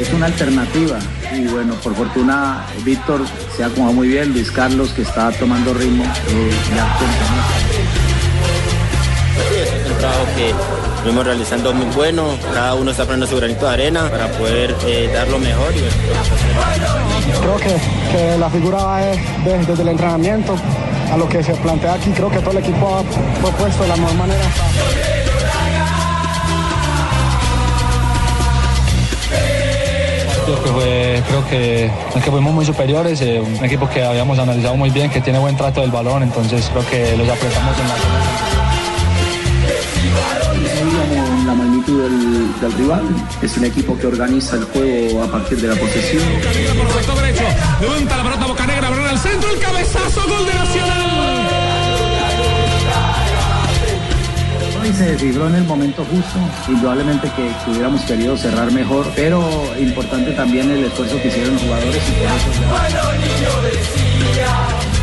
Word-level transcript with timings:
es 0.00 0.12
una 0.12 0.26
alternativa. 0.26 0.98
Y 1.32 1.46
bueno, 1.46 1.74
por 1.82 1.94
fortuna, 1.94 2.64
Víctor 2.84 3.20
se 3.56 3.64
ha 3.64 3.66
acomodado 3.66 3.94
muy 3.94 4.08
bien, 4.08 4.32
Luis 4.32 4.50
Carlos 4.50 4.90
que 4.90 5.02
está 5.02 5.30
tomando 5.32 5.74
ritmo. 5.74 6.04
Eh, 6.04 6.50
ya 6.74 6.98
es 9.62 9.90
un 9.90 9.98
trabajo 9.98 10.24
que 10.36 10.54
venimos 11.04 11.24
realizando 11.24 11.72
muy 11.72 11.86
bueno, 11.94 12.36
cada 12.52 12.74
uno 12.74 12.90
está 12.90 13.04
poniendo 13.04 13.26
su 13.26 13.36
granito 13.36 13.66
de 13.66 13.72
arena 13.72 14.10
para 14.10 14.28
poder 14.32 14.74
eh, 14.86 15.10
dar 15.12 15.28
lo 15.28 15.38
mejor. 15.38 15.74
Y, 15.74 15.80
Creo 17.40 17.56
que, 17.56 17.76
que, 18.12 18.38
la 18.38 18.50
figura 18.50 18.78
va 18.78 19.00
desde 19.44 19.82
el 19.82 19.88
entrenamiento 19.88 20.56
a 21.12 21.16
lo 21.16 21.28
que 21.28 21.42
se 21.42 21.54
plantea 21.54 21.94
aquí. 21.94 22.10
Creo 22.10 22.30
que 22.30 22.38
todo 22.38 22.52
el 22.52 22.58
equipo 22.58 22.96
ha 22.96 23.02
propuesto 23.40 23.82
de 23.82 23.88
la 23.88 23.96
mejor 23.96 24.14
manera. 24.14 24.44
Creo 30.56 31.46
que, 31.48 31.90
que 32.14 32.30
fuimos 32.30 32.52
muy 32.52 32.64
superiores, 32.64 33.20
eh, 33.20 33.40
un 33.40 33.64
equipo 33.64 33.88
que 33.88 34.02
habíamos 34.02 34.38
analizado 34.38 34.76
muy 34.76 34.90
bien, 34.90 35.10
que 35.10 35.20
tiene 35.20 35.38
buen 35.38 35.56
trato 35.56 35.80
del 35.80 35.90
balón, 35.90 36.22
entonces 36.22 36.70
creo 36.72 36.86
que 36.88 37.16
los 37.16 37.28
apretamos 37.28 37.78
en 37.78 37.88
la 37.88 37.94
la 41.46 41.54
magnitud 41.54 42.02
del, 42.02 42.60
del, 42.60 42.72
rival. 42.74 43.02
Es 43.40 43.56
un 43.56 43.64
equipo 43.64 43.98
que 43.98 44.06
organiza 44.06 44.56
el 44.56 44.64
juego 44.64 45.22
a 45.22 45.28
partir 45.28 45.58
de 45.58 45.68
la 45.68 45.74
posesión. 45.74 46.22
Levanta 47.80 48.16
la 48.18 48.22
pelota 48.22 48.46
Boca 48.46 48.66
Negra, 48.66 48.88
al 48.88 49.18
centro, 49.18 49.50
el 49.50 49.58
cabezazo, 49.58 50.20
gol 50.28 50.46
de 50.46 50.54
Nacional. 50.54 50.87
Y 54.88 54.92
se 54.92 55.04
desfiguró 55.12 55.48
en 55.48 55.56
el 55.56 55.64
momento 55.64 56.04
justo. 56.04 56.38
Indudablemente 56.68 57.30
que, 57.36 57.52
que, 57.64 57.70
hubiéramos 57.70 58.02
querido 58.02 58.36
cerrar 58.36 58.72
mejor, 58.72 59.06
pero 59.14 59.42
importante 59.78 60.32
también 60.32 60.70
el 60.70 60.84
esfuerzo 60.84 61.20
que 61.20 61.28
hicieron 61.28 61.54
los 61.54 61.62
jugadores 61.62 62.02
y 62.08 62.12
por 62.12 62.26
eso. 62.26 62.50
Bueno, 62.70 63.12
niño 63.12 63.62
decía 63.62 64.52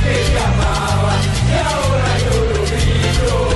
que 0.04 0.16
te 0.32 0.40
amaba, 0.40 1.16
y 1.48 1.54
ahora 1.64 2.12
yo 2.20 2.34
lo 2.46 2.66
digo 2.68 3.56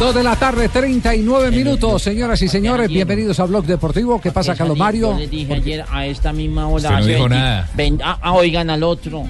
Dos 0.00 0.14
de 0.14 0.22
la 0.22 0.34
tarde, 0.34 0.70
39 0.70 1.50
minutos, 1.50 2.02
señoras 2.02 2.40
y 2.40 2.48
señores. 2.48 2.88
Bienvenidos 2.88 3.38
a 3.38 3.44
Blog 3.44 3.66
Deportivo. 3.66 4.18
¿Qué 4.18 4.32
pasa, 4.32 4.54
Calomario? 4.54 5.12
Yo 5.12 5.18
le 5.18 5.28
dije 5.28 5.52
ayer 5.52 5.84
a 5.90 6.06
esta 6.06 6.32
misma 6.32 6.68
hora. 6.68 7.00
no 7.00 7.06
dijo 7.06 7.28
nada. 7.28 7.68
ah, 8.02 8.18
ah, 8.22 8.32
oigan 8.32 8.70
al 8.70 8.82
otro. 8.82 9.26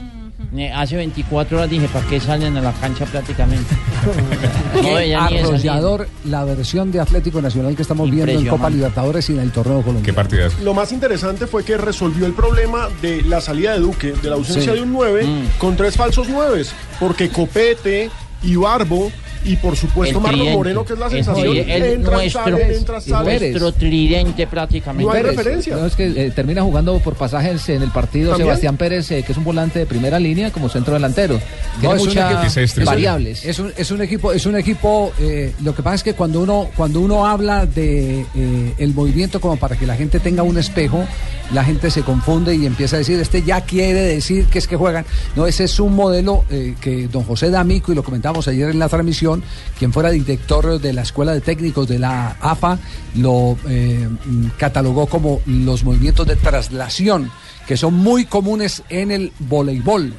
Hace 0.75 0.97
24 0.97 1.59
horas 1.59 1.70
dije, 1.70 1.87
¿para 1.87 2.05
qué 2.06 2.19
salen 2.19 2.56
a 2.56 2.61
la 2.61 2.73
cancha 2.73 3.05
prácticamente? 3.06 3.73
Qué 4.83 5.15
arrollador 5.15 6.09
la 6.25 6.42
versión 6.45 6.91
de 6.91 6.98
Atlético 6.98 7.41
Nacional 7.41 7.77
que 7.77 7.83
estamos 7.83 8.11
viendo 8.11 8.33
en 8.33 8.47
Copa 8.48 8.69
Libertadores 8.69 9.31
y 9.31 9.34
en 9.34 9.41
el 9.41 9.53
torneo 9.53 9.77
colombiano. 9.83 10.05
¿Qué 10.05 10.12
partidas? 10.12 10.59
Lo 10.61 10.75
más 10.75 10.91
interesante 10.91 11.47
fue 11.47 11.62
que 11.65 11.77
resolvió 11.77 12.27
el 12.27 12.33
problema 12.33 12.89
de 13.01 13.23
la 13.23 13.41
salida 13.41 13.75
de 13.75 13.79
Duque, 13.81 14.12
de 14.20 14.29
la 14.29 14.34
ausencia 14.37 14.73
Sí. 14.73 14.79
de 14.79 14.83
un 14.83 14.92
9, 14.92 15.25
Mm. 15.25 15.59
con 15.59 15.77
tres 15.77 15.97
falsos 15.97 16.27
9, 16.29 16.64
porque 16.98 17.29
Copete 17.29 18.11
y 18.42 18.57
Barbo 18.57 19.12
y 19.44 19.56
por 19.56 19.77
supuesto 19.77 20.19
El 20.19 20.22
Marlon 20.22 20.38
tridente. 20.41 20.56
Moreno, 20.58 20.84
que 20.84 20.92
es 20.92 20.98
la 20.98 21.10
sensación, 21.10 21.56
el 21.56 21.83
entra 21.84 22.16
nuestro- 22.16 22.42
sale, 22.44 22.77
entra 22.77 23.00
sale. 23.00 23.41
Nuestro 23.41 23.72
tridente 23.72 24.46
prácticamente. 24.46 25.05
No 25.05 25.12
hay 25.12 25.22
referencia. 25.22 25.77
No, 25.77 25.86
es 25.86 25.96
que 25.96 26.06
eh, 26.27 26.30
termina 26.30 26.62
jugando 26.62 26.98
por 26.98 27.14
pasajes 27.14 27.68
en 27.70 27.83
el 27.83 27.91
partido 27.91 28.30
¿También? 28.30 28.46
Sebastián 28.48 28.77
Pérez, 28.77 29.11
eh, 29.11 29.22
que 29.22 29.33
es 29.33 29.38
un 29.38 29.44
volante 29.44 29.78
de 29.78 29.86
primera 29.86 30.18
línea 30.18 30.50
como 30.50 30.68
centro 30.68 30.94
delantero. 30.94 31.34
No, 31.34 31.80
Tiene 31.80 31.94
es 31.96 32.00
un 32.02 32.08
muchas 32.08 32.84
variables. 32.84 33.44
Es 33.44 33.58
un, 33.58 33.72
es 33.77 33.91
un 33.91 34.02
equipo, 34.02 34.33
es 34.33 34.46
un 34.46 34.56
equipo. 34.56 35.12
eh, 35.18 35.52
lo 35.62 35.74
que 35.74 35.83
pasa 35.83 35.96
es 35.96 36.02
que 36.02 36.14
cuando 36.14 36.41
uno, 36.41 36.68
cuando 36.77 37.00
uno 37.00 37.27
habla 37.27 37.66
de 37.66 38.20
eh, 38.34 38.74
el 38.78 38.94
movimiento 38.94 39.41
como 39.41 39.56
para 39.56 39.77
que 39.77 39.86
la 39.86 39.96
gente 39.96 40.20
tenga 40.20 40.42
un 40.42 40.58
espejo, 40.58 41.05
la 41.52 41.64
gente 41.64 41.91
se 41.91 42.02
confunde 42.02 42.55
y 42.55 42.66
empieza 42.66 42.96
a 42.96 42.98
decir, 43.00 43.18
este 43.20 43.42
ya 43.42 43.61
quiere 43.62 44.00
decir 44.00 44.46
que 44.46 44.58
es 44.58 44.67
que 44.67 44.77
juegan. 44.77 45.05
No, 45.36 45.46
ese 45.46 45.64
es 45.64 45.79
un 45.80 45.95
modelo 45.95 46.45
eh, 46.50 46.74
que 46.80 47.08
don 47.08 47.24
José 47.24 47.50
D'Amico, 47.50 47.92
y 47.92 47.95
lo 47.95 48.02
comentamos 48.02 48.46
ayer 48.48 48.70
en 48.70 48.79
la 48.79 48.89
transmisión, 48.89 49.30
quien 49.79 49.92
fuera 49.92 50.11
director 50.11 50.80
de 50.80 50.92
la 50.92 51.02
Escuela 51.02 51.33
de 51.33 51.41
Técnicos 51.41 51.89
de 51.89 51.98
la 51.98 52.36
AFA, 52.41 52.79
lo 53.17 53.57
eh, 53.68 54.08
catalogó 54.58 55.07
como 55.07 55.41
los 55.46 55.85
movimientos 55.85 56.27
de 56.27 56.36
traslación, 56.36 57.30
que 57.67 57.77
son 57.77 57.95
muy 57.95 58.24
comunes 58.24 58.83
en 58.89 59.11
el 59.11 59.33
voleibol 59.39 60.13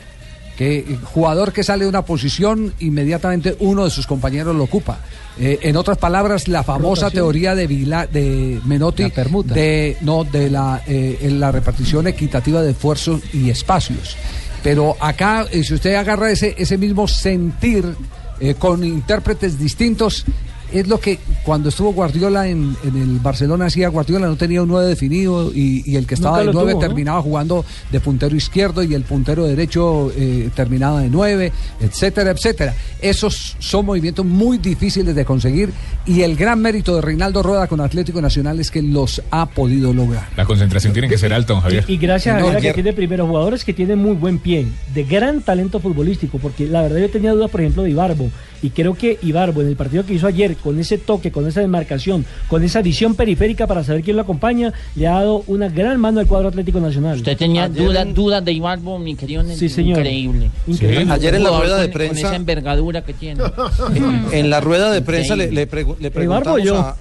que 0.62 0.80
el 0.80 0.98
jugador 0.98 1.54
que 1.54 1.64
sale 1.64 1.86
de 1.86 1.90
una 1.90 2.04
posición, 2.04 2.74
inmediatamente 2.80 3.56
uno 3.60 3.86
de 3.86 3.90
sus 3.90 4.06
compañeros 4.06 4.56
lo 4.56 4.66
ocupa. 4.66 5.00
Eh, 5.40 5.58
en 5.64 5.76
otras 5.76 5.98
palabras, 5.98 6.48
la 6.48 6.64
famosa 6.64 7.06
Rotación. 7.06 7.24
teoría 7.24 7.56
de 7.56 7.66
Vila, 7.68 8.06
de 8.06 8.60
Menotti, 8.66 9.04
La 9.04 9.54
de 9.56 9.98
no 10.02 10.24
de 10.24 10.50
la 10.52 10.84
eh, 10.86 11.20
en 11.22 11.40
la 11.40 11.52
repartición 11.52 12.06
equitativa 12.06 12.62
de 12.62 12.72
esfuerzos 12.72 13.22
y 13.34 13.50
espacios. 13.50 14.16
Pero 14.62 14.96
acá, 15.00 15.48
eh, 15.52 15.64
si 15.64 15.74
usted 15.74 15.96
agarra 15.96 16.30
ese 16.30 16.54
ese 16.58 16.78
mismo 16.78 17.08
sentir 17.08 17.96
eh, 18.42 18.56
con 18.56 18.84
intérpretes 18.84 19.58
distintos. 19.60 20.26
Es 20.72 20.88
lo 20.88 21.00
que 21.00 21.20
cuando 21.44 21.70
estuvo 21.70 21.94
Guardiola 21.94 22.48
en, 22.48 22.76
en 22.84 22.96
el 22.96 23.20
Barcelona 23.20 23.66
hacía 23.66 23.90
Guardiola 23.90 24.28
no 24.28 24.36
tenía 24.36 24.62
un 24.62 24.70
9 24.70 24.88
definido 24.88 25.52
y, 25.54 25.84
y 25.86 25.96
el 25.96 26.08
que 26.08 26.16
estaba 26.16 26.40
de 26.40 26.46
lo 26.46 26.54
9 26.54 26.72
tuvo, 26.72 26.82
¿no? 26.82 26.88
terminaba 26.88 27.22
jugando 27.22 27.66
de 27.92 28.00
puntero 28.00 28.36
izquierdo 28.36 28.84
y 28.84 28.94
el 28.94 29.04
puntero 29.04 29.46
derecho 29.46 30.12
eh, 30.16 30.50
terminaba 30.56 31.02
de 31.02 31.10
9, 31.10 31.52
etcétera, 31.80 32.32
etcétera. 32.32 32.74
Esos 33.02 33.56
son 33.60 33.86
movimientos 33.86 34.26
muy 34.26 34.58
difíciles 34.58 35.16
de 35.16 35.26
conseguir 35.26 35.72
y 36.06 36.22
el 36.22 36.36
gran 36.36 36.62
mérito 36.62 36.96
de 36.96 37.02
Reinaldo 37.02 37.44
Rueda 37.44 37.68
con 37.68 37.82
Atlético 37.82 38.22
Nacional 38.22 38.60
es 38.60 38.72
que 38.72 38.82
los 38.82 39.22
ha 39.32 39.48
podido 39.48 39.94
lograr. 39.94 40.30
La 40.36 40.46
concentración 40.46 40.94
tiene 40.94 41.08
que 41.08 41.18
ser 41.18 41.34
alta, 41.34 41.54
don 41.54 41.62
Javier. 41.62 41.86
Y 41.88 41.98
gracias 41.98 42.40
No, 42.40 42.50
a 42.50 42.56
que 42.58 42.74
tiene 42.74 42.94
primeros 42.94 43.28
jugadores 43.28 43.64
que 43.64 43.74
tienen 43.74 44.00
muy 44.00 44.16
buen 44.16 44.40
pie, 44.40 44.68
de 44.94 45.04
gran 45.04 45.42
talento 45.42 45.80
futbolístico, 45.80 46.38
porque 46.40 46.68
la 46.68 46.82
verdad 46.82 47.00
yo 47.00 47.10
tenía 47.10 47.32
dudas, 47.34 47.52
por 47.52 47.62
ejemplo, 47.62 47.84
de 47.84 47.92
Ibarbo, 47.92 48.30
y 48.62 48.70
creo 48.70 48.96
que 48.96 49.18
Ibarbo 49.22 49.62
en 49.62 49.68
el 49.68 49.76
partido 49.76 50.06
que 50.06 50.14
hizo 50.14 50.28
ayer, 50.28 50.56
con 50.62 50.80
ese 50.80 50.98
toque, 50.98 51.32
con 51.32 51.48
esa 51.48 51.62
demarcación, 51.62 52.26
con 52.48 52.64
esa 52.64 52.82
visión 52.82 53.16
periférica 53.16 53.68
para 53.68 53.84
saber 53.84 54.04
quién 54.04 54.16
lo 54.16 54.22
acompaña, 54.24 54.72
le 54.96 55.08
ha 55.08 55.14
dado 55.14 55.44
una 55.48 55.70
gran 55.70 56.00
mano 56.00 56.20
al 56.20 56.28
cuadro 56.28 56.48
Atlético 56.50 56.80
Nacional. 56.80 57.18
Usted 57.18 57.38
tenía 57.38 57.68
dudas, 57.68 58.06
en- 58.06 58.14
dudas 58.14 58.44
de 58.46 58.52
Ibarbo, 58.54 58.98
mi 59.00 59.16
querido. 59.16 59.44
Sí, 59.56 59.70
señor. 59.70 60.00
Increíble. 60.00 60.52
Increíble. 60.68 61.14
Ayer 61.14 61.36
en 61.36 61.44
la 61.44 61.50
rueda 61.60 61.78
de 61.78 61.90
con- 61.90 61.92
Con 61.92 62.08
prensa- 62.10 62.28
esa 62.28 62.36
envergadura 62.36 63.04
que 63.04 63.14
tiene. 63.14 63.42
En 64.32 64.50
la 64.50 64.60
rueda 64.62 64.92
de 64.92 65.02
prensa 65.02 65.36
le, 65.36 65.52
le 65.52 65.70
pregu- 65.70 65.98
le 66.00 66.12
preguntamos, 66.12 66.64
yo. 66.64 66.78
a, 66.78 66.98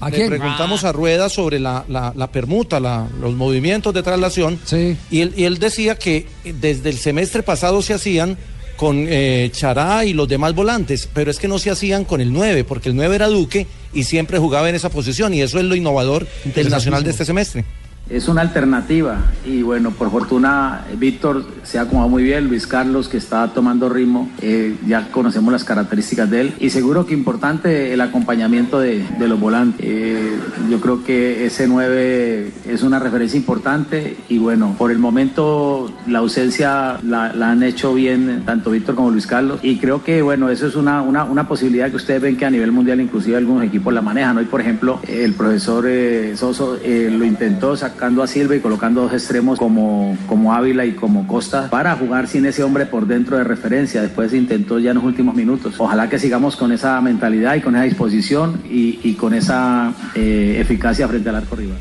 ¿A 0.00 0.10
le 0.10 0.26
preguntamos 0.28 0.84
a 0.84 0.92
Rueda 0.92 1.28
sobre 1.28 1.58
la, 1.60 1.84
la- 1.88 2.12
la 2.16 2.26
permuta, 2.30 2.80
la- 2.80 3.06
los 3.20 3.34
movimientos 3.34 3.92
de 3.94 4.02
traslación. 4.02 4.58
Sí. 4.64 4.96
Y 5.10 5.20
él, 5.20 5.32
y 5.36 5.44
él 5.44 5.58
decía 5.58 5.94
que 5.96 6.26
desde 6.60 6.90
el 6.90 6.96
semestre 6.96 7.42
pasado 7.42 7.82
se 7.82 7.94
hacían 7.94 8.36
con 8.76 9.06
eh, 9.08 9.50
Chará 9.52 10.04
y 10.04 10.12
los 10.12 10.28
demás 10.28 10.54
volantes, 10.54 11.08
pero 11.12 11.30
es 11.30 11.38
que 11.38 11.48
no 11.48 11.58
se 11.58 11.70
hacían 11.70 12.04
con 12.04 12.20
el 12.20 12.32
9, 12.32 12.64
porque 12.64 12.88
el 12.88 12.96
9 12.96 13.14
era 13.14 13.28
Duque 13.28 13.66
y 13.92 14.04
siempre 14.04 14.38
jugaba 14.38 14.68
en 14.68 14.74
esa 14.74 14.90
posición, 14.90 15.34
y 15.34 15.42
eso 15.42 15.58
es 15.58 15.64
lo 15.64 15.74
innovador 15.74 16.26
del 16.54 16.70
Nacional 16.70 17.04
de 17.04 17.10
este 17.10 17.24
semestre. 17.24 17.64
Es 18.10 18.28
una 18.28 18.42
alternativa 18.42 19.16
y 19.46 19.62
bueno, 19.62 19.90
por 19.90 20.10
fortuna 20.10 20.84
Víctor 20.98 21.42
se 21.62 21.78
ha 21.78 21.82
acomodado 21.82 22.10
muy 22.10 22.22
bien, 22.22 22.48
Luis 22.48 22.66
Carlos 22.66 23.08
que 23.08 23.16
está 23.16 23.48
tomando 23.54 23.88
ritmo, 23.88 24.28
eh, 24.42 24.76
ya 24.86 25.10
conocemos 25.10 25.50
las 25.50 25.64
características 25.64 26.28
de 26.28 26.40
él 26.42 26.54
y 26.60 26.68
seguro 26.68 27.06
que 27.06 27.14
importante 27.14 27.94
el 27.94 28.02
acompañamiento 28.02 28.78
de, 28.78 29.02
de 29.18 29.26
los 29.26 29.40
volantes. 29.40 29.80
Eh, 29.88 30.36
yo 30.68 30.80
creo 30.82 31.02
que 31.02 31.46
ese 31.46 31.66
9 31.66 32.52
es 32.66 32.82
una 32.82 32.98
referencia 32.98 33.38
importante 33.38 34.18
y 34.28 34.36
bueno, 34.36 34.74
por 34.76 34.90
el 34.90 34.98
momento 34.98 35.90
la 36.06 36.18
ausencia 36.18 36.98
la, 37.02 37.30
han 37.30 37.62
hecho 37.62 37.94
bien 37.94 38.42
tanto 38.44 38.70
Víctor 38.70 38.96
como 38.96 39.12
Luis 39.12 39.26
Carlos 39.26 39.60
y 39.62 39.78
creo 39.78 40.04
que 40.04 40.20
bueno, 40.20 40.50
eso 40.50 40.66
es 40.66 40.76
una, 40.76 41.00
una, 41.00 41.24
una 41.24 41.48
posibilidad 41.48 41.88
que 41.88 41.96
ustedes 41.96 42.20
ven 42.20 42.36
que 42.36 42.44
a 42.44 42.50
nivel 42.50 42.70
mundial 42.70 43.00
inclusive 43.00 43.38
algunos 43.38 43.64
equipos 43.64 43.94
la 43.94 44.02
manejan. 44.02 44.36
Hoy 44.36 44.44
por 44.44 44.60
ejemplo 44.60 45.00
el 45.08 45.32
profesor 45.32 45.86
eh, 45.88 46.36
Soso 46.36 46.76
lo 46.84 47.24
intentó 47.24 47.74
sacando 47.94 48.24
a 48.24 48.26
Silva 48.26 48.56
y 48.56 48.60
colocando 48.60 49.02
dos 49.02 49.12
extremos 49.12 49.58
como, 49.58 50.18
como 50.26 50.52
Ávila 50.52 50.84
y 50.84 50.92
como 50.92 51.28
Costa 51.28 51.70
para 51.70 51.94
jugar 51.94 52.26
sin 52.26 52.44
ese 52.44 52.64
hombre 52.64 52.86
por 52.86 53.06
dentro 53.06 53.36
de 53.38 53.44
referencia. 53.44 54.02
Después 54.02 54.34
intentó 54.34 54.80
ya 54.80 54.90
en 54.90 54.96
los 54.96 55.04
últimos 55.04 55.36
minutos. 55.36 55.76
Ojalá 55.78 56.08
que 56.08 56.18
sigamos 56.18 56.56
con 56.56 56.72
esa 56.72 57.00
mentalidad 57.00 57.54
y 57.54 57.60
con 57.60 57.76
esa 57.76 57.84
disposición 57.84 58.62
y, 58.68 58.98
y 59.04 59.14
con 59.14 59.32
esa 59.32 59.92
eh, 60.14 60.56
eficacia 60.58 61.06
frente 61.06 61.28
al 61.28 61.36
arco 61.36 61.54
rival. 61.54 61.78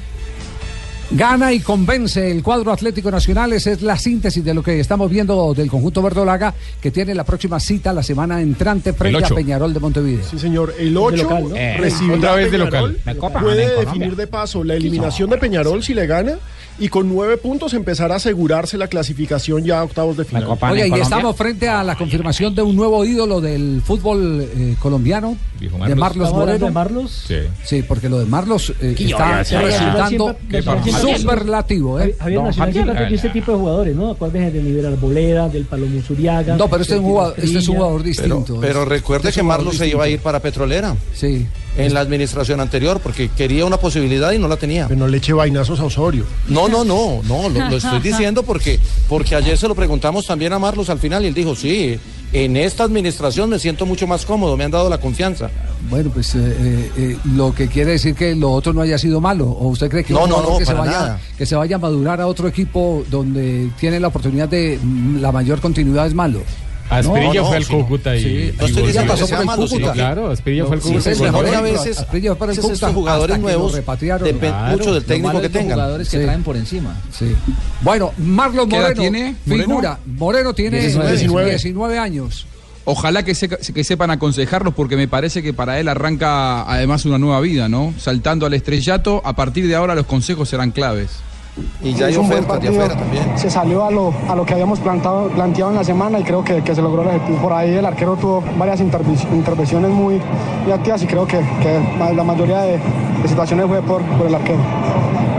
Gana 1.11 1.53
y 1.53 1.59
convence 1.59 2.31
el 2.31 2.41
cuadro 2.41 2.71
Atlético 2.71 3.11
Nacional. 3.11 3.53
Esa 3.53 3.71
es 3.71 3.81
la 3.81 3.97
síntesis 3.97 4.43
de 4.43 4.53
lo 4.53 4.63
que 4.63 4.79
estamos 4.79 5.09
viendo 5.09 5.53
del 5.53 5.69
conjunto 5.69 6.01
verdolaga, 6.01 6.53
que 6.81 6.91
tiene 6.91 7.13
la 7.13 7.23
próxima 7.23 7.59
cita 7.59 7.93
la 7.93 8.01
semana 8.03 8.41
entrante 8.41 8.93
frente 8.93 9.25
a. 9.25 9.29
Peñarol 9.29 9.73
de 9.73 9.79
Montevideo. 9.79 10.25
Sí, 10.29 10.39
señor. 10.39 10.73
El 10.77 10.95
8 10.95 11.23
local, 11.23 11.49
¿no? 11.49 11.55
Eh, 11.55 11.77
recibirá 11.77 12.17
otra 12.17 12.35
vez 12.35 12.51
de 12.51 12.57
local. 12.57 12.97
Puede 13.41 13.79
definir 13.79 14.15
de 14.15 14.27
paso 14.27 14.63
la 14.63 14.75
eliminación 14.75 15.29
de 15.29 15.37
Peñarol 15.37 15.83
si 15.83 15.93
le 15.93 16.07
gana 16.07 16.39
y 16.79 16.89
con 16.89 17.07
nueve 17.07 17.37
puntos 17.37 17.73
empezará 17.73 18.15
a 18.15 18.17
asegurarse 18.17 18.77
la 18.77 18.87
clasificación 18.87 19.63
ya 19.63 19.79
a 19.79 19.83
octavos 19.83 20.17
de 20.17 20.25
final. 20.25 20.45
Oye, 20.71 20.87
y 20.87 20.99
estamos 20.99 21.35
frente 21.35 21.69
a 21.69 21.83
la 21.83 21.95
confirmación 21.95 22.55
de 22.55 22.61
un 22.61 22.75
nuevo 22.75 23.05
ídolo 23.05 23.41
del 23.41 23.81
fútbol 23.85 24.41
eh, 24.41 24.75
colombiano, 24.79 25.37
de 25.59 25.69
Marlos. 25.69 25.97
Marlos 25.97 26.27
¿Estamos 26.27 26.31
hablando 26.31 26.39
Moreno. 26.39 26.65
de 26.65 26.71
Marlos? 26.71 27.23
Sí. 27.27 27.35
Sí, 27.63 27.83
porque 27.83 28.09
lo 28.09 28.19
de 28.19 28.25
Marlos 28.25 28.73
eh, 28.81 28.95
¿Qué 28.97 29.05
está 29.05 29.43
resultando. 29.43 30.35
Superlativo. 31.01 31.99
¿eh? 31.99 32.15
Javier 32.19 32.41
Nacional 32.43 32.73
siempre 32.73 33.15
este 33.15 33.29
tipo 33.29 33.51
de 33.51 33.57
jugadores, 33.57 33.95
¿no? 33.95 34.11
Acuérdense 34.11 34.51
de 34.51 34.63
Nivel 34.63 34.85
Arboleda, 34.85 35.49
del 35.49 35.65
Palomo 35.65 36.01
Zuriaga. 36.01 36.55
No, 36.55 36.67
pero 36.69 36.81
este 36.81 36.95
es 36.95 36.99
un 36.99 37.05
jugador, 37.05 37.33
este 37.37 37.45
es 37.45 37.51
un 37.51 37.57
Estrella. 37.57 37.77
jugador 37.77 38.01
Pero, 38.01 38.09
distinto. 38.09 38.57
pero 38.61 38.81
Es- 38.83 38.87
recuerde 38.89 39.29
este 39.29 39.39
que 39.41 39.43
Marlos 39.43 39.77
se 39.77 39.87
iba 39.87 40.03
a 40.03 40.09
ir 40.09 40.19
para 40.19 40.39
Petrolera 40.39 40.95
Sí. 41.13 41.45
en 41.77 41.93
la 41.93 41.99
administración 42.01 42.59
anterior 42.59 42.99
porque 43.01 43.29
quería 43.29 43.65
una 43.65 43.77
posibilidad 43.77 44.31
y 44.31 44.39
no 44.39 44.47
la 44.47 44.57
tenía. 44.57 44.87
Que 44.87 44.95
no 44.95 45.07
le 45.07 45.17
eche 45.17 45.33
vainazos 45.33 45.79
a 45.79 45.85
Osorio. 45.85 46.25
No, 46.47 46.67
no, 46.67 46.83
no, 46.83 47.21
no, 47.27 47.49
lo, 47.49 47.69
lo 47.69 47.77
estoy 47.77 47.99
diciendo 48.03 48.43
porque, 48.43 48.79
porque 49.09 49.35
ayer 49.35 49.57
se 49.57 49.67
lo 49.67 49.75
preguntamos 49.75 50.25
también 50.27 50.53
a 50.53 50.59
Marlos 50.59 50.89
al 50.89 50.99
final 50.99 51.23
y 51.23 51.27
él 51.27 51.33
dijo, 51.33 51.55
sí, 51.55 51.97
en 52.33 52.57
esta 52.57 52.83
administración 52.83 53.49
me 53.51 53.59
siento 53.59 53.85
mucho 53.85 54.07
más 54.07 54.25
cómodo, 54.25 54.57
me 54.57 54.63
han 54.63 54.71
dado 54.71 54.89
la 54.89 54.97
confianza. 54.97 55.51
Bueno, 55.89 56.09
pues 56.11 56.33
eh, 56.33 56.39
eh, 56.39 56.91
eh, 56.97 57.17
lo 57.35 57.53
que 57.53 57.67
quiere 57.67 57.91
decir 57.91 58.15
que 58.15 58.35
lo 58.35 58.51
otro 58.51 58.73
no 58.73 58.81
haya 58.81 58.97
sido 58.97 59.21
malo. 59.21 59.45
¿O 59.47 59.67
usted 59.67 59.89
cree 59.89 60.03
que 60.03 60.13
No, 60.13 60.25
no, 60.25 60.57
que, 60.57 60.65
se 60.65 60.73
vaya, 60.73 60.91
nada. 60.91 61.19
que 61.37 61.45
se 61.45 61.55
vaya 61.55 61.75
a 61.75 61.79
madurar 61.79 62.19
a 62.21 62.27
otro 62.27 62.47
equipo 62.47 63.03
donde 63.09 63.69
tiene 63.79 63.99
la 63.99 64.07
oportunidad 64.07 64.49
de 64.49 64.79
mm, 64.81 65.21
la 65.21 65.31
mayor 65.31 65.61
continuidad 65.61 66.07
es 66.07 66.15
malo? 66.15 66.41
Asprilla 66.97 67.27
No, 67.27 67.33
no, 67.33 67.45
fue 67.47 67.57
al. 67.57 67.67
Cúcuta 67.67 68.15
y. 68.15 68.23
Sí, 68.23 68.27
y 68.29 68.57
No 68.57 68.65
estoy 68.65 68.71
gol. 68.73 68.83
diciendo 68.87 69.11
pasó 69.13 69.23
que 69.23 69.27
sea 69.27 69.37
por 69.37 69.41
el 69.43 69.47
malo, 69.47 69.67
Cúcuta. 69.67 69.91
Claro, 69.93 70.29
Asprilla 70.31 70.65
fue 70.65 70.75
al 70.75 70.81
Cúcuta. 70.81 71.11
es 71.11 71.21
mejor, 71.21 71.45
a 71.45 71.49
pero 71.49 71.61
veces, 71.63 71.99
Asprilla 71.99 72.37
estos 72.51 72.93
jugadores 72.93 73.39
nuevos 73.39 73.73
repatriaron. 73.73 74.23
depende 74.25 74.47
Claro, 74.49 74.77
mucho 74.77 74.93
del 74.93 75.03
técnico 75.05 75.41
que 75.41 75.49
tengan. 75.49 75.73
jugadores 75.73 76.09
que 76.09 76.19
traen 76.19 76.43
por 76.43 76.55
encima. 76.57 76.95
Sí. 77.17 77.35
Bueno, 77.81 78.11
Marlon 78.17 78.69
¿Qué 78.69 78.75
edad 78.75 78.83
Moreno, 78.95 79.01
tiene, 79.01 79.35
figura. 79.45 79.99
Moreno 80.05 80.53
tiene 80.53 80.79
19. 80.79 81.11
19, 81.11 81.49
19. 81.51 81.97
años. 81.99 82.45
Ojalá 82.85 83.23
que, 83.23 83.33
se- 83.33 83.47
que 83.47 83.83
sepan 83.85 84.11
aconsejarlos 84.11 84.73
porque 84.73 84.97
me 84.97 85.07
parece 85.07 85.41
que 85.41 85.53
para 85.53 85.79
él 85.79 85.87
arranca 85.87 86.63
además 86.63 87.05
una 87.05 87.17
nueva 87.17 87.39
vida, 87.39 87.69
¿no? 87.69 87.93
Saltando 87.97 88.45
al 88.45 88.53
estrellato, 88.53 89.21
a 89.23 89.33
partir 89.37 89.67
de 89.67 89.75
ahora 89.75 89.95
los 89.95 90.05
consejos 90.05 90.49
serán 90.49 90.71
claves. 90.71 91.11
Y 91.83 91.93
ya 91.93 92.07
hay 92.07 92.13
Hizo 92.13 92.21
un 92.21 92.29
buen 92.29 92.43
ofertas 92.43 92.61
de 92.61 92.67
partido. 92.69 92.83
afuera 92.83 92.99
también. 92.99 93.37
Se 93.37 93.49
salió 93.49 93.85
a 93.85 93.91
lo, 93.91 94.13
a 94.27 94.35
lo 94.35 94.45
que 94.45 94.53
habíamos 94.53 94.79
plantado, 94.79 95.27
planteado 95.29 95.71
en 95.71 95.77
la 95.77 95.83
semana 95.83 96.19
y 96.19 96.23
creo 96.23 96.43
que, 96.43 96.63
que 96.63 96.73
se 96.73 96.81
logró 96.81 97.03
el 97.03 97.09
objetivo. 97.09 97.37
Por 97.39 97.53
ahí 97.53 97.75
el 97.75 97.85
arquero 97.85 98.15
tuvo 98.15 98.43
varias 98.57 98.79
intervenciones 98.81 99.91
muy, 99.91 100.19
activas 100.73 101.03
y 101.03 101.07
creo 101.07 101.27
que, 101.27 101.37
que 101.61 101.79
la 102.15 102.23
mayoría 102.23 102.61
de, 102.61 102.79
de 103.21 103.27
situaciones 103.27 103.67
fue 103.67 103.81
por, 103.83 104.01
por 104.01 104.27
el 104.27 104.33
arquero. 104.35 104.59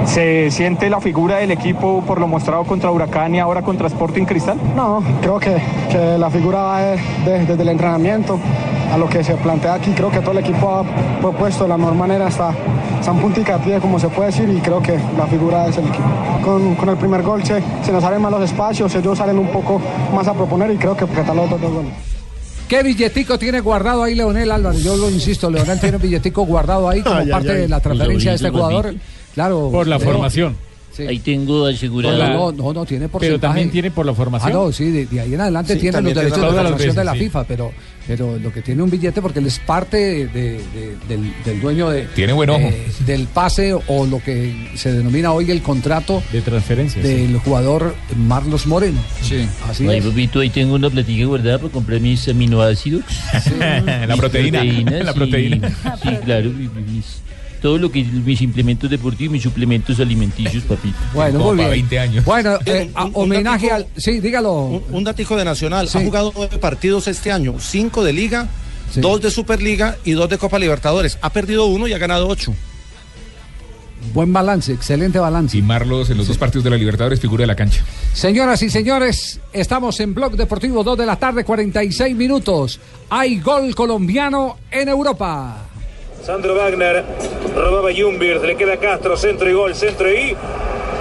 ¿Se 0.06 0.50
siente 0.50 0.90
la 0.90 1.00
figura 1.00 1.36
del 1.38 1.50
equipo 1.50 2.02
por 2.06 2.20
lo 2.20 2.26
mostrado 2.28 2.64
contra 2.64 2.90
Huracán 2.90 3.34
y 3.34 3.40
ahora 3.40 3.62
contra 3.62 3.86
Sporting 3.88 4.24
Cristal? 4.24 4.58
No, 4.76 5.02
creo 5.20 5.40
que, 5.40 5.56
que 5.90 6.18
la 6.18 6.30
figura 6.30 6.62
va 6.62 6.80
de- 6.82 6.96
de- 7.24 7.46
desde 7.46 7.62
el 7.62 7.68
entrenamiento 7.70 8.38
a 8.92 8.98
lo 8.98 9.08
que 9.08 9.24
se 9.24 9.34
plantea 9.36 9.74
aquí. 9.74 9.90
Creo 9.92 10.10
que 10.10 10.20
todo 10.20 10.32
el 10.32 10.38
equipo 10.38 10.68
ha 10.68 11.20
propuesto 11.20 11.64
de 11.64 11.70
la 11.70 11.78
mejor 11.78 11.94
manera 11.94 12.26
hasta 12.26 12.54
San 13.02 13.18
Puntica 13.18 13.58
pie, 13.58 13.78
como 13.80 13.98
se 13.98 14.08
puede 14.08 14.30
decir, 14.30 14.48
y 14.48 14.60
creo 14.60 14.80
que 14.82 14.98
la 15.16 15.26
figura 15.26 15.66
es 15.68 15.78
el 15.78 15.84
equipo. 15.88 16.04
Con, 16.44 16.74
con 16.74 16.88
el 16.90 16.96
primer 16.96 17.22
gol 17.22 17.42
se, 17.42 17.60
se 17.84 17.90
nos 17.90 18.02
salen 18.02 18.20
más 18.22 18.30
los 18.30 18.42
espacios, 18.42 18.94
ellos 18.94 19.16
salen 19.18 19.38
un 19.38 19.48
poco 19.48 19.80
más 20.14 20.28
a 20.28 20.34
proponer 20.34 20.70
y 20.70 20.76
creo 20.76 20.96
que 20.96 21.06
tal 21.06 21.34
los 21.36 21.46
otros 21.46 21.60
dos 21.62 21.72
goles. 21.72 21.92
¿Qué 22.68 22.82
billetico 22.82 23.38
tiene 23.38 23.60
guardado 23.60 24.02
ahí 24.02 24.14
Leonel 24.14 24.50
Álvarez? 24.50 24.82
Yo 24.82 24.96
lo 24.96 25.10
insisto, 25.10 25.50
Leonel 25.50 25.80
tiene 25.80 25.96
un 25.96 26.02
billetico 26.02 26.42
guardado 26.46 26.88
ahí 26.88 27.02
como 27.02 27.26
parte 27.30 27.54
de 27.54 27.68
la 27.68 27.80
transferencia 27.80 28.30
de 28.32 28.36
este 28.36 28.50
jugador. 28.50 28.94
Claro. 29.34 29.68
Por 29.72 29.86
la 29.86 29.98
Leo. 29.98 30.06
formación. 30.06 30.56
Sí. 30.96 31.02
Ahí 31.08 31.18
tengo 31.18 31.66
asegurado. 31.66 32.16
La- 32.16 32.28
No, 32.34 32.52
no, 32.52 32.72
no, 32.72 32.84
tiene 32.86 33.08
porcentaje. 33.08 33.26
Pero 33.32 33.40
también 33.40 33.68
tiene 33.72 33.90
por 33.90 34.06
la 34.06 34.14
formación. 34.14 34.52
Ah, 34.52 34.54
no, 34.54 34.70
sí, 34.70 34.92
de, 34.92 35.06
de 35.06 35.20
ahí 35.20 35.34
en 35.34 35.40
adelante 35.40 35.74
Sí, 35.74 35.80
tiene 35.80 36.00
los 36.00 36.14
derechos 36.14 36.36
de 36.38 36.42
las 36.44 36.52
formación 36.54 36.78
de 36.78 36.86
veces, 36.86 37.04
la 37.04 37.12
sí. 37.14 37.18
FIFA, 37.18 37.44
pero, 37.48 37.72
pero 38.06 38.38
lo 38.38 38.52
que 38.52 38.62
tiene 38.62 38.80
un 38.80 38.90
billete 38.90 39.20
porque 39.20 39.40
él 39.40 39.46
es 39.48 39.58
parte 39.58 39.96
de- 39.96 40.28
de- 40.28 40.96
del, 41.08 41.32
del 41.44 41.60
dueño 41.60 41.90
de, 41.90 42.02
Tiene 42.14 42.32
buen 42.32 42.48
ojo. 42.48 42.60
eh, 42.60 42.86
del 43.04 43.26
pase 43.26 43.74
o 43.74 44.06
lo 44.06 44.22
que 44.22 44.54
se 44.76 44.92
denomina 44.92 45.32
hoy 45.32 45.50
el 45.50 45.62
contrato 45.62 46.22
De 46.30 46.40
transferencias. 46.42 47.04
sí. 47.04 47.12
del 47.12 47.38
jugador 47.38 47.96
Marlos 48.16 48.64
Moreno. 48.68 49.00
Sí. 49.20 49.48
Así 49.68 49.88
Ay, 49.88 49.98
es. 49.98 50.04
papito, 50.06 50.38
ahí 50.38 50.50
tengo 50.50 50.76
una 50.76 50.90
platica 50.90 51.26
guardada 51.26 51.58
para 51.58 51.72
comprar 51.72 51.98
mis 51.98 52.28
aminoácidos. 52.28 53.02
la 54.06 54.16
proteína. 54.16 54.62
la 54.64 55.10
y- 55.10 55.14
proteína. 55.14 55.68
sí, 56.00 56.08
claro. 56.24 56.50
y- 56.50 56.64
y 56.66 56.92
mis- 56.92 57.20
todo 57.64 57.78
lo 57.78 57.90
que 57.90 58.04
mis 58.04 58.42
implementos 58.42 58.90
deportivos, 58.90 59.32
mis 59.32 59.42
suplementos 59.42 59.98
alimenticios, 59.98 60.62
papito. 60.64 60.98
Bueno, 61.14 61.38
Como 61.38 61.54
muy 61.54 61.56
para 61.62 61.70
bien. 61.70 61.88
20 61.88 61.98
años. 61.98 62.24
Bueno, 62.26 62.56
Eh, 62.56 62.60
eh, 62.66 62.90
a- 62.94 63.06
un- 63.06 63.12
un 63.14 63.22
homenaje 63.22 63.68
datico- 63.68 63.74
al. 63.74 63.86
Sí, 63.96 64.20
dígalo. 64.20 64.52
Un, 64.52 64.82
un 64.90 65.02
datico 65.04 65.34
de 65.34 65.46
Nacional. 65.46 65.88
Sí. 65.88 65.96
Ha 65.96 66.02
jugado 66.04 66.30
nueve 66.36 66.58
partidos 66.58 67.08
este 67.08 67.32
año, 67.32 67.54
cinco 67.58 68.04
de 68.04 68.12
Liga, 68.12 68.48
Sí. 68.92 69.00
dos 69.00 69.22
de 69.22 69.30
Superliga 69.30 69.96
y 70.04 70.12
dos 70.12 70.28
de 70.28 70.36
Copa 70.36 70.58
Libertadores. 70.58 71.16
Ha 71.22 71.30
perdido 71.30 71.64
uno 71.64 71.88
y 71.88 71.94
ha 71.94 71.98
ganado 71.98 72.28
ocho. 72.28 72.54
Buen 74.12 74.30
balance, 74.34 74.70
excelente 74.70 75.18
balance. 75.18 75.56
Y 75.56 75.62
Marlos 75.62 76.10
en 76.10 76.18
los 76.18 76.28
dos 76.28 76.36
partidos 76.36 76.64
de 76.64 76.68
la 76.70 76.76
Libertadores 76.76 77.18
figura 77.18 77.44
de 77.44 77.46
la 77.46 77.56
cancha. 77.56 77.82
Señoras 78.12 78.60
y 78.60 78.68
señores, 78.68 79.40
estamos 79.54 79.98
en 80.00 80.12
Blog 80.12 80.36
Deportivo 80.36 80.84
2 80.84 80.98
de 80.98 81.06
la 81.06 81.16
tarde, 81.16 81.44
46 81.44 82.14
minutos. 82.14 82.78
Hay 83.08 83.40
gol 83.40 83.74
colombiano 83.74 84.58
en 84.70 84.90
Europa. 84.90 85.68
Sandro 86.24 86.54
Wagner 86.54 87.04
robaba 87.54 87.90
Jumbir, 87.94 88.40
le 88.40 88.56
queda 88.56 88.78
Castro, 88.78 89.14
centro 89.14 89.46
y 89.50 89.52
gol, 89.52 89.74
centro 89.74 90.10
y 90.10 90.34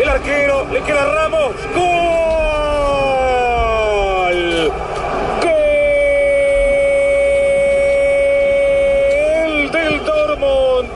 el 0.02 0.10
arquero, 0.10 0.68
le 0.70 0.82
queda 0.82 1.06
Ramos, 1.06 1.54
gol. 1.74 1.94
Gol 9.62 9.72
del 9.72 10.04
Dortmund, 10.04 10.90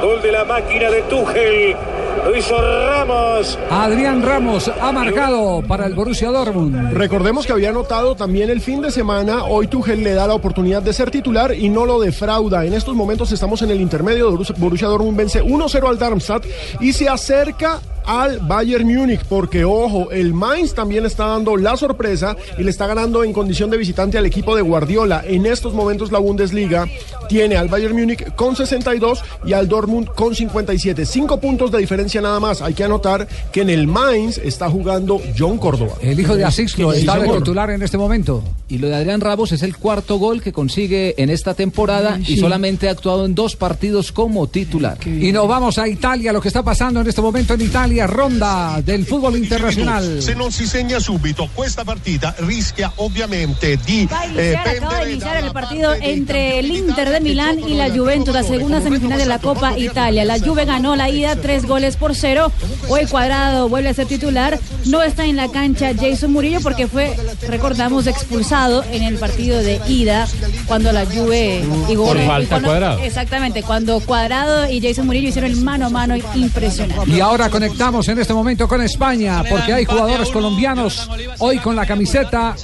gol 0.00 0.22
de 0.22 0.32
la 0.32 0.46
máquina 0.46 0.90
de 0.90 1.02
Tuchel, 1.02 1.76
lo 2.24 2.36
hizo 2.36 2.54
Ramos. 2.58 3.58
Adrián 3.70 4.22
Ramos 4.22 4.68
ha 4.80 4.92
marcado 4.92 5.62
para 5.66 5.86
el 5.86 5.94
Borussia 5.94 6.30
Dortmund. 6.30 6.92
Recordemos 6.92 7.46
que 7.46 7.52
había 7.52 7.70
anotado 7.70 8.14
también 8.16 8.50
el 8.50 8.60
fin 8.60 8.80
de 8.80 8.90
semana. 8.90 9.44
Hoy 9.44 9.66
Tuchel 9.68 10.02
le 10.02 10.14
da 10.14 10.26
la 10.26 10.34
oportunidad 10.34 10.82
de 10.82 10.92
ser 10.92 11.10
titular 11.10 11.54
y 11.54 11.68
no 11.68 11.84
lo 11.86 12.00
defrauda. 12.00 12.64
En 12.64 12.74
estos 12.74 12.94
momentos 12.94 13.30
estamos 13.32 13.62
en 13.62 13.70
el 13.70 13.80
intermedio. 13.80 14.30
Borussia- 14.30 14.54
Borussia 14.58 14.88
Dortmund 14.88 15.16
vence 15.16 15.42
1-0 15.42 15.88
al 15.88 15.98
Darmstadt 15.98 16.44
y 16.80 16.92
se 16.92 17.08
acerca 17.08 17.80
al 18.06 18.38
Bayern 18.40 18.86
Múnich 18.86 19.24
porque 19.28 19.64
ojo, 19.64 20.10
el 20.10 20.32
Mainz 20.32 20.74
también 20.74 21.04
está 21.06 21.26
dando 21.26 21.56
la 21.56 21.76
sorpresa 21.76 22.36
y 22.58 22.62
le 22.62 22.70
está 22.70 22.86
ganando 22.86 23.24
en 23.24 23.32
condición 23.32 23.70
de 23.70 23.76
visitante 23.76 24.18
al 24.18 24.26
equipo 24.26 24.54
de 24.56 24.62
Guardiola. 24.62 25.22
En 25.26 25.46
estos 25.46 25.74
momentos 25.74 26.12
la 26.12 26.18
Bundesliga 26.18 26.86
tiene 27.28 27.56
al 27.56 27.68
Bayern 27.68 27.96
Múnich 27.96 28.34
con 28.34 28.56
62 28.56 29.22
y 29.44 29.52
al 29.52 29.68
Dortmund 29.68 30.08
con 30.08 30.34
57. 30.34 31.04
Cinco 31.06 31.40
puntos 31.40 31.70
de 31.70 31.78
diferencia 31.78 32.20
nada 32.20 32.40
más. 32.40 32.62
Hay 32.62 32.74
que 32.74 32.84
anotar 32.84 33.26
que 33.52 33.62
en 33.62 33.70
el 33.70 33.86
Mainz 33.86 34.38
está 34.38 34.70
jugando 34.70 35.20
John 35.36 35.58
Córdoba. 35.58 35.94
El 36.00 36.18
hijo 36.20 36.36
de 36.36 36.44
Asixlo 36.44 36.92
Sí, 36.92 37.00
está 37.00 37.18
de 37.18 37.28
titular 37.28 37.70
en 37.70 37.82
este 37.82 37.98
momento. 37.98 38.42
Y 38.68 38.78
lo 38.78 38.88
de 38.88 38.96
Adrián 38.96 39.20
Ramos 39.20 39.52
es 39.52 39.62
el 39.62 39.76
cuarto 39.76 40.18
gol 40.18 40.42
que 40.42 40.52
consigue 40.52 41.14
en 41.20 41.30
esta 41.30 41.54
temporada 41.54 42.18
y 42.26 42.36
solamente 42.36 42.88
ha 42.88 42.92
actuado 42.92 43.24
en 43.24 43.34
dos 43.34 43.56
partidos 43.56 44.12
como 44.12 44.48
titular. 44.48 44.98
Y 45.06 45.32
nos 45.32 45.48
vamos 45.48 45.78
a 45.78 45.88
Italia, 45.88 46.32
lo 46.32 46.40
que 46.40 46.48
está 46.48 46.62
pasando 46.62 47.00
en 47.00 47.06
este 47.06 47.22
momento 47.22 47.54
en 47.54 47.60
Italia, 47.62 47.95
ronda 48.04 48.82
del 48.84 49.06
fútbol 49.06 49.36
internacional. 49.40 50.20
Se 50.20 50.34
non 50.36 50.52
si 50.52 50.66
segna 50.68 51.00
subito 51.00 51.48
questa 51.56 51.84
partita 51.84 52.34
rischia 52.44 52.92
ovviamente 52.96 53.78
di 53.80 54.04
Va 54.04 54.20
a 54.20 54.26
eh, 54.36 54.56
acaba 54.56 55.00
de 55.00 55.12
iniciar 55.12 55.36
el 55.42 55.52
partido 55.52 55.94
entre 55.94 56.58
el 56.58 56.70
Inter 56.70 57.08
de 57.08 57.20
Milán 57.20 57.60
y 57.60 57.74
la 57.74 57.88
Juventus, 57.88 58.34
la 58.34 58.42
segunda 58.42 58.80
semifinal 58.82 59.18
de 59.18 59.26
la 59.26 59.38
Copa 59.38 59.78
Italia. 59.78 60.24
La 60.24 60.38
Juve 60.38 60.64
ganó 60.66 60.96
la 60.96 61.08
ida 61.08 61.36
tres 61.36 61.64
goles 61.64 61.96
por 61.96 62.14
cero. 62.14 62.50
Hoy 62.88 63.06
Cuadrado 63.06 63.68
vuelve 63.68 63.88
a 63.90 63.94
ser 63.94 64.06
titular. 64.06 64.58
No 64.86 65.02
está 65.02 65.24
en 65.24 65.36
la 65.36 65.48
cancha 65.48 65.92
Jason 65.98 66.32
Murillo 66.32 66.60
porque 66.60 66.88
fue, 66.88 67.16
recordamos, 67.48 68.06
expulsado 68.06 68.84
en 68.90 69.02
el 69.04 69.16
partido 69.18 69.58
de 69.62 69.80
ida 69.88 70.26
cuando 70.66 70.90
la 70.92 71.06
Juve 71.06 71.62
y 71.88 71.94
Por 71.94 72.18
falta 72.26 72.48
cuando- 72.50 72.68
Cuadrado. 72.68 72.98
Exactamente, 73.00 73.62
cuando 73.62 74.00
Cuadrado 74.00 74.68
y 74.70 74.80
Jason 74.80 75.06
Murillo 75.06 75.28
hicieron 75.28 75.50
el 75.50 75.56
mano 75.62 75.86
a 75.86 75.90
mano 75.90 76.16
impresionante. 76.34 77.10
Y 77.10 77.20
ahora 77.20 77.48
conectamos 77.50 77.85
en 77.86 78.18
este 78.18 78.34
momento 78.34 78.66
con 78.66 78.82
España, 78.82 79.44
porque 79.48 79.72
hay 79.72 79.84
jugadores 79.84 80.30
colombianos 80.30 81.08
hoy 81.38 81.58
con 81.58 81.76
la 81.76 81.86
camiseta 81.86 82.56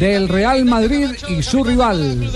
del 0.00 0.28
Real 0.28 0.64
Madrid 0.64 1.10
y 1.28 1.42
su 1.44 1.62
rival. 1.62 2.28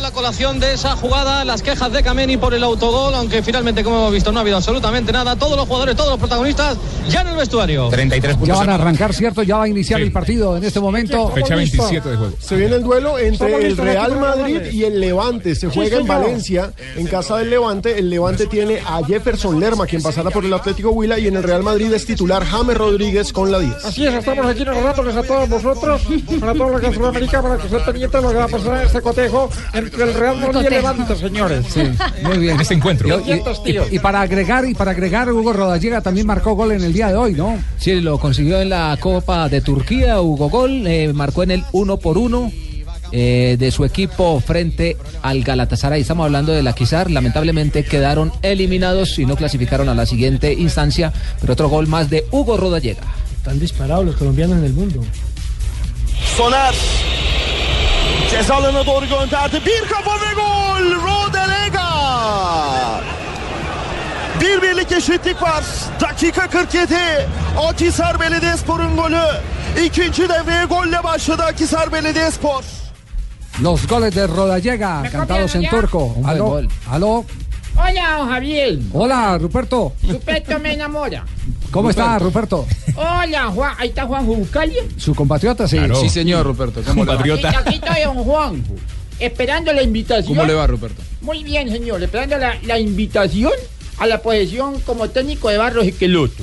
La 0.00 0.10
colación 0.10 0.58
de 0.58 0.72
esa 0.72 0.96
jugada. 0.96 1.44
las 1.44 1.60
quejas 1.62 1.92
de 1.92 2.02
Kameni 2.02 2.38
por 2.38 2.54
el 2.54 2.64
autogol, 2.64 3.14
aunque 3.14 3.42
finalmente, 3.42 3.84
como 3.84 3.98
hemos 3.98 4.12
visto, 4.12 4.32
no 4.32 4.38
ha 4.38 4.40
habido 4.40 4.56
absolutamente 4.56 5.12
nada. 5.12 5.36
Todos 5.36 5.54
los 5.56 5.68
jugadores, 5.68 5.94
todos 5.94 6.10
los 6.10 6.18
protagonistas 6.18 6.78
ya 7.10 7.20
en 7.20 7.28
el 7.28 7.36
vestuario. 7.36 7.88
33 7.90 8.36
Ya 8.42 8.54
van 8.56 8.70
a 8.70 8.74
arrancar, 8.76 9.12
¿cierto? 9.12 9.42
Ya 9.42 9.58
va 9.58 9.64
a 9.64 9.68
iniciar 9.68 10.00
el 10.00 10.10
partido 10.10 10.56
en 10.56 10.64
este 10.64 10.80
momento. 10.80 11.28
Fecha 11.28 11.54
27 11.54 12.08
de 12.08 12.16
juego. 12.16 12.32
Se 12.40 12.56
viene 12.56 12.76
el 12.76 12.82
duelo 12.82 13.18
entre 13.18 13.66
el 13.66 13.76
Real 13.76 14.18
Madrid 14.18 14.62
y 14.72 14.84
el 14.84 14.98
Levante. 14.98 15.54
Se 15.54 15.68
Sí, 15.68 15.74
juega 15.74 15.98
en. 15.98 16.06
Valencia, 16.06 16.72
en 16.96 17.06
casa 17.06 17.36
del 17.36 17.50
Levante. 17.50 17.98
El 17.98 18.08
Levante 18.08 18.46
tiene 18.46 18.80
a 18.80 19.04
Jefferson 19.04 19.60
Lerma, 19.60 19.86
quien 19.86 20.02
pasará 20.02 20.30
por 20.30 20.44
el 20.44 20.52
Atlético 20.54 20.90
Huila, 20.90 21.18
y 21.18 21.26
en 21.28 21.36
el 21.36 21.42
Real 21.42 21.62
Madrid 21.62 21.81
es 21.90 22.04
titular 22.06 22.44
James 22.44 22.76
Rodríguez 22.76 23.32
con 23.32 23.50
la 23.50 23.58
10. 23.58 23.84
Así 23.84 24.06
es, 24.06 24.14
estamos 24.14 24.46
aquí 24.46 24.64
narrándoles 24.64 25.16
a 25.16 25.22
todos 25.22 25.48
vosotros, 25.48 26.02
para 26.40 26.54
toda 26.54 26.70
la 26.72 26.80
que 26.80 26.86
es 26.88 26.94
Sudamérica, 26.94 27.42
para 27.42 27.56
que 27.56 27.66
estén 27.66 27.84
pendientes 27.84 28.20
de 28.20 28.26
lo 28.26 28.28
que 28.32 28.36
va 28.38 28.44
a 28.44 28.48
pasar 28.48 28.76
en 28.80 28.86
este 28.86 29.00
cotejo 29.00 29.50
entre 29.72 30.04
el 30.04 30.14
Real 30.14 30.36
Madrid 30.40 30.60
y 30.62 30.66
el 30.66 30.72
Levante, 30.72 31.16
señores. 31.16 31.66
Sí, 31.68 31.82
muy 32.22 32.38
bien. 32.38 32.60
Este 32.60 32.74
encuentro. 32.74 33.08
Y, 33.20 33.32
y- 33.32 33.42
y- 33.72 33.96
y 33.96 33.98
para 33.98 34.20
agregar, 34.20 34.64
y 34.66 34.74
para 34.74 34.90
agregar, 34.92 35.32
Hugo 35.32 35.52
Rodallega 35.52 36.00
también 36.00 36.26
marcó 36.26 36.54
gol 36.54 36.72
en 36.72 36.82
el 36.82 36.92
día 36.92 37.08
de 37.08 37.16
hoy, 37.16 37.32
¿no? 37.34 37.58
Sí, 37.78 38.00
lo 38.00 38.18
consiguió 38.18 38.60
en 38.60 38.68
la 38.70 38.96
Copa 39.00 39.48
de 39.48 39.60
Turquía, 39.60 40.20
Hugo 40.20 40.48
Gol, 40.50 40.86
eh, 40.86 41.12
marcó 41.12 41.42
en 41.42 41.52
el 41.52 41.64
uno 41.72 41.96
por 41.96 42.18
uno 42.18 42.52
eh, 43.12 43.56
de 43.58 43.70
su 43.70 43.84
equipo 43.84 44.40
frente 44.40 44.96
al 45.22 45.42
Galatasaray. 45.42 46.00
Estamos 46.00 46.24
hablando 46.24 46.52
de 46.52 46.62
la 46.62 46.72
Quizar, 46.72 47.10
lamentablemente 47.10 47.84
quedaron 47.84 48.32
eliminados 48.42 49.18
y 49.18 49.26
no 49.26 49.36
clasificaron 49.36 49.88
a 49.88 49.94
la 49.94 50.06
siguiente 50.06 50.52
instancia, 50.52 51.12
pero 51.40 51.52
otro 51.52 51.68
gol 51.68 51.86
más 51.86 52.10
de 52.10 52.24
Hugo 52.30 52.56
Rodallega. 52.56 53.02
Están 53.36 53.58
disparados 53.58 54.06
los 54.06 54.16
colombianos 54.16 54.58
en 54.58 54.64
el 54.64 54.72
mundo. 54.72 55.04
Soner 56.36 56.74
ceza 58.30 58.54
alanına 58.54 58.86
doğru 58.86 59.06
gönderdi. 59.06 59.60
Bir 59.66 59.88
kafa 59.88 60.10
ve 60.10 60.34
gol. 60.34 60.90
Rodelega. 61.02 61.88
Bir 64.40 64.62
birlik 64.62 64.92
eşitlik 64.92 65.42
var. 65.42 65.64
Dakika 66.00 66.50
47. 66.50 66.94
Akhisar 67.68 68.20
Belediyespor'un 68.20 68.96
golü. 68.96 69.22
İkinci 69.84 70.28
devreye 70.28 70.64
golle 70.64 71.04
başladı 71.04 71.42
Akhisar 71.42 71.92
Belediyespor. 71.92 72.81
Los 73.60 73.86
goles 73.86 74.14
de 74.14 74.26
Rodallega, 74.26 75.02
cantados 75.10 75.54
en 75.54 75.62
ya? 75.62 75.70
turco. 75.70 76.16
Aló, 76.24 76.46
gol. 76.46 76.68
aló. 76.88 77.24
Hola, 77.76 78.16
don 78.18 78.28
Javier. 78.28 78.78
Hola, 78.92 79.38
Ruperto. 79.38 79.94
Ruperto 80.06 80.58
me 80.58 80.74
enamora. 80.74 81.24
¿Cómo 81.70 81.90
está, 81.90 82.18
Ruperto? 82.18 82.66
Hola, 82.96 83.50
Juan. 83.54 83.74
Ahí 83.78 83.88
está 83.88 84.06
Juan 84.06 84.26
Buscalia. 84.26 84.82
Su 84.96 85.14
compatriota, 85.14 85.66
sí. 85.66 85.78
Sí, 86.00 86.08
señor, 86.08 86.44
Ruperto. 86.46 86.82
¿Cómo 86.82 87.04
le 87.04 87.14
va? 87.14 87.20
Aquí, 87.20 87.30
aquí 87.46 87.74
estoy, 87.76 88.02
don 88.04 88.24
Juan. 88.24 88.64
Esperando 89.18 89.72
la 89.72 89.82
invitación. 89.82 90.34
¿Cómo 90.36 90.46
le 90.46 90.54
va, 90.54 90.66
Ruperto? 90.66 91.02
Muy 91.20 91.44
bien, 91.44 91.70
señor. 91.70 92.02
Esperando 92.02 92.36
la, 92.36 92.56
la 92.64 92.78
invitación 92.78 93.52
a 93.98 94.06
la 94.06 94.20
posesión 94.20 94.80
como 94.80 95.08
técnico 95.08 95.48
de 95.48 95.58
Barros 95.58 95.86
Esqueloto. 95.86 96.42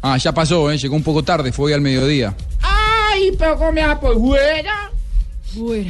Ah, 0.00 0.16
ya 0.16 0.32
pasó, 0.32 0.70
¿eh? 0.70 0.78
llegó 0.78 0.96
un 0.96 1.02
poco 1.04 1.22
tarde, 1.22 1.52
fue 1.52 1.66
hoy 1.66 1.72
al 1.74 1.80
mediodía. 1.80 2.34
Ay, 2.60 3.30
pero 3.38 3.56
¿cómo 3.56 3.70
me 3.70 3.86
va 3.86 4.00
por 4.00 4.18
fuera? 4.18 4.90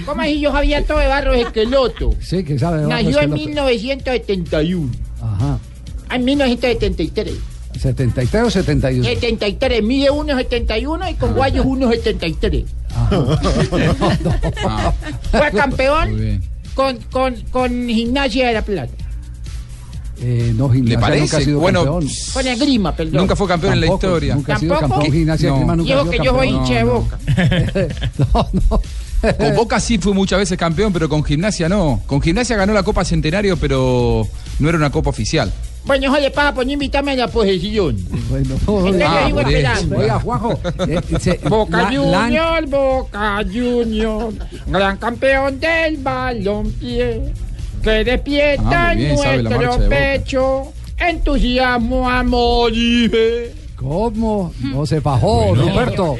¿Cómo 0.07 0.23
así 0.23 0.41
yo 0.41 0.53
sabía 0.53 0.85
todo 0.85 0.99
de 0.99 1.07
Barros 1.07 1.37
Esqueloto? 1.37 2.15
Sí, 2.21 2.43
que 2.45 2.59
sabe. 2.59 2.83
Nació 2.87 3.21
en 3.21 3.31
Barros 3.31 3.41
Esqueloto. 3.41 3.47
1971. 3.47 4.91
Ajá. 5.23 5.59
Ah, 6.09 6.17
En 6.17 6.25
1973. 6.25 7.35
73 7.81 8.43
o 8.45 8.51
71. 8.51 9.05
73, 9.05 9.83
mide 9.83 10.11
1,71 10.11 11.11
y 11.11 11.15
con 11.15 11.33
guayos 11.35 11.65
1,73. 11.65 12.65
Fue 15.31 15.51
campeón 15.53 16.43
con, 16.75 16.97
con, 17.11 17.35
con 17.51 17.89
Gimnasia 17.89 18.49
de 18.49 18.53
la 18.55 18.63
Plata. 18.63 18.93
Eh, 20.21 20.53
no, 20.55 20.69
Gimnasia 20.69 20.99
¿Le 20.99 21.01
parece? 21.01 21.21
nunca 21.23 21.37
ha 21.39 21.41
sido 21.41 21.59
Bueno, 21.61 21.85
campeón. 21.85 22.09
Con 22.33 22.47
el 22.47 22.59
Grima, 22.59 22.95
perdón. 22.95 23.15
Nunca 23.17 23.35
fue 23.37 23.49
campeón 23.49 23.73
en 23.73 23.81
la 23.81 23.87
historia. 23.87 24.35
Nunca 24.37 24.55
ha 24.55 24.59
sido 24.59 24.79
campeón. 24.79 25.13
Gimnasia 25.13 25.49
No. 25.49 25.57
Grima 25.57 25.77
nunca 25.77 25.93
ha 25.93 25.97
Dijo 25.97 26.11
sido 26.13 26.23
que 26.23 26.27
yo 26.27 26.35
soy 26.37 26.49
hincha 26.49 26.75
de 26.75 26.85
no. 26.85 26.93
boca. 26.93 27.19
Con 29.39 29.55
Boca 29.57 29.79
sí 29.81 29.99
fue 29.99 30.13
muchas 30.15 30.39
veces 30.41 30.59
campeón, 30.59 30.93
pero 30.93 31.09
con 31.09 31.23
Gimnasia 31.23 31.69
no. 31.69 32.01
Con 32.07 32.21
Gimnasia 32.21 32.57
ganó 32.57 32.73
la 32.73 32.83
Copa 32.83 33.05
Centenario, 33.05 33.57
pero 33.57 34.27
no 34.59 34.69
era 34.69 34.77
una 34.79 34.91
Copa 34.91 35.11
oficial. 35.11 35.53
Bueno, 35.85 36.13
pasa 36.33 36.55
por 36.55 36.65
no 36.65 36.73
invitarme 36.73 37.13
a 37.13 37.17
la 37.17 37.29
posesión. 37.29 37.97
Bueno, 38.29 38.55
Ah, 39.05 39.29
esperando. 39.29 39.97
Oiga, 39.99 40.21
Juanjo. 40.21 40.59
eh, 40.89 41.01
se- 41.21 41.41
Boca 41.49 41.83
la- 41.83 41.91
la- 41.93 42.23
Junior, 42.25 42.67
Boca 42.69 43.41
Junior, 43.53 44.33
gran 44.69 44.97
campeón 44.99 45.59
del 45.59 45.97
balompié, 45.99 47.23
que 47.83 47.91
despierta 48.05 48.91
Ah, 48.91 48.95
bien, 48.95 49.15
nuestro 49.17 49.77
de 49.79 49.89
pecho, 49.89 50.73
entusiasmo, 50.99 52.09
amor 52.09 52.73
y 52.75 53.09
fe. 53.09 53.53
¿Cómo? 53.77 54.53
No 54.61 54.87
se 54.87 55.01
fajó, 55.01 55.47
Bueno. 55.49 55.65
Ruperto. 55.65 56.17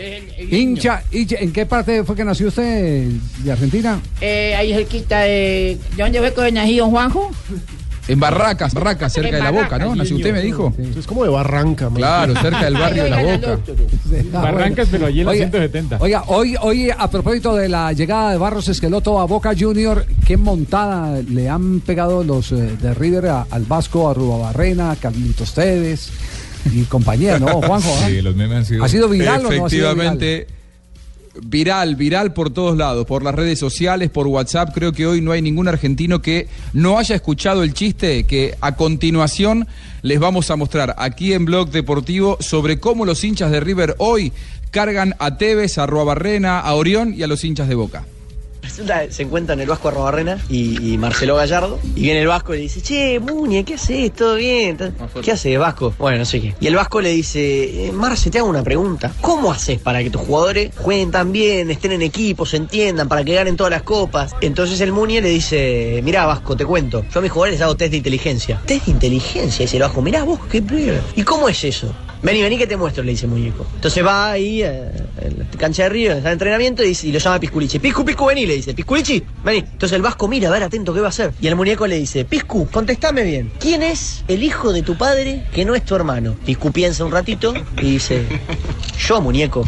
Hincha, 0.57 1.03
hincha, 1.11 1.37
¿en 1.41 1.51
qué 1.53 1.65
parte 1.67 2.05
fue 2.05 2.15
que 2.15 2.25
nació 2.25 2.49
usted 2.49 3.09
de 3.43 3.53
Argentina? 3.53 3.99
Eh, 4.21 4.55
ahí 4.55 4.73
cerquita 4.75 5.21
de... 5.21 5.79
¿De 5.97 6.03
dónde 6.03 6.19
fue 6.21 6.45
que 6.45 6.53
nacido 6.53 6.87
Juanjo? 6.89 7.31
En 8.09 8.19
Barracas, 8.21 8.75
Barracas, 8.75 9.13
cerca 9.13 9.37
de 9.37 9.43
la 9.43 9.51
Boca, 9.53 9.79
¿no? 9.79 9.95
Nació 9.95 10.17
usted, 10.17 10.33
me 10.33 10.43
dijo. 10.43 10.75
Es 10.99 11.07
como 11.07 11.23
de 11.23 11.31
Barranca. 11.31 11.85
man. 11.89 11.97
Claro, 11.99 12.35
cerca 12.43 12.65
del 12.65 12.75
barrio 12.75 13.05
de 13.05 13.11
la 13.11 13.23
Boca. 13.23 13.59
Barrancas, 14.33 14.89
pero 14.91 15.07
allí 15.07 15.21
en 15.21 15.27
la 15.27 15.31
Oiga, 15.33 15.45
170. 15.45 15.97
Oiga, 16.01 16.25
hoy, 16.27 16.57
hoy 16.61 16.91
a 16.91 17.09
propósito 17.09 17.55
de 17.55 17.69
la 17.69 17.93
llegada 17.93 18.33
de 18.33 18.39
Barros 18.39 18.69
Esqueloto 18.69 19.21
a 19.21 19.25
Boca 19.25 19.53
Junior, 19.59 20.05
qué 20.27 20.37
montada 20.37 21.23
le 21.23 21.49
han 21.49 21.79
pegado 21.81 22.25
los 22.25 22.51
eh, 22.53 22.57
de 22.57 22.93
River 22.93 23.27
a- 23.29 23.47
al 23.51 23.65
Vasco, 23.67 24.11
a 24.11 24.15
Rubabarrena, 24.15 24.91
a 24.91 24.97
Carlitos 24.97 25.55
Tevez 25.55 26.11
y 26.71 26.83
compañía, 26.85 27.39
¿no, 27.39 27.61
Juanjo? 27.63 27.95
ah? 28.03 28.07
Sí, 28.09 28.23
los 28.23 28.37
memes 28.37 28.59
han 28.59 28.65
sido. 28.65 28.85
¿Ha 28.85 28.89
sido 28.89 29.09
viral 29.09 29.41
o 29.41 29.43
no 29.45 29.49
viral? 29.49 29.67
Efectivamente. 29.67 30.47
Viral, 31.45 31.97
viral 31.97 32.35
por 32.35 32.51
todos 32.51 32.77
lados, 32.77 33.07
por 33.07 33.23
las 33.23 33.35
redes 33.35 33.59
sociales, 33.59 34.11
por 34.11 34.27
WhatsApp. 34.27 34.71
Creo 34.75 34.93
que 34.93 35.07
hoy 35.07 35.23
no 35.23 35.33
hay 35.33 35.41
ningún 35.41 35.67
argentino 35.67 36.21
que 36.21 36.47
no 36.75 36.99
haya 36.99 37.17
escuchado 37.17 37.63
el 37.63 37.73
chiste 37.73 38.25
que 38.25 38.55
a 38.61 38.77
continuación 38.77 39.67
les 40.03 40.21
vamos 40.21 40.51
a 40.51 40.57
mostrar 40.57 40.95
aquí 40.99 41.33
en 41.33 41.47
Blog 41.47 41.71
Deportivo 41.71 42.37
sobre 42.41 42.79
cómo 42.81 43.07
los 43.07 43.25
hinchas 43.25 43.51
de 43.51 43.61
River 43.61 43.95
hoy 43.97 44.31
cargan 44.71 45.15
a 45.19 45.39
Tevez, 45.39 45.79
a 45.79 45.87
Barrena, 45.87 46.61
a 46.61 46.75
Orión 46.75 47.15
y 47.15 47.23
a 47.23 47.27
los 47.27 47.45
hinchas 47.45 47.67
de 47.67 47.77
Boca. 47.77 48.05
Resulta, 48.63 49.11
se 49.11 49.23
encuentran 49.23 49.61
el 49.61 49.67
Vasco 49.67 49.89
Arrobarrena 49.89 50.39
y, 50.49 50.93
y 50.93 50.99
Marcelo 50.99 51.37
Gallardo. 51.37 51.79
Y 51.95 52.03
viene 52.03 52.21
el 52.21 52.29
Vasco 52.29 52.55
y 52.55 52.59
le 52.59 52.63
dice, 52.63 52.81
che, 52.81 53.21
Muñe, 53.21 53.65
¿qué 53.65 53.75
haces? 53.75 54.13
¿Todo 54.13 54.37
bien? 54.37 54.79
¿Qué 55.23 55.33
haces, 55.33 55.59
Vasco? 55.59 55.95
Bueno, 55.99 56.19
no 56.19 56.25
sé 56.25 56.41
qué. 56.41 56.55
Y 56.61 56.69
el 56.69 56.77
Vasco 56.77 57.01
le 57.01 57.11
dice, 57.11 57.89
eh, 57.89 57.93
Marce, 57.93 58.31
te 58.31 58.39
hago 58.39 58.49
una 58.49 58.63
pregunta. 58.63 59.13
¿Cómo 59.21 59.53
haces 59.53 59.79
para 59.81 60.03
que 60.03 60.11
tus 60.11 60.23
jugadores 60.23 60.71
jueguen 60.77 61.11
tan 61.11 61.33
bien, 61.33 61.71
estén 61.71 61.93
en 61.93 62.03
equipo, 62.03 62.47
se 62.47 62.57
entiendan, 62.57 63.09
para 63.09 63.25
que 63.25 63.35
ganen 63.35 63.57
todas 63.57 63.73
las 63.73 63.83
copas? 63.83 64.35
Entonces 64.41 64.81
el 64.81 64.93
Muñe 64.93 65.21
le 65.21 65.29
dice, 65.29 66.01
mirá, 66.05 66.25
Vasco, 66.27 66.57
te 66.57 66.65
cuento. 66.65 67.05
Yo 67.13 67.19
a 67.19 67.23
mis 67.23 67.33
jugadores 67.33 67.59
les 67.59 67.63
hago 67.63 67.77
test 67.77 67.91
de 67.91 67.97
inteligencia. 67.99 68.61
¿Test 68.65 68.87
de 68.87 68.93
inteligencia? 68.93 69.63
Dice 69.63 69.77
el 69.77 69.83
Vasco, 69.83 70.01
mirá 70.03 70.23
vos, 70.23 70.39
qué 70.51 70.63
pibe. 70.63 71.01
¿Y 71.17 71.23
cómo 71.23 71.49
es 71.49 71.65
eso? 71.65 71.93
Vení, 72.23 72.41
vení 72.41 72.57
que 72.57 72.69
te 72.69 72.77
muestro, 72.77 73.03
le 73.03 73.11
dice 73.11 73.27
el 73.27 73.33
muñeco. 73.33 73.67
Entonces 73.75 74.07
va 74.07 74.31
ahí 74.31 74.63
eh, 74.63 74.91
en 75.21 75.39
la 75.41 75.45
cancha 75.59 75.85
de 75.85 75.89
Río, 75.89 76.13
está 76.13 76.29
en 76.29 76.35
entrenamiento 76.35 76.85
y 76.85 76.95
lo 77.11 77.19
llama 77.19 77.41
Pisculichi. 77.41 77.81
Piscu, 77.81 78.05
Piscu, 78.05 78.27
vení, 78.27 78.47
le 78.47 78.55
dice. 78.55 78.75
Pisculichi, 78.75 79.23
vení. 79.45 79.59
Entonces 79.59 79.97
el 79.97 80.03
Vasco 80.03 80.29
mira, 80.29 80.49
a 80.49 80.53
ver, 80.53 80.63
atento, 80.63 80.95
¿qué 80.95 81.01
va 81.01 81.07
a 81.07 81.09
hacer? 81.09 81.33
Y 81.41 81.49
el 81.49 81.57
muñeco 81.57 81.87
le 81.89 81.99
dice, 81.99 82.25
Piscu, 82.25 82.69
contestame 82.71 83.25
bien. 83.25 83.51
¿Quién 83.59 83.83
es 83.83 84.25
el 84.29 84.45
hijo 84.45 84.73
de 84.73 84.83
tu 84.83 84.97
padre 84.97 85.47
que 85.53 85.65
no 85.65 85.75
es 85.75 85.85
tu 85.85 85.97
hermano? 85.97 86.37
Piscu 86.47 86.71
piensa 86.71 87.05
un 87.05 87.11
ratito 87.11 87.55
y 87.79 87.93
dice, 87.93 88.25
yo, 88.99 89.21
muñeco. 89.21 89.65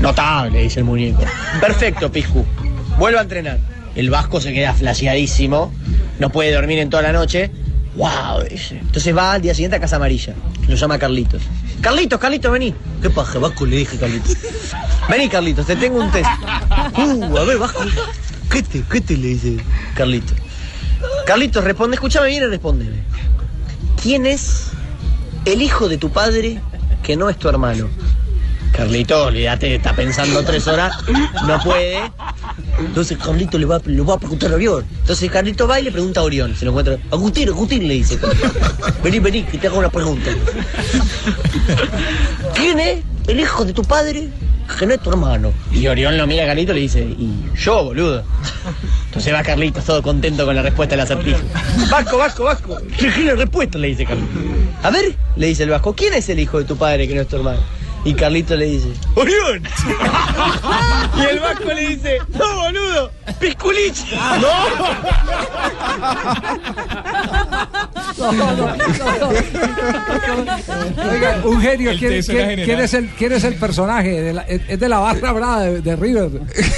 Notable, 0.00 0.62
dice 0.62 0.80
el 0.80 0.86
muñeco. 0.86 1.22
Perfecto, 1.60 2.10
Piscu. 2.10 2.44
Vuelvo 2.98 3.20
a 3.20 3.22
entrenar. 3.22 3.60
El 3.94 4.10
Vasco 4.10 4.40
se 4.40 4.52
queda 4.52 4.74
flasheadísimo, 4.74 5.72
no 6.18 6.30
puede 6.30 6.52
dormir 6.52 6.80
en 6.80 6.90
toda 6.90 7.04
la 7.04 7.12
noche. 7.12 7.50
¡Wow! 7.96 8.42
Entonces 8.50 9.16
va 9.16 9.32
al 9.32 9.42
día 9.42 9.54
siguiente 9.54 9.76
a 9.76 9.80
Casa 9.80 9.96
Amarilla. 9.96 10.34
Lo 10.68 10.74
llama 10.74 10.98
Carlitos. 10.98 11.42
Carlitos, 11.80 12.20
Carlitos, 12.20 12.52
vení. 12.52 12.74
¿Qué 13.00 13.10
paja, 13.10 13.38
Vasco? 13.38 13.64
Le 13.64 13.76
dije 13.76 13.96
Carlitos. 13.96 14.36
Vení, 15.08 15.28
Carlitos, 15.28 15.66
te 15.66 15.76
tengo 15.76 16.00
un 16.00 16.10
test. 16.10 16.28
Uh, 16.96 17.36
a 17.36 17.44
ver, 17.44 17.58
Vasco. 17.58 17.84
¿Qué 18.50 18.62
te, 18.62 18.82
qué 18.82 19.00
te 19.00 19.16
le 19.16 19.28
dice 19.28 19.56
Carlitos? 19.94 20.36
Carlitos, 21.26 21.64
responde, 21.64 21.94
escúchame 21.94 22.28
bien 22.28 22.44
y 22.44 22.46
respóndeme. 22.46 22.96
¿Quién 24.02 24.26
es 24.26 24.68
el 25.44 25.62
hijo 25.62 25.88
de 25.88 25.98
tu 25.98 26.10
padre 26.10 26.60
que 27.02 27.16
no 27.16 27.30
es 27.30 27.38
tu 27.38 27.48
hermano? 27.48 27.88
Carlito, 28.72 29.24
olvídate, 29.24 29.74
está 29.74 29.94
pensando 29.94 30.44
tres 30.44 30.66
horas, 30.66 30.96
no 31.46 31.58
puede. 31.62 32.12
Entonces 32.78 33.18
Carlito 33.18 33.58
le 33.58 33.66
va, 33.66 33.80
le 33.84 34.02
va 34.02 34.14
a 34.14 34.18
preguntar 34.18 34.52
a 34.52 34.54
Orión. 34.54 34.84
Entonces 35.00 35.30
Carlito 35.30 35.66
va 35.66 35.80
y 35.80 35.84
le 35.84 35.92
pregunta 35.92 36.20
a 36.20 36.24
Orión, 36.24 36.54
se 36.56 36.64
lo 36.64 36.72
encuentra. 36.72 36.98
Agustín, 37.10 37.48
Agustín 37.48 37.88
le 37.88 37.94
dice. 37.94 38.18
Vení, 39.02 39.18
vení, 39.18 39.42
que 39.44 39.58
te 39.58 39.66
hago 39.66 39.78
una 39.78 39.90
pregunta. 39.90 40.30
¿Quién 42.54 42.78
es 42.78 43.02
el 43.26 43.40
hijo 43.40 43.64
de 43.64 43.72
tu 43.72 43.82
padre 43.82 44.28
que 44.78 44.86
no 44.86 44.94
es 44.94 45.00
tu 45.00 45.10
hermano? 45.10 45.52
Y 45.72 45.86
Orión 45.86 46.16
lo 46.16 46.26
mira 46.26 46.44
a 46.44 46.46
Carlito 46.46 46.72
y 46.72 46.74
le 46.74 46.80
dice, 46.82 47.00
y 47.00 47.32
yo, 47.56 47.84
boludo. 47.84 48.24
Entonces 49.06 49.32
va 49.32 49.42
Carlitos 49.42 49.84
todo 49.84 50.02
contento 50.02 50.44
con 50.44 50.54
la 50.54 50.62
respuesta 50.62 50.94
del 50.94 51.04
acertijo. 51.04 51.38
Vasco, 51.90 52.18
Vasco, 52.18 52.44
Vasco. 52.44 52.78
¿Qué 52.98 53.10
la 53.24 53.34
respuesta? 53.34 53.78
Le 53.78 53.88
dice 53.88 54.04
Carlitos. 54.04 54.36
A 54.82 54.90
ver, 54.90 55.16
le 55.36 55.46
dice 55.46 55.62
el 55.62 55.70
Vasco, 55.70 55.94
¿quién 55.94 56.12
es 56.12 56.28
el 56.28 56.38
hijo 56.38 56.58
de 56.58 56.64
tu 56.64 56.76
padre 56.76 57.08
que 57.08 57.14
no 57.14 57.22
es 57.22 57.28
tu 57.28 57.36
hermano? 57.36 57.60
Y 58.06 58.14
Carlitos 58.14 58.56
le 58.56 58.66
dice, 58.66 58.88
¡Orión! 59.16 59.62
y 61.18 61.20
el 61.22 61.40
Vasco 61.40 61.72
le 61.74 61.88
dice, 61.88 62.18
¡No, 62.28 62.56
boludo! 62.62 63.10
¡Pisculich! 63.40 64.04
Oiga, 71.10 71.40
un 71.44 71.60
genio, 71.60 71.92
¿quién, 71.98 72.12
es 72.12 72.28
el, 72.94 73.08
quién 73.10 73.32
es 73.32 73.44
el 73.44 73.54
personaje? 73.54 74.20
De 74.22 74.32
la- 74.32 74.42
es 74.42 74.78
de 74.78 74.88
la 74.88 74.98
barra 74.98 75.32
brava 75.32 75.62
de, 75.62 75.80
de 75.80 75.96
River. 75.96 76.30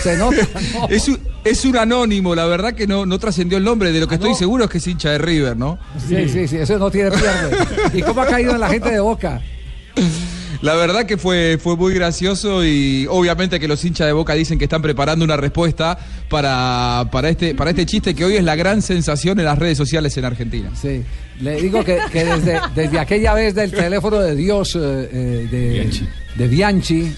Se 0.02 0.16
nota. 0.16 0.36
¿no? 0.74 0.88
Es 0.88 1.08
un, 1.08 1.18
es 1.44 1.64
un 1.64 1.76
anónimo, 1.76 2.34
la 2.34 2.46
verdad 2.46 2.72
que 2.74 2.86
no, 2.86 3.04
no 3.06 3.18
trascendió 3.18 3.58
el 3.58 3.64
nombre. 3.64 3.92
De 3.92 4.00
lo 4.00 4.08
que 4.08 4.14
estoy 4.16 4.34
seguro 4.34 4.64
es 4.64 4.70
que 4.70 4.78
es 4.78 4.86
hincha 4.86 5.10
de 5.10 5.18
River, 5.18 5.56
¿no? 5.56 5.78
Sí, 6.08 6.28
sí, 6.28 6.48
sí, 6.48 6.56
eso 6.56 6.78
no 6.78 6.90
tiene 6.90 7.10
pierde. 7.10 7.56
¿Y 7.92 8.02
cómo 8.02 8.22
ha 8.22 8.26
caído 8.26 8.52
en 8.52 8.60
la 8.60 8.68
gente 8.68 8.90
de 8.90 9.00
Boca? 9.00 9.40
La 10.60 10.74
verdad 10.74 11.06
que 11.06 11.16
fue, 11.16 11.56
fue 11.62 11.76
muy 11.76 11.94
gracioso 11.94 12.64
y 12.64 13.06
obviamente 13.08 13.60
que 13.60 13.68
los 13.68 13.84
hinchas 13.84 14.08
de 14.08 14.12
Boca 14.12 14.34
dicen 14.34 14.58
que 14.58 14.64
están 14.64 14.82
preparando 14.82 15.24
una 15.24 15.36
respuesta 15.36 15.96
para, 16.28 17.08
para, 17.12 17.28
este, 17.28 17.54
para 17.54 17.70
este 17.70 17.86
chiste 17.86 18.12
que 18.14 18.24
hoy 18.24 18.36
es 18.36 18.42
la 18.42 18.56
gran 18.56 18.82
sensación 18.82 19.38
en 19.38 19.44
las 19.44 19.56
redes 19.56 19.78
sociales 19.78 20.16
en 20.16 20.24
Argentina. 20.24 20.70
Sí, 20.74 21.04
le 21.40 21.60
digo 21.60 21.84
que, 21.84 21.98
que 22.10 22.24
desde, 22.24 22.60
desde 22.74 22.98
aquella 22.98 23.34
vez 23.34 23.54
del 23.54 23.70
teléfono 23.70 24.18
de 24.18 24.34
Dios 24.34 24.74
eh, 24.74 24.78
eh, 24.80 25.48
de, 25.48 25.90
de 26.34 26.48
Bianchi, 26.48 27.12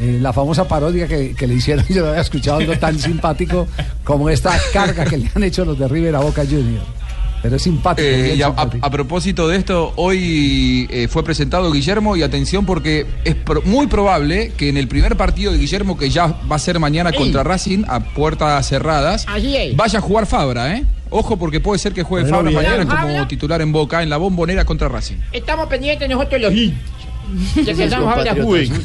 eh, 0.00 0.18
la 0.18 0.32
famosa 0.32 0.66
parodia 0.66 1.06
que, 1.06 1.34
que 1.34 1.46
le 1.46 1.54
hicieron, 1.54 1.84
yo 1.90 2.02
no 2.02 2.08
había 2.08 2.22
escuchado 2.22 2.58
algo 2.58 2.78
tan 2.78 2.98
simpático 2.98 3.68
como 4.04 4.30
esta 4.30 4.58
carga 4.72 5.04
que 5.04 5.18
le 5.18 5.30
han 5.34 5.44
hecho 5.44 5.66
los 5.66 5.78
de 5.78 5.86
River 5.86 6.16
a 6.16 6.20
Boca 6.20 6.44
Junior. 6.46 6.99
Pero 7.42 7.56
es 7.56 7.62
simpático. 7.62 8.06
Eh, 8.06 8.34
y 8.36 8.42
a, 8.42 8.46
simpático. 8.48 8.86
a 8.86 8.90
propósito 8.90 9.48
de 9.48 9.56
esto, 9.56 9.92
hoy 9.96 10.86
eh, 10.90 11.08
fue 11.08 11.24
presentado 11.24 11.72
Guillermo 11.72 12.16
y 12.16 12.22
atención 12.22 12.66
porque 12.66 13.06
es 13.24 13.34
pro- 13.34 13.62
muy 13.62 13.86
probable 13.86 14.52
que 14.56 14.68
en 14.68 14.76
el 14.76 14.88
primer 14.88 15.16
partido 15.16 15.50
de 15.52 15.58
Guillermo, 15.58 15.96
que 15.96 16.10
ya 16.10 16.26
va 16.50 16.56
a 16.56 16.58
ser 16.58 16.78
mañana 16.78 17.12
contra 17.12 17.42
Racing 17.42 17.84
a 17.88 18.00
puertas 18.00 18.66
cerradas, 18.68 19.26
vaya 19.74 19.98
a 19.98 20.02
jugar 20.02 20.26
Fabra, 20.26 20.76
¿eh? 20.76 20.84
Ojo 21.12 21.36
porque 21.38 21.58
puede 21.60 21.78
ser 21.78 21.92
que 21.92 22.02
juegue 22.04 22.24
Bueno, 22.30 22.36
Fabra 22.36 22.50
bien. 22.50 22.62
mañana 22.62 22.84
como 23.00 23.08
Fabra. 23.14 23.28
titular 23.28 23.60
en 23.62 23.72
Boca 23.72 24.02
en 24.02 24.10
la 24.10 24.16
bombonera 24.18 24.64
contra 24.64 24.88
Racing. 24.88 25.16
Estamos 25.32 25.66
pendientes 25.68 26.08
nosotros 26.08 26.40
los 26.40 26.52
hinchas. 26.52 26.78
De 27.56 27.74
que 27.74 28.42
jueguen. 28.42 28.82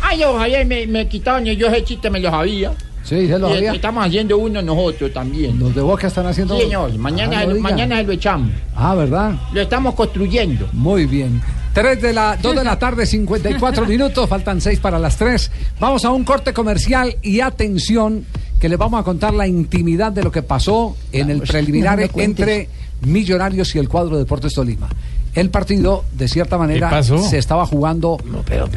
Ay, 0.00 0.18
yo, 0.20 0.36
Javier, 0.38 0.66
me, 0.66 0.86
me 0.86 1.08
quitaron 1.08 1.46
y 1.46 1.56
yo 1.56 1.68
ese 1.68 1.84
chiste 1.84 2.10
me 2.10 2.20
lo 2.20 2.30
sabía. 2.30 2.72
Sí, 3.02 3.26
se 3.26 3.38
lo 3.38 3.58
Y. 3.58 3.66
Estamos 3.66 4.06
haciendo 4.06 4.38
uno 4.38 4.62
nosotros 4.62 5.12
también. 5.12 5.58
Los 5.58 5.74
de 5.74 5.80
Boca 5.80 6.06
están 6.06 6.26
haciendo. 6.26 6.56
Sí, 6.56 6.62
señor. 6.62 6.96
Mañana, 6.98 7.40
Ah, 7.40 7.46
se 7.46 7.54
mañana 7.54 7.96
se 7.98 8.04
lo 8.04 8.12
echamos. 8.12 8.50
Ah, 8.76 8.94
¿verdad? 8.94 9.34
Lo 9.52 9.60
estamos 9.60 9.94
construyendo. 9.94 10.68
Muy 10.72 11.06
bien. 11.06 11.42
3 11.74 12.00
de 12.02 12.12
la 12.12 12.36
2 12.36 12.54
de 12.56 12.64
la 12.64 12.78
tarde, 12.78 13.06
54 13.06 13.86
minutos, 13.88 14.28
faltan 14.28 14.60
6 14.60 14.78
para 14.78 14.98
las 14.98 15.16
3. 15.16 15.50
Vamos 15.80 16.04
a 16.04 16.10
un 16.10 16.22
corte 16.24 16.52
comercial 16.52 17.16
y 17.22 17.40
atención 17.40 18.24
que 18.60 18.68
les 18.68 18.78
vamos 18.78 19.00
a 19.00 19.02
contar 19.04 19.34
la 19.34 19.46
intimidad 19.48 20.12
de 20.12 20.22
lo 20.22 20.30
que 20.30 20.42
pasó 20.42 20.96
en 21.10 21.30
el 21.30 21.40
preliminar 21.40 21.98
no 21.98 22.22
entre 22.22 22.68
Millonarios 23.00 23.74
y 23.74 23.80
el 23.80 23.88
cuadro 23.88 24.16
Deportes 24.16 24.54
Tolima. 24.54 24.88
El 25.34 25.50
partido, 25.50 26.04
de 26.12 26.28
cierta 26.28 26.56
manera, 26.58 27.02
se 27.02 27.38
estaba 27.38 27.66
jugando 27.66 28.18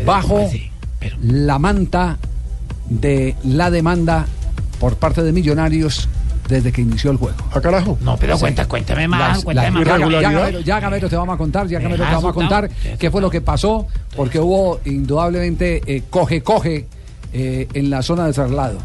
bajo 0.06 0.50
la 1.22 1.60
manta 1.60 2.18
de 2.90 3.36
la 3.44 3.72
demanda 3.72 4.26
por 4.80 4.96
parte 4.98 5.24
de 5.24 5.32
Millonarios 5.32 6.08
desde 6.48 6.72
que 6.72 6.82
inició 6.82 7.12
el 7.12 7.18
juego. 7.18 7.38
¿A 7.52 7.60
carajo? 7.60 7.98
No, 8.02 8.18
pero 8.18 8.38
cuenta, 8.38 8.68
cuéntame 8.68 9.08
más, 9.08 9.44
cuéntame 9.44 9.72
más. 9.72 9.86
Ya, 9.86 9.98
ya, 9.98 10.32
Gamero, 10.32 10.60
ya, 10.60 10.80
Gamero, 10.80 11.10
te 11.10 11.16
vamos 11.16 11.34
a 11.34 11.38
contar, 11.38 11.68
ya 11.68 11.80
Gamero, 11.80 12.06
te 12.06 12.12
vamos 12.12 12.30
a 12.30 12.34
contar 12.34 12.70
qué 13.00 13.10
fue 13.10 13.22
lo 13.22 13.30
que 13.30 13.42
pasó, 13.42 13.88
porque 14.16 14.40
hubo 14.40 14.80
indudablemente 14.86 15.82
eh, 15.86 16.04
coge-coge 16.10 16.88
eh, 17.34 17.68
en 17.74 17.90
la 17.90 18.02
zona 18.02 18.28
de 18.28 18.34
traslado 18.34 18.78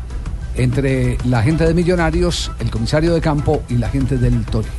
entre 0.57 1.16
la 1.26 1.42
gente 1.42 1.66
de 1.66 1.75
Millonarios, 1.75 2.50
el 2.59 2.71
comisario 2.71 3.14
de 3.14 3.21
campo 3.21 3.62
y 3.69 3.76
la 3.76 3.88
gente 3.88 4.16
del 4.19 4.45
Tolima. 4.45 4.73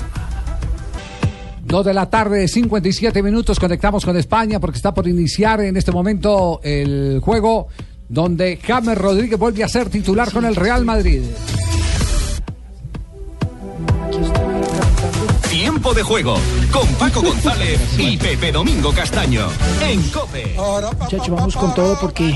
Dos 1.64 1.86
de 1.86 1.94
la 1.94 2.10
tarde, 2.10 2.48
57 2.48 3.24
minutos, 3.24 3.60
conectamos 3.60 4.04
con 4.04 4.18
España 4.18 4.60
porque 4.60 4.78
está 4.78 4.94
por 4.94 5.08
iniciar 5.08 5.62
en 5.62 5.78
este 5.78 5.92
momento 5.92 6.60
el 6.64 7.22
juego 7.24 7.70
donde 8.12 8.60
James 8.62 8.98
Rodríguez 8.98 9.40
vuelve 9.40 9.64
a 9.64 9.70
ser 9.70 9.90
titular 9.90 10.32
con 10.34 10.44
el 10.44 10.54
Real 10.54 10.84
Madrid. 10.84 11.22
Tiempo 15.50 15.94
de 15.94 16.04
juego 16.04 16.36
con 16.72 16.88
Paco 16.96 17.22
González 17.22 17.80
y 17.98 18.18
Pepe 18.18 18.52
Domingo 18.52 18.92
Castaño 18.94 19.48
en 19.82 20.02
Cope. 20.10 20.56
Muchachos, 21.00 21.30
vamos 21.30 21.56
con 21.56 21.74
todo 21.74 21.98
porque 22.00 22.34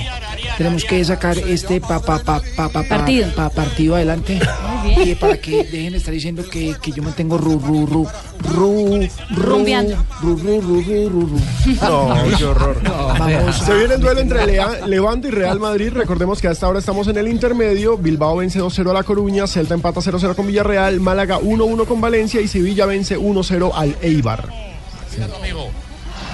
tenemos 0.57 0.83
que 0.83 1.03
sacar 1.05 1.38
este 1.38 1.79
pa, 1.81 1.99
pa, 1.99 2.19
pa, 2.19 2.41
pa, 2.55 2.69
pa, 2.69 2.69
pa- 2.69 2.83
Partido. 2.88 3.29
pa- 3.36 3.49
partido 3.49 3.95
adelante. 3.95 4.39
bien. 4.83 5.09
Y 5.09 5.15
para 5.15 5.38
que 5.38 5.63
dejen 5.63 5.91
de 5.93 5.97
estar 5.97 6.13
diciendo 6.13 6.43
que, 6.49 6.75
que 6.81 6.91
yo 6.91 7.01
me 7.03 7.12
tengo 7.12 7.38
ru, 7.38 7.59
ru, 7.59 7.86
ru, 7.88 8.07
ru, 8.55 9.07
Rumbeando. 9.36 9.95
ru, 10.21 10.38
ru, 10.38 10.62
ru, 10.62 10.81
ru, 10.81 11.09
ru, 11.09 11.21
ru. 11.27 11.39
No, 11.81 12.13
qué 12.38 12.45
horror. 12.45 12.81
Vamos. 12.83 13.55
Se 13.57 13.73
viene 13.73 13.95
el 13.95 14.01
duelo 14.01 14.19
entre 14.21 14.45
Lea- 14.45 14.86
Levante 14.86 15.27
y 15.29 15.31
Real 15.31 15.59
Madrid. 15.59 15.91
Recordemos 15.93 16.41
que 16.41 16.47
hasta 16.47 16.65
ahora 16.65 16.79
estamos 16.79 17.07
en 17.07 17.17
el 17.17 17.27
intermedio. 17.27 17.97
Bilbao 17.97 18.38
vence 18.38 18.59
2-0 18.59 18.89
a 18.91 18.93
La 18.93 19.03
Coruña, 19.03 19.47
Celta 19.47 19.73
empata 19.73 20.01
0-0 20.01 20.36
con 20.36 20.47
Villarreal, 20.47 20.99
Málaga 20.99 21.39
1-1 21.39 21.86
con 21.86 22.01
Valencia 22.01 22.41
y 22.41 22.47
Sevilla 22.47 22.86
vence 22.86 23.17
1-0 23.17 23.71
al 23.73 23.95
Eibar. 24.01 24.24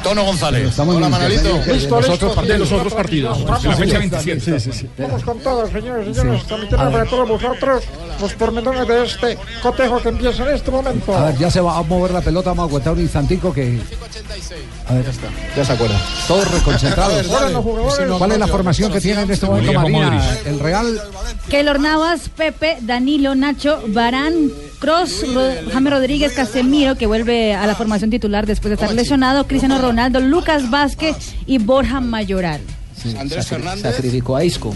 Tono 0.03 0.23
González. 0.23 0.69
Estamos 0.69 0.95
Hola, 0.95 1.09
Manolito. 1.09 1.59
de 1.59 1.77
los 1.89 2.09
otros 2.09 2.33
partidos. 2.33 2.47
De 2.47 2.57
los 2.57 2.71
otros 2.71 2.93
partidos. 2.93 3.43
Vamos. 3.45 3.63
La 3.63 3.75
fecha 3.75 3.91
Sí, 4.01 4.09
27. 4.09 4.39
Sí, 4.39 4.59
sí, 4.59 4.71
sí. 4.79 4.89
Vamos 4.97 5.23
con 5.23 5.39
todo, 5.39 5.67
señores 5.67 6.07
y 6.07 6.13
señores. 6.15 6.43
Transmitiendo 6.45 6.91
para 6.91 7.05
todos 7.05 7.29
vosotros 7.29 7.83
los 8.19 8.33
pormenores 8.33 8.87
de 8.87 9.03
este 9.05 9.37
cotejo 9.61 10.01
que 10.01 10.09
empieza 10.09 10.43
en 10.49 10.55
este 10.55 10.71
momento. 10.71 11.15
A 11.15 11.25
ver, 11.25 11.37
ya 11.37 11.51
se 11.51 11.61
va 11.61 11.77
a 11.77 11.83
mover 11.83 12.11
la 12.11 12.21
pelota, 12.21 12.49
vamos 12.49 12.63
a 12.63 12.67
aguantar 12.67 12.93
un 12.93 13.01
instantico 13.01 13.53
que... 13.53 13.79
A 14.87 14.93
ver, 14.93 15.05
Ya 15.55 15.65
se 15.65 15.73
acuerda. 15.73 15.99
todos 16.27 16.49
reconcentrados. 16.51 17.27
¿Cuál 18.17 18.31
es 18.31 18.39
la 18.39 18.47
formación 18.47 18.91
que 18.91 19.01
tiene 19.01 19.21
en 19.21 19.31
este 19.31 19.45
momento 19.45 19.73
Marina? 19.73 20.37
El 20.45 20.59
Real 20.59 20.99
Keylor 21.47 21.79
Navas, 21.79 22.29
Pepe, 22.35 22.77
Danilo, 22.81 23.35
Nacho, 23.35 23.83
Barán, 23.87 24.49
Cross, 24.81 25.23
Ro- 25.33 25.71
James 25.71 25.93
Rodríguez, 25.93 26.33
Casemiro, 26.33 26.95
que 26.95 27.05
vuelve 27.05 27.53
a 27.53 27.65
la 27.67 27.75
formación 27.75 28.09
titular 28.09 28.45
después 28.47 28.71
de 28.71 28.75
estar 28.75 28.91
lesionado, 28.93 29.45
Cristiano 29.47 29.77
Ronaldo, 29.79 30.19
Lucas 30.19 30.69
Vázquez 30.69 31.15
y 31.45 31.59
Borja 31.59 32.01
Mayoral. 32.01 32.59
Andrés 33.17 33.47
Fernández. 33.47 33.95
Sacrificó 33.95 34.35
a 34.35 34.43
Isco. 34.43 34.75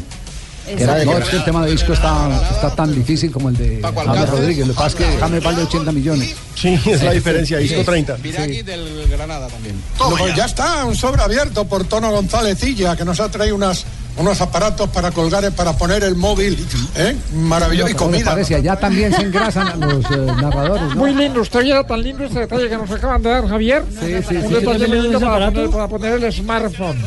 Exacto. 0.68 1.06
No, 1.12 1.18
es 1.20 1.26
que 1.30 1.36
el 1.36 1.44
tema 1.44 1.63
de 1.65 1.72
disco 1.72 1.94
está, 1.94 2.41
está 2.56 2.74
tan 2.76 2.94
difícil 2.96 3.32
como 3.32 3.50
el 3.50 3.58
de 3.58 3.82
James 3.84 4.30
Rodríguez. 4.30 4.65
Lo 4.68 4.74
que 4.74 4.78
pasa 4.80 4.88
es 4.88 4.96
que 4.96 5.18
James 5.20 5.44
vale 5.44 5.62
80 5.63 5.91
millones. 5.91 6.36
Sí, 6.56 6.80
es 6.88 7.04
la 7.04 7.12
diferencia. 7.12 7.58
Disco 7.60 7.84
30. 7.84 8.15
Viragui 8.15 8.62
del 8.63 9.08
Granada 9.10 9.48
también. 9.48 9.76
No, 10.00 10.36
ya 10.36 10.46
está, 10.46 10.86
un 10.86 10.96
sobre 10.96 11.22
abierto 11.22 11.65
por 11.65 11.84
Tono 11.86 12.12
González 12.12 12.58
Cilla, 12.60 12.96
que 12.96 13.06
nos 13.06 13.20
ha 13.20 13.30
traído 13.30 13.56
unas, 13.56 13.86
unos 14.17 14.39
aparatos 14.41 14.89
para 14.89 15.12
colgar, 15.12 15.51
para 15.51 15.73
poner 15.73 16.04
el 16.04 16.15
móvil, 16.15 16.58
¿eh? 16.95 17.15
Maravilloso. 17.34 17.89
Y 17.89 17.93
¿Cómo 17.93 18.12
le 18.12 18.17
comida. 18.17 18.32
parece? 18.32 18.56
Allá 18.56 18.75
también 18.78 19.13
se 19.13 19.21
engrasan 19.23 19.80
los 19.80 20.06
eh, 20.12 20.17
narradores, 20.41 20.89
¿no? 20.89 20.95
Muy 20.95 21.13
lindo, 21.13 21.41
usted 21.41 21.63
viera 21.63 21.86
tan 21.86 22.01
lindo 22.01 22.23
este 22.23 22.39
detalle 22.39 22.69
que 22.69 22.78
nos 22.78 22.89
acan 22.91 23.21
de 23.21 23.30
dar, 23.30 23.47
Javier. 23.47 23.84
Sí, 23.91 24.15
sí, 24.28 24.36
Un 24.38 24.47
sí. 24.47 24.54
detalle 24.54 24.88
muy 24.88 25.01
lindo 25.01 25.17
ese 25.17 25.25
para 25.25 25.51
poner, 25.51 25.69
para 25.69 25.88
poner 25.88 26.23
el 26.23 26.34
smartphone. 26.34 26.97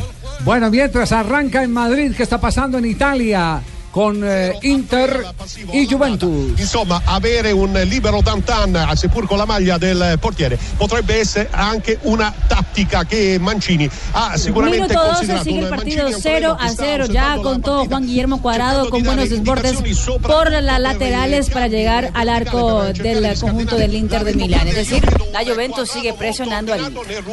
Bueno, 0.45 0.69
mientras 0.69 1.11
arranca 1.11 1.63
en 1.63 1.71
Madrid, 1.73 2.13
¿qué 2.15 2.23
está 2.23 2.39
pasando 2.39 2.77
en 2.77 2.85
Italia? 2.85 3.61
Con 3.91 4.21
eh, 4.23 4.57
Inter 4.61 5.25
y 5.71 5.87
Juventus. 5.87 6.59
Insomma, 6.59 7.01
avere 7.05 7.51
un 7.51 7.73
libero 7.73 8.21
Dantan, 8.21 8.95
seppur 8.95 9.27
con 9.27 9.37
la 9.37 9.45
maglia 9.45 9.77
del 9.77 10.17
portiere, 10.19 10.57
potrebbe 10.77 11.19
essere 11.19 11.49
anche 11.51 11.97
una 12.03 12.33
tattica 12.47 13.05
che 13.05 13.37
Mancini 13.39 13.89
ha 14.11 14.37
sicuramente 14.37 14.87
Minuto 14.87 15.05
12 15.05 15.15
considerato. 15.15 15.43
sigue 15.43 15.59
el 15.59 15.67
partido 15.67 16.03
Mancini 16.03 16.11
è 16.11 16.15
un 16.15 16.21
0 16.21 16.39
torneo 16.39 16.53
a 16.53 16.67
che 16.67 16.73
sta 16.73 16.83
0 16.83 17.05
ya 17.07 17.35
con 17.41 17.61
todo 17.61 17.85
Juan 17.85 18.05
Guillermo 18.05 18.41
Cuadrado 18.41 18.89
con 18.89 19.03
buenos 19.03 19.29
desbordes 19.29 19.77
por 20.21 20.51
las 20.51 20.79
laterales 20.79 21.49
para 21.49 21.67
llegar 21.67 22.11
al 22.13 22.29
arco 22.29 22.83
del 22.93 23.37
conjunto 23.39 23.77
del 23.77 23.93
Inter 23.93 24.23
de 24.23 24.33
Milán. 24.33 24.67
Es 24.67 24.75
decir, 24.75 25.03
la 25.31 25.43
Juventus 25.43 25.89
sigue 25.89 26.13
presionando 26.13 26.73
al 26.73 26.81
Inter. 26.81 27.23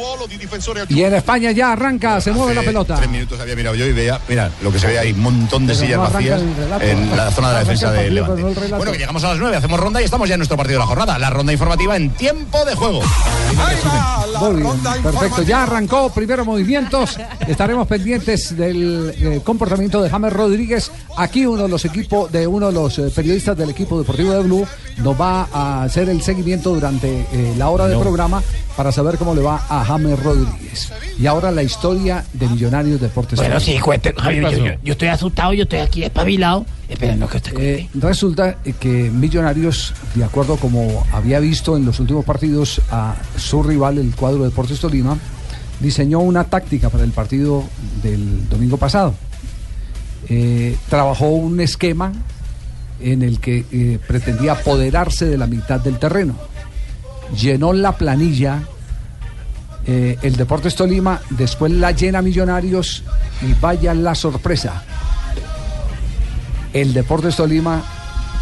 Y 0.89 1.03
en 1.03 1.13
España 1.13 1.51
ya 1.51 1.71
arranca, 1.73 2.21
se 2.21 2.31
mueve 2.31 2.55
la 2.55 2.61
pelota. 2.61 2.95
Tres 2.95 3.09
minutos 3.09 3.39
había 3.39 3.55
mirado 3.55 3.75
yo 3.75 3.85
y 3.85 3.93
veía, 3.93 4.19
mira, 4.27 4.51
lo 4.61 4.71
que 4.71 4.79
se 4.79 4.87
ve 4.87 4.99
ahí, 4.99 5.11
un 5.11 5.21
montón 5.21 5.67
de 5.67 5.75
sillas 5.75 5.99
vacías. 5.99 6.41
Relato. 6.55 6.85
en 6.85 7.15
la 7.15 7.31
zona 7.31 7.49
de 7.49 7.53
la 7.53 7.59
defensa 7.59 7.91
de 7.91 8.09
Levante. 8.09 8.41
Bueno, 8.69 8.91
que 8.91 8.97
llegamos 8.97 9.23
a 9.23 9.29
las 9.29 9.37
9, 9.37 9.57
hacemos 9.57 9.79
ronda 9.79 10.01
y 10.01 10.05
estamos 10.05 10.27
ya 10.27 10.35
en 10.35 10.39
nuestro 10.39 10.57
partido 10.57 10.79
de 10.79 10.85
la 10.85 10.87
jornada. 10.87 11.19
La 11.19 11.29
ronda 11.29 11.51
informativa 11.53 11.95
en 11.95 12.09
tiempo 12.11 12.63
de 12.65 12.75
juego. 12.75 13.01
Muy 14.39 14.61
bien, 14.61 15.03
perfecto. 15.03 15.41
Ya 15.43 15.63
arrancó 15.63 16.09
primeros 16.09 16.45
movimientos. 16.45 17.17
Estaremos 17.47 17.87
pendientes 17.87 18.55
del 18.55 19.13
eh, 19.17 19.41
comportamiento 19.43 20.01
de 20.01 20.09
James 20.09 20.33
Rodríguez. 20.33 20.91
Aquí 21.17 21.45
uno 21.45 21.63
de 21.63 21.69
los 21.69 21.85
equipos, 21.85 22.31
de 22.31 22.45
uno 22.47 22.67
de 22.67 22.73
los 22.73 22.99
eh, 22.99 23.11
periodistas 23.15 23.57
del 23.57 23.69
equipo 23.69 23.97
deportivo 23.97 24.33
de 24.33 24.43
Blue, 24.43 24.67
nos 24.97 25.19
va 25.19 25.47
a 25.51 25.83
hacer 25.83 26.09
el 26.09 26.21
seguimiento 26.21 26.73
durante 26.73 27.21
eh, 27.31 27.53
la 27.57 27.69
hora 27.69 27.87
del 27.87 27.99
programa 27.99 28.41
para 28.77 28.91
saber 28.91 29.17
cómo 29.17 29.33
le 29.35 29.41
va 29.41 29.65
a 29.69 29.83
James 29.83 30.17
Rodríguez. 30.23 30.93
Y 31.19 31.25
ahora 31.25 31.51
la 31.51 31.63
historia 31.63 32.23
de 32.33 32.47
Millonarios 32.47 33.01
Deportes. 33.01 33.39
Bueno, 33.39 33.59
sí, 33.59 33.77
cuéntenos, 33.79 34.21
Javier. 34.21 34.43
Yo, 34.51 34.57
yo- 34.65 34.73
yo 34.83 34.91
estoy 34.93 35.07
asustado, 35.07 35.51
yo 35.53 35.63
estoy 35.63 35.79
aquí 35.79 36.03
espabilado, 36.03 36.63
esperando 36.87 37.27
que 37.27 37.37
usted 37.37 37.53
Eh, 37.59 37.89
resulta 37.95 38.57
eh, 38.63 38.73
que 38.79 39.09
Millonarios, 39.11 39.93
de 40.13 40.23
acuerdo 40.23 40.57
como 40.57 41.03
había 41.11 41.39
visto 41.39 41.75
en 41.75 41.85
los 41.85 41.99
últimos 41.99 42.23
partidos 42.23 42.79
a 42.91 43.15
su 43.35 43.63
rival, 43.63 43.97
el 43.97 44.15
cuadro 44.15 44.43
de 44.43 44.49
Deportes 44.49 44.79
Tolima, 44.79 45.17
diseñó 45.79 46.19
una 46.19 46.43
táctica 46.43 46.89
para 46.89 47.03
el 47.03 47.11
partido 47.11 47.63
del 48.03 48.47
domingo 48.47 48.77
pasado. 48.77 49.15
Eh, 50.29 50.77
trabajó 50.89 51.29
un 51.29 51.59
esquema 51.61 52.11
en 52.99 53.21
el 53.23 53.39
que 53.39 53.65
eh, 53.71 53.99
pretendía 54.07 54.53
apoderarse 54.53 55.25
de 55.25 55.37
la 55.37 55.47
mitad 55.47 55.79
del 55.79 55.97
terreno. 55.99 56.35
Llenó 57.35 57.73
la 57.73 57.93
planilla 57.93 58.61
eh, 59.85 60.17
el 60.21 60.35
Deportes 60.35 60.75
Tolima, 60.75 61.21
después 61.31 61.71
la 61.71 61.91
llena 61.91 62.21
Millonarios 62.21 63.03
y 63.41 63.53
vaya 63.59 63.93
la 63.93 64.15
sorpresa 64.15 64.83
el 66.81 66.93
Deportes 66.93 67.35
Tolima 67.35 67.83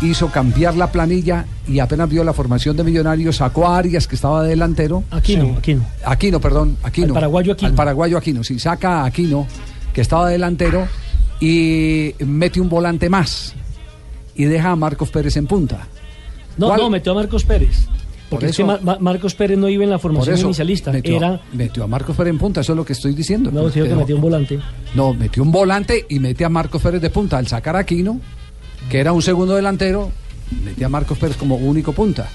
hizo 0.02 0.28
cambiar 0.30 0.76
la 0.76 0.92
planilla 0.92 1.46
y 1.68 1.80
apenas 1.80 2.10
vio 2.10 2.24
la 2.24 2.34
formación 2.34 2.76
de 2.76 2.84
Millonarios, 2.84 3.38
sacó 3.38 3.68
a 3.68 3.78
Arias, 3.78 4.08
que 4.08 4.16
estaba 4.16 4.44
delantero. 4.44 5.04
Aquino, 5.10 5.56
Aquino. 5.58 5.86
Aquino, 6.04 6.40
perdón, 6.42 6.78
Aquino. 6.84 7.08
Al 7.08 7.14
paraguayo 7.14 7.54
Aquino. 7.54 7.70
Al 7.70 7.76
paraguayo 7.76 8.18
Aquino, 8.18 8.44
sí, 8.44 8.60
saca 8.60 9.02
a 9.02 9.06
Aquino, 9.06 9.48
que 9.94 10.02
estaba 10.02 10.30
delantero, 10.30 10.88
y 11.40 12.14
mete 12.20 12.60
un 12.60 12.70
volante 12.70 13.10
más. 13.10 13.54
Y 14.36 14.46
deja 14.46 14.72
a 14.72 14.76
Marcos 14.76 15.10
Pérez 15.12 15.38
en 15.38 15.48
punta. 15.48 15.88
No, 16.58 16.68
¿Cuál? 16.68 16.82
no, 16.82 16.90
metió 16.90 17.14
a 17.14 17.16
Marcos 17.16 17.46
Pérez. 17.46 17.88
Porque 18.36 18.52
es 18.52 18.58
que 18.58 18.64
Marcos 19.00 19.36
Pérez 19.36 19.58
no 19.58 19.68
iba 19.70 19.84
en 19.84 19.90
la 19.90 20.00
formación 20.00 20.36
eso 20.36 20.46
inicialista. 20.48 20.92
metió, 20.92 21.18
Era. 21.18 21.42
metió 21.54 21.84
a 21.84 21.88
Marcos 21.88 22.16
Pérez 22.16 22.32
en 22.32 22.40
punta, 22.40 22.62
eso 22.62 22.74
es 22.74 22.78
lo 22.78 22.86
que 22.86 22.94
estoy 22.94 23.14
diciendo. 23.14 23.52
No, 23.52 23.72
que 23.72 23.84
metió 23.84 24.16
un 24.16 24.22
volante. 24.22 24.60
No, 24.94 25.14
metió 25.14 25.44
un 25.44 25.52
volante 25.52 26.06
y 26.10 26.20
mete 26.20 26.46
a 26.46 26.50
Marcos 26.50 26.82
Pérez 26.82 27.02
de 27.02 27.10
punta. 27.10 27.38
Al 27.38 27.48
sacar 27.48 27.76
a 27.76 27.80
Aquino, 27.80 28.20
que 28.90 29.00
era 29.00 29.12
un 29.12 29.22
segundo 29.22 29.56
delantero, 29.56 30.12
mete 30.64 30.86
a 30.86 30.90
Marcos 30.90 31.18
Pérez 31.18 31.38
como 31.38 31.56
único 31.56 31.94
punta. 31.94 32.30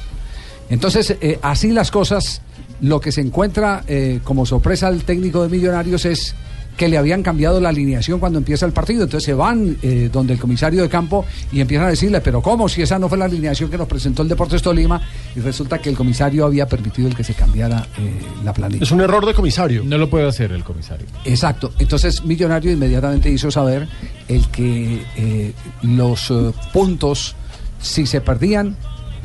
Entonces, 0.68 1.16
eh, 1.20 1.38
así 1.42 1.72
las 1.72 1.90
cosas, 1.90 2.42
lo 2.80 3.00
que 3.00 3.12
se 3.12 3.20
encuentra 3.20 3.82
eh, 3.88 4.20
como 4.22 4.46
sorpresa 4.46 4.86
al 4.86 5.02
técnico 5.04 5.42
de 5.42 5.48
Millonarios 5.48 6.04
es 6.04 6.34
que 6.80 6.88
le 6.88 6.96
habían 6.96 7.22
cambiado 7.22 7.60
la 7.60 7.68
alineación 7.68 8.18
cuando 8.18 8.38
empieza 8.38 8.64
el 8.64 8.72
partido. 8.72 9.02
Entonces 9.02 9.26
se 9.26 9.34
van 9.34 9.76
eh, 9.82 10.08
donde 10.10 10.32
el 10.32 10.38
comisario 10.40 10.80
de 10.80 10.88
campo 10.88 11.26
y 11.52 11.60
empiezan 11.60 11.88
a 11.88 11.90
decirle, 11.90 12.22
pero 12.22 12.40
¿cómo? 12.40 12.70
Si 12.70 12.80
esa 12.80 12.98
no 12.98 13.06
fue 13.06 13.18
la 13.18 13.26
alineación 13.26 13.68
que 13.68 13.76
nos 13.76 13.86
presentó 13.86 14.22
el 14.22 14.30
Deportes 14.30 14.62
Tolima. 14.62 14.98
Y 15.36 15.40
resulta 15.40 15.78
que 15.78 15.90
el 15.90 15.94
comisario 15.94 16.46
había 16.46 16.66
permitido 16.66 17.06
el 17.06 17.14
que 17.14 17.22
se 17.22 17.34
cambiara 17.34 17.86
eh, 17.98 18.22
la 18.42 18.54
planilla. 18.54 18.82
Es 18.82 18.90
un 18.92 19.02
error 19.02 19.26
de 19.26 19.34
comisario. 19.34 19.82
No 19.84 19.98
lo 19.98 20.08
puede 20.08 20.26
hacer 20.26 20.52
el 20.52 20.64
comisario. 20.64 21.06
Exacto. 21.26 21.74
Entonces 21.78 22.24
Millonario 22.24 22.72
inmediatamente 22.72 23.28
hizo 23.28 23.50
saber 23.50 23.86
el 24.26 24.48
que 24.48 25.02
eh, 25.18 25.52
los 25.82 26.30
eh, 26.30 26.50
puntos, 26.72 27.36
si 27.78 28.06
se 28.06 28.22
perdían, 28.22 28.74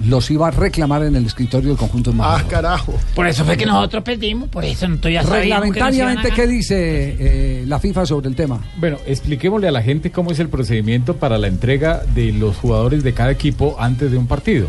los 0.05 0.29
iba 0.31 0.47
a 0.47 0.51
reclamar 0.51 1.03
en 1.03 1.15
el 1.15 1.25
escritorio 1.25 1.69
del 1.69 1.77
conjunto 1.77 2.11
de 2.11 2.17
Ah, 2.21 2.43
carajo. 2.49 2.93
Por 3.13 3.27
eso 3.27 3.45
fue 3.45 3.55
que 3.57 3.65
nosotros 3.65 4.03
perdimos, 4.03 4.49
por 4.49 4.65
eso 4.65 4.87
nosotros 4.87 5.13
ya 5.13 5.23
que 5.23 5.29
Reglamentariamente, 5.29 6.29
ganar. 6.29 6.35
¿qué 6.35 6.47
dice 6.47 7.15
eh, 7.19 7.63
la 7.67 7.79
FIFA 7.79 8.05
sobre 8.05 8.27
el 8.29 8.35
tema? 8.35 8.59
Bueno, 8.77 8.97
expliquémosle 9.05 9.67
a 9.67 9.71
la 9.71 9.81
gente 9.81 10.11
cómo 10.11 10.31
es 10.31 10.39
el 10.39 10.49
procedimiento 10.49 11.15
para 11.17 11.37
la 11.37 11.47
entrega 11.47 12.03
de 12.13 12.31
los 12.31 12.55
jugadores 12.57 13.03
de 13.03 13.13
cada 13.13 13.31
equipo 13.31 13.75
antes 13.79 14.11
de 14.11 14.17
un 14.17 14.27
partido. 14.27 14.67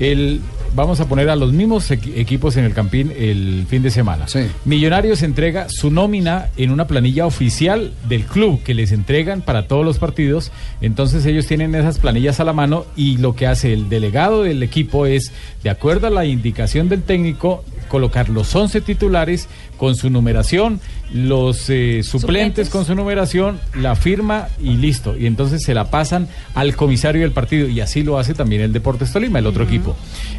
El, 0.00 0.40
vamos 0.74 0.98
a 1.00 1.08
poner 1.08 1.28
a 1.28 1.36
los 1.36 1.52
mismos 1.52 1.90
equi- 1.90 2.16
equipos 2.16 2.56
en 2.56 2.64
el 2.64 2.72
Campín 2.72 3.12
el 3.16 3.66
fin 3.68 3.82
de 3.82 3.90
semana. 3.90 4.26
Millonarios 4.64 5.22
entrega 5.22 5.68
su 5.68 5.90
nómina 5.90 6.48
en 6.56 6.70
una 6.70 6.86
planilla 6.86 7.26
oficial 7.26 7.92
del 8.08 8.24
club 8.24 8.62
que 8.62 8.74
les 8.74 8.92
entregan 8.92 9.42
para 9.42 9.68
todos 9.68 9.84
los 9.84 9.98
partidos. 9.98 10.50
Entonces 10.80 11.26
ellos 11.26 11.46
tienen 11.46 11.74
esas 11.74 11.98
planillas 11.98 12.40
a 12.40 12.44
la 12.44 12.52
mano 12.54 12.86
y 12.96 13.18
lo 13.18 13.36
que 13.36 13.46
hace 13.46 13.72
el 13.74 13.88
delegado 13.90 14.42
del 14.42 14.62
equipo 14.62 15.04
es, 15.06 15.32
de 15.62 15.70
acuerdo 15.70 16.06
a 16.06 16.10
la 16.10 16.24
indicación 16.24 16.88
del 16.88 17.02
técnico, 17.02 17.62
colocar 17.90 18.30
los 18.30 18.54
11 18.54 18.80
titulares 18.80 19.48
con 19.76 19.96
su 19.96 20.08
numeración, 20.08 20.80
los 21.12 21.68
eh, 21.68 22.02
suplentes, 22.02 22.70
con 22.70 22.86
su 22.86 22.94
numeración, 22.94 23.60
la 23.74 23.96
firma 23.96 24.48
y 24.62 24.76
listo. 24.76 25.16
Y 25.18 25.26
entonces 25.26 25.62
se 25.62 25.74
la 25.74 25.90
pasan 25.90 26.28
al 26.54 26.76
comisario 26.76 27.22
del 27.22 27.32
partido 27.32 27.68
y 27.68 27.80
así 27.80 28.02
lo 28.02 28.18
hace 28.18 28.32
también 28.32 28.62
el 28.62 28.72
Deportes 28.72 29.12
Tolima, 29.12 29.40
el 29.40 29.46
otro 29.46 29.64
equipo. 29.64 29.96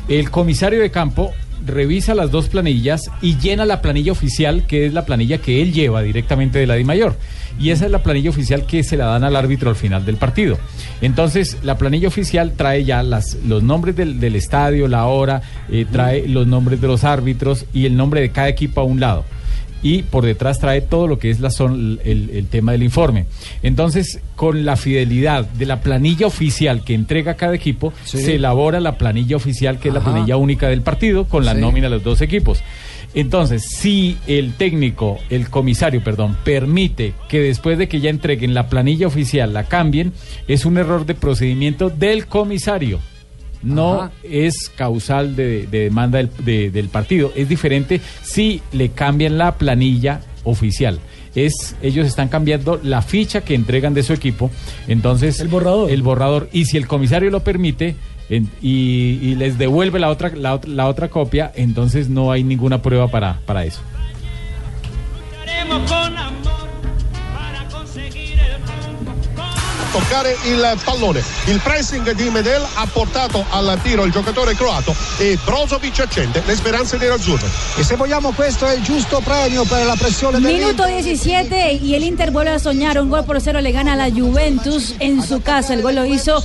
El 0.07 0.31
comisario 0.31 0.79
de 0.79 0.89
campo 0.89 1.33
revisa 1.65 2.15
las 2.15 2.31
dos 2.31 2.47
planillas 2.47 3.09
y 3.21 3.37
llena 3.37 3.65
la 3.65 3.81
planilla 3.81 4.11
oficial, 4.11 4.65
que 4.67 4.85
es 4.85 4.93
la 4.93 5.05
planilla 5.05 5.37
que 5.37 5.61
él 5.61 5.73
lleva 5.73 6.01
directamente 6.01 6.59
de 6.59 6.67
la 6.67 6.75
Di 6.75 6.83
Mayor. 6.83 7.15
Y 7.59 7.69
esa 7.69 7.85
es 7.85 7.91
la 7.91 8.01
planilla 8.01 8.29
oficial 8.29 8.65
que 8.65 8.83
se 8.83 8.97
la 8.97 9.05
dan 9.05 9.23
al 9.23 9.35
árbitro 9.35 9.69
al 9.69 9.75
final 9.75 10.05
del 10.05 10.17
partido. 10.17 10.57
Entonces, 11.01 11.57
la 11.63 11.77
planilla 11.77 12.07
oficial 12.07 12.53
trae 12.55 12.83
ya 12.83 13.03
las, 13.03 13.35
los 13.45 13.61
nombres 13.61 13.95
del, 13.95 14.19
del 14.19 14.35
estadio, 14.35 14.87
la 14.87 15.05
hora, 15.05 15.41
eh, 15.69 15.85
trae 15.91 16.27
los 16.27 16.47
nombres 16.47 16.81
de 16.81 16.87
los 16.87 17.03
árbitros 17.03 17.65
y 17.73 17.85
el 17.85 17.95
nombre 17.95 18.21
de 18.21 18.31
cada 18.31 18.49
equipo 18.49 18.81
a 18.81 18.83
un 18.83 18.99
lado 18.99 19.25
y 19.83 20.03
por 20.03 20.25
detrás 20.25 20.59
trae 20.59 20.81
todo 20.81 21.07
lo 21.07 21.17
que 21.19 21.29
es 21.29 21.39
la 21.39 21.49
el, 21.59 22.29
el 22.33 22.47
tema 22.47 22.71
del 22.71 22.83
informe. 22.83 23.25
Entonces, 23.63 24.19
con 24.35 24.65
la 24.65 24.75
fidelidad 24.77 25.45
de 25.45 25.65
la 25.65 25.81
planilla 25.81 26.27
oficial 26.27 26.83
que 26.83 26.93
entrega 26.93 27.35
cada 27.35 27.55
equipo, 27.55 27.93
Sí. 28.03 28.19
se 28.19 28.35
elabora 28.35 28.79
la 28.79 28.97
planilla 28.97 29.35
oficial, 29.35 29.79
que 29.79 29.89
es 29.89 29.93
la 29.93 30.01
planilla 30.03 30.37
única 30.37 30.67
del 30.67 30.81
partido, 30.81 31.25
con 31.25 31.45
la 31.45 31.53
Sí. 31.55 31.61
nómina 31.61 31.87
de 31.87 31.95
los 31.95 32.03
dos 32.03 32.21
equipos. 32.21 32.61
Entonces, 33.13 33.63
si 33.69 34.17
el 34.27 34.53
técnico, 34.53 35.17
el 35.29 35.49
comisario, 35.49 36.01
perdón, 36.01 36.37
permite 36.45 37.13
que 37.27 37.39
después 37.41 37.77
de 37.77 37.89
que 37.89 37.99
ya 37.99 38.09
entreguen 38.09 38.53
la 38.53 38.67
planilla 38.69 39.07
oficial 39.07 39.53
la 39.53 39.65
cambien, 39.65 40.13
es 40.47 40.65
un 40.65 40.77
error 40.77 41.05
de 41.05 41.13
procedimiento 41.15 41.89
del 41.89 42.27
comisario. 42.27 42.99
No 43.63 44.01
Ajá. 44.03 44.11
es 44.23 44.69
causal 44.75 45.35
de, 45.35 45.67
de 45.67 45.79
demanda 45.81 46.17
del, 46.17 46.29
de- 46.43 46.71
del 46.71 46.89
partido. 46.89 47.31
Es 47.35 47.47
diferente 47.49 48.01
si 48.23 48.61
le 48.71 48.89
cambian 48.89 49.37
la 49.37 49.57
planilla 49.57 50.21
oficial. 50.43 50.99
Es, 51.35 51.75
ellos 51.81 52.07
están 52.07 52.27
cambiando 52.27 52.79
la 52.83 53.01
ficha 53.01 53.41
que 53.41 53.55
entregan 53.55 53.93
de 53.93 54.03
su 54.03 54.11
equipo. 54.13 54.49
Entonces, 54.87 55.39
el 55.39 55.47
borrador. 55.47 55.89
El 55.91 56.01
borrador. 56.01 56.49
Y 56.51 56.65
si 56.65 56.77
el 56.77 56.87
comisario 56.87 57.29
lo 57.29 57.41
permite 57.43 57.95
en- 58.29 58.49
y, 58.61 59.19
y 59.21 59.35
les 59.35 59.57
devuelve 59.57 59.99
la 59.99 60.09
otra, 60.09 60.29
la, 60.35 60.55
ot- 60.59 60.65
la 60.65 60.87
otra 60.87 61.09
copia, 61.09 61.51
entonces 61.55 62.09
no 62.09 62.31
hay 62.31 62.43
ninguna 62.43 62.81
prueba 62.81 63.07
para, 63.09 63.39
para 63.45 63.63
eso. 63.65 63.79
Toccare 69.91 70.37
il 70.45 70.79
pallone. 70.83 71.21
Il 71.45 71.59
pressing 71.59 72.11
di 72.13 72.29
Medel 72.29 72.65
ha 72.75 72.87
portato 72.91 73.43
al 73.49 73.77
tiro 73.83 74.05
il 74.05 74.11
giocatore 74.11 74.55
croato 74.55 74.95
e 75.17 75.37
Brozovic 75.43 75.99
accende 75.99 76.41
le 76.45 76.55
speranze 76.55 76.97
nerazzurre. 76.97 77.47
E 77.75 77.83
se 77.83 77.95
vogliamo 77.97 78.31
questo 78.31 78.65
è 78.65 78.75
il 78.75 78.83
giusto 78.83 79.19
premio 79.19 79.65
per 79.65 79.85
la 79.85 79.95
pressione 79.95 80.39
Minuto 80.39 80.83
dell'Inter. 80.83 81.03
17 81.03 81.73
y 81.73 81.95
el 81.95 82.03
Inter 82.03 82.31
vuelve 82.31 82.51
a 82.51 82.59
soñar. 82.59 82.99
Un 82.99 83.09
gol 83.09 83.25
por 83.25 83.41
cero 83.41 83.59
le 83.59 83.71
gana 83.71 83.93
a 83.93 83.95
la 83.97 84.09
Juventus 84.09 84.95
en 84.99 85.21
su 85.21 85.41
casa. 85.41 85.73
El 85.73 85.81
gol 85.81 85.95
lo 85.95 86.05
hizo 86.05 86.41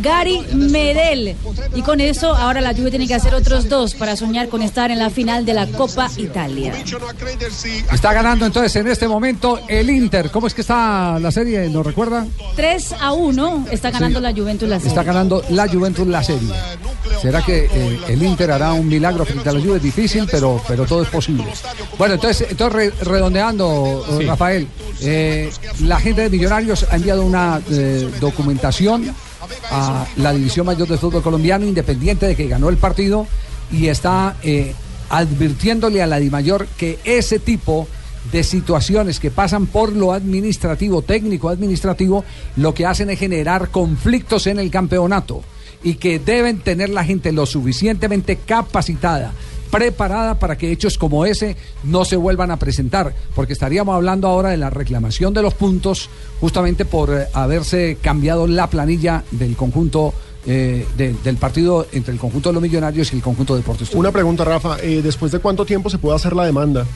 Gary 0.00 0.40
Medel. 0.52 1.36
Y 1.74 1.82
con 1.82 2.00
eso 2.00 2.34
ahora 2.34 2.60
la 2.60 2.74
Juve 2.74 2.90
tiene 2.90 3.06
que 3.06 3.14
hacer 3.14 3.34
otros 3.34 3.68
dos 3.68 3.94
para 3.94 4.16
soñar 4.16 4.48
con 4.48 4.62
estar 4.62 4.90
en 4.90 4.98
la 4.98 5.10
final 5.10 5.44
de 5.44 5.54
la 5.54 5.66
Copa 5.68 6.10
Italia. 6.16 6.72
Está 7.92 8.12
ganando 8.12 8.44
entonces 8.44 8.74
en 8.74 8.88
este 8.88 9.06
momento 9.06 9.60
el 9.68 9.88
Inter. 9.88 10.30
¿Cómo 10.32 10.48
es 10.48 10.54
que 10.54 10.62
está 10.62 11.18
la 11.20 11.30
serie? 11.30 11.68
¿Nos 11.68 11.86
recuerda? 11.86 12.26
3 12.56 12.87
a 12.98 13.12
1 13.12 13.66
está 13.70 13.90
ganando 13.90 14.18
Sí. 14.20 14.22
la 14.24 14.32
Juventus 14.32 14.68
la 14.68 14.76
serie. 14.78 14.88
Está 14.90 15.02
ganando 15.02 15.42
la 15.50 15.68
Juventus 15.68 16.06
la 16.06 16.22
serie. 16.22 16.52
¿Será 17.22 17.42
que 17.42 17.68
eh, 17.72 18.00
el 18.08 18.22
Inter 18.22 18.50
hará 18.52 18.72
un 18.72 18.86
milagro 18.86 19.24
frente 19.24 19.48
a 19.48 19.52
la 19.52 19.60
Juve? 19.60 19.76
Es 19.76 19.82
difícil, 19.82 20.26
pero, 20.30 20.60
pero 20.68 20.84
todo 20.86 21.02
es 21.02 21.08
posible. 21.08 21.44
Bueno, 21.98 22.14
entonces, 22.14 22.46
entonces 22.50 22.74
re- 22.94 23.04
redondeando, 23.04 24.04
eh, 24.10 24.16
Sí. 24.20 24.24
Rafael, 24.26 24.68
eh, 25.00 25.50
la 25.80 25.98
gente 26.00 26.22
de 26.22 26.30
Millonarios 26.30 26.86
ha 26.90 26.96
enviado 26.96 27.24
una 27.24 27.60
eh, 27.70 28.08
documentación 28.20 29.14
a 29.70 30.06
la 30.16 30.32
División 30.32 30.66
Mayor 30.66 30.88
de 30.88 30.98
Fútbol 30.98 31.22
Colombiano, 31.22 31.64
independiente 31.66 32.26
de 32.26 32.36
que 32.36 32.46
ganó 32.46 32.68
el 32.68 32.76
partido, 32.76 33.26
y 33.72 33.88
está 33.88 34.36
eh, 34.42 34.74
advirtiéndole 35.10 36.02
a 36.02 36.06
la 36.06 36.18
Dimayor 36.18 36.66
que 36.76 36.98
ese 37.04 37.38
tipo 37.38 37.88
de 38.32 38.42
situaciones 38.44 39.20
que 39.20 39.30
pasan 39.30 39.66
por 39.66 39.92
lo 39.92 40.12
administrativo, 40.12 41.02
técnico 41.02 41.48
administrativo, 41.48 42.24
lo 42.56 42.74
que 42.74 42.86
hacen 42.86 43.10
es 43.10 43.18
generar 43.18 43.70
conflictos 43.70 44.46
en 44.46 44.58
el 44.58 44.70
campeonato 44.70 45.42
y 45.82 45.94
que 45.94 46.18
deben 46.18 46.58
tener 46.60 46.88
la 46.90 47.04
gente 47.04 47.32
lo 47.32 47.46
suficientemente 47.46 48.36
capacitada, 48.36 49.32
preparada 49.70 50.38
para 50.38 50.56
que 50.58 50.72
hechos 50.72 50.98
como 50.98 51.24
ese 51.26 51.56
no 51.84 52.04
se 52.04 52.16
vuelvan 52.16 52.50
a 52.50 52.56
presentar, 52.58 53.14
porque 53.34 53.52
estaríamos 53.52 53.94
hablando 53.94 54.26
ahora 54.28 54.50
de 54.50 54.56
la 54.56 54.70
reclamación 54.70 55.32
de 55.34 55.42
los 55.42 55.54
puntos 55.54 56.08
justamente 56.40 56.84
por 56.84 57.10
eh, 57.14 57.26
haberse 57.32 57.96
cambiado 58.02 58.46
la 58.46 58.68
planilla 58.68 59.24
del 59.30 59.56
conjunto 59.56 60.12
eh, 60.46 60.86
de- 60.96 61.14
del 61.24 61.36
partido 61.36 61.86
entre 61.92 62.12
el 62.14 62.18
conjunto 62.18 62.48
de 62.48 62.54
los 62.54 62.62
millonarios 62.62 63.12
y 63.12 63.16
el 63.16 63.22
conjunto 63.22 63.54
de 63.54 63.60
Deportes. 63.60 63.90
Una 63.94 64.10
pregunta, 64.10 64.44
Rafa. 64.44 64.78
eh, 64.82 65.02
¿Después 65.02 65.30
de 65.32 65.38
cuánto 65.40 65.66
tiempo 65.66 65.90
se 65.90 65.98
puede 65.98 66.16
hacer 66.16 66.34
la 66.34 66.46
demanda? 66.46 66.86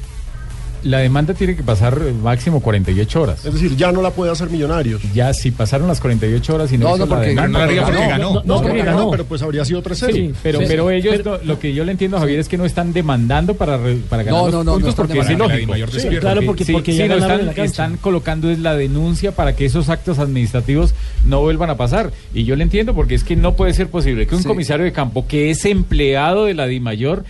La 0.84 0.98
demanda 0.98 1.34
tiene 1.34 1.54
que 1.56 1.62
pasar 1.62 1.98
eh, 2.06 2.12
máximo 2.12 2.60
48 2.60 3.22
horas. 3.22 3.44
Es 3.44 3.52
decir, 3.54 3.76
ya 3.76 3.92
no 3.92 4.02
la 4.02 4.10
puede 4.10 4.32
hacer 4.32 4.50
Millonarios. 4.50 5.00
Ya, 5.14 5.32
si 5.32 5.50
pasaron 5.50 5.86
las 5.88 6.00
48 6.00 6.54
horas 6.54 6.72
y 6.72 6.78
no, 6.78 6.88
No, 6.88 6.96
hizo 6.96 7.06
no, 7.06 7.06
la 7.06 7.14
porque 7.16 7.28
demanda, 7.30 7.58
ganó, 7.60 7.70
diga 7.70 7.84
porque 7.84 8.00
ganó. 8.08 8.42
No, 8.44 8.62
porque 8.62 8.82
ganó, 8.82 9.10
pero 9.10 9.24
pues 9.24 9.42
habría 9.42 9.64
sido 9.64 9.82
3-0. 9.82 10.12
Sí, 10.12 10.32
pero, 10.42 10.58
Sí. 10.60 10.64
pero 10.68 10.90
ellos, 10.90 11.14
Pero- 11.18 11.38
no- 11.38 11.44
lo 11.44 11.58
que 11.58 11.72
yo 11.74 11.84
le 11.84 11.92
entiendo, 11.92 12.18
Javier, 12.18 12.40
es 12.40 12.48
que 12.48 12.58
no 12.58 12.64
están 12.64 12.92
demandando 12.92 13.54
para, 13.54 13.78
re- 13.78 13.98
para 14.08 14.22
ganar 14.24 14.40
No, 14.40 14.46
los 14.46 14.52
no, 14.54 14.58
no, 14.64 14.70
no 14.72 14.72
puntos 14.78 14.94
porque 14.94 15.18
es 15.20 15.30
ilógico. 15.30 15.72
Claro, 16.20 16.40
porque- 16.44 16.64
sí, 16.64 16.72
porque 16.72 16.92
sí, 16.92 16.98
ya 16.98 17.06
no, 17.08 17.14
están, 17.16 17.46
la 17.46 17.64
están 17.64 17.96
colocando 17.98 18.50
es 18.50 18.58
la 18.58 18.74
denuncia 18.74 19.32
para 19.32 19.54
que 19.54 19.64
esos 19.64 19.88
actos 19.88 20.18
administrativos 20.18 20.94
no 21.24 21.40
vuelvan 21.40 21.70
a 21.70 21.76
pasar. 21.76 22.10
Y 22.34 22.44
yo 22.44 22.56
le 22.56 22.64
entiendo 22.64 22.94
porque 22.94 23.14
es 23.14 23.24
que 23.24 23.36
no 23.36 23.54
puede 23.54 23.72
ser 23.74 23.88
posible 23.88 24.26
que 24.26 24.34
un 24.34 24.42
Sí. 24.42 24.48
comisario 24.48 24.84
de 24.84 24.92
campo 24.92 25.26
que 25.26 25.50
es 25.50 25.64
empleado 25.64 26.46
de 26.46 26.54
la 26.54 26.66
DIMAYOR 26.66 27.24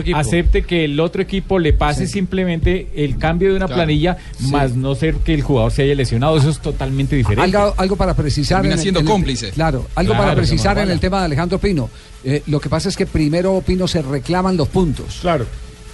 equipo. 0.00 0.18
acepte 0.18 0.62
que 0.62 0.84
el 0.84 1.00
otro 1.00 1.22
equipo 1.22 1.58
le 1.58 1.72
pase 1.72 2.06
simplemente 2.06 2.49
el 2.52 3.18
cambio 3.18 3.50
de 3.50 3.56
una 3.56 3.66
Claro. 3.66 3.78
planilla, 3.82 4.16
Sí. 4.38 4.50
más 4.50 4.74
no 4.74 4.94
ser 4.94 5.16
que 5.16 5.34
el 5.34 5.42
jugador 5.42 5.72
se 5.72 5.82
haya 5.82 5.94
lesionado. 5.94 6.36
Eso 6.36 6.50
es 6.50 6.58
totalmente 6.60 7.16
diferente. 7.16 7.56
Algo, 7.56 7.74
algo 7.76 7.96
para 7.96 8.14
precisar. 8.14 8.62
Termina 8.62 8.74
en 8.82 8.96
el- 8.96 9.52
claro, 9.52 9.86
algo 9.94 10.12
Claro, 10.12 10.24
para 10.24 10.34
precisar 10.36 10.76
no 10.76 10.82
en 10.82 10.90
el 10.90 11.00
tema 11.00 11.20
de 11.20 11.24
Alejandro 11.26 11.58
Pino. 11.58 11.88
Eh, 12.24 12.42
lo 12.46 12.60
que 12.60 12.68
pasa 12.68 12.88
es 12.88 12.96
que 12.96 13.06
primero, 13.06 13.62
Pino, 13.66 13.86
se 13.88 14.02
reclaman 14.02 14.56
los 14.56 14.68
puntos. 14.68 15.18
Claro. 15.20 15.46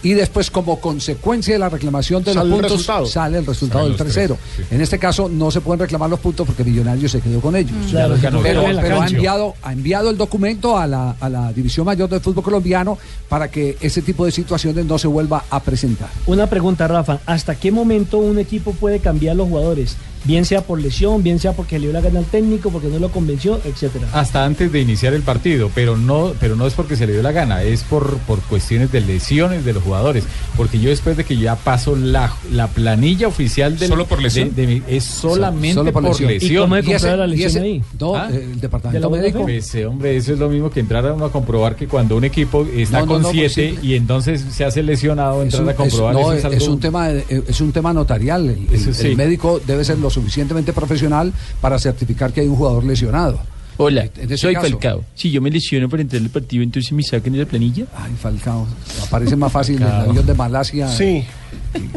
Y 0.07 0.14
después, 0.14 0.53
como 0.53 0.79
consecuencia 0.79 1.55
de 1.55 1.59
la 1.59 1.69
reclamación 1.69 2.23
de 2.23 2.33
Sale 2.33 2.49
los 2.49 2.61
puntos, 2.61 2.71
resultado. 2.71 3.07
sale 3.07 3.38
el 3.38 3.45
resultado 3.45 3.88
del 3.88 3.97
los 3.97 4.16
3-0. 4.16 4.37
En 4.71 4.81
este 4.81 5.01
caso, 5.01 5.29
no 5.29 5.51
se 5.51 5.61
pueden 5.61 5.81
reclamar 5.81 6.09
los 6.09 6.21
puntos 6.21 6.47
porque 6.47 6.62
Millonarios 6.62 7.11
se 7.11 7.21
quedó 7.21 7.40
con 7.40 7.57
ellos. 7.57 7.73
Mm. 7.73 7.90
Claro, 7.90 8.16
pero 8.21 8.40
pero, 8.40 9.01
ha, 9.03 9.09
enviado, 9.09 9.55
ha 9.64 9.73
enviado 9.73 10.11
el 10.11 10.16
documento 10.16 10.79
a 10.79 10.87
la, 10.87 11.16
a 11.19 11.29
la 11.29 11.53
División 11.53 11.87
Mayor 11.87 12.09
del 12.09 12.21
Fútbol 12.21 12.45
Colombiano 12.45 12.97
para 13.29 13.51
que 13.51 13.77
ese 13.81 14.01
tipo 14.01 14.25
de 14.25 14.31
situaciones 14.31 14.87
no 14.87 14.97
se 14.97 15.09
vuelva 15.09 15.42
a 15.51 15.59
presentar. 15.59 16.09
Una 16.27 16.47
pregunta, 16.47 16.87
Rafa. 16.87 17.19
¿Hasta 17.27 17.57
qué 17.57 17.73
momento 17.73 18.19
un 18.19 18.38
equipo 18.38 18.75
puede 18.75 19.01
cambiar 19.01 19.35
los 19.35 19.49
jugadores? 19.49 19.97
Bien 20.27 20.45
sea 20.45 20.62
por 20.62 20.81
lesión, 20.81 21.23
bien 21.23 21.39
sea 21.39 21.53
porque 21.53 21.79
le 21.79 21.87
dio 21.87 21.93
la 21.93 22.01
gana 22.01 22.19
al 22.19 22.25
técnico, 22.27 22.71
porque 22.71 22.89
no 22.89 22.99
lo 22.99 23.11
convenció, 23.11 23.61
etcétera. 23.65 24.09
hasta 24.12 24.45
antes 24.45 24.73
de 24.73 24.81
iniciar 24.81 25.15
el 25.15 25.23
partido, 25.23 25.71
pero 25.75 25.97
no, 25.97 26.33
pero 26.41 26.57
no 26.57 26.67
es 26.67 26.75
porque 26.75 26.97
se 26.97 27.07
le 27.07 27.12
dio 27.12 27.23
la 27.23 27.33
gana, 27.33 27.62
es 27.62 27.83
por, 27.85 28.19
por 28.19 28.41
cuestiones 28.43 28.91
de 28.93 29.01
lesiones 29.01 29.65
de 29.65 29.73
los 29.73 29.83
jugadores. 29.83 30.25
Porque 30.57 30.79
yo 30.81 30.91
después 30.91 31.17
de 31.17 31.25
que 31.25 31.37
ya 31.37 31.55
paso 31.57 31.95
la, 31.97 32.33
la 32.53 32.67
planilla 32.69 33.29
oficial 33.29 33.79
del 33.79 33.89
¿Solo 33.89 34.07
por 34.07 34.21
lesión? 34.23 34.55
de- 34.55 34.67
de 34.67 34.75
mi- 34.75 34.83
es 34.89 35.05
solamente 35.05 35.75
Solo 35.75 35.93
por, 35.93 36.03
por 36.03 36.12
lesión. 36.12 36.31
lesión. 36.31 36.53
¿Y 36.53 36.57
cómo 36.57 36.77
se 36.77 36.83
comprueba 36.83 37.17
la 37.17 37.27
lesión 37.27 37.62
ahí? 37.62 37.83
No, 38.01 38.17
¿Ah? 38.17 38.29
el 38.33 38.61
departamento 38.61 39.11
médico. 39.11 39.43
Pues, 39.43 39.75
eh, 39.75 39.87
hombre, 39.87 40.17
eso 40.17 40.33
es 40.33 40.39
lo 40.39 40.49
mismo 40.49 40.71
que 40.71 40.81
entrar 40.81 41.07
a 41.07 41.12
uno 41.12 41.27
a 41.27 41.33
comprobar 41.33 41.77
que 41.77 41.87
cuando 41.87 42.17
un 42.17 42.25
equipo 42.25 42.67
está 42.75 43.01
No, 43.01 43.07
con 43.07 43.23
no, 43.23 43.31
pues 43.31 43.53
siete 43.53 43.77
sí. 43.81 43.87
y 43.87 43.95
entonces 43.95 44.45
se 44.51 44.65
hace 44.65 44.83
lesionado, 44.83 45.41
Es 45.43 45.47
entrar 45.55 45.62
un, 45.65 45.69
a 45.71 45.75
comprobar 45.75 46.15
es- 46.15 46.21
no, 46.21 46.33
eso 46.33 46.49
es 46.49 46.55
es 46.55 46.62
algo- 46.62 46.75
un 46.75 46.81
tema 46.81 47.09
de- 47.09 47.45
es 47.49 47.61
un 47.61 47.73
tema 47.73 47.93
notarial. 47.93 48.49
El, 48.49 48.67
Eso 48.75 48.91
el- 48.91 48.95
sí. 48.95 49.07
el 49.09 49.17
médico 49.17 49.61
debe 49.67 49.85
ser 49.85 49.99
lo 49.99 50.11
suficientemente 50.20 50.72
profesional 50.72 51.33
para 51.61 51.79
certificar 51.79 52.33
que 52.33 52.40
hay 52.40 52.48
un 52.48 52.57
jugador 52.57 52.85
lesionado. 52.85 53.38
Hola, 53.79 54.05
En 54.16 54.24
ese 54.24 54.38
soy 54.38 54.55
caso- 54.55 54.68
Falcao. 54.70 55.05
Si 55.14 55.31
yo 55.31 55.42
me 55.42 55.50
lesiono 55.50 55.87
para 55.88 56.00
entrar 56.00 56.22
al 56.22 56.31
partido, 56.31 56.62
entonces 56.62 56.90
me 56.92 57.02
sacan 57.02 57.33
de 57.35 57.40
la 57.40 57.44
planilla. 57.46 57.85
Ay, 57.94 58.12
Falcao. 58.18 58.66
Aparece 59.07 59.37
más 59.37 59.52
fácil 59.52 59.76
el 59.76 59.83
Falcao. 59.83 60.11
avión 60.11 60.26
de 60.26 60.35
Malasia 60.35 60.88
Sí. 60.88 61.22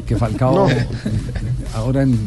que 0.06 0.18
Falcao 0.18 0.68
No. 0.68 0.76
ahora 1.74 2.04
en, 2.04 2.20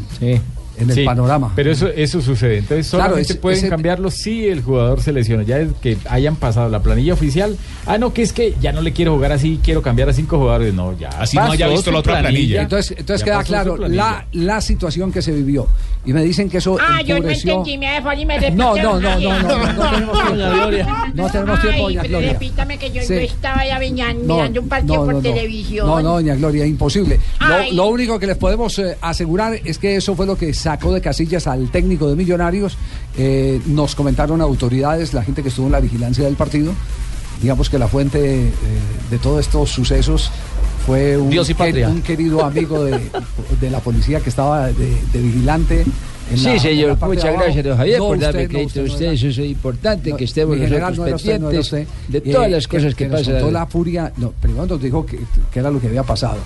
en 0.82 0.90
el 0.90 0.96
Sí, 0.96 1.04
panorama. 1.04 1.52
Pero 1.56 1.70
eso, 1.72 1.88
eso 1.88 2.20
sucede. 2.20 2.58
Entonces 2.58 2.88
Claro, 2.90 3.04
solamente 3.04 3.32
ese- 3.32 3.40
pueden 3.40 3.58
ese- 3.58 3.68
cambiarlo 3.68 4.10
si 4.10 4.46
el 4.46 4.62
jugador 4.62 5.00
se 5.00 5.12
lesiona. 5.12 5.42
Ya 5.42 5.58
es 5.58 5.68
que 5.80 5.96
hayan 6.08 6.36
pasado 6.36 6.68
la 6.68 6.82
planilla 6.82 7.14
oficial. 7.14 7.56
Ah, 7.86 7.98
no, 7.98 8.12
que 8.12 8.22
es 8.22 8.32
que 8.32 8.54
ya 8.60 8.72
no 8.72 8.80
le 8.82 8.92
quiero 8.92 9.14
jugar 9.14 9.32
así, 9.32 9.60
quiero 9.62 9.82
cambiar 9.82 10.08
a 10.08 10.12
cinco 10.12 10.38
jugadores. 10.38 10.74
No, 10.74 10.96
ya. 10.98 11.08
Así 11.10 11.36
no 11.36 11.44
haya 11.44 11.66
pasó 11.66 11.76
visto 11.76 11.90
la 11.92 11.98
otra 11.98 12.20
planilla. 12.20 12.62
Entonces, 12.62 12.90
entonces 12.98 13.20
Ya 13.20 13.24
queda 13.24 13.36
pasó 13.38 13.48
claro 13.48 13.76
planilla. 13.76 14.26
la, 14.32 14.44
la 14.54 14.60
situación 14.60 15.10
que 15.12 15.22
se 15.22 15.32
vivió. 15.32 15.66
Y 16.04 16.12
me 16.12 16.22
dicen 16.24 16.50
que 16.50 16.58
eso 16.58 16.76
Ah, 16.80 17.00
yo 17.02 17.14
no 17.14 17.28
empobreció- 17.28 17.52
entendí, 17.58 17.78
me 17.78 17.92
dejó 17.94 18.12
y 18.12 18.26
me 18.26 18.34
repite. 18.38 18.56
No, 18.56 18.74
no, 18.76 18.98
no, 19.00 19.18
no, 19.20 19.38
no, 19.38 19.72
no, 19.72 19.72
no 19.72 19.90
tenemos 19.90 20.12
tiempo. 20.12 20.28
Doña 20.28 20.50
Gloria. 20.50 21.12
No 21.14 21.30
tenemos 21.30 21.60
tiempo, 21.60 21.82
doña 21.82 22.02
Gloria. 22.02 22.32
Repítame 22.32 22.78
que 22.78 22.90
yo, 22.90 23.02
Sí. 23.02 23.14
yo 23.14 23.20
estaba 23.20 23.64
ya 23.64 23.78
No, 24.14 24.34
mirando 24.36 24.60
un 24.62 24.68
partido 24.68 24.94
no, 24.96 25.04
por 25.04 25.14
no, 25.14 25.20
no. 25.20 25.22
televisión. 25.22 25.86
No, 25.86 26.02
no, 26.02 26.12
doña 26.14 26.34
Gloria, 26.34 26.66
imposible. 26.66 27.20
Lo, 27.40 27.72
lo 27.72 27.86
único 27.86 28.18
que 28.18 28.26
les 28.26 28.36
podemos 28.36 28.78
eh, 28.78 28.96
asegurar 29.00 29.54
es 29.64 29.78
que 29.78 29.96
eso 29.96 30.14
fue 30.16 30.26
lo 30.26 30.36
que 30.36 30.52
sacó 30.72 30.92
de 30.94 31.00
casillas 31.02 31.46
al 31.46 31.70
técnico 31.70 32.08
de 32.08 32.16
Millonarios. 32.16 32.76
Eh, 33.18 33.60
nos 33.66 33.94
comentaron 33.94 34.40
autoridades, 34.40 35.12
la 35.12 35.22
gente 35.22 35.42
que 35.42 35.50
estuvo 35.50 35.66
en 35.66 35.72
la 35.72 35.80
vigilancia 35.80 36.24
del 36.24 36.34
partido. 36.34 36.72
Digamos 37.42 37.68
que 37.68 37.78
la 37.78 37.88
fuente 37.88 38.46
eh, 38.48 38.50
de 39.10 39.18
todos 39.18 39.40
estos 39.40 39.68
sucesos 39.70 40.30
fue 40.86 41.18
un, 41.18 41.28
Dios 41.30 41.50
y 41.50 41.54
que- 41.54 41.58
patria. 41.58 41.88
un 41.88 42.00
querido 42.02 42.44
amigo 42.44 42.84
de, 42.84 42.98
de 43.60 43.70
la 43.70 43.80
policía 43.80 44.20
que 44.20 44.30
estaba 44.30 44.68
de, 44.68 44.96
de 45.12 45.20
vigilante. 45.20 45.84
Sí, 46.34 46.44
la- 46.44 46.58
señor, 46.58 46.98
muchas 47.02 47.34
gracias, 47.34 47.64
don 47.64 47.76
Javier, 47.76 47.98
No, 47.98 48.06
por 48.06 48.18
darme 48.18 48.48
crédito 48.48 48.80
usted 48.82 49.06
no 49.06 49.12
Eso 49.12 49.26
es 49.28 49.38
importante 49.38 50.12
que 50.14 50.24
estemos 50.24 50.56
general, 50.56 50.80
nosotros 50.96 50.98
no 50.98 51.06
era 51.06 51.16
usted, 51.16 51.32
pendientes 51.32 51.66
usted. 51.66 51.86
de 52.08 52.18
Eh, 52.18 52.32
todas 52.32 52.50
las 52.50 52.66
cosas 52.68 52.94
que, 52.94 53.08
nos 53.08 53.20
pasan. 53.20 53.34
contó 53.34 53.50
la 53.50 53.66
furia, 53.66 54.12
no, 54.16 54.30
primero 54.40 54.64
nos 54.66 54.80
dijo 54.80 55.04
que, 55.04 55.18
que 55.52 55.58
era 55.58 55.70
lo 55.70 55.78
que 55.80 55.88
había 55.88 56.02
pasado. 56.04 56.38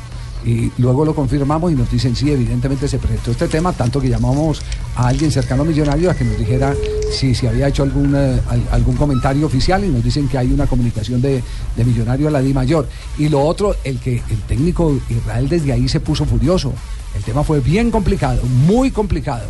Y 0.45 0.71
luego 0.79 1.05
lo 1.05 1.15
confirmamos 1.15 1.73
y 1.73 1.75
nos 1.75 1.91
dicen, 1.91 2.15
sí, 2.15 2.31
evidentemente 2.31 2.87
se 2.87 2.99
presentó 2.99 3.33
este 3.33 3.49
tema, 3.49 3.73
tanto 3.73 4.01
que 4.01 4.09
llamamos 4.09 4.63
a 4.95 5.09
alguien 5.09 5.33
cercano 5.33 5.63
a 5.63 5.65
Millonario 5.65 6.09
a 6.11 6.15
que 6.15 6.25
nos 6.25 6.39
dijera 6.39 6.73
si 7.11 7.35
se 7.35 7.49
había 7.49 7.67
hecho 7.69 7.83
algún, 7.83 8.15
eh, 8.15 8.41
al- 8.49 8.69
algún 8.71 8.95
comentario 8.97 9.47
oficial 9.47 9.85
y 9.85 9.89
nos 9.89 10.05
dicen 10.05 10.29
que 10.29 10.39
hay 10.39 10.53
una 10.53 10.67
comunicación 10.67 11.21
de, 11.21 11.43
de 11.77 11.85
Millonario 11.85 12.29
a 12.29 12.31
la 12.31 12.41
Di 12.41 12.55
Mayor. 12.55 12.89
Y 13.19 13.29
lo 13.29 13.41
otro, 13.45 13.75
el 13.83 13.99
que 13.99 14.23
el 14.31 14.41
técnico 14.47 14.97
Israel 15.09 15.49
desde 15.49 15.73
ahí 15.73 15.89
se 15.89 15.99
puso 16.01 16.25
furioso. 16.27 16.73
El 17.17 17.23
tema 17.25 17.43
fue 17.43 17.61
bien 17.61 17.91
complicado, 17.91 18.43
muy 18.67 18.91
complicado. 18.93 19.47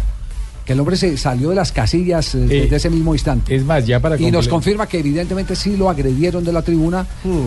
Que 0.67 0.73
el 0.75 0.81
hombre 0.81 0.97
se 0.97 1.17
salió 1.17 1.51
de 1.51 1.55
las 1.55 1.71
casillas 1.73 2.35
eh, 2.35 2.39
desde 2.41 2.77
ese 2.77 2.91
mismo 2.91 3.15
instante. 3.15 3.55
Es 3.55 3.65
más, 3.65 3.87
ya 3.87 4.01
para 4.01 4.17
Y 4.21 4.31
nos 4.33 4.49
confirma 4.49 4.87
que 4.87 4.99
evidentemente 4.99 5.57
sí 5.57 5.77
lo 5.77 5.89
agredieron 5.89 6.45
de 6.45 6.53
la 6.53 6.61
tribuna 6.63 7.07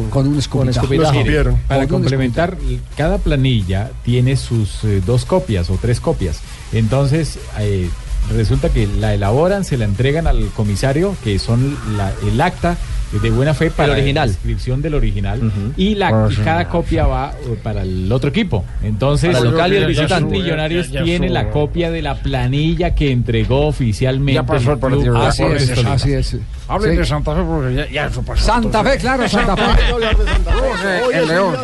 con 0.10 0.26
un 0.28 0.38
para 1.68 1.86
Con 1.86 1.96
un 1.96 2.02
complementar, 2.02 2.58
cada 2.96 3.18
planilla 3.18 3.92
tiene 4.04 4.38
sus 4.38 4.84
eh, 4.86 5.02
dos 5.06 5.26
copias 5.26 5.70
o 5.70 5.78
tres 5.80 6.00
copias. 6.00 6.40
Entonces, 6.72 7.38
eh, 7.60 7.90
resulta 8.34 8.70
que 8.70 8.88
la 8.88 9.14
elaboran, 9.14 9.66
se 9.66 9.78
la 9.78 9.86
entregan 9.86 10.26
al 10.26 10.48
comisario, 10.56 11.16
que 11.24 11.40
son 11.40 11.78
la- 11.98 12.14
el 12.26 12.40
acta 12.40 12.78
de 13.12 13.30
buena 13.32 13.54
fe 13.54 13.72
para 13.72 13.94
original. 13.94 14.28
la 14.28 14.34
inscripción 14.34 14.82
del 14.82 14.94
original 14.94 15.52
y 15.78 15.96
la 15.96 16.28
y 16.32 16.36
cada 16.36 16.68
copia 16.70 17.08
va 17.08 17.34
eh, 17.44 17.58
para 17.62 17.82
el 17.82 18.12
otro 18.12 18.30
equipo. 18.30 18.64
Entonces, 18.84 19.32
Para 19.34 19.46
el 19.46 19.52
local 19.52 19.74
y 19.74 19.76
el 19.78 19.86
visitante. 19.88 20.32
millonarios 20.38 20.90
Ya- 20.90 21.00
ya 21.00 21.04
tienen 21.06 21.34
la 21.34 21.42
sube. 21.44 21.52
copia 21.52 21.92
de 21.92 22.02
la 22.02 22.16
planilla 22.22 22.94
que 22.94 23.12
entregó 23.12 23.68
oficialmente. 23.68 24.34
Ya 24.34 24.44
pasó 24.44 24.74
el 24.74 24.80
club 24.80 24.92
partido. 24.92 25.18
Así 25.18 25.44
es, 25.44 25.86
así 25.86 26.14
es. 26.14 26.38
Hablen 26.68 26.92
Sí. 26.92 26.98
de 26.98 27.06
Santa 27.06 27.36
Fe 27.36 27.42
porque 27.42 27.74
ya, 27.76 27.90
ya 27.90 28.06
eso 28.06 28.22
pasó. 28.22 28.46
Santa 28.46 28.84
Fe, 28.84 28.98
claro, 28.98 29.28
Santa 29.28 29.58
Fe. 29.58 29.64
Fe. 29.64 31.18
El 31.18 31.28
León. 31.28 31.56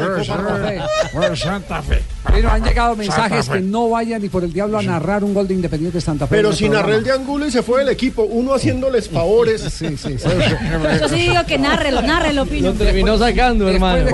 Santa 1.35 1.81
Fe. 1.83 2.01
Pero 2.31 2.49
han 2.51 2.63
llegado 2.63 2.95
mensajes 2.95 3.47
que 3.49 3.61
no 3.61 3.89
vayan 3.89 4.21
ni 4.21 4.29
por 4.29 4.43
el 4.43 4.51
diablo 4.51 4.77
a 4.77 4.81
narrar 4.83 5.23
un 5.23 5.33
gol 5.33 5.47
de 5.47 5.53
Independiente 5.53 6.01
Santa 6.01 6.27
Fe. 6.27 6.35
Pero 6.35 6.49
el 6.49 6.55
sin 6.55 6.67
programa. 6.69 6.89
Arrel 6.93 7.03
de 7.03 7.11
Angulo 7.11 7.45
y 7.47 7.51
se 7.51 7.61
fue 7.63 7.79
del 7.79 7.89
equipo, 7.89 8.23
uno 8.23 8.53
haciéndoles 8.53 9.09
favores. 9.09 9.61
Sí, 9.75 9.97
sí, 9.97 10.15
Yo 10.99 11.09
sí 11.09 11.15
digo 11.15 11.45
que 11.45 11.57
nárrelo, 11.57 12.01
nárrelo, 12.01 12.45
Pino. 12.45 12.69
Lo 12.69 12.73
terminó 12.75 13.17
sacando, 13.17 13.69
hermano. 13.69 14.05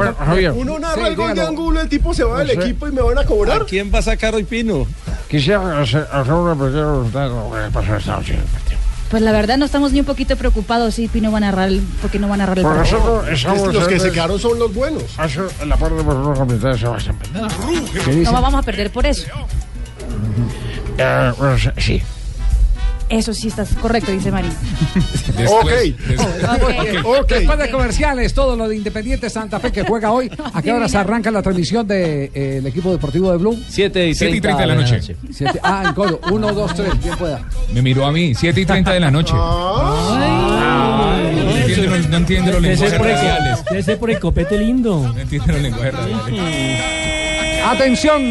Uno 0.55 0.79
narra 0.79 1.03
Sí, 1.03 1.07
el 1.09 1.15
gol 1.15 1.35
de. 1.35 1.41
Angulo, 1.41 1.81
el 1.81 1.89
tipo 1.89 2.13
se 2.13 2.23
va 2.23 2.39
del 2.43 2.47
No 2.55 2.61
sé. 2.61 2.67
equipo 2.69 2.87
y 2.87 2.91
me 2.91 3.01
van 3.01 3.17
a 3.17 3.23
cobrar. 3.25 3.61
¿A 3.61 3.65
quién 3.65 3.91
va 3.93 3.99
a 3.99 4.01
sacar 4.01 4.33
hoy 4.35 4.43
Pino? 4.43 4.85
quisiera 5.29 5.79
hacer, 5.81 6.05
una 6.11 6.53
pequeña 6.55 6.71
pregunta 6.91 7.23
de 7.23 7.29
lo 7.29 7.51
que 7.51 7.71
pasó 7.71 7.95
esta 7.95 8.15
noche 8.17 8.33
en 8.33 8.39
el 8.39 8.45
partido. 8.45 8.70
Pues 9.11 9.21
la 9.21 9.33
verdad 9.33 9.57
no 9.57 9.65
estamos 9.65 9.91
ni 9.91 9.99
un 9.99 10.05
poquito 10.05 10.37
preocupados 10.37 10.95
si 10.95 11.09
Pino 11.09 11.31
va 11.31 11.37
a 11.39 11.41
narrar, 11.41 11.67
el- 11.67 11.81
porque 12.01 12.17
no 12.17 12.29
va 12.29 12.35
a 12.35 12.37
narrar 12.37 12.57
el 12.57 12.63
Por 12.63 12.75
partido. 12.77 13.23
nosotros 13.29 13.73
Los 13.73 13.87
que 13.89 13.99
se 13.99 14.11
quedaron 14.11 14.39
son 14.39 14.57
los 14.57 14.73
buenos. 14.73 15.03
Hace 15.17 15.41
la 15.65 15.75
parte 15.75 15.95
de 15.95 16.01
vosotros 16.01 16.47
de 16.61 16.77
Sebastián 16.77 17.17
Peneda. 17.19 17.47
¿Qué 18.05 18.11
dice? 18.11 18.23
No 18.23 18.31
vamos 18.31 18.55
a 18.55 18.61
perder 18.63 18.89
por 18.91 19.05
eso. 19.05 19.27
Eh, 20.97 21.31
bueno, 21.37 21.57
sí. 21.77 22.01
Eso 23.11 23.33
sí 23.33 23.49
está 23.49 23.65
correcto, 23.81 24.11
dice 24.11 24.31
Marín. 24.31 24.51
Ok. 27.03 27.27
Después 27.29 27.57
de 27.59 27.71
comerciales, 27.71 28.33
todo 28.33 28.55
lo 28.55 28.67
de 28.67 28.75
Independiente 28.75 29.29
Santa 29.29 29.59
Fe 29.59 29.71
que 29.71 29.83
juega 29.83 30.11
hoy. 30.11 30.31
¿A 30.53 30.61
qué 30.61 30.71
horas 30.71 30.93
arranca 30.95 31.31
la 31.31 31.41
transmisión 31.41 31.87
del 31.87 32.65
equipo 32.65 32.91
deportivo 32.91 33.31
de 33.31 33.37
Blue? 33.37 33.57
7 33.67 34.09
y 34.09 34.15
7 34.15 34.35
y 34.37 34.41
30 34.41 34.61
de 34.61 34.67
la 34.67 34.75
noche. 34.75 35.01
Siete- 35.31 35.59
ah, 35.63 35.83
en 35.87 35.93
coro. 35.93 36.19
1, 36.31 36.53
2, 36.53 36.73
3. 36.75 37.03
Bien 37.03 37.17
pueda. 37.17 37.41
Me 37.73 37.81
miró 37.81 38.05
a 38.05 38.11
mí, 38.11 38.33
7 38.35 38.61
y 38.61 38.65
30 38.65 38.93
de 38.93 38.99
la 38.99 39.11
noche. 39.11 39.33
No 39.33 41.07
entiende 41.57 41.87
los, 41.87 42.09
no 42.09 42.17
entiende 42.17 42.51
los 42.53 42.61
Debe 42.61 42.77
ser 42.77 42.91
lenguajes 42.91 42.99
por 42.99 43.07
el- 43.07 43.13
raciales. 43.15 43.65
Debe 43.69 43.83
ser 43.83 43.99
por 43.99 44.11
el 44.11 44.19
copete 44.19 44.57
lindo. 44.59 45.11
No 45.13 45.19
entiende 45.19 45.53
los 45.53 45.61
lenguajes 45.61 45.93
raciales. 45.93 46.81
Atención. 47.65 48.21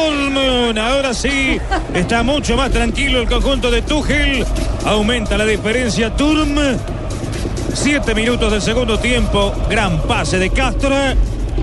Dortmund. 0.00 0.78
Ahora 0.78 1.12
sí, 1.14 1.58
está 1.94 2.22
mucho 2.22 2.56
más 2.56 2.70
tranquilo 2.70 3.20
el 3.20 3.28
conjunto 3.28 3.70
de 3.70 3.82
Tuchel. 3.82 4.44
Aumenta 4.84 5.36
la 5.36 5.44
diferencia 5.44 6.14
Turm. 6.14 6.56
Siete 7.74 8.14
minutos 8.14 8.50
del 8.52 8.62
segundo 8.62 8.98
tiempo. 8.98 9.54
Gran 9.68 10.00
pase 10.02 10.38
de 10.38 10.50
Castro. 10.50 10.94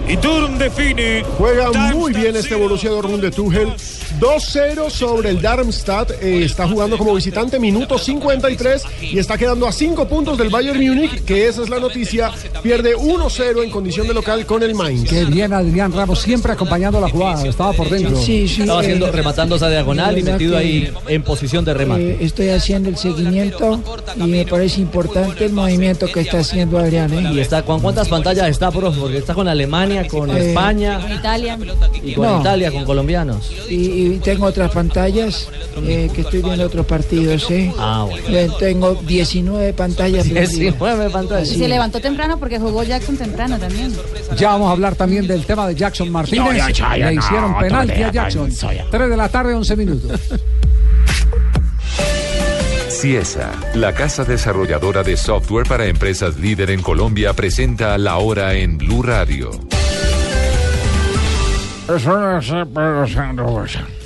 Y 0.08 0.17
Turm 0.17 0.58
define. 0.58 1.23
Juega 1.38 1.71
muy 1.91 2.13
bien 2.13 2.36
este 2.36 2.56
Dortmund 2.56 3.21
de 3.21 3.32
Tuchel. 3.32 3.73
2-0 4.19 4.89
sobre 4.89 5.30
el 5.30 5.41
Darmstadt. 5.41 6.12
Eh, 6.21 6.43
está 6.43 6.67
jugando 6.67 6.97
como 6.97 7.13
visitante, 7.13 7.60
minuto 7.60 7.97
53. 7.97 8.84
Y 9.01 9.19
está 9.19 9.38
quedando 9.38 9.67
a 9.67 9.71
5 9.71 10.08
puntos 10.08 10.38
del 10.38 10.49
Bayern 10.49 10.80
Múnich, 10.80 11.23
que 11.23 11.47
esa 11.47 11.63
es 11.63 11.69
la 11.69 11.80
noticia. 11.80 12.32
Pierde 12.63 12.95
1-0 12.95 13.63
en 13.63 13.69
condición 13.69 14.08
de 14.08 14.13
local 14.13 14.45
con 14.45 14.63
el 14.63 14.73
Mainz. 14.75 15.10
Qué 15.10 15.25
bien 15.25 15.53
Adrián 15.53 15.91
Ramos, 15.91 16.19
siempre 16.19 16.51
acompañando 16.51 16.99
la 16.99 17.10
jugada. 17.10 17.45
Estaba 17.47 17.73
por 17.73 17.89
dentro. 17.89 18.17
Estaba 18.19 18.80
haciendo, 18.82 19.12
rematando 19.12 19.56
esa 19.56 19.69
diagonal 19.69 20.17
y 20.17 20.23
metido 20.23 20.58
ahí 20.58 20.91
en 21.08 21.23
posición 21.23 21.63
de 21.65 21.73
remate. 21.73 22.12
Eh, 22.12 22.17
estoy 22.21 22.49
haciendo 22.49 22.89
el 22.89 22.97
seguimiento 22.97 23.82
y 24.15 24.23
me 24.23 24.45
parece 24.45 24.82
importante 24.82 25.45
el 25.45 25.53
movimiento 25.53 26.08
que 26.08 26.21
está 26.21 26.39
haciendo 26.39 26.77
Adrián. 26.77 27.13
¿eh? 27.13 27.30
Y 27.34 27.39
está, 27.39 27.63
¿con 27.63 27.80
cuántas 27.80 28.08
pantallas 28.10 28.47
está, 28.49 28.71
profe? 28.71 28.99
Porque 28.99 29.17
está 29.17 29.34
con 29.34 29.47
Alemania, 29.47 30.08
con 30.08 30.30
Eh, 30.36 30.49
España 30.49 30.99
Con 31.01 31.12
Italia. 31.12 31.58
y 32.03 32.13
con 32.13 32.25
no. 32.25 32.39
Italia, 32.41 32.71
con 32.71 32.86
colombianos. 32.86 33.51
Y, 33.69 33.75
y 33.75 34.07
tengo 34.15 34.46
otras 34.46 34.72
pantallas 34.72 35.50
eh, 35.84 36.10
que 36.13 36.22
estoy 36.22 36.41
viendo 36.41 36.65
otros 36.65 36.86
partidos. 36.86 37.50
¿eh? 37.52 37.74
Ah, 37.78 38.08
bueno. 38.10 38.56
Tengo 38.58 38.96
19 38.96 39.74
pantallas. 39.74 40.26
19 40.30 41.10
pantallas. 41.10 41.52
Y 41.52 41.58
se 41.58 41.67
levantó 41.67 42.00
temprano 42.00 42.38
porque 42.38 42.60
jugó 42.60 42.84
Jackson 42.84 43.17
temprano 43.17 43.58
también. 43.58 43.93
Ya 44.38 44.50
vamos 44.50 44.70
a 44.70 44.72
hablar 44.72 44.96
también 44.96 45.28
del 45.28 45.46
tema 45.46 45.67
de 45.67 45.76
Jackson 45.76 46.12
Martínez. 46.12 46.46
No, 46.46 46.54
ya, 46.54 46.70
ya, 46.70 46.98
ya, 46.98 47.12
Le 47.12 47.15
hicieron 47.15 47.58
penalti 47.60 48.04
a 48.04 48.12
Jackson. 48.12 48.50
ya, 48.50 48.74
ya. 48.74 48.86
3 48.89 49.10
de 49.10 49.17
la 49.17 49.30
tarde, 49.30 49.54
11 49.54 49.76
minutos. 49.76 50.20
Ciesa, 52.89 53.52
la 53.76 53.93
casa 53.93 54.24
desarrolladora 54.24 55.04
de 55.04 55.17
software 55.17 55.67
para 55.67 55.86
empresas 55.86 56.38
líder 56.38 56.72
en 56.72 56.82
Colombia, 56.82 57.34
presenta 57.34 57.96
la 58.00 58.17
hora 58.17 58.56
en 58.56 58.78
Blue 58.80 59.04
Radio. 59.04 59.52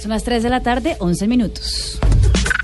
Son 0.02 0.10
las 0.10 0.24
3 0.24 0.42
de 0.42 0.50
la 0.50 0.62
tarde, 0.62 0.96
11 0.98 1.28
minutos. 1.28 2.00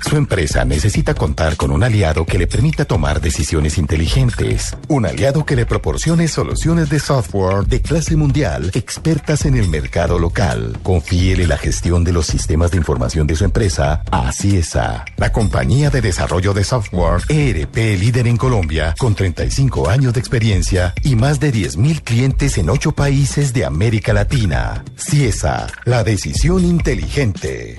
Su 0.08 0.16
empresa 0.16 0.64
necesita 0.64 1.12
contar 1.12 1.58
con 1.58 1.70
un 1.70 1.84
aliado 1.84 2.24
que 2.24 2.38
le 2.38 2.46
permita 2.46 2.86
tomar 2.86 3.20
decisiones 3.20 3.76
inteligentes. 3.76 4.74
Un 4.88 5.04
aliado 5.04 5.44
que 5.44 5.54
le 5.54 5.66
proporcione 5.66 6.28
soluciones 6.28 6.88
de 6.88 6.98
software 6.98 7.66
de 7.66 7.82
clase 7.82 8.16
mundial, 8.16 8.70
expertas 8.72 9.44
en 9.44 9.54
el 9.54 9.68
mercado 9.68 10.18
local. 10.18 10.78
Confíele 10.82 11.46
la 11.46 11.58
gestión 11.58 12.04
de 12.04 12.14
los 12.14 12.24
sistemas 12.24 12.70
de 12.70 12.78
información 12.78 13.26
de 13.26 13.36
su 13.36 13.44
empresa 13.44 14.02
a 14.10 14.32
CIESA, 14.32 15.04
la 15.18 15.30
compañía 15.30 15.90
de 15.90 16.00
desarrollo 16.00 16.54
de 16.54 16.64
software 16.64 17.20
ERP 17.28 17.76
líder 17.76 18.28
en 18.28 18.38
Colombia, 18.38 18.94
con 18.98 19.14
35 19.14 19.90
años 19.90 20.14
de 20.14 20.20
experiencia 20.20 20.94
y 21.02 21.16
más 21.16 21.38
de 21.38 21.52
10.000 21.52 22.02
clientes 22.02 22.56
en 22.56 22.70
8 22.70 22.92
países 22.92 23.52
de 23.52 23.66
América 23.66 24.14
Latina. 24.14 24.86
CIESA, 24.96 25.66
la 25.84 26.02
decisión 26.02 26.64
inteligente. 26.64 27.76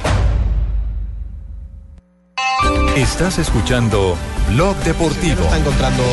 Estás 2.96 3.38
escuchando 3.40 4.16
Blog 4.50 4.76
Deportivo. 4.84 5.44
Está 5.44 5.58
encontrando 5.58 6.04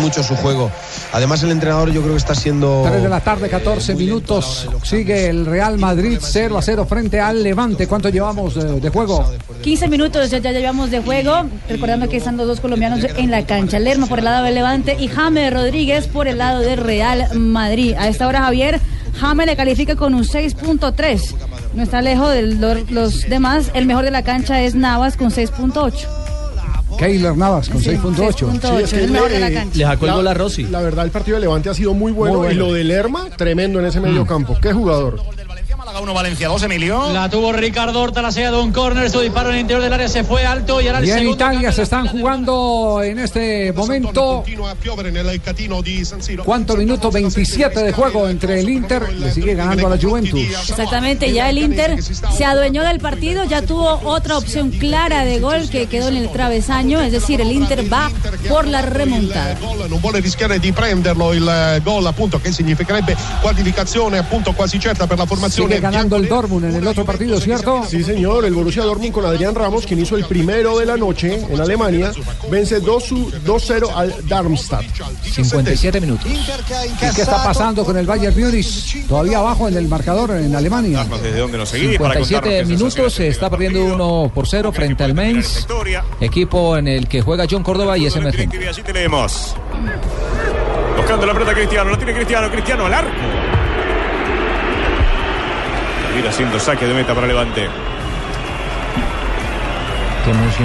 mucho 0.00 0.22
su 0.22 0.36
juego. 0.36 0.70
Además, 1.12 1.42
el 1.42 1.50
entrenador 1.50 1.90
yo 1.90 2.00
creo 2.02 2.12
que 2.12 2.18
está 2.18 2.34
siendo. 2.34 2.82
3 2.86 3.02
de 3.02 3.08
la 3.08 3.20
tarde, 3.20 3.48
14 3.48 3.94
minutos. 3.94 4.68
Sigue 4.82 5.28
el 5.28 5.46
Real 5.46 5.78
Madrid 5.78 6.18
0 6.20 6.58
a 6.58 6.62
0 6.62 6.86
frente 6.86 7.20
al 7.20 7.42
Levante. 7.42 7.86
¿Cuánto 7.86 8.08
llevamos 8.10 8.56
eh, 8.56 8.60
de 8.60 8.88
juego? 8.90 9.28
15 9.62 9.88
minutos 9.88 10.30
ya, 10.30 10.38
ya 10.38 10.52
llevamos 10.52 10.90
de 10.90 11.00
juego. 11.00 11.46
Recordando 11.68 12.08
que 12.08 12.18
están 12.18 12.36
los 12.36 12.46
dos 12.46 12.60
colombianos 12.60 13.00
en 13.16 13.30
la 13.30 13.46
cancha. 13.46 13.78
Lerma 13.78 14.06
por 14.06 14.18
el 14.18 14.26
lado 14.26 14.44
del 14.44 14.54
Levante 14.54 14.96
y 14.98 15.08
James 15.08 15.52
Rodríguez 15.52 16.06
por 16.06 16.28
el 16.28 16.38
lado 16.38 16.60
del 16.60 16.78
Real 16.78 17.38
Madrid. 17.38 17.94
A 17.98 18.08
esta 18.08 18.28
hora, 18.28 18.42
Javier, 18.42 18.80
James 19.18 19.46
le 19.46 19.56
califica 19.56 19.96
con 19.96 20.14
un 20.14 20.24
6.3. 20.24 21.34
No 21.74 21.82
está 21.82 22.02
lejos 22.02 22.32
de 22.32 22.42
lo- 22.42 22.74
los 22.90 23.22
demás. 23.28 23.70
El 23.74 23.86
mejor 23.86 24.04
de 24.04 24.10
la 24.10 24.22
cancha 24.22 24.60
es 24.62 24.74
Navas 24.74 25.16
con 25.16 25.30
6.8. 25.30 26.06
Keylor 26.98 27.36
Navas 27.36 27.68
con 27.68 27.80
6.8. 27.80 28.50
Sí, 28.60 28.82
es 28.82 28.92
el 28.92 29.10
mejor 29.10 29.30
de 29.30 29.38
la 29.40 29.50
cancha. 29.52 29.78
Le 29.78 29.84
sacó 29.84 30.06
el 30.06 30.12
gol 30.12 30.26
a 30.28 30.34
Rossi. 30.34 30.64
La 30.64 30.80
verdad, 30.80 31.04
el 31.04 31.10
partido 31.10 31.36
de 31.36 31.42
Levante 31.42 31.70
ha 31.70 31.74
sido 31.74 31.94
muy 31.94 32.12
bueno, 32.12 32.38
Muy 32.38 32.46
bueno. 32.48 32.54
y 32.54 32.66
lo 32.68 32.72
de 32.74 32.84
Lerma, 32.84 33.28
tremendo 33.36 33.78
en 33.78 33.86
ese 33.86 34.00
medio 34.00 34.26
campo. 34.26 34.56
¿Qué 34.60 34.72
jugador? 34.72 35.22
Málaga 35.90 36.04
1, 36.04 36.14
Valencia 36.14 36.46
2, 36.46 36.62
Emilio. 36.62 37.12
La 37.12 37.28
tuvo 37.28 37.52
Ricardo 37.52 38.00
Horta, 38.00 38.22
la 38.22 38.30
sea 38.30 38.52
de 38.52 38.58
un 38.58 38.70
córner, 38.70 39.10
su 39.10 39.18
disparo 39.22 39.48
en 39.48 39.56
el 39.56 39.60
interior 39.62 39.82
del 39.82 39.92
área 39.92 40.08
se 40.08 40.22
fue 40.22 40.46
alto 40.46 40.80
y 40.80 40.86
ahora 40.86 41.00
el 41.00 41.06
Y 41.06 41.10
en. 41.10 41.28
Italia 41.30 41.72
se 41.72 41.82
están 41.82 42.06
jugando 42.06 43.00
en 43.02 43.18
este 43.18 43.72
momento. 43.72 44.44
¿Cuánto 46.44 46.76
minuto? 46.76 47.10
27 47.10 47.82
de 47.82 47.92
juego 47.92 48.28
entre 48.28 48.60
el 48.60 48.68
Inter. 48.68 49.12
Le 49.12 49.32
sigue 49.32 49.56
ganando 49.56 49.88
a 49.88 49.90
la 49.90 49.98
Juventus. 50.00 50.40
Exactamente, 50.68 51.32
ya 51.32 51.50
el 51.50 51.58
Inter 51.58 52.00
se 52.00 52.44
adueñó 52.44 52.84
del 52.84 53.00
partido, 53.00 53.42
ya 53.42 53.62
tuvo 53.62 54.00
otra 54.04 54.38
opción 54.38 54.70
clara 54.70 55.24
de 55.24 55.40
gol 55.40 55.68
que 55.70 55.86
quedó 55.86 56.06
en 56.06 56.18
el 56.18 56.30
travesaño, 56.30 57.00
es 57.00 57.10
decir, 57.10 57.40
el 57.40 57.50
Inter 57.50 57.92
va 57.92 58.12
por 58.48 58.68
la 58.68 58.82
remontada. 58.82 59.58
non 59.88 59.98
vuole 59.98 60.20
rischiare 60.20 60.60
di 60.60 60.70
prenderlo 60.70 61.32
il 61.32 61.48
eh, 61.48 61.80
gol 61.82 62.06
appunto 62.06 62.40
che 62.40 62.52
significherebbe 62.52 63.16
qualificazione 63.40 64.18
appunto 64.18 64.52
quasi 64.52 64.78
certa 64.78 65.08
per 65.08 65.18
la 65.18 65.26
formazione 65.26 65.79
ganando 65.80 66.16
el 66.16 66.28
Dortmund 66.28 66.66
en 66.66 66.76
el 66.76 66.86
otro 66.86 67.04
partido, 67.04 67.40
¿cierto? 67.40 67.84
Sí, 67.88 68.02
señor. 68.04 68.44
El 68.44 68.54
Borussia 68.54 68.84
Dortmund 68.84 69.12
con 69.12 69.24
Adrián 69.24 69.54
Ramos, 69.54 69.86
quien 69.86 70.00
hizo 70.00 70.16
el 70.16 70.24
primero 70.24 70.78
de 70.78 70.86
la 70.86 70.96
noche 70.96 71.40
en 71.50 71.60
Alemania, 71.60 72.12
vence 72.50 72.80
2 72.80 73.10
2-0 73.44 73.90
al 73.94 74.14
Darmstadt. 74.28 74.84
57 75.22 76.00
minutos. 76.00 76.26
¿Y 76.30 77.14
qué 77.14 77.22
está 77.22 77.42
pasando 77.42 77.84
con 77.84 77.96
el 77.96 78.06
Bayern 78.06 78.38
Múnich? 78.38 79.06
Todavía 79.06 79.38
abajo 79.38 79.68
en 79.68 79.76
el 79.76 79.88
marcador 79.88 80.32
en 80.32 80.54
Alemania. 80.54 81.04
¿Desde 81.22 81.38
dónde 81.38 81.58
nos 81.58 81.68
seguís? 81.68 81.98
Para 81.98 82.14
57 82.14 82.32
contarnos 82.34 82.68
qué 82.68 82.76
minutos, 82.76 83.14
se 83.14 83.28
está 83.28 83.50
perdiendo 83.50 83.84
1 83.84 84.32
por 84.34 84.46
0 84.46 84.72
frente 84.72 85.04
al 85.04 85.14
Mainz, 85.14 85.66
equipo 86.20 86.76
en 86.76 86.88
el 86.88 87.08
que 87.08 87.22
juega 87.22 87.46
John 87.50 87.62
Córdoba 87.62 87.96
y 87.98 88.06
es 88.06 88.16
emergente. 88.16 88.58
Buscando 90.96 91.26
la 91.26 91.32
pelota 91.32 91.54
Cristiano, 91.54 91.90
la 91.90 91.96
tiene 91.96 92.14
Cristiano, 92.14 92.50
Cristiano 92.50 92.86
al 92.86 92.94
arco. 92.94 93.59
Ir 96.20 96.28
haciendo 96.28 96.60
saque 96.60 96.84
de 96.84 96.92
meta 96.92 97.14
para 97.14 97.26
Levante. 97.26 97.66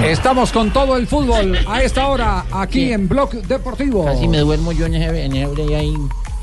Estamos 0.03 0.51
con 0.51 0.71
todo 0.71 0.97
el 0.97 1.07
fútbol 1.07 1.57
a 1.65 1.81
esta 1.81 2.07
hora 2.07 2.45
aquí 2.51 2.91
en 2.91 3.07
Blog 3.07 3.31
Deportivo. 3.31 4.03
Casi 4.03 4.27
me 4.27 4.39
duermo 4.39 4.73
yo 4.73 4.85
en 4.87 4.95
ese, 4.95 5.23
en 5.23 5.33
ese 5.33 5.45
break 5.45 5.71
ahí. 5.71 5.95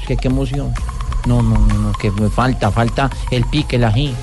Que 0.07 0.17
qué 0.17 0.29
emoción. 0.29 0.73
No, 1.27 1.43
no, 1.43 1.59
no, 1.59 1.75
no, 1.75 1.93
que 1.93 2.11
me 2.11 2.31
falta, 2.31 2.71
falta 2.71 3.11
el 3.31 3.45
pique, 3.45 3.77
el 3.77 3.85
ají. 3.85 4.15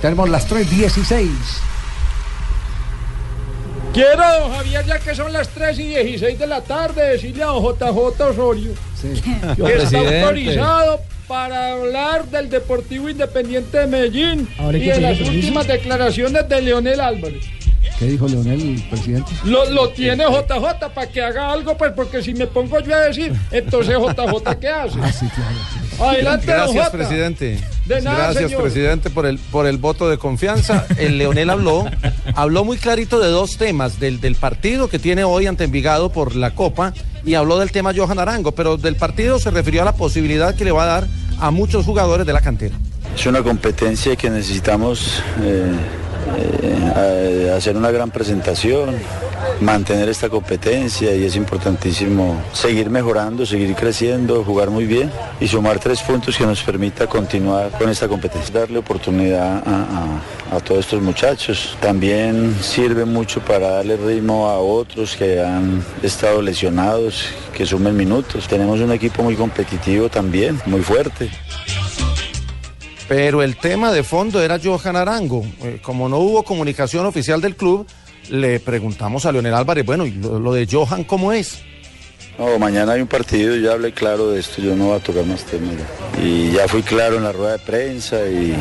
Tenemos 0.00 0.28
las 0.28 0.48
3.16. 0.48 1.28
Quiero, 3.92 4.22
don 4.40 4.52
Javier, 4.52 4.86
ya 4.86 5.00
que 5.00 5.12
son 5.12 5.32
las 5.32 5.48
3 5.48 5.76
y 5.80 5.86
16 5.88 6.38
de 6.38 6.46
la 6.46 6.60
tarde, 6.60 7.02
decirle 7.02 7.42
a 7.42 7.46
don 7.46 7.64
JJ 7.64 8.22
Osorio 8.22 8.72
que 9.02 9.12
está 9.12 9.54
Presidente. 9.54 10.22
autorizado 10.22 11.00
para 11.28 11.72
hablar 11.72 12.26
del 12.26 12.48
Deportivo 12.48 13.08
Independiente 13.08 13.78
de 13.78 13.86
Medellín 13.86 14.48
Ahora 14.58 14.78
y 14.78 14.86
de 14.86 15.00
las 15.00 15.20
últimas 15.20 15.66
declaraciones 15.68 16.48
de 16.48 16.62
Leonel 16.62 17.00
Álvarez. 17.00 17.44
¿Qué 17.98 18.06
dijo 18.06 18.28
Leonel, 18.28 18.82
presidente? 18.90 19.32
Lo, 19.44 19.68
lo 19.70 19.88
tiene 19.90 20.24
JJ 20.24 20.88
para 20.94 21.10
que 21.10 21.20
haga 21.20 21.50
algo, 21.52 21.76
pues 21.76 21.92
porque 21.92 22.22
si 22.22 22.32
me 22.32 22.46
pongo 22.46 22.78
yo 22.80 22.94
a 22.94 23.00
decir, 23.00 23.32
entonces 23.50 23.96
JJ, 23.96 24.56
¿qué 24.60 24.68
hace? 24.68 24.98
Ah, 25.02 25.12
sí, 25.12 25.26
claro. 25.26 26.10
Adelante, 26.12 26.46
Gracias, 26.46 26.90
presidente. 26.90 27.58
De 27.86 28.00
nada, 28.00 28.18
Gracias, 28.30 28.50
señor. 28.50 28.62
presidente, 28.62 29.10
por 29.10 29.26
el, 29.26 29.38
por 29.38 29.66
el 29.66 29.78
voto 29.78 30.08
de 30.08 30.16
confianza. 30.16 30.86
El 30.96 31.18
Leonel 31.18 31.50
habló, 31.50 31.86
habló 32.36 32.64
muy 32.64 32.76
clarito 32.76 33.18
de 33.18 33.30
dos 33.30 33.56
temas, 33.56 33.98
del, 33.98 34.20
del 34.20 34.36
partido 34.36 34.88
que 34.88 35.00
tiene 35.00 35.24
hoy 35.24 35.46
ante 35.46 35.64
Envigado 35.64 36.10
por 36.10 36.36
la 36.36 36.54
Copa 36.54 36.94
y 37.28 37.34
habló 37.34 37.58
del 37.58 37.70
tema 37.70 37.92
Johan 37.94 38.18
Arango, 38.18 38.52
pero 38.52 38.78
del 38.78 38.96
partido 38.96 39.38
se 39.38 39.50
refirió 39.50 39.82
a 39.82 39.84
la 39.84 39.92
posibilidad 39.94 40.54
que 40.54 40.64
le 40.64 40.72
va 40.72 40.84
a 40.84 40.86
dar 40.86 41.06
a 41.38 41.50
muchos 41.50 41.84
jugadores 41.84 42.26
de 42.26 42.32
la 42.32 42.40
cantera. 42.40 42.74
Es 43.14 43.26
una 43.26 43.42
competencia 43.42 44.16
que 44.16 44.30
necesitamos 44.30 45.22
eh, 45.42 45.72
eh, 46.36 47.52
hacer 47.56 47.76
una 47.76 47.90
gran 47.90 48.10
presentación, 48.10 48.96
mantener 49.60 50.08
esta 50.08 50.28
competencia 50.28 51.14
y 51.14 51.24
es 51.24 51.36
importantísimo 51.36 52.40
seguir 52.52 52.90
mejorando, 52.90 53.44
seguir 53.46 53.74
creciendo, 53.74 54.44
jugar 54.44 54.70
muy 54.70 54.86
bien 54.86 55.10
y 55.40 55.48
sumar 55.48 55.78
tres 55.78 56.00
puntos 56.02 56.36
que 56.36 56.46
nos 56.46 56.62
permita 56.62 57.06
continuar 57.06 57.70
con 57.70 57.88
esta 57.88 58.08
competencia. 58.08 58.60
Darle 58.60 58.78
oportunidad 58.78 59.62
a 60.50 60.60
todos 60.60 60.80
estos 60.80 61.02
muchachos. 61.02 61.76
También 61.80 62.56
sirve 62.60 63.04
mucho 63.04 63.40
para 63.40 63.68
darle 63.70 63.96
ritmo 63.96 64.48
a 64.48 64.58
otros 64.58 65.16
que 65.16 65.40
han 65.40 65.84
estado 66.02 66.42
lesionados, 66.42 67.26
que 67.52 67.66
sumen 67.66 67.96
minutos. 67.96 68.46
Tenemos 68.48 68.80
un 68.80 68.92
equipo 68.92 69.22
muy 69.22 69.34
competitivo 69.34 70.08
también, 70.08 70.60
muy 70.66 70.82
fuerte. 70.82 71.30
Pero 73.08 73.42
el 73.42 73.56
tema 73.56 73.90
de 73.90 74.04
fondo 74.04 74.42
era 74.42 74.60
Johan 74.62 74.94
Arango. 74.94 75.44
Eh, 75.62 75.78
como 75.82 76.08
no 76.08 76.18
hubo 76.18 76.42
comunicación 76.42 77.06
oficial 77.06 77.40
del 77.40 77.56
club, 77.56 77.86
le 78.30 78.60
preguntamos 78.60 79.24
a 79.24 79.32
Leonel 79.32 79.54
Álvarez, 79.54 79.86
bueno, 79.86 80.04
¿y 80.04 80.12
lo, 80.12 80.38
lo 80.38 80.52
de 80.52 80.68
Johan 80.70 81.04
cómo 81.04 81.32
es? 81.32 81.62
No, 82.38 82.56
mañana 82.56 82.92
hay 82.92 83.00
un 83.00 83.08
partido, 83.08 83.56
ya 83.56 83.72
hablé 83.72 83.90
claro 83.90 84.30
de 84.30 84.38
esto, 84.38 84.62
yo 84.62 84.76
no 84.76 84.86
voy 84.86 84.96
a 84.96 85.00
tocar 85.00 85.24
más 85.24 85.42
temas. 85.42 85.74
Y 86.22 86.52
ya 86.52 86.68
fui 86.68 86.84
claro 86.84 87.16
en 87.16 87.24
la 87.24 87.32
rueda 87.32 87.52
de 87.52 87.58
prensa 87.58 88.16
y 88.26 88.54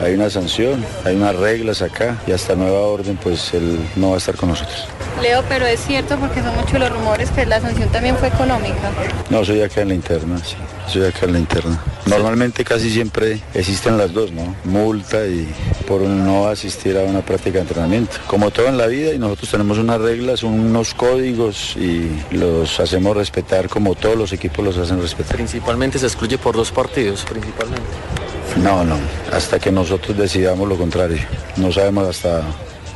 hay 0.00 0.14
una 0.14 0.30
sanción, 0.30 0.84
hay 1.04 1.16
unas 1.16 1.34
reglas 1.34 1.82
acá 1.82 2.16
y 2.28 2.32
hasta 2.32 2.54
nueva 2.54 2.78
orden 2.78 3.16
pues 3.16 3.52
él 3.52 3.76
no 3.96 4.10
va 4.10 4.14
a 4.14 4.18
estar 4.18 4.36
con 4.36 4.50
nosotros. 4.50 4.86
Leo, 5.20 5.42
pero 5.48 5.66
es 5.66 5.80
cierto 5.80 6.16
porque 6.16 6.42
son 6.42 6.54
muchos 6.54 6.78
los 6.78 6.90
rumores 6.90 7.30
que 7.30 7.44
la 7.44 7.60
sanción 7.60 7.88
también 7.90 8.16
fue 8.16 8.28
económica. 8.28 8.92
No, 9.30 9.44
soy 9.44 9.62
acá 9.62 9.80
en 9.80 9.88
la 9.88 9.94
interna, 9.94 10.38
sí, 10.38 10.56
soy 10.88 11.04
acá 11.04 11.26
en 11.26 11.32
la 11.32 11.38
interna. 11.40 11.82
Normalmente 12.06 12.64
casi 12.64 12.90
siempre 12.90 13.40
existen 13.54 13.96
las 13.96 14.12
dos, 14.12 14.30
¿no? 14.32 14.54
Multa 14.64 15.26
y 15.26 15.48
por 15.88 16.02
no 16.02 16.48
asistir 16.48 16.96
a 16.98 17.02
una 17.02 17.22
práctica 17.22 17.54
de 17.54 17.62
entrenamiento. 17.62 18.16
Como 18.26 18.50
todo 18.50 18.68
en 18.68 18.76
la 18.76 18.86
vida 18.86 19.12
y 19.12 19.18
nosotros 19.18 19.50
tenemos 19.50 19.78
unas 19.78 20.00
reglas, 20.00 20.42
unos 20.42 20.94
códigos 20.94 21.76
y 21.76 22.10
los 22.30 22.78
hacemos 22.78 23.16
respetar 23.24 23.70
como 23.70 23.94
todos 23.94 24.16
los 24.16 24.32
equipos 24.32 24.62
los 24.62 24.76
hacen 24.76 25.00
respetar. 25.00 25.36
Principalmente 25.36 25.98
se 25.98 26.06
excluye 26.06 26.36
por 26.36 26.54
dos 26.54 26.70
partidos, 26.70 27.24
principalmente. 27.24 27.88
No, 28.62 28.84
no, 28.84 28.96
hasta 29.32 29.58
que 29.58 29.72
nosotros 29.72 30.16
decidamos 30.16 30.68
lo 30.68 30.76
contrario. 30.76 31.22
No 31.56 31.72
sabemos 31.72 32.06
hasta, 32.06 32.42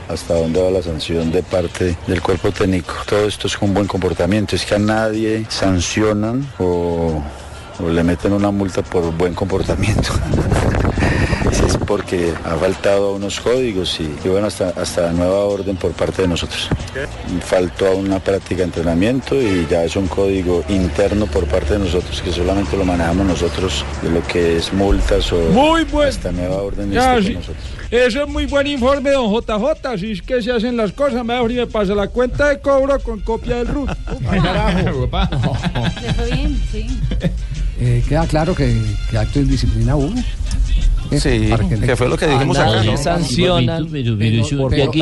hasta 0.09 0.35
dónde 0.35 0.63
va 0.63 0.71
la 0.71 0.83
sanción 0.83 1.33
de 1.33 1.43
parte 1.43 1.97
del 2.07 2.21
cuerpo 2.21 2.53
técnico. 2.53 2.95
Todo 3.07 3.27
esto 3.27 3.47
es 3.47 3.57
con 3.57 3.73
buen 3.73 3.87
comportamiento, 3.87 4.55
es 4.55 4.67
que 4.67 4.75
a 4.75 4.79
nadie 4.79 5.47
sancionan 5.49 6.47
o, 6.59 7.23
o 7.81 7.89
le 7.89 8.05
meten 8.05 8.35
una 8.35 8.51
multa 8.51 8.83
por 8.83 9.11
buen 9.17 9.35
comportamiento. 9.35 10.11
porque 11.89 12.33
ha 12.45 12.55
faltado 12.57 13.09
a 13.09 13.13
unos 13.15 13.41
códigos 13.41 13.99
y, 13.99 14.05
y 14.23 14.29
bueno, 14.29 14.47
hasta, 14.47 14.69
hasta 14.71 15.11
nueva 15.13 15.45
orden 15.47 15.77
por 15.77 15.93
parte 15.93 16.23
de 16.23 16.29
nosotros. 16.29 16.69
Faltó 17.41 17.87
a 17.87 17.95
una 17.95 18.21
práctica 18.21 18.59
de 18.59 18.65
entrenamiento 18.65 19.35
y 19.35 19.67
ya 19.71 19.85
es 19.85 19.97
un 19.97 20.07
código 20.07 20.63
interno 20.69 21.27
por 21.27 21.47
parte 21.47 21.73
de 21.73 21.79
nosotros 21.79 22.21
que 22.21 22.31
solamente 22.31 22.77
lo 22.77 22.85
manejamos 22.85 23.27
nosotros 23.27 23.85
de 24.03 24.11
lo 24.11 24.23
que 24.27 24.59
es 24.59 24.71
multas 24.75 25.33
o 25.33 25.39
Muy 25.51 25.85
buen. 25.85 26.09
hasta 26.11 26.31
nueva 26.31 26.57
orden 26.63 26.91
Ya, 26.93 27.21
sí. 27.23 27.33
nosotros. 27.35 27.57
Eso 27.91 28.25
es 28.25 28.29
muy 28.29 28.45
buen 28.45 28.67
informe, 28.67 29.13
don 29.13 29.33
JJ. 29.33 29.87
Así 29.89 30.13
es 30.13 30.21
que 30.21 30.43
se 30.43 30.53
hacen 30.53 30.77
las 30.77 30.93
cosas. 30.93 31.25
Mejor 31.25 31.51
y 31.51 31.55
me 31.55 31.67
pasa 31.67 31.95
la 31.95 32.09
cuenta 32.09 32.51
de 32.51 32.61
cobro 32.61 33.01
con 33.01 33.21
copia 33.21 33.57
del 33.57 33.69
RUT. 33.69 33.89
Bien, 36.31 36.61
sí. 36.71 36.87
Eh, 37.81 38.05
queda 38.07 38.27
claro 38.27 38.55
que, 38.55 38.79
que 39.11 39.17
acto 39.17 39.39
de 39.39 39.47
indisciplina 39.47 39.97
hubo. 39.97 40.13
Sí, 41.11 41.51
que 41.85 41.97
fue 41.97 42.09
lo 42.09 42.17
que 42.17 42.27
dijimos 42.27 42.59
acá, 42.59 42.83
¿no? 42.85 42.97
sancionan. 42.97 43.87
Pero, 43.91 44.17
pero 44.19 44.45
pero- 44.71 44.91
aquí 44.91 45.01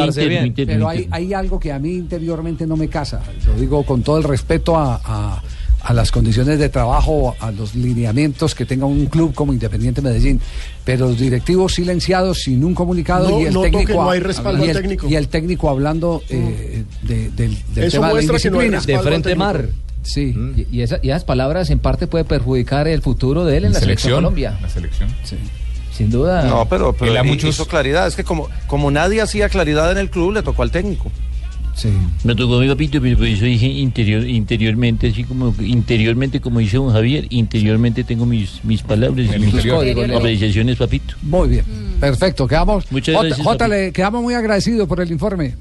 pero- 0.67 0.89
hay, 0.89 1.09
hay 1.11 1.35
algo 1.35 1.59
que 1.59 1.73
a 1.73 1.79
mí 1.79 1.95
interiormente 1.95 2.67
no 2.67 2.77
me 2.77 2.89
casa. 2.89 3.21
Lo 3.47 3.55
digo 3.61 3.83
con 3.85 4.03
todo 4.03 4.19
el 4.19 4.25
respeto 4.25 4.77
a, 4.77 5.01
a- 5.05 5.43
a 5.83 5.93
las 5.95 6.11
condiciones 6.11 6.59
de 6.59 6.69
trabajo, 6.69 7.37
a 7.39 7.53
los 7.53 7.77
lineamientos 7.77 8.57
que 8.57 8.67
tenga 8.67 8.87
un 8.87 9.07
club 9.07 9.33
como 9.35 9.53
Independiente 9.53 10.03
Medellín. 10.03 10.41
Pero 10.85 11.07
los 11.09 11.19
directivos 11.19 11.75
silenciados 11.75 12.39
sin 12.41 12.65
un 12.65 12.75
comunicado 12.75 13.31
No, 13.31 13.41
y 13.41 13.45
el 13.45 13.55
técnico 13.61 13.93
no 14.03 14.11
hay 14.11 14.19
respaldo 14.19 14.65
y 14.65 14.71
el, 14.71 14.77
técnico. 14.77 15.09
Y 15.09 15.15
el 15.15 15.29
técnico 15.29 15.71
hablando 15.71 16.23
eh, 16.29 16.83
de- 17.03 17.31
del, 17.31 17.57
del 17.73 17.85
Eso 17.85 17.97
tema 17.99 18.09
de 18.09 18.15
la 18.15 18.23
indisciplina. 18.23 18.81
De 18.81 18.99
frente 18.99 19.37
mar. 19.37 19.69
Sí. 20.03 20.35
Y, 20.57 20.77
y 20.79 20.83
esa- 20.83 20.99
y 21.03 21.11
esas 21.11 21.23
palabras 21.25 21.71
en 21.71 21.79
parte 21.79 22.09
puede 22.09 22.25
perjudicar 22.25 22.89
el 22.89 23.01
futuro 23.03 23.45
de 23.45 23.57
él 23.59 23.65
en 23.67 23.73
la 23.73 23.79
selección, 23.81 24.15
Colombia. 24.17 24.59
La 24.63 24.69
selección. 24.69 25.09
Sin 25.97 26.11
duda. 26.11 26.43
No, 26.45 26.67
pero, 26.69 26.93
pero 26.93 27.17
Él 27.17 27.25
muchos- 27.25 27.55
hizo 27.55 27.67
claridad. 27.67 28.07
Es 28.07 28.17
que 28.17 28.25
como, 28.25 28.49
como 28.67 28.91
nadie 28.91 29.23
hacía 29.23 29.49
claridad 29.49 29.91
en 29.93 29.99
el 29.99 30.11
club, 30.11 30.33
le 30.33 30.43
tocó 30.43 30.63
al 30.63 30.71
técnico. 30.71 31.11
Sí. 31.75 31.89
Me 32.25 32.35
tocó 32.35 32.59
mi 32.59 32.69
papito, 32.69 33.01
pero 33.03 33.19
por 33.19 33.27
eso 33.27 33.45
dije 33.45 33.67
interior, 33.67 34.27
interiormente, 34.27 35.09
así 35.09 35.25
como 35.25 35.55
interiormente, 35.61 36.41
como 36.41 36.59
dice 36.59 36.79
don 36.79 36.91
Javier, 36.91 37.27
interiormente 37.29 38.03
tengo 38.03 38.25
mis, 38.25 38.65
mis 38.65 38.83
palabras 38.83 39.27
y 39.27 39.39
mis 39.39 39.55
apreciaciones, 40.15 40.77
papito. 40.77 41.15
Muy 41.23 41.49
bien. 41.49 41.65
Perfecto. 42.01 42.47
Quedamos. 42.47 42.91
Muchas 42.91 43.15
Jota, 43.15 43.27
gracias, 43.29 43.47
Jota, 43.47 43.69
le 43.69 43.93
quedamos 43.93 44.23
muy 44.23 44.35
agradecidos 44.35 44.89
por 44.89 45.01
el 45.01 45.11
informe. 45.11 45.55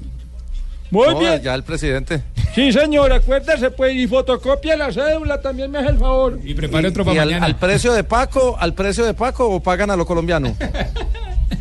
Muy 0.90 1.08
No, 1.08 1.18
bien. 1.18 1.42
Ya 1.42 1.54
el 1.54 1.62
presidente. 1.64 2.22
Sí, 2.54 2.72
señor, 2.72 3.12
acuérdese, 3.12 3.70
pues, 3.70 3.94
y 3.94 4.06
fotocopia 4.06 4.76
la 4.76 4.90
cédula, 4.92 5.40
también 5.42 5.70
me 5.70 5.78
hace 5.78 5.88
el 5.90 5.98
favor. 5.98 6.38
Y 6.42 6.52
Y- 6.52 7.14
y 7.14 7.18
al, 7.18 7.32
al 7.44 7.56
precio 7.56 7.92
de 7.92 8.04
Paco, 8.04 8.56
al 8.58 8.72
precio 8.74 9.04
de 9.04 9.12
Paco 9.14 9.48
o 9.48 9.60
pagan 9.62 9.90
a 9.90 9.96
lo 9.96 10.06
colombiano. 10.06 10.54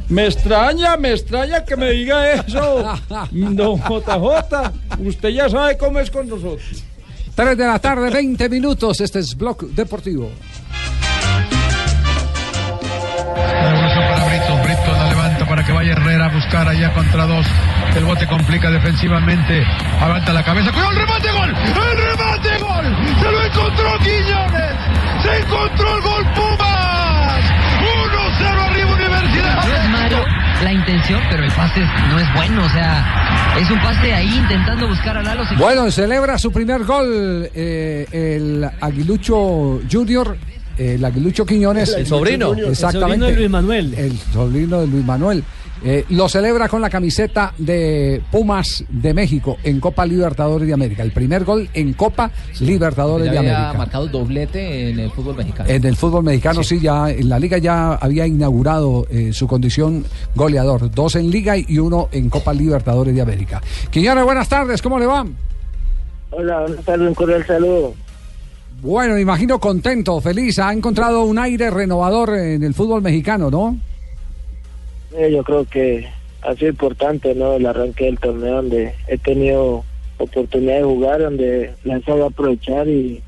Me 0.07 0.26
extraña, 0.28 0.95
me 0.97 1.11
extraña 1.11 1.65
que 1.65 1.76
me 1.76 1.89
diga 1.91 2.32
eso. 2.34 2.86
Don 3.32 3.78
JJ, 3.80 4.71
usted 5.05 5.30
ya 5.30 5.49
sabe 5.49 5.78
cómo 5.78 5.99
es 5.99 6.09
con 6.11 6.30
nosotros. 6.30 6.84
3 7.36 7.57
de 7.57 7.65
la 7.65 7.80
tarde, 7.80 8.09
20 8.11 8.47
minutos. 8.47 9.01
Este 9.01 9.19
es 9.19 9.36
Blog 9.36 9.67
Deportivo. 9.71 10.30
Herrera 15.95 16.25
a 16.25 16.29
buscar 16.29 16.67
allá 16.67 16.93
contra 16.93 17.25
dos. 17.25 17.45
El 17.95 18.05
bote 18.05 18.27
complica 18.27 18.69
defensivamente. 18.69 19.65
Levanta 19.99 20.33
la 20.33 20.43
cabeza. 20.43 20.71
¡Cuidado 20.71 20.91
el 20.91 20.97
remate! 20.97 21.31
¡Gol! 21.31 21.49
¡El 21.49 21.97
remate! 21.97 22.57
¡Gol! 22.59 22.97
¡Se 23.19 23.31
lo 23.31 23.43
encontró 23.43 23.99
Quiñones! 23.99 24.75
¡Se 25.23 25.37
encontró 25.39 25.95
el 25.95 26.01
gol 26.01 26.25
Pumas! 26.35 27.43
1-0 27.81 28.69
arriba 28.69 28.91
Universidad. 28.93 29.65
No 29.65 29.73
es 29.75 29.89
malo 29.89 30.25
la 30.63 30.73
intención, 30.73 31.21
pero 31.29 31.43
el 31.43 31.51
pase 31.51 31.79
no 32.09 32.19
es 32.19 32.33
bueno. 32.33 32.65
O 32.65 32.69
sea, 32.69 33.55
es 33.59 33.69
un 33.69 33.79
pase 33.79 34.13
ahí 34.13 34.35
intentando 34.35 34.87
buscar 34.87 35.17
a 35.17 35.21
Lalo. 35.21 35.43
Bueno, 35.57 35.89
celebra 35.91 36.37
su 36.37 36.51
primer 36.51 36.83
gol 36.83 37.49
eh, 37.53 38.07
el 38.11 38.69
Aguilucho 38.81 39.81
Junior. 39.89 40.37
El 40.77 41.05
Aguilucho 41.05 41.45
Quiñones. 41.45 41.93
El 41.93 42.05
sobrino. 42.05 42.53
El 42.53 42.65
Exactamente. 42.71 42.99
sobrino 43.07 43.25
de 43.27 43.35
Luis 43.35 43.49
Manuel. 43.49 43.93
El 43.93 44.19
sobrino 44.33 44.81
de 44.81 44.87
Luis 44.87 45.05
Manuel. 45.05 45.43
Eh, 45.88 46.03
lo 46.09 46.27
celebra 46.27 46.67
con 46.67 46.81
la 46.81 46.89
camiseta 46.89 47.53
de 47.59 48.19
Pumas 48.31 48.83
de 48.89 49.13
México 49.13 49.57
en 49.63 49.79
Copa 49.79 50.03
Libertadores 50.03 50.67
de 50.67 50.73
América. 50.73 51.03
El 51.03 51.11
primer 51.11 51.43
gol 51.43 51.69
en 51.75 51.93
Copa 51.93 52.31
Libertadores 52.59 53.27
Ya 53.27 53.33
de 53.33 53.38
había 53.38 53.57
América. 53.59 53.77
marcado 53.77 54.07
doblete 54.07 54.89
en 54.89 54.97
el 54.99 55.11
fútbol 55.11 55.36
mexicano. 55.36 55.69
En 55.69 55.86
el 55.86 55.95
fútbol 55.95 56.23
mexicano 56.23 56.63
sí. 56.63 56.79
ya 56.79 57.11
en 57.11 57.29
la 57.29 57.38
liga 57.38 57.59
ya 57.59 57.93
había 57.93 58.25
inaugurado 58.25 59.05
eh, 59.11 59.31
su 59.31 59.45
condición 59.47 60.03
goleador, 60.33 60.89
dos 60.89 61.17
en 61.17 61.29
liga 61.29 61.55
y 61.55 61.77
uno 61.77 62.09
en 62.11 62.31
Copa 62.31 62.51
Libertadores 62.51 63.13
de 63.13 63.21
América. 63.21 63.61
Quiñones, 63.91 64.23
buenas 64.25 64.49
tardes, 64.49 64.81
¿cómo 64.81 64.97
le 64.97 65.05
va? 65.05 65.23
Hola, 66.31 66.61
buenas 66.61 66.83
tardes, 66.83 67.07
un 67.07 67.13
cordial 67.13 67.45
saludo. 67.45 67.93
Bueno, 68.81 69.13
me 69.13 69.21
imagino 69.21 69.59
contento, 69.59 70.19
feliz, 70.19 70.57
ha 70.57 70.73
encontrado 70.73 71.25
un 71.25 71.38
aire 71.38 71.69
renovador 71.69 72.36
en 72.36 72.63
el 72.63 72.73
fútbol 72.73 73.03
mexicano, 73.03 73.51
¿no? 73.51 73.77
Eh, 75.18 75.32
yo 75.32 75.43
creo 75.43 75.66
que 75.66 76.07
ha 76.41 76.53
sido 76.55 76.70
importante 76.70 77.34
¿no? 77.34 77.53
el 77.53 77.66
arranque 77.66 78.05
del 78.05 78.20
torneo 78.20 78.55
donde 78.57 78.93
he 79.07 79.18
tenido 79.18 79.84
oportunidad 80.18 80.78
de 80.78 80.84
jugar, 80.84 81.22
donde 81.22 81.74
la 81.84 81.97
he 81.97 82.22
aprovechar 82.22 82.88
y, 82.88 83.22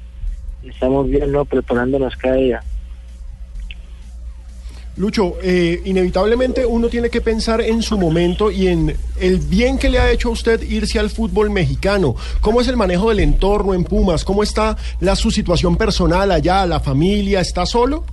y 0.64 0.70
estamos 0.70 1.10
bien 1.10 1.32
¿no? 1.32 1.46
preparándonos 1.46 2.16
cada 2.18 2.36
día. 2.36 2.64
Lucho, 4.98 5.36
eh, 5.44 5.80
inevitablemente 5.86 6.66
uno 6.66 6.90
tiene 6.90 7.12
que 7.12 7.22
pensar 7.22 7.62
en 7.62 7.84
su 7.84 8.00
momento 8.00 8.50
y 8.50 8.68
en 8.68 8.98
el 9.20 9.38
bien 9.38 9.78
que 9.78 9.90
le 9.90 10.00
ha 10.00 10.10
hecho 10.12 10.30
a 10.30 10.32
usted 10.32 10.64
irse 10.64 10.98
al 10.98 11.12
fútbol 11.12 11.52
mexicano. 11.52 12.16
¿Cómo 12.42 12.62
es 12.62 12.68
el 12.68 12.78
manejo 12.78 13.10
del 13.10 13.20
entorno 13.20 13.76
en 13.76 13.84
Pumas? 13.84 14.26
¿Cómo 14.26 14.42
está 14.42 14.76
la, 15.00 15.16
su 15.16 15.30
situación 15.30 15.78
personal 15.78 16.32
allá, 16.32 16.66
la 16.66 16.80
familia? 16.80 17.42
¿Está 17.42 17.68
solo? 17.68 18.06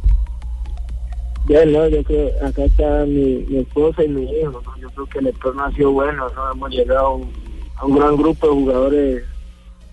Bien, 1.47 1.73
¿no? 1.73 1.87
yo 1.89 2.03
creo 2.05 2.31
acá 2.43 2.65
está 2.65 3.05
mi, 3.05 3.45
mi 3.49 3.59
esposa 3.59 4.03
y 4.03 4.09
mi 4.09 4.23
hijo. 4.23 4.63
¿no? 4.65 4.77
Yo 4.79 4.89
creo 4.91 5.07
que 5.07 5.19
el 5.19 5.27
entorno 5.27 5.65
ha 5.65 5.73
sido 5.73 5.93
bueno. 5.93 6.27
¿no? 6.35 6.53
Hemos 6.53 6.71
llegado 6.71 7.07
a 7.07 7.15
un, 7.15 7.33
a 7.77 7.85
un 7.85 7.97
gran 7.97 8.17
grupo 8.17 8.47
de 8.47 8.53
jugadores 8.53 9.25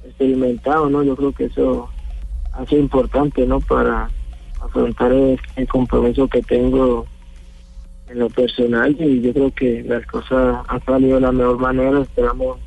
experimentados. 0.06 0.90
¿no? 0.90 1.04
Yo 1.04 1.16
creo 1.16 1.34
que 1.34 1.46
eso 1.46 1.90
ha 2.54 2.66
sido 2.66 2.82
importante 2.82 3.46
¿no? 3.46 3.60
para 3.60 4.10
afrontar 4.62 5.12
el, 5.12 5.40
el 5.58 5.68
compromiso 5.68 6.28
que 6.28 6.42
tengo 6.42 7.06
en 8.08 8.20
lo 8.20 8.30
personal 8.30 8.96
y 9.00 9.22
yo 9.22 9.34
creo 9.34 9.52
que 9.52 9.84
las 9.84 10.06
cosas 10.06 10.64
han 10.68 10.86
salido 10.86 11.16
de 11.16 11.22
la 11.22 11.32
mejor 11.34 11.58
manera. 11.58 12.00
Esperamos 12.02 12.60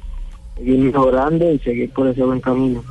seguir 0.56 0.78
mejorando 0.78 1.50
y 1.50 1.58
seguir 1.58 1.90
por 1.90 2.06
ese 2.08 2.22
buen 2.22 2.40
camino. 2.40 2.82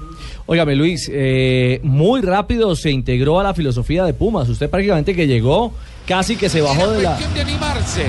Óigame, 0.46 0.76
Luis, 0.76 1.10
eh, 1.14 1.80
muy 1.84 2.22
rápido 2.22 2.76
se 2.76 2.92
integró 2.92 3.40
a 3.40 3.44
la 3.44 3.54
filosofía 3.54 4.04
de 4.04 4.14
Pumas. 4.14 4.50
Usted 4.50 4.70
prácticamente 4.70 5.16
que 5.16 5.26
llegó, 5.28 5.74
casi 6.06 6.36
que 6.36 6.50
se 6.50 6.62
bajó 6.62 6.92
de 6.92 7.04
la... 7.04 7.18
de 7.18 7.42
animarse. 7.42 8.06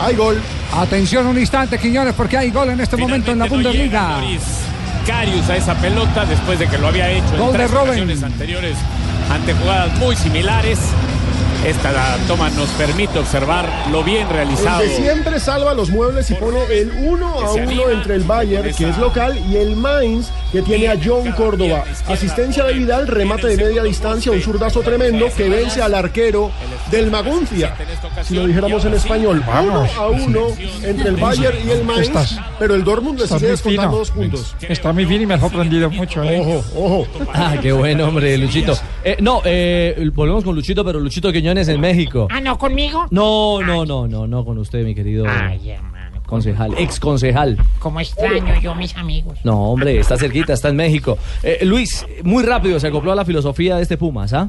Hay 0.00 0.16
gol. 0.16 0.40
Atención 0.72 1.26
un 1.26 1.38
instante, 1.38 1.78
Quiñones, 1.78 2.14
porque 2.14 2.38
hay 2.38 2.50
gol 2.50 2.70
en 2.70 2.80
este 2.80 2.96
momento 2.96 3.32
en 3.32 3.38
la 3.40 3.46
Bundesliga. 3.46 4.20
Carius 5.06 5.48
a 5.48 5.56
esa 5.56 5.74
pelota 5.74 6.24
después 6.24 6.58
de 6.58 6.66
que 6.66 6.78
lo 6.78 6.88
había 6.88 7.10
hecho 7.10 7.30
Gol 7.36 7.46
en 7.46 7.52
de 7.52 7.58
tres 7.58 7.70
Robben. 7.70 7.88
ocasiones 7.88 8.22
anteriores 8.22 8.76
ante 9.30 9.52
jugadas 9.54 9.98
muy 9.98 10.14
similares. 10.16 10.78
Esta 11.64 12.16
toma 12.26 12.48
nos 12.50 12.70
permite 12.70 13.18
observar 13.18 13.68
lo 13.90 14.02
bien 14.02 14.28
realizado. 14.30 14.80
El 14.80 14.88
de 14.88 14.96
siempre 14.96 15.38
salva 15.38 15.74
los 15.74 15.90
muebles 15.90 16.30
y 16.30 16.34
pone 16.34 16.64
el 16.70 16.90
1 16.90 17.26
a 17.26 17.52
1 17.52 17.90
entre 17.90 18.14
el 18.14 18.22
Bayern, 18.22 18.74
que 18.74 18.88
es 18.88 18.96
local, 18.96 19.38
y 19.50 19.56
el 19.56 19.76
Mainz, 19.76 20.30
que 20.52 20.62
tiene 20.62 20.88
a 20.88 20.98
John 21.02 21.30
Córdoba. 21.32 21.84
Asistencia 22.08 22.64
de 22.64 22.74
Vidal, 22.74 23.06
remate 23.06 23.48
de 23.48 23.56
media 23.56 23.82
distancia, 23.82 24.32
un 24.32 24.40
zurdazo 24.40 24.80
tremendo 24.80 25.26
que 25.36 25.48
vence 25.48 25.80
al 25.80 25.94
arquero 25.94 26.50
del 26.90 27.10
Maguncia. 27.10 27.74
Si 28.22 28.34
lo 28.34 28.46
dijéramos 28.46 28.84
en 28.84 28.94
español, 28.94 29.42
1 29.46 29.86
a 29.96 30.08
1 30.08 30.46
entre 30.84 31.08
el 31.08 31.16
Bayern 31.16 31.58
y 31.66 31.70
el 31.70 31.84
Mainz, 31.84 32.38
pero 32.58 32.74
el 32.74 32.84
Dortmund 32.84 33.20
le 33.20 33.26
sigue 33.26 33.48
descontando 33.48 33.98
dos 33.98 34.10
puntos. 34.10 34.56
Está 34.60 34.92
muy 34.92 35.04
bien 35.04 35.22
y 35.22 35.26
me 35.26 35.34
ha 35.34 35.40
sorprendido 35.40 35.90
mucho. 35.90 36.22
¿eh? 36.24 36.40
Ojo, 36.40 36.64
ojo. 36.76 37.06
Ah, 37.32 37.56
qué 37.60 37.72
bueno, 37.72 38.08
hombre, 38.08 38.36
Luchito. 38.38 38.74
Eh, 39.04 39.16
no, 39.20 39.42
eh, 39.44 40.10
volvemos 40.14 40.44
con 40.44 40.54
Luchito, 40.54 40.84
pero 40.84 41.00
Luchito 41.00 41.32
Quiñones 41.32 41.68
en 41.68 41.80
México. 41.80 42.28
Ah, 42.30 42.40
no, 42.40 42.58
conmigo. 42.58 43.06
No, 43.10 43.60
no, 43.62 43.84
no, 43.84 44.06
no, 44.06 44.26
no 44.26 44.44
con 44.44 44.58
usted, 44.58 44.84
mi 44.84 44.94
querido 44.94 45.24
Ay, 45.28 45.70
hermano. 45.70 45.99
Concejal, 46.30 46.74
ex 46.78 46.98
concejal. 46.98 47.58
Como 47.80 48.00
extraño 48.00 48.54
yo 48.62 48.74
mis 48.74 48.96
amigos. 48.96 49.38
No, 49.44 49.72
hombre, 49.72 49.98
está 49.98 50.16
cerquita, 50.16 50.54
está 50.54 50.68
en 50.68 50.76
México. 50.76 51.18
Eh, 51.42 51.58
Luis, 51.64 52.06
muy 52.22 52.44
rápido 52.44 52.80
se 52.80 52.86
acopló 52.86 53.12
a 53.12 53.16
la 53.16 53.24
filosofía 53.24 53.76
de 53.76 53.82
este 53.82 53.98
Pumas, 53.98 54.32
¿ah? 54.32 54.48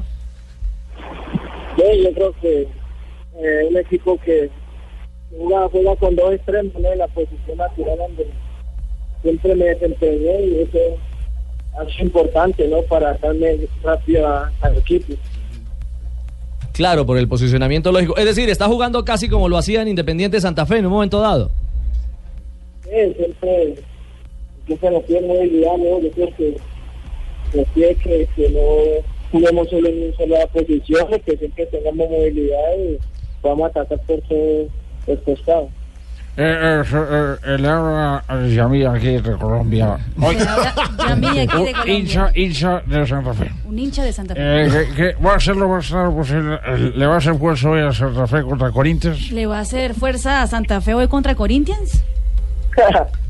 Sí, 1.76 2.02
yo 2.04 2.12
creo 2.12 2.32
que 2.40 2.62
eh, 2.62 3.66
un 3.68 3.76
equipo 3.76 4.18
que 4.24 4.48
juega, 5.36 5.68
juega 5.68 5.96
con 5.96 6.14
dos 6.16 6.32
extremos 6.32 6.72
¿no? 6.80 6.92
en 6.92 6.98
la 6.98 7.08
posición 7.08 7.58
natural 7.58 7.98
donde 7.98 8.26
siempre 9.22 9.54
me 9.56 9.64
desempeñé 9.64 10.46
y 10.46 10.60
eso 10.62 10.78
es 11.88 12.00
importante 12.00 12.68
¿no? 12.68 12.82
para 12.82 13.14
darme 13.14 13.58
rápido 13.82 14.28
al 14.60 14.76
equipo. 14.76 15.14
Claro, 16.72 17.04
por 17.04 17.18
el 17.18 17.28
posicionamiento 17.28 17.92
lógico. 17.92 18.16
Es 18.16 18.24
decir, 18.24 18.48
está 18.48 18.66
jugando 18.66 19.04
casi 19.04 19.28
como 19.28 19.48
lo 19.48 19.58
hacía 19.58 19.82
en 19.82 19.88
Independiente 19.88 20.40
Santa 20.40 20.64
Fe 20.66 20.78
en 20.78 20.86
un 20.86 20.92
momento 20.92 21.20
dado. 21.20 21.50
Sí, 22.92 23.14
siempre, 23.16 23.74
siempre 24.66 24.90
nos 24.90 25.02
pide 25.04 25.20
movilidad, 25.22 25.76
¿no? 25.78 26.00
Yo 26.00 26.10
creo 26.10 26.28
que 26.36 26.56
nos 27.54 27.66
pide 27.68 27.94
que, 27.96 28.28
que 28.36 28.48
no 28.50 29.02
juguemos 29.30 29.68
solo 29.70 29.88
en 29.88 30.02
una 30.02 30.16
sola 30.16 30.46
posición, 30.48 31.06
que 31.24 31.36
siempre 31.38 31.66
tengamos 31.66 32.10
movilidad 32.10 32.74
y 32.78 32.98
podamos 33.40 33.70
atacar 33.70 33.98
por 34.00 34.20
todos 34.22 34.66
los 35.06 35.18
costados. 35.20 35.68
Eh, 36.34 36.42
eh, 36.44 36.82
eh, 36.94 37.34
el 37.46 37.66
habla 37.66 38.24
Yamí 38.48 38.84
aquí 38.84 39.08
de 39.20 39.32
Colombia. 39.36 39.98
Yamí 40.18 41.26
aquí 41.26 41.36
de 41.36 41.42
un 41.42 41.48
Colombia. 41.48 41.94
hincha, 41.94 42.30
hincha 42.34 42.82
de 42.86 43.06
Santa 43.06 43.34
Fe. 43.34 43.50
Un 43.66 43.78
hincha 43.78 44.02
de 44.04 44.12
Santa 44.12 44.34
Fe. 44.34 44.40
Eh, 44.42 44.68
que, 44.70 44.94
que 44.94 45.14
va 45.22 45.34
a 45.34 45.40
ser 45.40 45.56
lo 45.56 45.68
más 45.68 45.86
claro 45.88 46.14
posible. 46.14 46.58
Eh, 46.66 46.92
¿Le 46.94 47.06
va 47.06 47.14
a 47.14 47.18
hacer 47.18 47.34
fuerza 47.36 47.70
hoy 47.70 47.80
a 47.80 47.92
Santa 47.92 48.26
Fe 48.26 48.42
contra 48.42 48.70
Corinthians? 48.70 49.30
¿Le 49.30 49.46
va 49.46 49.58
a 49.58 49.60
hacer 49.60 49.94
fuerza 49.94 50.42
a 50.42 50.46
Santa 50.46 50.80
Fe 50.82 50.94
hoy 50.94 51.08
contra 51.08 51.34
Corinthians? 51.34 52.02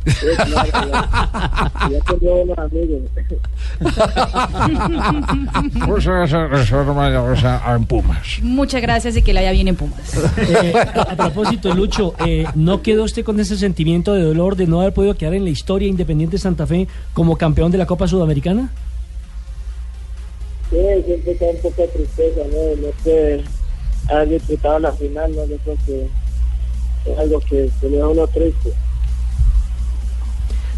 Muchas 8.43 8.82
gracias 8.82 9.16
y 9.16 9.22
que 9.22 9.32
le 9.32 9.40
haya 9.40 9.53
bien 9.53 9.68
en 9.68 9.76
Pumas. 9.76 9.99
Eh, 10.38 10.74
a, 10.74 11.16
propósito, 11.16 11.74
Lucho, 11.74 12.14
eh, 12.26 12.45
¿no 12.55 12.82
quedó 12.82 13.05
usted 13.05 13.24
con 13.24 13.40
ese 13.40 13.57
sentimiento 13.57 14.12
de 14.14 14.22
dolor 14.22 14.57
de 14.57 14.66
no 14.66 14.80
haber 14.80 14.93
podido 14.93 15.14
quedar 15.14 15.34
en 15.34 15.45
la 15.45 15.51
historia 15.51 15.88
Independiente 15.88 16.38
Santa 16.38 16.66
Fe 16.66 16.88
como 17.12 17.36
campeón 17.36 17.70
de 17.70 17.78
la 17.78 17.86
Copa 17.86 18.09
Sudamericana? 18.09 18.70
Sí, 20.70 20.78
siempre 21.05 21.32
está 21.32 21.45
un 21.47 21.59
poco 21.59 21.82
de 21.82 21.88
tristeza, 21.88 22.40
¿no? 22.51 22.86
No 22.86 22.93
sé, 23.05 23.45
haber 24.09 24.28
disputado 24.28 24.78
la 24.78 24.93
final, 24.93 25.36
¿no? 25.36 25.47
Yo 25.47 25.57
creo 25.59 25.76
que 25.86 26.09
es 27.07 27.18
algo 27.18 27.40
que, 27.40 27.70
que 27.80 27.88
le 27.88 27.99
da 27.99 28.05
a 28.05 28.09
uno 28.09 28.26
triste. 28.26 28.72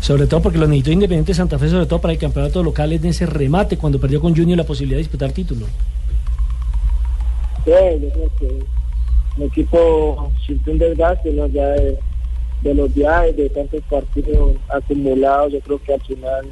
Sobre 0.04 0.26
todo 0.26 0.42
porque 0.42 0.58
lo 0.58 0.66
necesitó 0.66 0.92
Independiente 0.92 1.32
Santa 1.32 1.58
Fe, 1.58 1.70
sobre 1.70 1.86
todo 1.86 1.98
para 1.98 2.12
el 2.12 2.18
campeonato 2.18 2.62
local 2.62 2.92
en 2.92 3.06
ese 3.06 3.24
remate 3.24 3.78
cuando 3.78 3.98
perdió 3.98 4.20
con 4.20 4.36
Junior 4.36 4.58
la 4.58 4.64
posibilidad 4.64 4.98
de 4.98 5.04
disputar 5.04 5.32
título. 5.32 5.64
Sí, 7.64 7.70
yo 7.70 8.10
creo 8.10 8.30
que 8.38 8.64
el 9.38 9.42
equipo 9.44 10.30
sintió 10.46 10.74
un 10.74 10.78
desgaste, 10.78 11.32
¿no? 11.32 11.46
Ya 11.46 11.68
de, 11.68 11.98
de 12.60 12.74
los 12.74 12.94
viajes, 12.94 13.34
de 13.34 13.48
tantos 13.48 13.80
partidos 13.88 14.56
acumulados, 14.68 15.54
yo 15.54 15.60
creo 15.60 15.82
que 15.82 15.94
al 15.94 16.02
final 16.02 16.44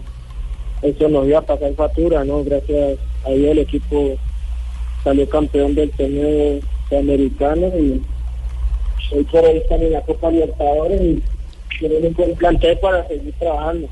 eso 0.81 1.09
nos 1.11 1.27
iba 1.27 1.41
a 1.41 1.43
pasar 1.43 1.75
factura, 1.75 2.25
¿no? 2.25 2.43
Gracias 2.45 2.99
a 3.27 3.31
Dios 3.33 3.51
el 3.51 3.59
equipo 3.59 4.15
salió 5.05 5.29
campeón 5.29 5.75
del 5.75 5.91
torneo 5.91 6.59
sudamericano 6.89 7.67
y 7.79 8.03
hoy 9.15 9.25
por 9.25 9.45
hoy 9.45 9.59
están 9.59 9.83
en 9.83 9.93
la 9.93 10.01
Copa 10.01 10.31
Libertadores 10.31 11.03
y 11.03 11.23
tienen 11.89 12.07
un 12.07 12.15
buen 12.15 12.35
plantel 12.37 12.79
para 12.79 13.07
seguir 13.09 13.35
trabajando. 13.39 13.89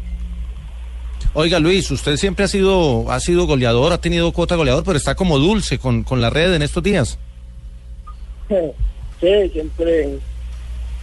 Oiga 1.32 1.58
Luis, 1.58 1.90
usted 1.90 2.16
siempre 2.16 2.44
ha 2.44 2.48
sido, 2.48 3.10
ha 3.10 3.20
sido 3.20 3.46
goleador, 3.46 3.92
ha 3.92 4.00
tenido 4.00 4.32
cuota 4.32 4.56
goleador, 4.56 4.84
pero 4.84 4.96
está 4.96 5.14
como 5.14 5.38
dulce 5.38 5.78
con, 5.78 6.02
con 6.02 6.20
la 6.20 6.30
red 6.30 6.54
en 6.54 6.62
estos 6.62 6.82
días. 6.82 7.18
Sí, 9.20 9.50
siempre 9.52 10.18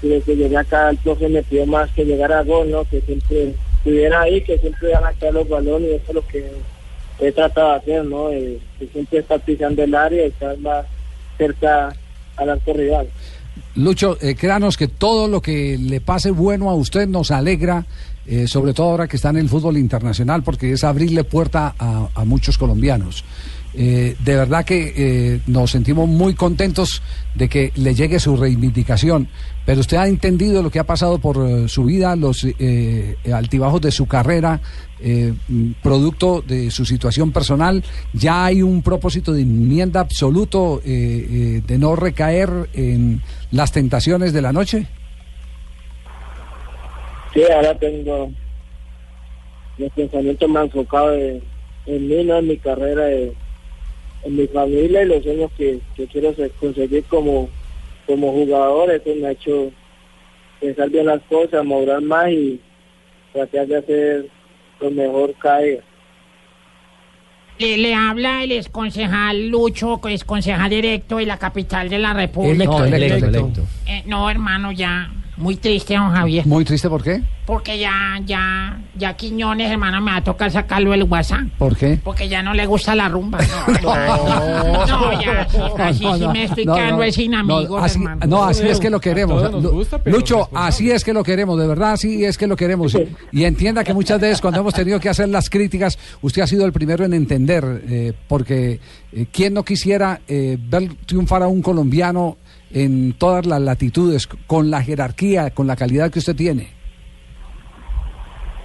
desde 0.02 0.22
que 0.22 0.36
llegué 0.36 0.58
acá 0.58 0.90
el 0.90 0.98
profe 0.98 1.30
me 1.30 1.44
pidió 1.44 1.68
más 1.68 1.92
que 1.92 2.04
llegar 2.04 2.32
a 2.34 2.42
gol, 2.42 2.72
¿no? 2.72 2.84
Que 2.86 3.00
siempre 3.02 3.54
estuviera 3.78 4.22
ahí, 4.22 4.42
que 4.42 4.58
siempre 4.58 4.90
iban 4.90 5.06
a 5.06 5.14
caer 5.14 5.36
los 5.36 5.48
balones 5.48 5.92
y 5.92 5.94
eso 5.94 6.06
es 6.08 6.16
lo 6.16 6.28
que 6.28 6.52
he 7.20 7.32
tratado 7.32 7.74
de 7.74 7.76
hacer, 7.78 8.06
¿no? 8.06 8.32
Eh, 8.32 8.60
que 8.80 8.88
siempre 8.88 9.20
estar 9.20 9.40
pisando 9.42 9.84
el 9.84 9.94
área 9.94 10.24
y 10.24 10.30
estar 10.30 10.58
más 10.58 10.88
cerca 11.38 11.96
al 12.38 12.50
arco 12.50 12.74
rival. 12.74 13.08
Lucho, 13.78 14.18
eh, 14.22 14.36
créanos 14.36 14.76
que 14.76 14.88
todo 14.88 15.28
lo 15.28 15.40
que 15.40 15.78
le 15.78 16.02
pase 16.02 16.32
bueno 16.32 16.72
a 16.72 16.76
usted 16.76 17.08
nos 17.08 17.30
alegra, 17.30 17.86
eh, 18.26 18.48
sobre 18.48 18.74
todo 18.74 18.88
ahora 18.88 19.08
que 19.08 19.18
está 19.18 19.30
en 19.30 19.38
el 19.38 19.50
fútbol 19.50 19.78
internacional, 19.78 20.42
porque 20.42 20.72
es 20.72 20.84
abrirle 20.84 21.24
puerta 21.24 21.76
a, 21.78 22.10
a 22.16 22.26
muchos 22.26 22.58
colombianos. 22.58 23.24
Eh, 23.80 24.16
de 24.20 24.36
verdad 24.36 24.66
que 24.66 24.94
eh, 24.96 25.42
nos 25.46 25.72
sentimos 25.72 26.08
muy 26.10 26.34
contentos 26.34 27.04
de 27.36 27.48
que 27.48 27.72
le 27.76 27.94
llegue 27.94 28.20
su 28.20 28.36
reivindicación, 28.36 29.28
pero 29.66 29.82
usted 29.82 29.98
ha 29.98 30.08
entendido 30.08 30.64
lo 30.64 30.72
que 30.72 30.80
ha 30.80 30.84
pasado 30.84 31.20
por 31.20 31.38
eh, 31.38 31.68
su 31.68 31.84
vida, 31.84 32.16
los 32.16 32.44
eh, 32.44 33.16
altibajos 33.32 33.82
de 33.82 33.92
su 33.92 34.08
carrera, 34.08 34.60
eh, 35.00 35.32
mm, 35.48 35.74
producto 35.84 36.42
de 36.42 36.72
su 36.72 36.84
situación 36.84 37.32
personal. 37.32 37.84
Ya 38.14 38.46
hay 38.46 38.64
un 38.64 38.82
propósito 38.82 39.32
de 39.32 39.42
enmienda 39.42 40.00
absoluto 40.00 40.82
eh, 40.84 41.28
eh, 41.30 41.62
de 41.66 41.78
no 41.78 41.96
recaer 41.96 42.50
en 42.74 43.22
las 43.52 43.72
tentaciones 43.72 44.34
de 44.34 44.42
la 44.42 44.52
noche. 44.52 44.88
Sí, 47.32 47.44
ahora 47.54 47.78
tengo 47.78 48.32
los 49.78 49.92
pensamientos 49.92 50.50
más 50.50 50.66
enfocados 50.66 51.16
en, 51.86 52.08
mí, 52.08 52.24
¿no? 52.24 52.40
En 52.40 52.48
mi 52.48 52.58
carrera, 52.58 53.04
en 54.24 54.36
mi 54.36 54.48
familia 54.48 55.04
y 55.04 55.08
los 55.08 55.24
sueños 55.24 55.52
que, 55.58 55.80
que 55.96 56.08
quiero 56.08 56.34
se- 56.36 56.50
conseguir 56.60 57.04
como, 57.06 57.50
como 58.06 58.32
jugador. 58.32 58.92
Eso 58.92 59.16
me 59.20 59.28
ha 59.28 59.32
hecho 59.32 59.72
pensar 60.60 60.90
bien 60.90 61.06
las 61.06 61.22
cosas, 61.24 61.64
madurar 61.66 62.02
más 62.02 62.30
y 62.32 62.60
tratar 63.34 63.68
de 63.68 63.78
hacer 63.78 64.28
lo 64.80 64.92
mejor 64.92 65.34
cada 65.40 65.60
día. 65.60 65.80
Le, 67.60 67.78
le 67.78 67.96
habla 67.96 68.44
el 68.44 68.52
exconcejal 68.52 69.48
Lucho, 69.50 70.00
que 70.00 70.14
es 70.14 70.24
concejal 70.24 70.70
directo 70.70 71.18
de 71.18 71.26
la 71.26 71.38
capital 71.38 71.90
de 71.90 71.98
la 71.98 72.14
República. 72.14 72.54
Electo, 72.64 72.86
electo. 72.86 73.26
electo. 73.28 73.62
Eh, 73.88 74.04
no, 74.06 74.30
hermano, 74.30 74.72
ya. 74.72 75.12
Muy 75.38 75.56
triste, 75.56 75.94
don 75.96 76.12
Javier. 76.12 76.46
Muy 76.48 76.66
triste, 76.66 76.90
¿por 76.90 77.04
qué? 77.04 77.22
Porque 77.46 77.78
ya, 77.80 78.20
ya, 78.26 78.82
ya 78.98 79.16
Quiñones, 79.16 79.72
hermano, 79.72 80.02
me 80.02 80.12
va 80.12 80.18
a 80.18 80.24
tocar 80.24 80.52
sacarlo 80.52 80.92
del 80.92 81.04
WhatsApp. 81.04 81.44
¿Por 81.58 81.78
qué? 81.78 82.00
Porque 82.04 82.28
ya 82.28 82.42
no 82.44 82.54
le 82.54 82.66
gusta 82.66 82.96
la 82.96 83.08
rumba. 83.08 83.40
No, 83.82 84.86
no, 84.88 85.22
ya. 85.22 85.48
Así 85.80 86.04
No, 86.04 86.16
sí 86.16 86.22
no, 86.22 86.34
me 86.34 86.44
estoy 86.44 86.66
no, 86.66 86.76
quedando 86.76 86.98
no, 86.98 87.04
es 87.04 87.16
sin 87.16 87.32
no, 87.32 87.40
amigos, 87.40 87.84
así, 87.84 88.00
hermano. 88.00 88.26
no, 88.28 88.44
así 88.44 88.68
es 88.68 88.80
que 88.80 88.90
lo 88.90 89.00
queremos. 89.00 89.52
Gusta, 89.72 90.00
pero 90.00 90.18
Lucho, 90.18 90.50
así 90.54 90.92
es 90.92 91.04
que 91.04 91.14
lo 91.14 91.24
queremos, 91.24 91.60
de 91.60 91.68
verdad, 91.68 91.94
así 91.94 92.26
es 92.26 92.38
que 92.38 92.48
lo 92.48 92.56
queremos. 92.56 92.96
Y, 92.96 93.08
y 93.32 93.44
entienda 93.46 93.84
que 93.84 93.94
muchas 93.94 94.20
veces 94.20 94.42
cuando 94.42 94.60
hemos 94.60 94.74
tenido 94.74 95.00
que 95.00 95.10
hacer 95.10 95.30
las 95.30 95.50
críticas, 95.50 95.98
usted 96.22 96.42
ha 96.42 96.48
sido 96.48 96.66
el 96.66 96.74
primero 96.74 97.06
en 97.06 97.14
entender, 97.14 97.84
eh, 97.88 98.14
porque 98.28 98.80
eh, 99.12 99.26
quién 99.32 99.54
no 99.54 99.64
quisiera 99.64 100.22
eh, 100.28 100.58
ver 100.60 100.90
triunfar 101.06 101.44
a 101.44 101.48
un 101.48 101.62
colombiano 101.62 102.38
en 102.72 103.14
todas 103.14 103.46
las 103.46 103.62
latitudes, 103.62 104.28
con 104.28 104.70
la 104.70 104.82
jerarquía, 104.82 105.52
con 105.52 105.68
la 105.68 105.76
calidad 105.76 106.12
que 106.12 106.20
usted 106.20 106.36
tiene. 106.36 106.70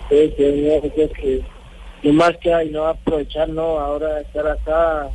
Sí, 0.08 0.32
sí, 0.36 0.44
que 0.92 1.42
lo 2.02 2.12
más 2.12 2.36
que 2.38 2.52
hay, 2.52 2.70
no 2.70 2.86
aprovechar, 2.86 3.48
no, 3.48 3.78
ahora 3.78 4.20
estar 4.20 4.46
acá, 4.46 5.08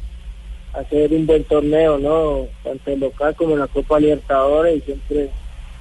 hacer 0.74 1.12
un 1.12 1.26
buen 1.26 1.44
torneo, 1.44 1.98
no, 1.98 2.48
tanto 2.64 2.92
en 2.92 3.02
local 3.02 3.36
como 3.36 3.54
en 3.54 3.60
la 3.60 3.68
Copa 3.68 4.00
Libertadores 4.00 4.78
y 4.78 4.82
siempre 4.82 5.30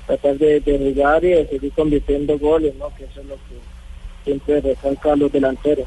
tratar 0.06 0.36
de, 0.38 0.60
de 0.60 0.76
y 0.76 0.94
de 0.94 1.48
seguir 1.48 1.72
convirtiendo 1.72 2.38
goles, 2.38 2.74
no, 2.76 2.94
que 2.96 3.04
eso 3.04 3.20
es 3.20 3.26
lo 3.26 3.34
que 3.34 3.56
siempre 4.24 4.60
resalta 4.60 5.16
los 5.16 5.30
delanteros. 5.30 5.86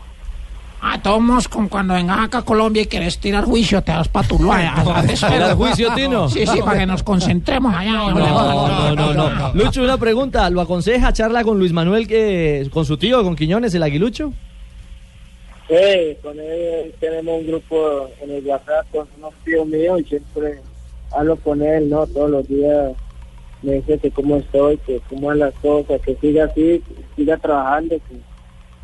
A 0.81 1.01
todos 1.01 1.47
con 1.49 1.67
cuando 1.67 1.93
vengas 1.93 2.19
acá 2.19 2.37
a 2.37 2.41
Colombia 2.41 2.83
y 2.83 2.85
quieres 2.85 3.19
tirar 3.19 3.43
juicio, 3.43 3.81
te 3.81 3.91
das 3.91 4.07
pa' 4.07 4.23
tu 4.23 4.37
¿Tirar 4.37 5.55
juicio, 5.55 5.93
Tino? 5.93 6.29
Sí, 6.29 6.45
sí, 6.47 6.59
para 6.63 6.79
que 6.79 6.85
nos 6.85 7.03
concentremos 7.03 7.75
allá. 7.75 7.91
No, 7.91 8.13
no, 8.13 8.95
no, 8.95 9.29
no. 9.29 9.53
Lucho, 9.53 9.83
una 9.83 9.97
pregunta. 9.97 10.49
¿Lo 10.49 10.61
aconseja 10.61 11.11
charla 11.11 11.43
con 11.43 11.59
Luis 11.59 11.73
Manuel, 11.73 12.07
que 12.07 12.67
con 12.71 12.85
su 12.85 12.97
tío, 12.97 13.21
con 13.23 13.35
Quiñones, 13.35 13.73
el 13.73 13.83
aguilucho? 13.83 14.31
Sí, 15.67 16.17
con 16.23 16.39
él 16.39 16.93
tenemos 16.99 17.41
un 17.41 17.47
grupo 17.47 18.09
en 18.21 18.31
el 18.31 18.45
WhatsApp 18.45 18.87
con 18.91 19.07
unos 19.17 19.33
tíos 19.43 19.67
míos 19.67 20.01
y 20.01 20.03
siempre 20.05 20.61
hablo 21.11 21.35
con 21.35 21.61
él, 21.61 21.89
¿no? 21.89 22.07
Todos 22.07 22.31
los 22.31 22.47
días 22.47 22.93
me 23.61 23.73
dice 23.73 23.99
que 23.99 24.11
cómo 24.11 24.37
estoy, 24.37 24.77
que 24.77 25.01
cómo 25.09 25.27
van 25.27 25.39
las 25.39 25.53
cosas, 25.55 26.01
que 26.01 26.15
siga 26.15 26.45
así, 26.45 26.81
que 26.87 26.95
siga 27.15 27.37
trabajando, 27.37 27.97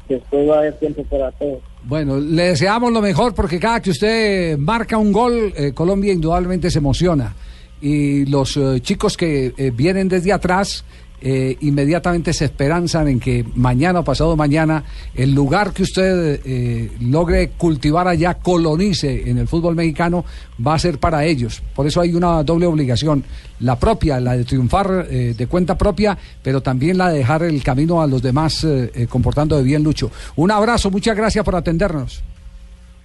que 0.08 0.16
después 0.16 0.50
va 0.50 0.56
a 0.56 0.60
haber 0.60 0.78
tiempo 0.78 1.04
para 1.06 1.32
todo. 1.32 1.62
Bueno, 1.88 2.20
le 2.20 2.46
deseamos 2.46 2.92
lo 2.92 3.00
mejor 3.00 3.36
porque 3.36 3.60
cada 3.60 3.80
que 3.80 3.92
usted 3.92 4.58
marca 4.58 4.98
un 4.98 5.12
gol, 5.12 5.54
eh, 5.56 5.72
Colombia 5.72 6.12
indudablemente 6.12 6.72
se 6.72 6.80
emociona. 6.80 7.36
Y 7.80 8.26
los 8.26 8.58
eh, 8.58 8.80
chicos 8.82 9.16
que 9.16 9.54
eh, 9.56 9.72
vienen 9.72 10.10
desde 10.10 10.34
atrás 10.34 10.84
eh, 11.22 11.58
inmediatamente 11.62 12.34
se 12.34 12.46
esperanzan 12.46 13.08
en 13.08 13.20
que 13.20 13.46
mañana 13.56 14.00
o 14.00 14.04
pasado 14.04 14.36
mañana 14.36 14.84
el 15.14 15.34
lugar 15.34 15.74
que 15.74 15.84
usted 15.84 16.42
eh, 16.46 16.92
logre 17.02 17.50
cultivar 17.58 18.08
allá, 18.08 18.36
colonice 18.36 19.30
en 19.30 19.38
el 19.38 19.48
fútbol 19.48 19.76
mexicano, 19.76 20.26
va 20.66 20.76
a 20.76 20.80
ser 20.80 21.00
para 21.00 21.26
ellos. 21.26 21.62
Por 21.76 21.88
eso 21.88 22.02
hay 22.02 22.14
una 22.14 22.44
doble 22.44 22.66
obligación, 22.66 23.24
la 23.60 23.78
propia, 23.78 24.20
la 24.20 24.36
de 24.38 24.44
triunfar 24.44 25.08
eh, 25.10 25.34
de 25.38 25.48
cuenta 25.48 25.78
propia, 25.78 26.18
pero 26.44 26.62
también 26.62 26.98
la 26.98 27.10
de 27.10 27.20
dejar 27.20 27.44
el 27.44 27.64
camino 27.64 28.02
a 28.02 28.08
los 28.08 28.22
demás 28.22 28.64
eh, 28.64 28.92
eh, 28.94 29.08
comportando 29.08 29.58
de 29.58 29.64
bien, 29.64 29.84
Lucho. 29.84 30.12
Un 30.36 30.52
abrazo, 30.52 30.92
muchas 30.92 31.16
gracias 31.16 31.44
por 31.44 31.56
atendernos. 31.56 32.22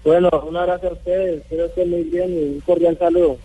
Bueno, 0.05 0.31
un 0.49 0.57
abrazo 0.57 0.89
a 0.89 0.93
ustedes, 0.93 1.43
espero 1.43 1.73
que 1.75 1.85
muy 1.85 2.05
bien 2.05 2.31
y 2.31 2.55
un 2.55 2.61
cordial 2.61 2.97
saludo. 2.99 3.37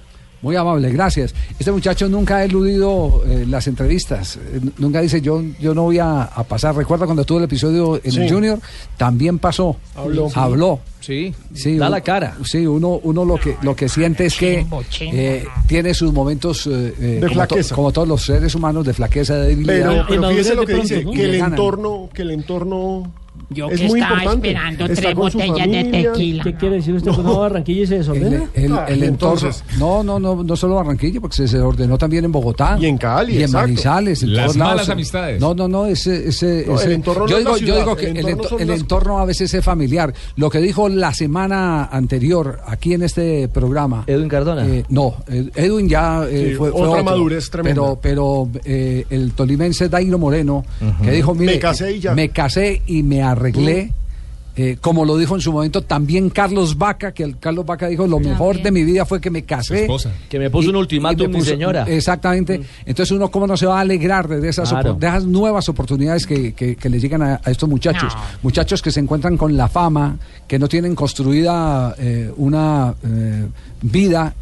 Muy 0.42 0.56
amable, 0.56 0.92
gracias. 0.92 1.34
Este 1.58 1.72
muchacho 1.72 2.08
nunca 2.08 2.38
ha 2.38 2.44
eludido 2.44 3.24
eh, 3.26 3.46
las 3.48 3.66
entrevistas, 3.68 4.38
eh, 4.38 4.60
nunca 4.78 5.02
dice 5.02 5.20
yo, 5.22 5.42
yo 5.60 5.74
no 5.74 5.84
voy 5.84 5.98
a, 6.00 6.24
a 6.24 6.44
pasar. 6.44 6.76
Recuerda 6.76 7.06
cuando 7.06 7.22
estuvo 7.22 7.40
el 7.40 7.46
episodio 7.46 7.96
en 7.96 8.02
el 8.06 8.12
Sí. 8.12 8.30
Junior, 8.30 8.60
también 8.98 9.40
pasó, 9.40 9.76
Habló. 9.96 10.30
habló. 10.36 10.80
Sí, 11.00 11.34
Sí, 11.54 11.78
da 11.78 11.90
la 11.90 12.02
cara. 12.02 12.36
Sí, 12.44 12.66
uno, 12.66 13.00
uno 13.04 13.26
lo 13.26 13.36
que 13.38 13.56
lo 13.62 13.76
que 13.76 13.88
siente 13.90 14.26
es 14.26 14.36
que 14.38 14.66
eh, 15.02 15.46
tiene 15.68 15.94
sus 15.94 16.12
momentos 16.12 16.66
eh, 16.68 17.20
De 17.22 17.28
como, 17.28 17.48
to- 17.48 17.56
como 17.76 17.92
todos 17.92 18.08
los 18.08 18.24
seres 18.24 18.54
humanos 18.56 18.86
de 18.86 18.94
flaqueza, 18.94 19.36
de 19.36 19.48
debilidad. 19.50 19.90
Pero, 19.90 20.06
pero 20.08 20.30
fíjese 20.30 20.56
lo 20.56 20.66
que 20.66 20.74
dice, 20.76 21.06
que 21.06 21.24
el 21.26 21.36
entorno, 21.36 22.10
que 22.14 22.22
el 22.24 22.32
entorno 22.32 23.12
Yo 23.50 23.70
es 23.70 23.80
que 23.82 23.88
muy 23.88 24.00
estaba 24.00 24.16
importante. 24.24 24.48
esperando 24.50 24.86
Está 24.86 25.02
tres 25.02 25.16
con 25.16 25.32
su 25.32 25.38
botellas 25.38 25.56
de 25.68 25.76
familia. 25.84 26.12
tequila. 26.14 26.44
¿Qué 26.44 26.54
quiere 26.56 26.76
decir 26.76 26.94
usted? 26.96 27.12
¿Que 27.12 27.18
no 27.18 27.30
va 27.32 27.36
a 27.36 27.40
Barranquilla 27.50 27.84
y 27.84 27.88
se 27.88 27.98
desordena? 28.00 28.50
el- 28.54 28.64
el 28.64 28.64
y 28.64 28.64
entorno. 29.06 29.06
entonces- 29.06 29.64
No, 29.78 30.04
no, 30.04 30.20
no, 30.20 30.44
no 30.44 30.56
solo 30.56 30.76
Barranquilla, 30.76 31.22
porque 31.22 31.36
se, 31.38 31.48
se 31.48 31.60
ordenó 31.60 31.98
también 31.98 32.26
en 32.26 32.32
Bogotá. 32.32 32.78
Y 32.80 32.86
en 32.88 32.98
Cali, 32.98 33.34
Y 33.34 33.38
en 33.38 33.42
exacto. 33.44 33.68
Manizales. 33.68 34.24
En 34.24 34.34
Las 34.34 34.46
todos 34.46 34.58
lados. 34.58 34.74
malas 34.74 34.90
amistades. 34.90 35.40
No, 35.42 35.54
no, 35.54 35.68
no, 35.68 35.86
ese. 35.86 36.28
ese, 36.30 36.66
No, 36.68 36.74
el 36.74 36.80
ese- 36.80 36.94
entorno 36.94 37.22
no 37.24 37.28
yo 37.30 37.38
es 37.38 37.44
la 37.44 37.50
digo, 37.52 37.58
yo 37.60 37.66
ciudad, 37.66 37.80
digo 37.80 37.96
que 37.96 38.06
el 38.10 38.18
el, 38.18 38.18
entorno 38.30 38.44
ento- 38.44 38.50
son 38.50 38.62
el 38.62 38.68
las- 38.68 38.80
entorno 38.80 39.20
a 39.20 39.26
veces 39.26 39.54
es 39.54 39.64
familiar. 39.66 40.14
Lo 40.38 40.50
que 40.50 40.60
dijo 40.60 40.90
la 40.90 41.14
semana 41.14 41.86
anterior 41.86 42.60
aquí 42.68 42.94
en 42.94 43.04
este 43.04 43.48
programa. 43.50 44.04
Edwin 44.08 44.30
Cardona. 44.30 44.66
eh, 44.68 44.84
no, 44.90 45.16
Edwin 45.28 45.88
ya 45.90 46.26
eh, 46.30 46.50
Sí, 46.52 46.56
fue, 46.56 46.72
fue 46.72 46.82
otra 46.82 46.92
otro. 46.92 47.04
madurez 47.04 47.50
tremenda. 47.50 47.76
Pero, 47.76 48.00
pero 48.02 48.50
eh, 48.64 49.06
el 49.10 49.32
tolimense 49.34 49.90
Dairo 49.90 50.18
Moreno, 50.18 50.64
que 51.04 51.12
dijo: 51.12 51.34
Mire, 51.36 51.54
Me 51.54 51.60
casé 51.60 51.94
y 51.94 52.00
ya". 52.00 52.14
me 52.14 52.30
casé 52.30 52.82
y 52.88 53.04
me 53.04 53.22
arreglé. 53.36 53.92
Eh, 54.58 54.78
como 54.80 55.04
lo 55.04 55.18
dijo 55.18 55.36
en 55.36 55.42
su 55.42 55.52
momento 55.52 55.82
también 55.82 56.30
Carlos 56.30 56.78
Vaca, 56.78 57.12
que 57.12 57.24
el 57.24 57.38
Carlos 57.40 57.66
Vaca 57.66 57.88
dijo, 57.90 58.08
lo 58.08 58.22
mejor 58.22 58.62
de 58.62 58.72
mi 58.72 58.86
vida 58.86 59.06
fue 59.06 59.20
que 59.20 59.30
me 59.30 59.44
casé. 59.44 59.86
Que 60.30 60.40
me 60.40 60.50
puso 60.50 60.70
un 60.70 60.78
ultimátum, 60.78 61.30
mi 61.30 61.42
señora. 61.42 61.84
Exactamente. 61.84 62.62
Entonces 62.86 63.12
uno 63.12 63.30
cómo 63.30 63.48
no 63.48 63.58
se 63.58 63.66
va 63.66 63.80
a 63.80 63.82
alegrar 63.82 64.30
de 64.30 64.48
esas, 64.48 64.70
Claro. 64.70 64.96
opor- 64.96 65.00
de 65.00 65.08
esas 65.08 65.26
nuevas 65.26 65.68
oportunidades 65.68 66.26
que, 66.26 66.54
que- 66.54 66.78
que 66.78 66.90
le 66.90 67.02
llegan 67.02 67.22
a, 67.22 67.42
a 67.44 67.52
estos 67.52 67.68
muchachos. 67.68 68.14
Muchachos 68.44 68.82
que 68.82 68.92
se 68.94 69.02
encuentran 69.02 69.36
con 69.36 69.58
la 69.58 69.68
fama, 69.68 70.18
que 70.48 70.58
no 70.58 70.70
tienen 70.70 70.96
construida 70.96 71.94
eh, 72.00 72.32
una 72.38 72.96
eh, 73.06 73.48
vida 73.82 74.34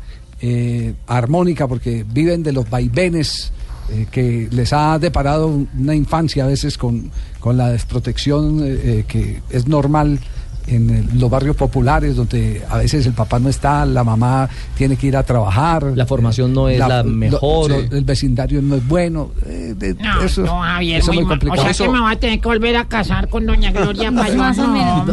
eh, 0.41 0.93
armónica 1.07 1.67
porque 1.67 2.05
viven 2.07 2.43
de 2.43 2.51
los 2.53 2.69
vaivenes 2.69 3.51
eh, 3.89 4.07
que 4.11 4.47
les 4.51 4.71
ha 4.73 4.97
deparado 4.99 5.47
una 5.77 5.95
infancia 5.95 6.43
a 6.45 6.47
veces 6.47 6.77
con, 6.77 7.11
con 7.39 7.57
la 7.57 7.69
desprotección 7.69 8.61
eh, 8.63 8.79
eh, 8.83 9.05
que 9.07 9.41
es 9.49 9.67
normal 9.67 10.19
en 10.65 10.89
eh, 10.89 11.03
los 11.15 11.29
barrios 11.29 11.57
populares 11.57 12.15
donde 12.15 12.63
a 12.69 12.77
veces 12.77 13.05
el 13.05 13.11
papá 13.11 13.37
no 13.37 13.49
está, 13.49 13.85
la 13.85 14.05
mamá 14.05 14.47
tiene 14.77 14.95
que 14.95 15.07
ir 15.07 15.17
a 15.17 15.23
trabajar. 15.23 15.83
La 15.95 16.05
formación 16.05 16.53
no 16.53 16.69
es 16.69 16.79
la 16.79 17.03
mejor. 17.03 17.69
lo- 17.69 17.79
el 17.97 18.05
vecindario 18.05 18.61
no 18.61 18.75
es 18.75 18.87
bueno. 18.87 19.31
eh, 19.45 19.73
de- 19.77 19.93
No, 19.95 20.21
eso, 20.21 20.41
no, 20.43 20.61
Javier, 20.61 20.99
eso 21.01 21.11
es 21.11 21.15
muy 21.17 21.25
mal. 21.25 21.33
O 21.35 21.39
complicado. 21.41 21.73
sea 21.73 21.85
que 21.85 21.91
me 21.91 21.99
voy 21.99 22.13
a 22.13 22.19
tener 22.19 22.39
que 22.39 22.47
volver 22.47 22.77
a 22.77 22.85
casar 22.85 23.27
con 23.27 23.45
doña 23.45 23.71
Gloria 23.73 24.09
Payón. 24.09 24.37
Más 24.37 24.57
o 24.57 24.67
menos. 24.69 25.09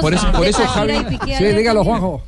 Por 0.00 0.14
eso- 0.14 0.32
por 0.32 0.46
eso, 0.46 0.62
Shakira 0.62 0.94
Javi- 1.02 1.02
y 1.14 1.18
Piqué 1.18 1.36
Sí, 1.36 1.44
dígalo. 1.58 1.84
Juanjo. 1.84 2.22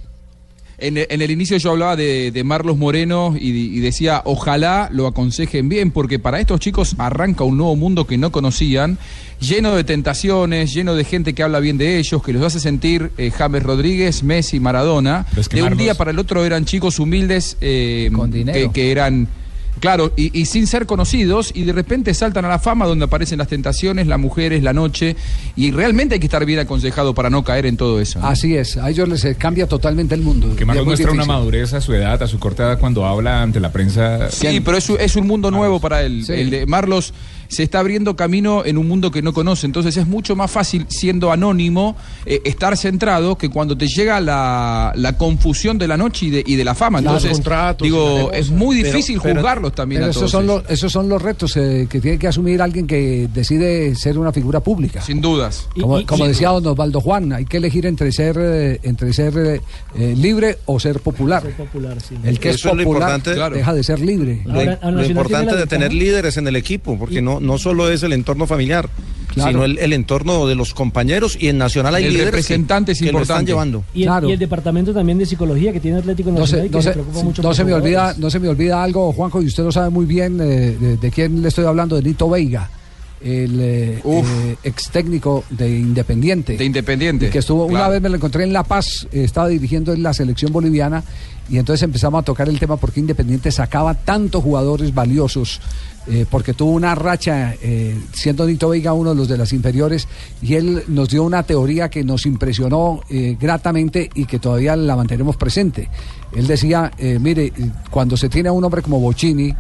En, 0.79 0.97
en 0.97 1.23
el 1.23 1.31
inicio 1.31 1.57
yo 1.57 1.73
hablaba 1.73 1.97
de, 1.97 2.31
de 2.31 2.45
Marlos 2.45 2.77
Moreno 2.77 3.35
y, 3.39 3.49
y 3.49 3.81
decía, 3.81 4.23
ojalá 4.25 4.89
lo 4.93 5.09
aconsejen 5.09 5.69
bien, 5.69 5.91
porque 5.91 6.21
para 6.21 6.39
estos 6.39 6.61
chicos 6.61 6.95
arranca 6.99 7.43
un 7.43 7.57
nuevo 7.57 7.75
mundo 7.75 8.07
que 8.07 8.17
no 8.17 8.31
conocían, 8.31 8.97
lleno 9.41 9.75
de 9.75 9.83
tentaciones, 9.83 10.73
lleno 10.73 10.95
de 10.95 11.03
gente 11.05 11.33
que 11.33 11.43
habla 11.43 11.59
bien 11.59 11.79
de 11.79 11.99
ellos, 11.99 12.23
que 12.23 12.33
los 12.33 12.43
hace 12.43 12.61
sentir 12.61 13.11
eh, 13.19 13.31
James 13.31 13.63
Rodríguez, 13.63 14.23
Messi, 14.23 14.61
Maradona. 14.61 15.27
Que 15.51 15.57
de 15.57 15.63
un 15.65 15.77
día 15.77 15.95
para 15.95 16.13
el 16.13 16.19
otro 16.19 16.45
eran 16.45 16.65
chicos 16.65 17.01
humildes 17.01 17.57
eh, 17.61 18.11
dinero. 18.29 18.69
que, 18.69 18.71
que 18.73 18.91
eran... 18.93 19.29
Claro, 19.81 20.13
y, 20.17 20.39
y 20.39 20.47
sin 20.47 20.67
ser 20.67 20.87
conocidos, 20.87 21.51
y 21.55 21.65
de 21.65 21.73
repente 21.73 22.13
saltan 22.15 22.45
a 22.45 22.49
la 22.49 22.59
fama 22.59 22.87
donde 22.87 23.05
aparecen 23.05 23.39
las 23.39 23.49
tentaciones, 23.49 24.07
las 24.07 24.19
mujeres, 24.19 24.63
la 24.63 24.73
noche, 24.73 25.17
y 25.57 25.71
realmente 25.71 26.15
hay 26.15 26.21
que 26.21 26.27
estar 26.27 26.45
bien 26.45 26.59
aconsejado 26.59 27.15
para 27.15 27.31
no 27.31 27.45
caer 27.45 27.67
en 27.67 27.77
todo 27.77 28.01
eso. 28.01 28.19
¿no? 28.21 28.27
Así 28.27 28.57
es, 28.57 28.77
a 28.77 28.89
ellos 28.91 29.09
les 29.09 29.25
eh, 29.25 29.35
cambia 29.37 29.67
totalmente 29.67 30.15
el 30.15 30.23
mundo. 30.23 30.55
Que 30.57 30.65
muy 30.65 30.81
muestra 30.85 31.13
una 31.13 31.25
madurez 31.25 31.73
a 31.75 31.81
su 31.81 31.95
edad, 31.95 32.23
a 32.23 32.27
su 32.27 32.39
corta 32.39 32.65
edad, 32.65 32.79
cuando 32.79 33.05
habla 33.07 33.43
ante 33.43 33.61
la 33.61 33.73
prensa. 33.73 34.31
Sí, 34.31 34.61
pero 34.61 34.77
es, 34.77 34.89
un- 34.91 34.99
es 35.01 35.17
un 35.17 35.27
mundo 35.27 35.51
nuevo 35.51 35.81
para 35.81 36.03
él. 36.03 36.25
Sí. 36.25 36.33
El 36.33 36.51
de 36.51 36.67
Marlos 36.67 37.13
se 37.49 37.63
está 37.63 37.81
abriendo 37.81 38.15
camino 38.15 38.65
en 38.65 38.79
un 38.79 38.87
mundo 38.87 39.11
que 39.11 39.23
no 39.23 39.33
conoce, 39.33 39.67
entonces 39.67 39.97
es 39.97 40.07
mucho 40.07 40.37
más 40.37 40.51
fácil, 40.51 40.87
siendo 40.89 41.33
anónimo, 41.33 41.97
eh, 42.27 42.41
estar 42.45 42.77
centrado 42.77 43.37
que 43.39 43.49
cuando 43.49 43.77
te 43.77 43.89
llega 43.89 44.21
la, 44.21 44.93
la 44.95 45.17
confusión 45.17 45.79
de 45.79 45.89
la 45.89 45.97
noche 45.97 46.27
y 46.27 46.31
de, 46.31 46.45
y 46.47 46.57
de 46.57 46.65
la 46.65 46.75
fama. 46.75 46.99
Entonces, 46.99 47.33
contratos 47.33 47.85
digo, 47.85 48.31
es 48.33 48.51
muy 48.51 48.77
difícil 48.77 49.19
pero- 49.23 49.37
juzgarlos 49.37 49.75
también 49.75 50.01
Pero 50.01 50.09
a 50.09 50.11
esos 50.11 50.21
todos 50.21 50.31
son, 50.33 50.47
los, 50.47 50.63
esos 50.71 50.93
son 50.93 51.09
los 51.09 51.21
retos 51.23 51.57
eh, 51.57 51.87
que 51.91 52.01
tiene 52.01 52.19
que 52.19 52.29
asumir 52.29 52.61
alguien 52.63 52.87
que 52.87 53.29
decide 53.33 53.95
ser 53.95 54.19
una 54.19 54.33
figura 54.33 54.61
pública. 54.61 55.01
Sin 55.01 55.21
dudas. 55.21 55.69
Como, 55.81 55.99
Y- 55.99 56.03
y- 56.03 56.05
como 56.05 56.25
sin 56.25 56.33
decía 56.33 56.49
don 56.51 56.67
Osvaldo 56.67 57.01
Juan, 57.01 57.33
hay 57.33 57.45
que 57.47 57.57
elegir 57.57 57.87
entre 57.87 58.13
ser 58.13 58.37
eh, 58.39 58.81
entre 58.83 59.13
ser 59.13 59.33
eh, 59.39 59.61
eh, 59.97 60.15
libre 60.17 60.59
o 60.67 60.79
ser 60.79 61.01
popular. 61.01 61.43
popular, 61.57 61.97
sí. 62.01 62.15
El 62.25 62.39
que 62.39 62.51
es 62.51 62.57
Eso 62.57 62.71
es 62.71 62.77
lo 62.77 62.85
popular 62.85 63.17
importante. 63.17 63.57
deja 63.59 63.75
de 63.75 63.83
ser 63.83 64.01
libre. 64.01 64.43
Lo, 64.45 64.91
lo 64.91 65.05
importante 65.05 65.57
de 65.57 65.67
tener 65.67 65.93
líderes 65.93 66.37
en 66.37 66.47
el 66.47 66.57
equipo, 66.57 66.99
porque 66.99 67.23
no, 67.23 67.38
no 67.41 67.59
solo 67.59 67.91
es 67.91 68.03
el 68.03 68.13
entorno 68.13 68.47
familiar, 68.47 68.89
Claro. 69.35 69.51
sino 69.51 69.65
el, 69.65 69.79
el 69.79 69.93
entorno 69.93 70.47
de 70.47 70.55
los 70.55 70.73
compañeros 70.73 71.37
y 71.39 71.49
en 71.49 71.59
Nacional 71.59 71.95
hay 71.95 72.05
El 72.05 72.15
líderes 72.15 72.47
que- 72.47 72.59
lo 73.13 73.21
están 73.21 73.45
llevando. 73.47 73.85
Y 73.95 74.05
el, 74.05 74.25
y 74.31 74.33
el 74.33 74.39
departamento 74.39 74.93
también 74.95 75.19
de 75.19 75.27
psicología 75.27 75.71
que 75.73 75.81
tiene 75.81 75.99
Atlético 75.99 76.31
No 76.33 76.41
Nacional 76.41 76.63
se, 76.63 76.67
y 76.67 76.71
que 76.71 76.77
no 76.77 76.83
se 76.83 76.89
se- 76.89 76.93
preocupa 76.95 77.23
mucho 77.23 77.43
no 77.43 77.49
por 77.51 77.57
se 77.57 77.65
me 77.65 77.75
olvida, 77.75 78.15
no 78.19 78.31
se 78.31 78.41
me 78.41 78.49
olvida 78.49 78.83
algo, 78.83 79.13
Juanjo, 79.13 79.43
y 79.43 79.47
usted 79.47 79.63
lo 79.65 79.71
sabe 79.71 79.91
muy 79.91 80.07
bien 80.07 80.41
eh, 80.41 80.77
de, 80.81 80.97
de 80.97 81.11
quién 81.11 81.43
le 81.43 81.49
estoy 81.49 81.67
hablando, 81.67 81.95
de 81.97 82.03
Nito 82.03 82.29
Veiga. 82.31 82.71
el 83.21 83.61
eh, 83.61 84.01
eh, 84.05 84.57
ex 84.65 84.91
técnico 84.91 85.45
de 85.51 85.69
Independiente. 85.79 86.57
De 86.57 86.65
Independiente. 86.65 87.27
Y 87.27 87.31
que 87.31 87.39
estuvo, 87.41 87.67
una 87.67 87.89
vez 87.89 88.01
me 88.01 88.09
lo 88.09 88.17
encontré 88.17 88.45
en 88.45 88.53
La 88.53 88.63
Paz, 88.65 89.07
eh, 89.13 89.25
estaba 89.25 89.49
dirigiendo 89.49 89.93
en 89.93 90.03
la 90.03 90.15
selección 90.15 90.53
boliviana 90.53 91.03
y 91.51 91.59
entonces 91.59 91.83
empezamos 91.83 92.21
a 92.21 92.25
tocar 92.25 92.49
el 92.49 92.59
tema 92.61 92.77
porque 92.77 93.01
Independiente 93.01 93.51
sacaba 93.51 93.95
tantos 93.95 94.43
jugadores 94.43 94.95
valiosos, 94.95 95.61
eh, 96.11 96.25
porque 96.31 96.55
tuvo 96.55 96.73
una 96.73 96.95
racha, 96.95 97.55
eh, 97.63 97.97
siendo 98.13 98.47
Nito 98.47 98.69
Veiga 98.71 98.93
uno 98.93 99.11
de 99.11 99.17
los 99.17 99.29
de 99.29 99.37
las 99.37 99.53
inferiores, 99.53 100.09
y 100.43 100.55
él 100.55 100.85
nos 100.89 101.09
dio 101.11 101.23
una 101.23 101.43
teoría 101.43 101.89
que 101.91 102.03
nos 102.05 102.25
impresionó 102.27 103.03
eh, 103.11 103.37
gratamente 103.39 104.09
y 104.15 104.25
que 104.25 104.39
todavía 104.39 104.75
la 104.77 104.97
mantenemos 104.97 105.37
presente. 105.37 105.89
Él 106.35 106.47
decía, 106.47 106.91
mire, 107.21 107.53
cuando 107.91 108.17
se 108.17 108.29
tiene 108.29 108.49
a 108.49 108.53
un 108.53 108.63
hombre 108.65 108.83
como 108.83 109.01
Bocini, 109.01 109.55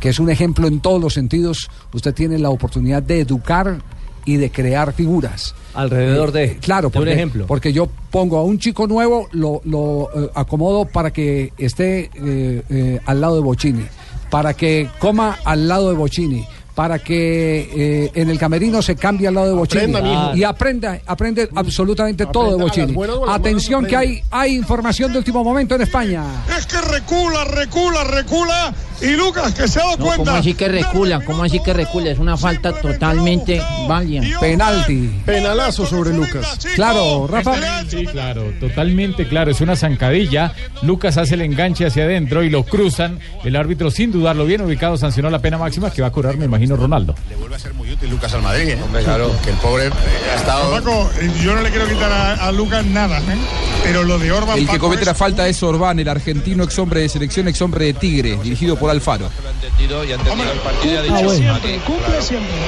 que 0.00 0.08
es 0.10 0.18
un 0.18 0.30
ejemplo 0.30 0.66
en 0.68 0.80
todos 0.80 1.00
los 1.00 1.14
sentidos, 1.14 1.68
usted 1.92 2.12
tiene 2.14 2.38
la 2.38 2.50
oportunidad 2.50 3.02
de 3.02 3.20
educar 3.20 3.80
y 4.26 4.36
de 4.36 4.50
crear 4.50 4.92
figuras. 4.94 5.54
Alrededor 5.74 6.32
de- 6.32 6.44
Eh, 6.44 6.58
claro, 6.60 6.82
de 6.82 6.86
un 6.88 6.92
porque, 6.92 7.12
ejemplo. 7.12 7.46
porque 7.46 7.72
yo 7.74 7.88
pongo 8.10 8.38
a 8.38 8.42
un 8.44 8.58
chico 8.58 8.86
nuevo, 8.86 9.28
lo, 9.32 9.60
lo, 9.64 10.08
eh, 10.14 10.30
acomodo 10.34 10.86
para 10.86 11.12
que 11.12 11.52
esté 11.58 12.10
eh, 12.14 13.00
al 13.04 13.20
lado 13.20 13.34
de 13.36 13.42
Bocini, 13.42 13.84
para 14.30 14.54
que 14.54 14.88
coma 14.98 15.38
al 15.44 15.68
lado 15.68 15.90
de 15.90 15.96
Bocini, 15.96 16.46
para 16.74 16.98
que 16.98 17.70
eh, 18.04 18.10
en 18.14 18.30
el 18.30 18.38
camerino 18.38 18.82
se 18.82 18.96
cambie 18.96 19.28
al 19.28 19.34
lado 19.34 19.56
de 19.56 19.62
Aprenda, 19.62 20.00
mijo. 20.00 20.36
y 20.36 20.44
aprenda, 20.44 20.98
aprende 21.06 21.48
absolutamente 21.54 22.26
todo 22.26 22.56
de 22.56 22.92
buenas 22.92 23.18
las 23.26 23.36
Atención 23.36 23.86
que 23.86 23.96
hay, 23.96 24.22
hay 24.30 24.56
información 24.56 25.12
de 25.12 25.18
último 25.18 25.44
momento 25.44 25.74
en 25.74 25.82
España. 25.82 26.24
Es 26.56 26.66
que 26.66 26.80
recula, 26.80 27.44
recula, 27.44 28.04
recula. 28.04 28.74
Y 29.00 29.16
Lucas, 29.16 29.52
que 29.54 29.68
se 29.68 29.80
ha 29.80 29.84
dado 29.84 29.98
No, 29.98 30.04
cuenta. 30.06 30.24
¿Cómo 30.24 30.36
así 30.38 30.54
que 30.54 30.68
recula? 30.68 31.20
¿Cómo 31.24 31.42
así 31.44 31.60
que 31.60 31.72
recula? 31.72 32.10
Es 32.10 32.18
una 32.18 32.36
falta 32.36 32.72
totalmente 32.72 33.60
válida. 33.88 34.22
Penalti. 34.40 35.10
Penalazo 35.26 35.84
sobre 35.84 36.14
Lucas. 36.14 36.58
Claro, 36.74 37.26
Rafa. 37.26 37.54
Sí, 37.88 38.06
claro, 38.06 38.52
totalmente 38.60 39.28
claro. 39.28 39.50
Es 39.50 39.60
una 39.60 39.76
zancadilla. 39.76 40.52
Lucas 40.82 41.16
hace 41.18 41.34
el 41.34 41.42
enganche 41.42 41.86
hacia 41.86 42.04
adentro 42.04 42.42
y 42.42 42.50
lo 42.50 42.64
cruzan. 42.64 43.18
El 43.44 43.56
árbitro, 43.56 43.90
sin 43.90 44.10
dudarlo, 44.12 44.46
bien 44.46 44.62
ubicado, 44.62 44.96
sancionó 44.96 45.28
la 45.28 45.40
pena 45.40 45.58
máxima 45.58 45.90
que 45.90 46.00
va 46.00 46.08
a 46.08 46.12
curar, 46.12 46.36
me 46.36 46.46
imagino, 46.46 46.63
Ronaldo. 46.70 47.14
Le 47.28 47.36
vuelve 47.36 47.56
a 47.56 47.58
ser 47.58 47.74
muy 47.74 47.90
útil 47.92 48.10
Lucas 48.10 48.32
al 48.34 48.42
Madrid. 48.42 48.68
¿eh? 48.70 48.78
claro. 49.04 49.30
Que 49.42 49.50
el 49.50 49.56
pobre 49.56 49.86
eh, 49.86 49.90
ha 50.32 50.36
estado. 50.36 50.70
Paco, 50.72 51.10
yo 51.42 51.54
no 51.54 51.62
le 51.62 51.70
quiero 51.70 51.86
quitar 51.88 52.10
a, 52.12 52.46
a 52.46 52.52
Lucas 52.52 52.84
nada, 52.84 53.18
¿eh? 53.18 53.36
Pero 53.82 54.02
lo 54.02 54.18
de 54.18 54.32
Orban. 54.32 54.56
El 54.58 54.64
que 54.66 54.72
Paco, 54.74 54.86
comete 54.86 55.02
es- 55.02 55.06
la 55.08 55.14
falta 55.14 55.46
es 55.46 55.62
Orbán, 55.62 55.98
el 55.98 56.08
argentino 56.08 56.64
ex 56.64 56.78
hombre 56.78 57.00
de 57.00 57.08
selección, 57.08 57.48
ex 57.48 57.60
hombre 57.62 57.84
de 57.86 57.94
Tigre, 57.94 58.36
dirigido 58.42 58.76
por 58.76 58.90
Alfaro. 58.90 59.28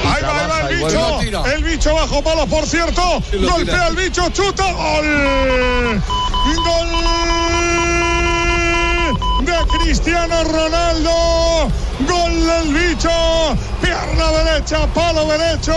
Ahí 0.05 0.21
va, 0.23 0.41
ahí 0.41 0.47
va 0.47 0.69
el 0.69 0.77
bicho. 0.77 1.45
El 1.45 1.63
bicho 1.63 1.93
bajo 1.93 2.23
palos, 2.23 2.47
por 2.47 2.65
cierto. 2.65 3.01
Golpea 3.33 3.87
el 3.87 3.95
bicho, 3.95 4.29
chuta. 4.29 4.71
Gol. 4.73 6.01
Gol 6.65 6.87
de 9.45 9.53
Cristiano 9.83 10.43
Ronaldo. 10.43 11.11
Gol 11.99 12.45
del 12.45 12.73
bicho. 12.73 13.09
Pierna 13.81 14.31
derecha, 14.43 14.85
palo 14.93 15.25
derecho. 15.27 15.75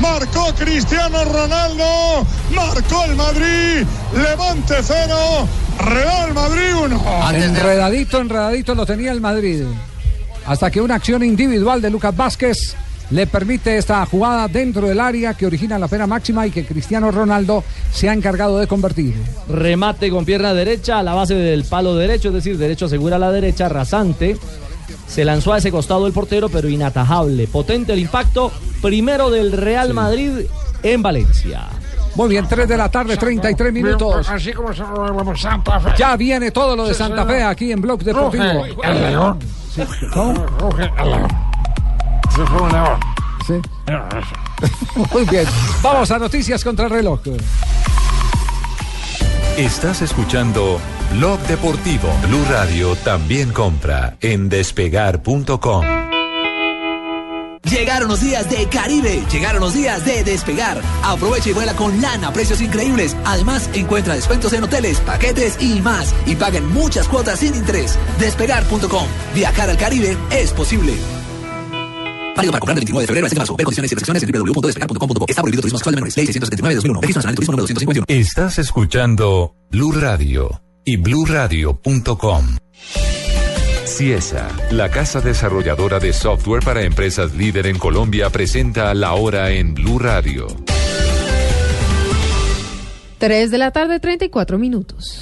Marcó 0.00 0.52
Cristiano 0.54 1.24
Ronaldo. 1.24 2.26
Marcó 2.54 3.04
el 3.04 3.16
Madrid. 3.16 3.86
Levante 4.14 4.74
cero. 4.82 5.46
Real 5.78 6.34
Madrid 6.34 6.74
uno. 6.84 7.02
Enredadito, 7.32 8.20
enredadito 8.20 8.74
lo 8.74 8.86
tenía 8.86 9.12
el 9.12 9.20
Madrid. 9.20 9.62
Hasta 10.46 10.70
que 10.70 10.80
una 10.80 10.96
acción 10.96 11.22
individual 11.22 11.80
de 11.80 11.90
Lucas 11.90 12.16
Vázquez 12.16 12.74
le 13.12 13.26
permite 13.26 13.76
esta 13.76 14.04
jugada 14.06 14.48
dentro 14.48 14.88
del 14.88 14.98
área 14.98 15.34
que 15.34 15.46
origina 15.46 15.78
la 15.78 15.86
pena 15.86 16.06
máxima 16.06 16.46
y 16.46 16.50
que 16.50 16.64
Cristiano 16.64 17.10
Ronaldo 17.10 17.62
se 17.92 18.08
ha 18.08 18.14
encargado 18.14 18.58
de 18.58 18.66
convertir. 18.66 19.14
Remate 19.48 20.08
con 20.10 20.24
pierna 20.24 20.54
derecha 20.54 20.98
a 20.98 21.02
la 21.02 21.12
base 21.12 21.34
del 21.34 21.64
palo 21.64 21.94
derecho, 21.94 22.28
es 22.28 22.34
decir, 22.34 22.56
derecho 22.56 22.86
asegura 22.86 23.18
la 23.18 23.30
derecha, 23.30 23.68
rasante. 23.68 24.38
Se 25.06 25.24
lanzó 25.24 25.52
a 25.52 25.58
ese 25.58 25.70
costado 25.70 26.06
el 26.06 26.12
portero, 26.12 26.48
pero 26.48 26.68
inatajable. 26.68 27.46
Potente 27.46 27.92
el 27.92 27.98
impacto. 27.98 28.50
Primero 28.80 29.30
del 29.30 29.52
Real 29.52 29.94
Madrid 29.94 30.46
en 30.82 31.02
Valencia. 31.02 31.66
Muy 32.14 32.28
bien, 32.28 32.46
3 32.46 32.68
de 32.68 32.76
la 32.76 32.90
tarde, 32.90 33.16
33 33.16 33.72
minutos. 33.72 34.28
Así 34.28 34.52
como 34.52 34.72
Santa 35.34 35.80
Fe. 35.80 35.90
Ya 35.96 36.16
viene 36.16 36.50
todo 36.50 36.76
lo 36.76 36.86
de 36.86 36.94
Santa. 36.94 37.24
Fe 37.24 37.42
aquí 37.42 37.72
en 37.72 37.80
Blog 37.80 38.02
Deportivo. 38.02 38.44
Ruge 38.44 38.90
el 38.90 39.00
león. 39.00 39.38
Sí, 39.74 39.82
¿cómo? 40.12 40.46
Ruge 40.58 40.90
el 40.98 41.10
león. 41.10 41.28
Se 42.34 42.46
fue 42.46 42.62
un 42.62 42.72
león. 42.72 43.00
Sí. 43.46 43.54
Muy 45.12 45.24
bien. 45.24 45.46
Vamos 45.82 46.10
a 46.10 46.18
noticias 46.18 46.62
contra 46.62 46.84
el 46.84 46.90
reloj. 46.90 47.20
Estás 49.56 50.02
escuchando 50.02 50.80
Blog 51.12 51.40
Deportivo. 51.46 52.08
Blue 52.26 52.44
Radio 52.50 52.96
también 52.96 53.52
compra 53.52 54.16
en 54.20 54.48
despegar.com. 54.48 55.84
Llegaron 57.70 58.08
los 58.08 58.20
días 58.20 58.50
de 58.50 58.68
Caribe, 58.68 59.22
llegaron 59.30 59.60
los 59.60 59.72
días 59.72 60.04
de 60.04 60.24
despegar. 60.24 60.80
Aprovecha 61.02 61.50
y 61.50 61.52
vuela 61.52 61.74
con 61.74 62.00
lana, 62.00 62.32
precios 62.32 62.60
increíbles. 62.60 63.16
Además, 63.24 63.70
encuentra 63.72 64.14
descuentos 64.14 64.52
en 64.52 64.64
hoteles, 64.64 65.00
paquetes 65.00 65.56
y 65.60 65.80
más. 65.80 66.14
Y 66.26 66.34
paguen 66.34 66.68
muchas 66.68 67.08
cuotas 67.08 67.38
sin 67.38 67.54
interés. 67.54 67.98
Despegar.com. 68.18 69.06
Viajar 69.34 69.70
al 69.70 69.76
Caribe 69.76 70.16
es 70.30 70.52
posible. 70.52 70.94
Válido 72.36 72.52
para 72.52 72.60
comprar 72.60 72.74
del 72.74 72.84
29 72.84 73.02
de 73.02 73.06
febrero 73.06 73.26
a 73.26 73.28
este 73.28 73.38
marzo. 73.38 73.56
Ver 73.56 73.64
condiciones 73.64 73.92
y 73.92 73.94
restricciones 73.94 74.22
en 74.22 74.32
www.despegar.com.co. 74.32 75.26
Está 75.28 75.42
prohibido 75.42 75.62
turismo 75.62 75.78
sexual 75.78 75.94
de 75.94 75.96
menores. 75.96 76.16
Ley 76.16 76.26
679 76.26 76.70
de 76.70 76.76
2001. 76.76 77.00
Registro 77.00 77.18
Nacional 77.20 77.34
de 77.34 77.36
Turismo 77.36 77.52
número 77.52 77.62
251. 77.62 78.06
Estás 78.08 78.58
escuchando 78.58 79.54
Blue 79.70 79.92
Radio 79.92 80.62
y 80.84 80.96
bluradio.com. 80.96 82.56
Ciesa, 83.84 84.48
la 84.70 84.90
casa 84.90 85.20
desarrolladora 85.20 85.98
de 85.98 86.12
software 86.12 86.64
para 86.64 86.82
empresas 86.82 87.34
líder 87.34 87.66
en 87.66 87.78
Colombia, 87.78 88.30
presenta 88.30 88.94
la 88.94 89.14
hora 89.14 89.50
en 89.50 89.74
Blue 89.74 89.98
Radio. 89.98 90.46
3 93.18 93.50
de 93.50 93.58
la 93.58 93.70
tarde, 93.70 94.00
34 94.00 94.58
minutos. 94.58 95.20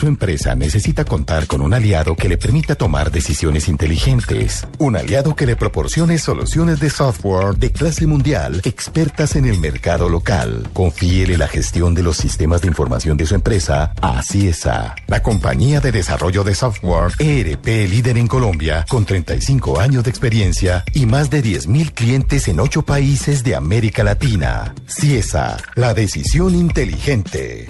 Su 0.00 0.06
empresa 0.06 0.54
necesita 0.54 1.04
contar 1.04 1.46
con 1.46 1.60
un 1.60 1.74
aliado 1.74 2.16
que 2.16 2.26
le 2.26 2.38
permita 2.38 2.74
tomar 2.74 3.10
decisiones 3.10 3.68
inteligentes. 3.68 4.66
Un 4.78 4.96
aliado 4.96 5.36
que 5.36 5.44
le 5.44 5.56
proporcione 5.56 6.16
soluciones 6.16 6.80
de 6.80 6.88
software 6.88 7.56
de 7.56 7.70
clase 7.70 8.06
mundial, 8.06 8.62
expertas 8.64 9.36
en 9.36 9.44
el 9.44 9.60
mercado 9.60 10.08
local. 10.08 10.70
Confíele 10.72 11.36
la 11.36 11.48
gestión 11.48 11.94
de 11.94 12.02
los 12.02 12.16
sistemas 12.16 12.62
de 12.62 12.68
información 12.68 13.18
de 13.18 13.26
su 13.26 13.34
empresa 13.34 13.92
a 14.00 14.22
CIESA, 14.22 14.94
la 15.06 15.22
compañía 15.22 15.80
de 15.80 15.92
desarrollo 15.92 16.44
de 16.44 16.54
software 16.54 17.12
ERP 17.18 17.66
líder 17.66 18.16
en 18.16 18.26
Colombia, 18.26 18.86
con 18.88 19.04
35 19.04 19.80
años 19.80 20.02
de 20.04 20.08
experiencia 20.08 20.82
y 20.94 21.04
más 21.04 21.28
de 21.28 21.44
10.000 21.44 21.92
clientes 21.92 22.48
en 22.48 22.60
8 22.60 22.86
países 22.86 23.44
de 23.44 23.54
América 23.54 24.02
Latina. 24.02 24.74
CIESA, 24.86 25.58
la 25.74 25.92
decisión 25.92 26.54
inteligente. 26.54 27.68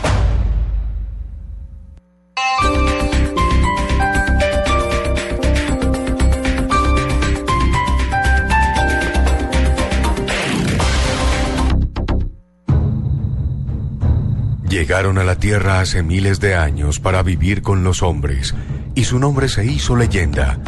Llegaron 14.91 15.19
a 15.19 15.25
la 15.25 15.37
Tierra 15.37 15.81
hace 15.81 16.03
miles 16.03 16.41
de 16.41 16.55
años 16.55 17.01
para 17.01 17.23
vivir 17.23 17.61
con 17.61 17.85
los 17.85 18.03
hombres, 18.03 18.55
y 18.95 19.05
su 19.05 19.19
nombre 19.19 19.49
se 19.49 19.65
hizo 19.65 19.95
leyenda. 19.95 20.59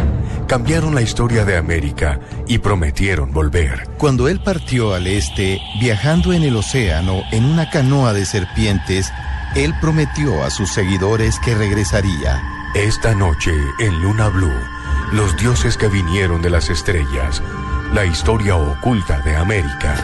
Cambiaron 0.46 0.94
la 0.94 1.02
historia 1.02 1.44
de 1.44 1.56
América 1.56 2.20
y 2.46 2.58
prometieron 2.58 3.32
volver. 3.32 3.88
Cuando 3.98 4.28
él 4.28 4.40
partió 4.40 4.92
al 4.92 5.06
este, 5.06 5.60
viajando 5.80 6.32
en 6.32 6.42
el 6.42 6.56
océano 6.56 7.22
en 7.32 7.44
una 7.44 7.70
canoa 7.70 8.12
de 8.12 8.26
serpientes, 8.26 9.10
él 9.54 9.74
prometió 9.80 10.42
a 10.42 10.50
sus 10.50 10.70
seguidores 10.72 11.38
que 11.44 11.54
regresaría. 11.54 12.42
Esta 12.74 13.14
noche, 13.14 13.52
en 13.78 14.00
Luna 14.00 14.28
Blue, 14.28 14.52
los 15.12 15.36
dioses 15.36 15.76
que 15.76 15.88
vinieron 15.88 16.40
de 16.40 16.50
las 16.50 16.70
estrellas, 16.70 17.42
la 17.92 18.06
historia 18.06 18.56
oculta 18.56 19.20
de 19.20 19.36
América. 19.36 19.94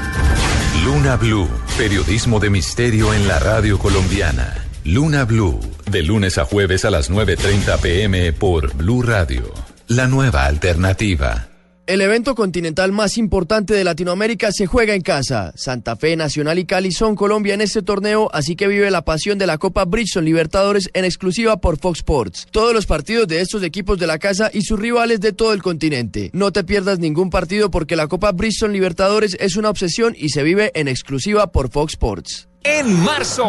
Luna 0.84 1.16
Blue, 1.16 1.48
periodismo 1.76 2.40
de 2.40 2.50
misterio 2.50 3.14
en 3.14 3.26
la 3.26 3.38
radio 3.38 3.78
colombiana. 3.78 4.54
Luna 4.84 5.24
Blue, 5.24 5.60
de 5.90 6.02
lunes 6.02 6.38
a 6.38 6.44
jueves 6.44 6.84
a 6.84 6.90
las 6.90 7.10
9.30 7.10 7.78
pm 7.80 8.32
por 8.32 8.74
Blue 8.74 9.02
Radio. 9.02 9.52
La 9.86 10.06
nueva 10.06 10.44
alternativa. 10.44 11.48
El 11.88 12.02
evento 12.02 12.34
continental 12.34 12.92
más 12.92 13.16
importante 13.16 13.72
de 13.72 13.82
Latinoamérica 13.82 14.52
se 14.52 14.66
juega 14.66 14.94
en 14.94 15.00
casa. 15.00 15.54
Santa 15.56 15.96
Fe, 15.96 16.16
Nacional 16.16 16.58
y 16.58 16.66
Cali 16.66 16.92
son 16.92 17.16
Colombia 17.16 17.54
en 17.54 17.62
este 17.62 17.80
torneo, 17.80 18.28
así 18.34 18.56
que 18.56 18.68
vive 18.68 18.90
la 18.90 19.06
pasión 19.06 19.38
de 19.38 19.46
la 19.46 19.56
Copa 19.56 19.86
Bridgestone 19.86 20.26
Libertadores 20.26 20.90
en 20.92 21.06
exclusiva 21.06 21.56
por 21.56 21.78
Fox 21.78 22.00
Sports. 22.00 22.46
Todos 22.50 22.74
los 22.74 22.84
partidos 22.84 23.26
de 23.26 23.40
estos 23.40 23.62
equipos 23.62 23.98
de 23.98 24.06
la 24.06 24.18
casa 24.18 24.50
y 24.52 24.64
sus 24.64 24.78
rivales 24.78 25.20
de 25.20 25.32
todo 25.32 25.54
el 25.54 25.62
continente. 25.62 26.28
No 26.34 26.52
te 26.52 26.62
pierdas 26.62 26.98
ningún 26.98 27.30
partido 27.30 27.70
porque 27.70 27.96
la 27.96 28.06
Copa 28.06 28.32
Bridgestone 28.32 28.74
Libertadores 28.74 29.34
es 29.40 29.56
una 29.56 29.70
obsesión 29.70 30.14
y 30.14 30.28
se 30.28 30.42
vive 30.42 30.70
en 30.74 30.88
exclusiva 30.88 31.52
por 31.52 31.70
Fox 31.70 31.94
Sports. 31.94 32.48
En 32.64 33.02
marzo 33.02 33.46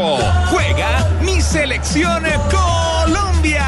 juega 0.50 1.20
mi 1.26 1.42
selección 1.42 2.24
Colombia. 2.50 3.68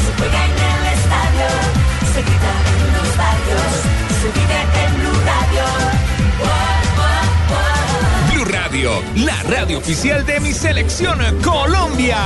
Se 0.00 0.12
juega 0.16 0.44
en 0.44 0.58
el 0.58 0.84
estadio, 0.86 1.48
se 2.12 2.20
grita 2.22 2.52
en 2.76 2.92
los 2.92 3.16
barrios, 3.16 3.70
en 4.84 4.90
Blue 5.00 5.20
Radio. 5.26 5.64
Blue 8.32 8.44
Radio. 8.44 8.90
La 9.16 9.42
radio 9.44 9.78
oficial 9.78 10.26
de 10.26 10.40
mi 10.40 10.52
selección 10.52 11.18
Colombia. 11.42 12.18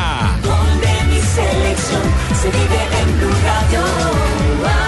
Mi 1.08 1.20
selección 1.20 2.02
se 2.40 2.48
vive 2.50 2.80
en 3.00 3.18
Blue 3.18 3.36
Radio. 3.44 4.83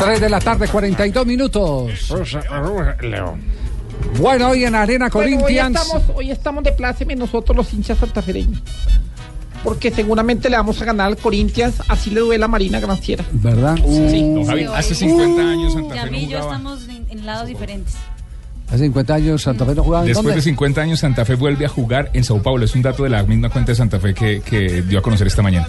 3 0.00 0.20
de 0.20 0.28
la 0.28 0.40
tarde, 0.40 0.68
42 0.68 1.26
minutos. 1.26 2.12
León. 3.02 3.40
Bueno, 4.18 4.48
hoy 4.50 4.64
en 4.64 4.74
Arena 4.74 5.08
Bueno, 5.12 5.28
hoy, 5.28 5.36
Corinthians. 5.42 5.80
estamos, 5.80 6.02
hoy 6.16 6.30
estamos 6.30 6.64
de 6.64 6.72
pláceme 6.72 7.14
nosotros 7.16 7.56
los 7.56 7.72
hinchas 7.72 7.98
santafereños. 7.98 8.62
Porque 9.62 9.92
seguramente 9.92 10.50
le 10.50 10.56
vamos 10.56 10.82
a 10.82 10.84
ganar 10.84 11.06
al 11.06 11.16
Corinthians, 11.16 11.76
así 11.88 12.10
le 12.10 12.20
duele 12.20 12.44
a 12.44 12.48
Marina 12.48 12.80
Granciera. 12.80 13.24
¿Verdad? 13.30 13.76
Sí. 13.76 14.20
Don 14.34 14.44
Javi, 14.44 14.64
hace 14.64 14.94
50 14.94 15.40
años 15.40 15.72
Santa 15.72 15.94
Y 15.94 15.98
a 15.98 16.02
Fe 16.02 16.10
no 16.10 16.12
mí 16.12 16.18
y 16.24 16.28
yo 16.28 16.38
jugaba. 16.40 16.56
estamos 16.56 16.88
en, 16.88 17.06
en 17.10 17.26
lados 17.26 17.46
diferentes. 17.46 17.94
Hace 18.68 18.78
50 18.78 19.14
años 19.14 19.42
Santa 19.42 19.64
Fe 19.66 19.74
no 19.76 19.84
jugaba 19.84 20.02
en 20.02 20.08
Después 20.08 20.24
dónde? 20.24 20.36
de 20.36 20.42
50 20.42 20.80
años, 20.80 20.98
Santa 20.98 21.24
Fe 21.24 21.36
vuelve 21.36 21.64
a 21.64 21.68
jugar 21.68 22.10
en 22.12 22.24
Sao 22.24 22.42
Paulo. 22.42 22.64
Es 22.64 22.74
un 22.74 22.82
dato 22.82 23.04
de 23.04 23.10
la 23.10 23.22
misma 23.22 23.50
cuenta 23.50 23.70
de 23.70 23.76
Santa 23.76 24.00
Fe 24.00 24.14
que, 24.14 24.40
que 24.40 24.82
dio 24.82 24.98
a 24.98 25.02
conocer 25.02 25.28
esta 25.28 25.42
mañana. 25.42 25.68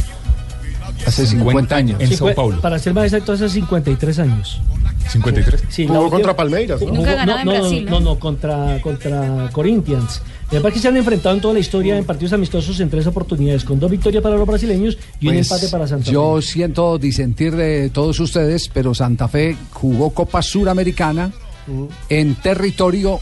Hace 1.05 1.25
50 1.27 1.75
años. 1.75 1.99
En 2.01 2.15
Sao 2.15 2.33
Paulo. 2.33 2.61
Para 2.61 2.79
ser 2.79 2.93
más 2.93 3.05
exacto, 3.05 3.33
hace 3.33 3.49
53 3.49 4.19
años. 4.19 4.61
53. 5.09 5.63
Sí, 5.69 5.85
Jugó 5.87 6.09
contra 6.09 6.35
Palmeiras, 6.35 6.79
¿no? 6.81 6.87
Jugó- 6.87 6.97
Nunca 6.99 7.15
ganaba 7.15 7.41
en 7.41 7.45
no, 7.47 7.51
Brasil, 7.53 7.85
no, 7.85 7.91
¿no? 7.91 7.99
no, 7.99 8.19
contra, 8.19 8.79
contra 8.81 9.49
Corinthians. 9.51 10.21
Me 10.51 10.61
parece 10.61 10.75
que 10.77 10.81
se 10.83 10.87
han 10.87 10.97
enfrentado 10.97 11.35
en 11.35 11.41
toda 11.41 11.53
la 11.55 11.59
historia 11.59 11.97
en 11.97 12.05
partidos 12.05 12.33
amistosos 12.33 12.79
en 12.79 12.89
tres 12.89 13.05
oportunidades, 13.07 13.63
con 13.65 13.79
dos 13.79 13.89
victorias 13.91 14.21
para 14.23 14.37
los 14.37 14.47
brasileños 14.47 14.97
y 15.19 15.27
un 15.27 15.33
Pues, 15.33 15.47
empate 15.51 15.67
para 15.69 15.87
Santa 15.87 16.05
Fe. 16.05 16.11
Yo 16.11 16.41
siento 16.41 16.97
disentir 16.97 17.55
de 17.55 17.89
todos 17.89 18.19
ustedes, 18.19 18.69
pero 18.73 18.93
Santa 18.93 19.27
Fe 19.27 19.57
jugó 19.71 20.11
Copa 20.11 20.41
Suramericana 20.41 21.31
en 22.09 22.35
territorio 22.35 23.19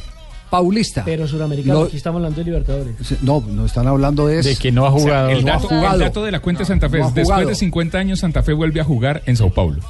paulista. 0.51 1.01
Pero 1.03 1.27
suramericano, 1.27 1.79
Lo- 1.79 1.85
aquí 1.87 1.97
estamos 1.97 2.19
hablando 2.19 2.37
de 2.37 2.43
Libertadores. 2.45 2.95
No, 3.23 3.43
no 3.47 3.65
están 3.65 3.87
hablando 3.87 4.27
de 4.27 4.39
eso. 4.39 4.49
De 4.49 4.55
que 4.57 4.71
no 4.71 4.85
ha 4.85 4.89
O 4.89 4.99
sea, 4.99 5.01
jugado. 5.01 5.29
el, 5.29 5.43
no 5.45 5.51
ha 5.51 5.55
dato, 5.55 5.67
jugado. 5.69 5.93
el 5.95 5.99
dato 6.01 6.23
de 6.23 6.31
la 6.31 6.39
cuenta 6.41 6.59
de 6.59 6.65
Santa 6.65 6.89
Fe 6.89 6.99
No 6.99 7.05
ha 7.05 7.07
es, 7.07 7.13
después 7.15 7.33
jugado. 7.33 7.49
de 7.49 7.55
50 7.55 7.97
años, 7.97 8.19
Santa 8.19 8.43
Fe 8.43 8.53
vuelve 8.53 8.79
a 8.79 8.83
jugar 8.83 9.23
en 9.25 9.35
Sao 9.37 9.49
Paulo. 9.51 9.81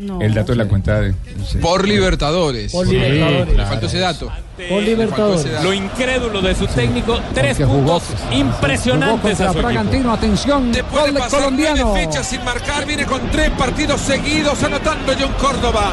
No. 0.00 0.20
El 0.20 0.32
dato 0.32 0.52
de 0.52 0.58
la 0.58 0.66
cuenta 0.66 1.00
de... 1.00 1.12
Por 1.60 1.86
Libertadores. 1.88 2.70
Por 2.70 2.86
Libertadores. 2.86 3.56
Le 3.56 3.66
faltó 3.66 3.86
ese 3.86 3.98
dato. 3.98 4.30
Por 4.68 4.80
Libertadores. 4.80 5.62
Lo 5.64 5.72
incrédulo 5.72 6.40
de 6.40 6.54
su 6.54 6.68
técnico, 6.68 7.18
tres 7.34 7.56
Porque 7.58 7.64
jugó- 7.64 7.98
puntos 7.98 8.20
Jugó 8.28 8.32
impresionantes 8.40 9.20
contra 9.20 9.32
a 9.32 9.36
su 9.52 9.58
equipo. 9.58 9.68
Bragantino, 9.72 10.12
atención, 10.12 10.70
Después 10.72 11.02
gol 11.04 11.14
de 11.14 11.18
pasar 11.20 11.40
colombiano. 11.40 11.82
nueve 11.86 12.06
fechas 12.06 12.28
sin 12.28 12.44
marcar, 12.44 12.86
viene 12.86 13.06
con 13.06 13.20
tres 13.32 13.50
partidos 13.50 14.00
seguidos 14.02 14.62
anotando 14.62 15.12
John 15.20 15.32
Córdoba. 15.40 15.92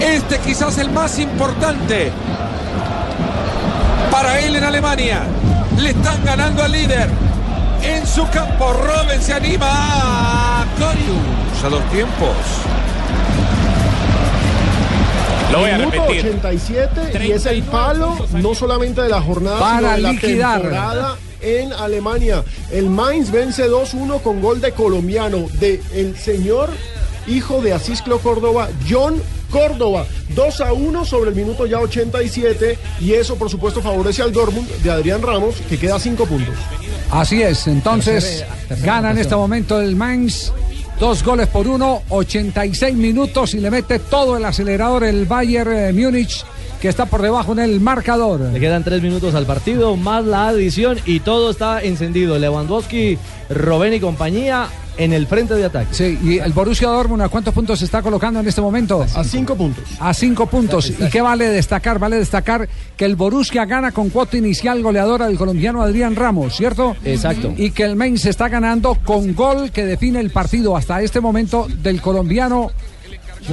Este 0.00 0.38
quizás 0.40 0.76
el 0.78 0.90
más 0.90 1.16
importante 1.20 2.10
para 4.14 4.38
él 4.38 4.54
en 4.54 4.62
Alemania. 4.62 5.22
Le 5.76 5.90
están 5.90 6.24
ganando 6.24 6.62
al 6.62 6.70
líder. 6.70 7.08
En 7.82 8.06
su 8.06 8.24
campo, 8.30 8.72
Robben 8.72 9.20
se 9.20 9.32
anima 9.32 9.66
a 9.68 10.64
Corius 10.78 11.64
a 11.64 11.68
dos 11.68 11.82
tiempos. 11.90 12.36
Lo 15.50 15.58
voy 15.58 15.70
a 15.70 15.78
Minuto 15.78 15.96
repetir. 16.00 16.26
87 16.26 17.26
y 17.26 17.32
es 17.32 17.46
el 17.46 17.62
palo 17.64 18.16
no 18.34 18.54
solamente 18.54 19.02
de 19.02 19.08
la 19.08 19.20
jornada, 19.20 19.58
Para 19.58 19.78
sino 19.78 19.90
de 19.96 20.02
la 20.02 20.12
liquidar. 20.12 20.60
temporada 20.62 21.16
en 21.40 21.72
Alemania. 21.72 22.44
El 22.70 22.90
Mainz 22.90 23.32
vence 23.32 23.68
2-1 23.68 24.22
con 24.22 24.40
gol 24.40 24.60
de 24.60 24.70
colombiano 24.72 25.46
de 25.58 25.82
el 25.92 26.16
señor 26.16 26.70
hijo 27.26 27.60
de 27.60 27.72
Asisclo 27.72 28.20
Córdoba, 28.20 28.68
John 28.88 29.20
Córdoba. 29.50 30.06
2 30.34 30.60
a 30.60 30.72
1 30.72 31.04
sobre 31.04 31.30
el 31.30 31.36
minuto 31.36 31.66
ya 31.66 31.80
87 31.80 32.78
y 33.00 33.12
eso 33.12 33.36
por 33.36 33.50
supuesto 33.50 33.80
favorece 33.80 34.22
al 34.22 34.32
Dortmund 34.32 34.68
de 34.68 34.90
Adrián 34.90 35.22
Ramos 35.22 35.56
que 35.68 35.78
queda 35.78 35.96
a 35.96 36.00
5 36.00 36.26
puntos. 36.26 36.54
Así 37.10 37.42
es, 37.42 37.66
entonces 37.66 38.44
gana 38.82 39.10
en 39.10 39.18
este 39.18 39.36
momento 39.36 39.80
el 39.80 39.96
Mainz. 39.96 40.52
Dos 40.98 41.24
goles 41.24 41.48
por 41.48 41.66
uno, 41.66 42.02
86 42.08 42.94
minutos 42.94 43.54
y 43.54 43.60
le 43.60 43.68
mete 43.68 43.98
todo 43.98 44.36
el 44.36 44.44
acelerador 44.44 45.02
el 45.02 45.24
Bayern 45.24 45.72
eh, 45.72 45.92
Múnich 45.92 46.44
que 46.80 46.88
está 46.88 47.06
por 47.06 47.22
debajo 47.22 47.52
en 47.52 47.60
el 47.60 47.80
marcador. 47.80 48.40
Le 48.40 48.60
quedan 48.60 48.84
tres 48.84 49.00
minutos 49.00 49.34
al 49.34 49.46
partido, 49.46 49.96
más 49.96 50.24
la 50.24 50.48
adición 50.48 50.98
y 51.06 51.20
todo 51.20 51.50
está 51.50 51.82
encendido. 51.82 52.38
Lewandowski, 52.38 53.16
Robben 53.48 53.94
y 53.94 54.00
compañía 54.00 54.68
en 54.96 55.12
el 55.12 55.26
frente 55.26 55.54
de 55.54 55.64
ataque. 55.64 55.92
Sí, 55.92 56.18
y 56.22 56.38
el 56.38 56.52
Borussia 56.52 56.88
Dortmund, 56.88 57.22
¿a 57.22 57.28
cuántos 57.28 57.54
puntos 57.54 57.78
se 57.78 57.84
está 57.84 58.02
colocando 58.02 58.40
en 58.40 58.48
este 58.48 58.60
momento? 58.60 59.04
A 59.14 59.24
5 59.24 59.56
puntos. 59.56 59.84
A 59.98 60.14
cinco 60.14 60.46
puntos. 60.46 60.90
¿Y 60.90 61.08
qué 61.10 61.20
vale 61.20 61.48
destacar? 61.48 61.98
Vale 61.98 62.16
destacar 62.16 62.68
que 62.96 63.04
el 63.04 63.16
Borussia 63.16 63.64
gana 63.64 63.92
con 63.92 64.10
cuota 64.10 64.36
inicial 64.36 64.82
goleadora 64.82 65.26
del 65.26 65.36
colombiano 65.36 65.82
Adrián 65.82 66.16
Ramos, 66.16 66.56
¿cierto? 66.56 66.96
Exacto. 67.04 67.52
Y 67.56 67.70
que 67.70 67.84
el 67.84 67.96
Mainz 67.96 68.26
está 68.26 68.48
ganando 68.48 68.94
con 69.04 69.34
gol 69.34 69.70
que 69.70 69.84
define 69.84 70.20
el 70.20 70.30
partido 70.30 70.76
hasta 70.76 71.02
este 71.02 71.20
momento 71.20 71.66
del 71.82 72.00
colombiano 72.00 72.70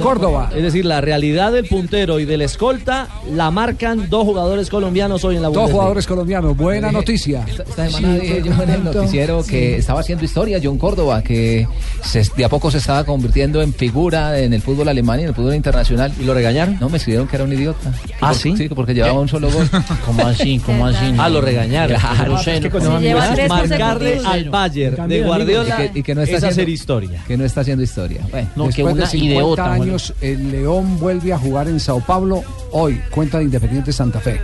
Córdoba. 0.00 0.50
Es 0.54 0.62
decir, 0.62 0.84
la 0.84 1.00
realidad 1.00 1.52
del 1.52 1.66
puntero 1.66 2.18
y 2.20 2.24
del 2.24 2.42
escolta 2.42 3.08
la 3.32 3.50
marcan 3.50 4.08
dos 4.08 4.24
jugadores 4.24 4.70
colombianos 4.70 5.24
hoy 5.24 5.36
en 5.36 5.42
la 5.42 5.48
Dos 5.48 5.56
Bundesliga. 5.56 5.72
jugadores 5.78 6.06
colombianos, 6.06 6.56
buena 6.56 6.90
noticia. 6.92 7.44
Esta 7.46 7.88
semana 7.90 8.16
dije 8.16 8.42
yo 8.44 8.52
en 8.62 8.70
el 8.70 8.84
noticiero 8.84 9.42
que 9.44 9.76
estaba 9.76 10.00
haciendo 10.00 10.24
historia 10.24 10.58
John 10.62 10.78
Córdoba, 10.78 11.22
que 11.22 11.66
se- 12.02 12.22
de 12.36 12.44
a 12.44 12.48
poco 12.48 12.70
se 12.70 12.78
estaba 12.78 13.04
convirtiendo 13.04 13.60
en 13.62 13.74
figura 13.74 14.38
en 14.38 14.52
el 14.54 14.62
fútbol 14.62 14.88
alemán 14.88 15.20
y 15.20 15.22
en 15.24 15.28
el 15.30 15.34
fútbol 15.34 15.54
internacional. 15.54 16.12
¿Y 16.20 16.24
lo 16.24 16.34
regañaron? 16.34 16.78
No, 16.80 16.88
me 16.88 16.96
escribieron 16.98 17.28
que 17.28 17.36
era 17.36 17.44
un 17.44 17.52
idiota. 17.52 17.92
¿Ah, 18.20 18.28
por- 18.28 18.34
sí? 18.36 18.56
Sí, 18.56 18.68
porque 18.68 18.94
llevaba 18.94 19.20
un 19.20 19.28
solo 19.28 19.50
gol. 19.50 19.68
¿Cómo 20.06 20.26
así? 20.26 20.58
¿Cómo 20.64 20.86
así? 20.86 21.12
Ah, 21.18 21.28
lo 21.28 21.40
regañaron. 21.40 21.98
Claro. 21.98 22.38
Es 22.38 22.60
que 22.60 22.70
con- 22.70 22.82
Sí, 22.82 22.88
lleva 23.04 23.34
tres 23.34 23.48
Marcarle 23.48 24.20
al 24.24 24.50
Bayern 24.50 25.08
de 25.08 25.22
Guardiola 25.22 25.84
y 25.84 25.88
que, 25.90 25.98
y 25.98 26.02
que 26.02 26.14
no 26.14 26.22
está 26.22 26.36
es 26.36 26.44
haciendo 26.44 26.62
hacer 26.62 26.68
historia. 26.68 27.24
Que 27.26 27.36
no 27.36 27.44
está 27.44 27.60
haciendo 27.62 27.82
historia. 27.84 28.20
Bueno, 28.30 28.48
No, 28.56 28.64
que 28.64 28.68
Después 28.82 28.94
una 28.94 29.04
de 29.04 29.10
50 29.10 29.34
idiota. 29.34 29.76
Años, 29.82 30.14
el 30.20 30.50
León 30.50 30.98
vuelve 30.98 31.32
a 31.32 31.38
jugar 31.38 31.68
en 31.68 31.78
Sao 31.80 32.00
Paulo 32.00 32.42
hoy, 32.72 33.00
cuenta 33.10 33.38
de 33.38 33.44
Independiente 33.44 33.92
Santa 33.92 34.20
Fe. 34.20 34.40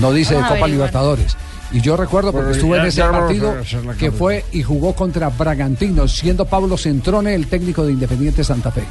No 0.00 0.12
dice 0.12 0.34
de 0.34 0.42
Copa. 0.42 0.66
Libertadores. 0.66 1.36
Y 1.72 1.80
yo 1.80 1.96
recuerdo 1.96 2.30
porque 2.30 2.50
Pero 2.50 2.56
estuve 2.56 2.76
ya- 2.76 2.82
en 2.82 2.88
ese 2.88 3.02
partido 3.02 3.54
que 3.98 4.12
fue 4.12 4.44
y 4.52 4.62
jugó 4.62 4.94
contra 4.94 5.28
Bragantino, 5.30 6.06
siendo 6.06 6.44
Pablo 6.44 6.76
Centrone 6.76 7.34
el 7.34 7.46
técnico 7.48 7.84
de 7.84 7.92
Independiente 7.92 8.44
Santa 8.44 8.70
Fe. 8.70 8.84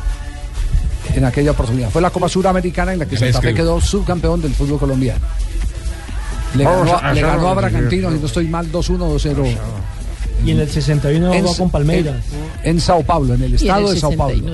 En 1.16 1.24
aquella 1.26 1.52
oportunidad. 1.52 1.90
Fue 1.90 2.02
la 2.02 2.10
Copa 2.10 2.28
Suramericana 2.28 2.94
en 2.94 3.00
la 3.00 3.06
que 3.06 3.18
Santa 3.18 3.42
Fe 3.42 3.54
quedó 3.54 3.80
subcampeón 3.80 4.42
del 4.42 4.54
fútbol 4.54 4.80
colombiano. 4.80 5.20
Le 6.56 6.64
ganó, 6.64 6.98
a 6.98 7.14
le 7.14 7.22
ganó 7.22 7.56
Bragantino, 7.56 8.12
si 8.12 8.20
no 8.20 8.26
estoy 8.28 8.48
mal, 8.48 8.72
2-1, 8.72 9.08
2-0. 9.08 9.44
Y 10.46 10.52
en 10.52 10.60
el 10.60 10.70
61 10.70 11.34
En- 11.34 11.44
jugó 11.44 11.56
con 11.58 11.70
Palmeiras. 11.72 12.18
En, 12.64 12.72
en 12.72 12.82
Sao 12.82 13.04
Paulo, 13.04 13.34
en 13.34 13.44
el 13.44 13.54
estado 13.56 13.92
de 13.92 14.00
Sao 14.00 14.12
Paulo. 14.16 14.36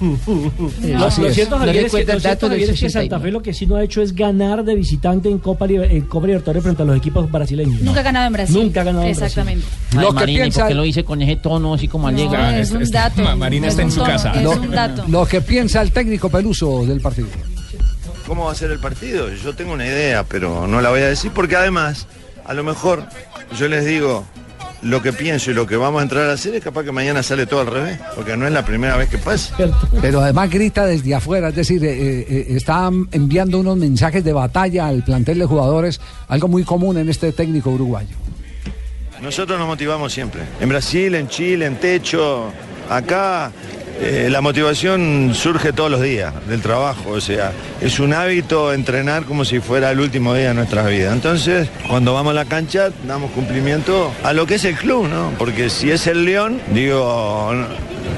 Lo, 0.00 1.04
Así 1.04 1.20
lo 1.20 1.28
es. 1.28 1.34
cierto, 1.34 1.58
No 1.58 1.66
Javier, 1.66 1.84
es 1.84 1.92
que, 1.92 2.04
lo 2.06 2.12
el 2.14 2.20
cierto, 2.22 2.48
Javier, 2.48 2.70
es 2.70 2.80
que 2.80 2.88
69. 2.88 3.10
Santa 3.10 3.20
Fe 3.22 3.30
lo 3.30 3.42
que 3.42 3.52
sí 3.52 3.66
no 3.66 3.76
ha 3.76 3.82
hecho 3.84 4.00
es 4.00 4.14
ganar 4.14 4.64
de 4.64 4.74
visitante 4.74 5.28
en 5.28 5.38
Copa, 5.38 5.66
en 5.68 6.00
Copa 6.06 6.26
Libertadores 6.26 6.62
frente 6.62 6.82
a 6.82 6.86
los 6.86 6.96
equipos 6.96 7.30
brasileños. 7.30 7.82
Nunca 7.82 8.00
ha 8.00 8.02
ganado 8.04 8.26
en 8.28 8.32
Brasil. 8.32 8.56
Nunca 8.62 8.80
ha 8.80 8.84
ganado 8.84 9.04
en 9.04 9.10
Brasil. 9.14 9.24
Exactamente. 9.26 9.66
Ay, 9.92 9.98
Lo 10.00 10.08
que 10.08 10.14
Marina, 10.14 10.38
¿y 10.38 10.42
piensa- 10.44 10.60
por 10.60 10.68
qué 10.68 10.74
lo 10.74 10.84
hice 10.86 11.04
con 11.04 11.20
ese 11.20 11.36
tono 11.36 11.74
así 11.74 11.86
como? 11.86 12.10
No, 12.10 12.18
es 12.50 12.70
un 12.70 12.90
dato. 12.90 13.22
Ma- 13.22 13.36
Marina 13.36 13.66
Es 13.66 13.72
está 13.74 13.82
en 13.82 13.90
su 13.90 13.96
tono, 13.98 14.10
casa. 14.10 14.32
Es 14.32 14.42
Lo, 14.42 14.52
un 14.52 14.70
dato. 14.70 15.04
lo 15.06 15.26
que 15.26 15.42
piensa 15.42 15.82
el 15.82 15.92
técnico 15.92 16.30
Peluso 16.30 16.86
del 16.86 17.02
partido. 17.02 17.28
¿Cómo 18.26 18.46
va 18.46 18.52
a 18.52 18.54
ser 18.54 18.70
el 18.70 18.78
partido? 18.78 19.28
Yo 19.34 19.54
tengo 19.54 19.74
una 19.74 19.86
idea, 19.86 20.24
pero 20.24 20.66
no 20.66 20.80
la 20.80 20.88
voy 20.88 21.00
a 21.00 21.08
decir 21.08 21.30
porque 21.34 21.56
además, 21.56 22.06
a 22.46 22.54
lo 22.54 22.64
mejor 22.64 23.04
yo 23.58 23.68
les 23.68 23.84
digo 23.84 24.24
lo 24.82 25.02
que 25.02 25.12
pienso 25.12 25.50
y 25.50 25.54
lo 25.54 25.66
que 25.66 25.76
vamos 25.76 26.00
a 26.00 26.02
entrar 26.02 26.30
a 26.30 26.32
hacer 26.32 26.54
es 26.54 26.64
capaz 26.64 26.84
que 26.84 26.92
mañana 26.92 27.22
sale 27.22 27.46
todo 27.46 27.60
al 27.60 27.66
revés, 27.66 27.98
porque 28.14 28.36
no 28.36 28.46
es 28.46 28.52
la 28.52 28.64
primera 28.64 28.96
vez 28.96 29.08
que 29.08 29.18
pasa. 29.18 29.54
Pero 30.00 30.20
además 30.20 30.50
grita 30.50 30.86
desde 30.86 31.14
afuera, 31.14 31.48
es 31.48 31.54
decir, 31.54 31.84
eh, 31.84 32.20
eh, 32.20 32.46
está 32.50 32.90
enviando 33.12 33.58
unos 33.58 33.76
mensajes 33.76 34.24
de 34.24 34.32
batalla 34.32 34.86
al 34.86 35.02
plantel 35.04 35.38
de 35.38 35.44
jugadores, 35.44 36.00
algo 36.28 36.48
muy 36.48 36.64
común 36.64 36.98
en 36.98 37.08
este 37.08 37.32
técnico 37.32 37.70
uruguayo. 37.70 38.16
Nosotros 39.20 39.58
nos 39.58 39.68
motivamos 39.68 40.12
siempre. 40.12 40.40
En 40.60 40.68
Brasil, 40.70 41.14
en 41.14 41.28
Chile, 41.28 41.66
en 41.66 41.76
Techo, 41.76 42.50
acá. 42.88 43.52
Eh, 44.02 44.28
la 44.30 44.40
motivación 44.40 45.32
surge 45.34 45.72
todos 45.72 45.90
los 45.90 46.00
días 46.00 46.32
del 46.48 46.62
trabajo, 46.62 47.10
o 47.10 47.20
sea, 47.20 47.52
es 47.80 48.00
un 48.00 48.14
hábito 48.14 48.72
entrenar 48.72 49.24
como 49.24 49.44
si 49.44 49.60
fuera 49.60 49.90
el 49.90 50.00
último 50.00 50.34
día 50.34 50.48
de 50.48 50.54
nuestras 50.54 50.88
vidas. 50.88 51.12
Entonces, 51.12 51.68
cuando 51.86 52.14
vamos 52.14 52.30
a 52.30 52.34
la 52.34 52.44
cancha, 52.46 52.90
damos 53.06 53.30
cumplimiento 53.32 54.12
a 54.22 54.32
lo 54.32 54.46
que 54.46 54.54
es 54.54 54.64
el 54.64 54.76
club, 54.76 55.06
¿no? 55.06 55.32
Porque 55.38 55.68
si 55.68 55.90
es 55.90 56.06
el 56.06 56.24
León, 56.24 56.60
digo, 56.72 57.52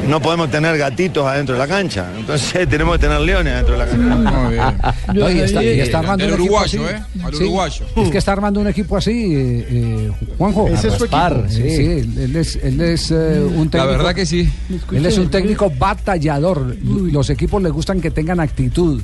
no, 0.09 0.21
podemos 0.21 0.51
tener 0.51 0.77
gatitos 0.79 1.27
adentro 1.27 1.55
de 1.55 1.59
la 1.61 1.69
cancha, 1.69 2.07
entonces 2.19 2.69
tenemos 2.69 2.97
que 2.97 3.07
tener 3.07 3.21
leones 3.21 3.53
adentro 3.53 3.79
de 3.79 3.79
la 3.79 3.87
cancha. 3.87 4.33
Muy 4.33 4.55
bien. 4.55 4.63
No, 5.13 5.31
y 5.31 5.41
está, 5.41 5.63
y 5.63 5.81
está 5.81 5.99
armando 5.99 6.25
un 6.25 6.31
equipo 6.33 6.45
uruguayo, 6.45 6.87
así. 6.87 6.95
¿eh? 6.95 7.23
Al 7.25 7.35
Sí, 7.35 7.43
uruguayo. 7.45 7.85
Es 7.97 8.11
que 8.11 8.19
está 8.19 8.33
armando 8.33 8.61
un 8.61 8.67
equipo 8.69 8.97
así, 8.97 9.35
eh, 9.35 9.67
eh, 9.69 10.11
Juanjo. 10.39 10.69
Ese 10.69 10.89
es 10.89 10.95
su 10.95 11.01
Raspar, 11.05 11.45
equipo. 11.47 11.51
Sí, 11.51 11.77
sí, 11.77 12.21
él 12.21 12.37
es, 12.37 12.57
él 12.57 12.81
es 12.81 13.11
eh, 13.11 13.41
un 13.43 13.69
técnico. 13.69 13.77
La 13.77 13.85
verdad 13.87 14.15
que 14.15 14.25
sí. 14.25 14.51
Él 14.93 15.05
es 15.05 15.19
un 15.19 15.31
técnico 15.31 15.71
batallador. 15.71 16.77
Los 16.83 17.31
equipos 17.31 17.63
les 17.63 17.73
gustan 17.73 18.01
que 18.01 18.11
tengan 18.11 18.41
actitud, 18.41 19.03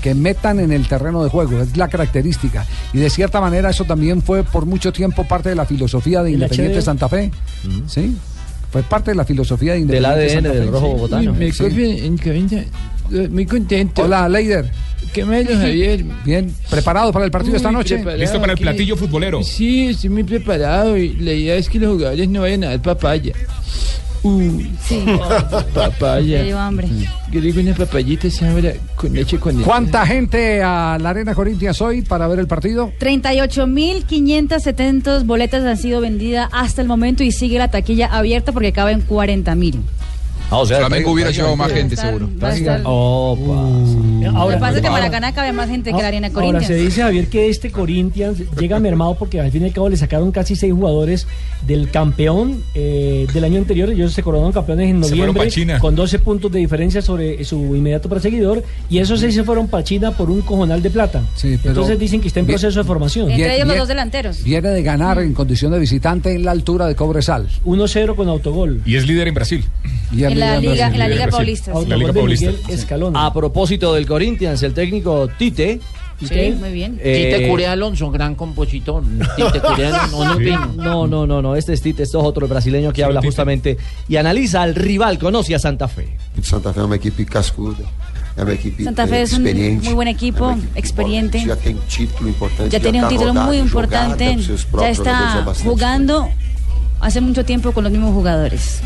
que 0.00 0.14
metan 0.14 0.60
en 0.60 0.72
el 0.72 0.88
terreno 0.88 1.22
de 1.22 1.28
juego. 1.30 1.60
Es 1.60 1.76
la 1.76 1.88
característica. 1.88 2.64
Y 2.92 2.98
de 2.98 3.10
cierta 3.10 3.40
manera 3.40 3.70
eso 3.70 3.84
también 3.84 4.22
fue 4.22 4.44
por 4.44 4.64
mucho 4.66 4.92
tiempo 4.92 5.24
parte 5.24 5.50
de 5.50 5.54
la 5.56 5.66
filosofía 5.66 6.22
de 6.22 6.30
El 6.30 6.34
Independiente 6.34 6.78
HD. 6.78 6.82
Santa 6.82 7.08
Fe. 7.08 7.30
¿Sí? 7.86 8.16
Fue 8.70 8.82
parte 8.82 9.10
de 9.10 9.16
la 9.16 9.24
filosofía 9.24 9.74
de 9.74 9.84
Del 9.84 10.04
ADN 10.04 10.30
Santa 10.30 10.50
Fe. 10.50 10.58
del 10.60 10.68
rojo 10.68 10.88
bogotano. 10.90 11.34
Me 11.34 11.50
Sí. 11.52 11.58
eh, 13.12 13.28
Muy 13.28 13.46
contento. 13.46 14.02
Hola, 14.02 14.28
Leider. 14.28 14.70
¿Qué 15.12 15.24
me 15.24 15.44
Javier? 15.44 16.04
Bien, 16.24 16.54
¿preparado 16.68 17.12
para 17.12 17.24
el 17.24 17.32
partido 17.32 17.56
esta 17.56 17.72
noche? 17.72 17.96
Listo 18.16 18.38
para 18.40 18.52
el 18.52 18.58
¿qué? 18.58 18.62
platillo 18.62 18.96
futbolero. 18.96 19.42
Sí, 19.42 19.88
estoy 19.88 20.10
muy 20.10 20.22
preparado 20.22 20.96
y 20.96 21.14
la 21.14 21.32
idea 21.32 21.56
es 21.56 21.68
que 21.68 21.80
los 21.80 21.94
jugadores 21.94 22.28
no 22.28 22.42
vayan 22.42 22.62
a 22.64 22.68
dar 22.68 22.82
papaya. 22.82 23.32
Uy, 24.22 24.70
Sí. 24.86 25.02
papaya. 25.74 26.38
Me 26.38 26.44
dio 26.44 26.58
hambre. 26.58 26.88
Yo 27.30 27.40
digo 27.40 27.60
una 27.60 27.74
papayita 27.74 28.28
con 28.96 29.12
leche 29.14 29.38
con 29.38 29.62
¿Cuánta 29.62 30.06
gente 30.06 30.62
a 30.62 30.98
la 31.00 31.10
Arena 31.10 31.34
Corinthians 31.34 31.80
hoy 31.80 32.02
para 32.02 32.28
ver 32.28 32.38
el 32.38 32.46
partido? 32.46 32.92
38.570 33.00 35.24
boletas 35.24 35.64
han 35.64 35.76
sido 35.76 36.00
vendidas 36.00 36.48
hasta 36.52 36.82
el 36.82 36.88
momento 36.88 37.22
y 37.22 37.32
sigue 37.32 37.58
la 37.58 37.70
taquilla 37.70 38.06
abierta 38.06 38.52
porque 38.52 38.72
caben 38.72 39.06
40.000. 39.06 39.76
Ah, 40.50 40.58
o 40.58 40.66
sea, 40.66 40.78
Flamengo 40.78 41.12
hubiera 41.12 41.30
llevado 41.30 41.56
más 41.56 41.70
gente, 41.72 41.94
estar- 41.94 42.06
seguro. 42.08 42.28
va 42.42 42.48
a 42.48 42.56
estar- 42.56 42.82
Opa. 42.84 43.52
Lo 44.30 44.36
Ahora, 44.36 44.56
que 44.56 44.60
pasa 44.60 44.76
es 44.76 44.80
que 44.82 44.86
ahora- 44.88 45.00
Maracaná 45.02 45.32
cabe 45.32 45.52
más 45.52 45.68
gente 45.68 45.92
que 45.92 46.02
la 46.02 46.08
Arena 46.08 46.26
Ahora 46.28 46.34
Corinthians. 46.40 46.66
se 46.66 46.74
dice, 46.74 47.02
Javier, 47.02 47.28
que 47.28 47.48
este 47.48 47.70
Corinthians 47.70 48.38
llega 48.58 48.78
mermado 48.80 49.14
porque 49.18 49.40
al 49.40 49.50
fin 49.50 49.62
y 49.62 49.66
al 49.66 49.72
cabo 49.72 49.88
le 49.88 49.96
sacaron 49.96 50.30
casi 50.32 50.56
seis 50.56 50.72
jugadores 50.72 51.26
del 51.66 51.90
campeón 51.90 52.62
eh, 52.74 53.26
del 53.32 53.44
año 53.44 53.58
anterior. 53.58 53.90
Ellos 53.90 54.12
se 54.12 54.22
coronaron 54.22 54.52
campeones 54.52 54.90
en 54.90 55.04
Se 55.04 55.14
fueron 55.16 55.34
noviembre 55.34 55.78
con 55.78 55.94
12 55.96 56.18
puntos 56.18 56.50
de 56.52 56.58
diferencia 56.58 57.00
sobre 57.00 57.42
su 57.44 57.56
inmediato 57.76 58.08
perseguidor. 58.08 58.62
Y 58.88 58.98
esos 58.98 59.20
seis 59.20 59.34
se 59.34 59.44
fueron 59.44 59.68
para 59.68 59.84
China 59.84 60.10
por 60.12 60.30
un 60.30 60.42
cojonal 60.42 60.82
de 60.82 60.90
plata. 60.90 61.22
Sí, 61.34 61.56
pero- 61.62 61.70
Entonces 61.70 61.98
dicen 61.98 62.20
que 62.20 62.28
está 62.28 62.40
en 62.40 62.46
proceso 62.46 62.78
de 62.80 62.84
formación. 62.84 63.30
Entre 63.30 63.54
ellos 63.56 63.68
los 63.68 63.78
dos 63.78 63.88
delanteros. 63.88 64.42
Viene 64.42 64.68
de 64.68 64.82
ganar 64.82 65.18
en 65.20 65.32
condición 65.32 65.72
de 65.72 65.78
visitante 65.78 66.34
en 66.34 66.44
la 66.44 66.50
altura 66.50 66.86
de 66.86 66.94
Cobresal. 66.94 67.48
1-0 67.64 68.16
con 68.16 68.28
autogol. 68.28 68.82
Y 68.84 68.96
es 68.96 69.06
líder 69.06 69.28
en 69.28 69.34
Brasil. 69.34 69.64
Y 70.12 70.24
En 70.24 70.39
la 70.40 70.46
Brasil. 70.52 70.70
liga, 70.70 70.86
en 70.88 70.98
la 70.98 71.08
liga 71.08 71.26
paulista. 71.28 71.72
sí. 71.80 71.86
La 71.88 71.96
Liga 71.96 72.12
Paulista. 72.12 72.50
A 73.14 73.32
propósito 73.32 73.94
del 73.94 74.06
Corinthians, 74.06 74.62
el 74.62 74.74
técnico 74.74 75.28
Tite. 75.38 75.80
Sí, 76.22 76.54
muy 76.58 76.70
bien. 76.70 77.00
eh, 77.02 77.30
Tite 77.32 77.48
Cure 77.48 77.66
Alonso, 77.66 78.10
gran 78.10 78.34
compositor. 78.34 79.02
Tite 79.36 79.60
Cure 79.60 79.86
Alonso, 79.92 80.38
no, 80.38 80.38
no. 80.38 80.82
No, 80.82 81.06
no, 81.06 81.26
no, 81.26 81.42
no. 81.42 81.56
Este 81.56 81.72
es 81.72 81.80
Tite, 81.80 82.02
esto 82.02 82.20
es 82.20 82.26
otro 82.26 82.46
brasileño 82.46 82.92
que 82.92 83.02
habla 83.02 83.22
justamente 83.22 83.78
y 84.06 84.16
analiza 84.16 84.60
al 84.62 84.74
rival, 84.74 85.18
conoce 85.18 85.54
a 85.54 85.58
Santa 85.58 85.88
Fe. 85.88 86.16
Santa 86.42 86.72
Fe 86.74 87.24
cascuda, 87.24 87.84
é 88.36 88.42
uma 88.42 88.52
equipe 88.52 88.84
Santa 88.84 89.06
Fe 89.06 89.22
es 89.22 89.32
un 89.32 89.42
muy 89.42 89.94
buen 89.94 90.08
equipo, 90.08 90.56
experiente. 90.74 91.44
Já 91.44 91.56
tem 91.56 91.76
título 91.88 92.28
importante. 92.28 92.70
Ya 92.70 92.80
tiene 92.80 93.02
un 93.02 93.08
título 93.08 93.34
muy 93.34 93.58
importante. 93.58 94.36
Ya 94.78 94.90
está 94.90 95.44
jugando 95.64 96.28
hace 97.00 97.20
mucho 97.20 97.44
tiempo 97.44 97.72
con 97.72 97.84
los 97.84 97.92
mismos 97.92 98.12
jugadores. 98.14 98.82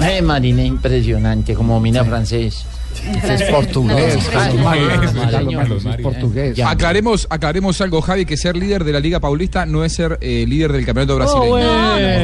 Eh, 0.00 0.22
Marina, 0.22 0.62
impresionante, 0.62 1.54
como 1.54 1.80
mina 1.80 2.04
francés. 2.04 2.64
francés. 2.64 3.40
Es 3.40 3.50
portugués. 3.50 4.16
No, 4.16 4.20
sí. 4.20 4.38
Sí, 5.12 5.80
sí, 5.80 6.02
portugués. 6.02 6.60
Aclaremos, 6.60 7.26
aclaremos 7.30 7.80
algo, 7.80 8.00
Javi, 8.00 8.24
que 8.24 8.36
ser 8.36 8.56
líder 8.56 8.84
de 8.84 8.92
la 8.92 9.00
Liga 9.00 9.20
Paulista 9.20 9.66
no 9.66 9.84
es 9.84 9.92
ser 9.92 10.18
eh, 10.20 10.44
líder 10.46 10.72
del 10.72 10.84
campeonato 10.84 11.16
brasileño. 11.16 11.56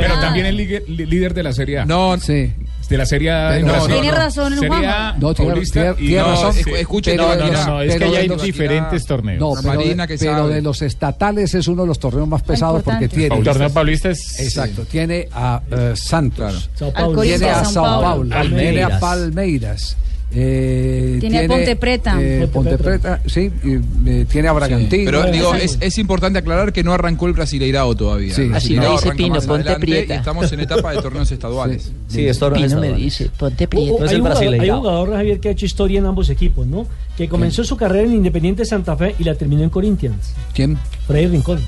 Pero 0.00 0.20
también 0.20 0.46
es 0.46 0.54
líder, 0.54 0.88
líder 0.88 1.34
de 1.34 1.42
la 1.42 1.52
Serie 1.52 1.80
A. 1.80 1.84
No, 1.84 2.18
sí. 2.18 2.52
De 2.90 2.98
la 2.98 3.06
Serie 3.06 3.30
en 3.58 3.66
No. 3.66 3.86
Tiene 3.86 4.10
razón 4.10 4.54
No, 4.54 4.60
tiene- 4.60 5.50
Paulista 5.52 5.72
tiene- 5.80 5.94
y- 5.98 6.06
tiene 6.08 6.22
no, 6.22 6.28
razón. 6.32 6.52
sí. 6.54 6.70
Escuchen, 6.76 7.12
Pero 7.16 7.22
no, 7.28 7.30
de 7.30 7.36
no, 7.38 7.46
los- 7.52 7.66
no, 7.66 7.66
no, 7.74 7.82
es 7.82 7.92
pero 7.92 7.98
que 8.06 8.10
ya 8.10 8.16
de 8.16 8.22
hay 8.22 8.28
los- 8.28 8.42
diferentes 8.42 9.06
torneos. 9.06 9.40
No, 9.40 9.52
pero, 9.62 9.74
Marina, 9.74 10.06
de, 10.06 10.18
que 10.18 10.24
pero 10.24 10.48
de 10.48 10.60
los 10.60 10.82
estatales 10.82 11.54
es 11.54 11.68
uno 11.68 11.82
de 11.82 11.88
los 11.88 11.98
torneos 12.00 12.26
más 12.28 12.42
pesados 12.42 12.82
porque 12.82 13.08
tiene. 13.08 13.36
El 13.36 13.44
torneo 13.44 13.70
paulista 13.70 14.10
es... 14.10 14.40
Exacto, 14.40 14.82
tiene 14.84 15.28
a 15.32 15.62
eh, 15.70 15.92
Santos, 15.94 16.68
tiene 17.22 17.48
a 17.48 17.64
Sao. 17.64 18.02
Paulo, 18.02 18.36
tiene 18.48 18.82
a 18.82 18.98
Palmeiras. 18.98 19.96
Eh, 20.32 21.16
Tiene 21.20 21.44
a 21.44 21.48
Ponte 21.48 21.76
Preta. 21.76 22.16
eh, 22.20 22.48
Ponte 22.52 22.78
Preta, 22.78 23.20
sí, 23.26 23.50
y, 23.64 24.08
eh, 24.08 24.26
tiene 24.30 24.48
a 24.48 24.52
Bragantino. 24.52 25.04
Pero 25.04 25.24
digo, 25.30 25.54
Sí. 25.54 25.60
es, 25.62 25.78
es 25.80 25.98
importante 25.98 26.38
aclarar 26.38 26.72
que 26.72 26.84
no 26.84 26.92
arrancó 26.92 27.26
el 27.26 27.32
Brasileirao 27.32 27.94
todavía. 27.96 28.34
Sí. 28.34 28.50
Así 28.54 28.76
me 28.76 28.88
dice 28.88 29.12
Pino, 29.12 29.40
ponte 29.40 29.74
prieta. 29.76 30.14
Estamos 30.14 30.52
en 30.52 30.60
etapa 30.60 30.92
de 30.92 31.02
torneos 31.02 31.30
estaduales. 31.32 31.90
Sí, 32.08 32.26
esto 32.26 32.52
Pino 32.52 32.80
me 32.80 32.92
dice, 32.92 33.30
ponte 33.36 33.64
Uh, 33.64 33.68
prieto. 33.68 33.98
No 33.98 34.04
es 34.04 34.10
hay, 34.12 34.16
un 34.20 34.22
jugador, 34.26 34.60
hay 34.60 34.70
un 34.70 34.78
jugador, 34.78 35.12
Javier, 35.12 35.40
que 35.40 35.48
ha 35.48 35.52
hecho 35.52 35.66
historia 35.66 35.98
en 35.98 36.06
ambos 36.06 36.30
equipos, 36.30 36.66
¿no? 36.66 36.86
Que 37.16 37.28
comenzó 37.28 37.64
su 37.64 37.76
carrera 37.76 38.04
en 38.06 38.14
Independiente 38.14 38.64
Santa 38.64 38.96
Fe 38.96 39.14
y 39.18 39.24
la 39.24 39.34
terminó 39.34 39.62
en 39.62 39.70
Corinthians. 39.70 40.32
¿Quién? 40.54 40.78
Freddy 41.06 41.26
Rincón. 41.26 41.58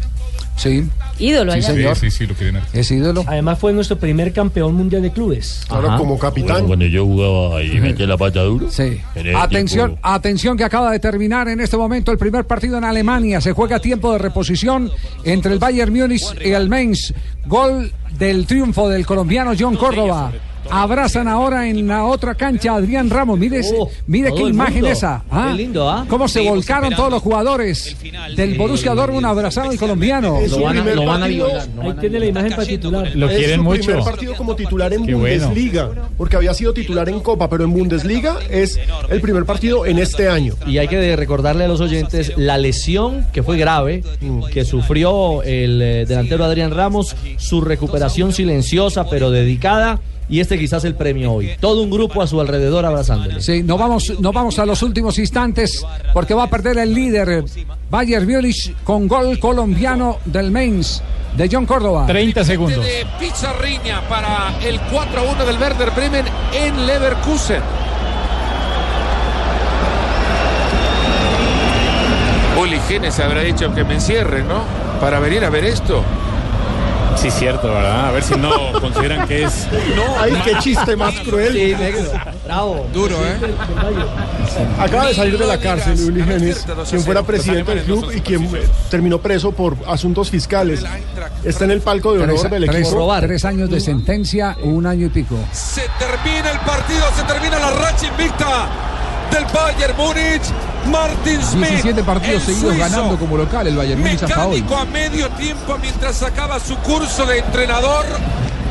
Sí, 0.56 0.84
Ídolo 1.18 1.52
Sí, 1.52 1.58
allá. 1.58 1.66
señor. 1.68 1.96
Sí, 1.96 2.10
sí, 2.10 2.18
sí, 2.18 2.26
lo 2.26 2.34
quieren 2.34 2.56
hacer. 2.56 2.80
es 2.80 2.90
ídolo. 2.90 3.24
Además 3.26 3.58
fue 3.58 3.72
nuestro 3.72 3.98
primer 3.98 4.32
campeón 4.32 4.74
mundial 4.74 5.02
de 5.02 5.10
clubes. 5.10 5.64
Claro, 5.68 5.88
Ajá. 5.88 5.98
como 5.98 6.18
capitán. 6.18 6.66
Cuando 6.66 6.84
yo 6.86 7.04
jugaba 7.04 7.62
y 7.62 7.80
metí 7.80 8.06
la 8.06 8.16
pata 8.16 8.42
duro. 8.42 8.70
Sí. 8.70 9.00
Atención, 9.34 9.90
tiempo- 9.92 10.08
atención 10.08 10.56
que 10.56 10.64
acaba 10.64 10.90
de 10.92 10.98
terminar 11.00 11.48
en 11.48 11.60
este 11.60 11.76
momento 11.76 12.12
el 12.12 12.18
primer 12.18 12.44
partido 12.46 12.78
en 12.78 12.84
Alemania. 12.84 13.40
Se 13.40 13.52
juega 13.52 13.78
tiempo 13.78 14.12
de 14.12 14.18
reposición 14.18 14.90
entre 15.24 15.52
el 15.52 15.58
Bayern 15.58 15.92
Múnich 15.92 16.22
y 16.44 16.50
el 16.50 16.68
Mainz. 16.68 17.12
Gol 17.46 17.92
del 18.18 18.46
triunfo 18.46 18.88
del 18.88 19.04
colombiano 19.06 19.52
John 19.58 19.76
Córdoba. 19.76 20.32
Abrazan 20.70 21.28
ahora 21.28 21.68
en 21.68 21.86
la 21.86 22.04
otra 22.04 22.34
cancha 22.34 22.72
a 22.72 22.76
Adrián 22.76 23.10
Ramos. 23.10 23.38
Mire, 23.38 23.60
Oh, 23.78 23.88
mire 24.06 24.32
qué 24.34 24.42
imagen 24.42 24.74
mundo. 24.76 24.88
esa. 24.88 25.22
¿ah? 25.30 25.48
Qué 25.50 25.62
lindo, 25.62 25.88
¿ah? 25.88 26.04
Cómo 26.08 26.28
se 26.28 26.40
volcaron 26.48 26.94
todos 26.94 27.10
los 27.10 27.22
jugadores 27.22 27.96
del 28.36 28.54
Borussia 28.56 28.94
Dortmund 28.94 29.26
a 29.26 29.30
abrazar 29.30 29.66
al 29.66 29.76
colombiano. 29.78 30.38
Es 30.40 30.50
Lo 30.52 30.62
van 30.62 30.78
a, 30.78 30.80
primer 30.80 30.96
lo 30.96 31.04
van 31.06 31.16
a 31.16 31.20
partido- 31.20 31.46
violar. 31.46 31.68
lo 31.74 31.82
Ahí 31.82 31.88
van 31.88 31.96
a 31.98 32.00
tiene 32.00 32.18
la 32.20 32.26
imagen 32.26 32.50
para 32.50 32.64
titular. 32.66 33.10
Lo 33.14 33.28
es 33.28 33.36
quieren 33.38 33.56
su 33.56 33.62
mucho. 33.62 33.82
primer 33.86 34.04
partido 34.04 34.34
como 34.34 34.56
titular 34.56 34.92
en 34.92 35.06
Qué 35.06 35.14
bueno. 35.14 35.46
Bundesliga, 35.48 35.90
porque 36.16 36.36
había 36.36 36.54
sido 36.54 36.72
titular 36.72 37.08
en 37.08 37.20
Copa, 37.20 37.48
pero 37.50 37.64
en 37.64 37.72
Bundesliga 37.72 38.36
es 38.50 38.78
el 39.10 39.20
primer 39.20 39.44
partido 39.44 39.84
en 39.86 39.98
este 39.98 40.28
año. 40.28 40.54
Y 40.66 40.78
hay 40.78 40.88
que 40.88 41.14
recordarle 41.16 41.64
a 41.64 41.68
los 41.68 41.80
oyentes 41.80 42.32
la 42.36 42.56
lesión 42.58 43.26
que 43.32 43.42
fue 43.42 43.56
grave, 43.58 44.04
que 44.52 44.64
sufrió 44.64 45.42
el 45.42 45.82
eh, 45.82 46.06
delantero 46.06 46.44
Adrián 46.44 46.70
Ramos, 46.70 47.14
su 47.38 47.60
recuperación 47.60 48.32
silenciosa 48.32 49.08
pero 49.08 49.30
dedicada. 49.30 50.00
Y 50.32 50.40
este 50.40 50.58
quizás 50.58 50.82
el 50.84 50.94
premio 50.94 51.30
hoy. 51.30 51.50
Todo 51.60 51.82
un 51.82 51.90
grupo 51.90 52.22
a 52.22 52.26
su 52.26 52.40
alrededor 52.40 52.86
abrazándole. 52.86 53.42
Sí, 53.42 53.62
nos 53.62 53.78
vamos, 53.78 54.18
nos 54.18 54.32
vamos 54.32 54.58
a 54.58 54.64
los 54.64 54.82
últimos 54.82 55.18
instantes 55.18 55.84
porque 56.14 56.32
va 56.32 56.44
a 56.44 56.46
perder 56.46 56.78
el 56.78 56.94
líder 56.94 57.44
Bayern 57.90 58.26
Múnich 58.26 58.74
con 58.82 59.06
gol 59.06 59.38
colombiano 59.38 60.20
del 60.24 60.50
Mainz 60.50 61.02
de 61.36 61.50
John 61.52 61.66
Córdoba. 61.66 62.06
30 62.06 62.44
segundos. 62.44 62.82
De 62.82 63.06
Pizarriña 63.20 64.08
para 64.08 64.58
el 64.64 64.80
4-1 64.80 65.44
del 65.44 65.58
Werder 65.58 65.90
Bremen 65.90 66.24
en 66.54 66.86
Leverkusen. 66.86 67.60
Uli 72.58 72.80
Genes 72.88 73.20
habrá 73.20 73.42
dicho 73.42 73.74
que 73.74 73.84
me 73.84 73.94
encierren, 73.94 74.48
¿no? 74.48 74.62
Para 74.98 75.20
venir 75.20 75.44
a 75.44 75.50
ver 75.50 75.66
esto. 75.66 76.02
Sí, 77.16 77.30
cierto, 77.30 77.68
¿verdad? 77.68 78.08
A 78.08 78.10
ver 78.12 78.22
si 78.22 78.34
no 78.34 78.72
consideran 78.80 79.28
que 79.28 79.44
es. 79.44 79.66
No, 79.96 80.02
ay, 80.20 80.32
qué 80.44 80.58
chiste 80.60 80.96
más 80.96 81.14
cruel. 81.20 81.52
Sí, 81.52 81.74
negro. 81.78 82.10
Bravo. 82.44 82.86
Duro, 82.92 83.16
¿eh? 83.16 83.36
Acaba 84.78 85.06
de 85.06 85.14
salir 85.14 85.38
de 85.38 85.46
la 85.46 85.58
cárcel 85.58 85.98
Uli 86.04 86.22
Genes, 86.24 86.66
quien 86.88 87.02
fuera 87.02 87.22
presidente 87.22 87.74
del 87.74 87.84
club 87.84 88.10
y 88.14 88.20
quien 88.20 88.48
terminó 88.90 89.18
preso 89.18 89.52
por 89.52 89.76
asuntos 89.86 90.30
fiscales. 90.30 90.82
Está 91.44 91.64
en 91.64 91.70
el 91.72 91.80
palco 91.80 92.12
de 92.12 92.22
honor 92.22 92.50
del 92.50 92.66
tres- 92.66 92.88
equipo. 92.88 93.14
tres 93.20 93.44
años 93.44 93.70
de 93.70 93.80
sentencia, 93.80 94.56
un 94.62 94.86
año 94.86 95.06
y 95.06 95.10
pico. 95.10 95.36
Se 95.52 95.82
termina 95.98 96.50
el 96.50 96.58
partido, 96.60 97.04
se 97.16 97.22
termina 97.24 97.58
la 97.58 97.70
racha 97.70 98.06
invicta 98.06 98.68
del 99.30 99.44
Bayern 99.44 99.96
Múnich. 99.96 100.42
Martin 100.90 101.42
Smith. 101.42 101.68
17 101.68 102.02
partidos 102.04 102.34
el 102.34 102.54
seguidos 102.54 102.74
suizo, 102.74 102.78
ganando 102.90 103.16
como 103.18 103.36
local 103.36 103.66
el 103.66 103.76
Bayern 103.76 104.00
Múnich 104.00 104.22
hasta 104.22 104.46
hoy. 104.46 104.62
Mecánico 104.62 104.76
a 104.76 104.84
medio 104.86 105.28
tiempo 105.30 105.78
mientras 105.80 106.16
sacaba 106.16 106.58
su 106.60 106.76
curso 106.78 107.24
de 107.26 107.38
entrenador. 107.38 108.04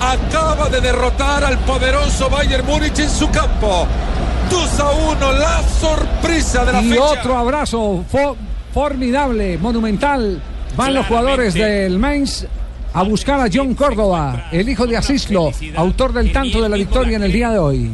Acaba 0.02 0.68
de 0.70 0.82
derrotar 0.82 1.44
al 1.44 1.60
poderoso 1.60 2.30
Bayern 2.30 2.66
Múnich 2.66 2.98
en 3.00 3.10
su 3.10 3.30
campo. 3.30 3.86
2 4.50 4.80
a 4.80 4.92
1, 4.92 5.32
la 5.34 5.64
sorpresa 5.80 6.66
de 6.66 6.74
la 6.74 6.82
Y 6.82 6.90
fecha. 6.90 7.04
otro 7.04 7.38
abrazo 7.38 8.04
fo- 8.12 8.36
formidable, 8.74 9.58
monumental. 9.58 10.42
Van 10.76 10.94
los 10.94 11.06
jugadores 11.06 11.54
del 11.54 12.00
Mainz 12.00 12.46
a 12.94 13.04
buscar 13.04 13.40
a 13.40 13.48
John 13.54 13.74
Córdoba, 13.76 14.48
el 14.52 14.68
hijo 14.68 14.86
de 14.88 14.98
Asislo, 14.98 15.52
autor 15.78 16.12
del 16.14 16.32
tanto 16.34 16.62
de 16.62 16.68
la 16.70 16.76
victoria 16.78 17.16
en 17.18 17.24
el 17.24 17.32
día 17.32 17.50
de 17.52 17.60
hoy. 17.60 17.90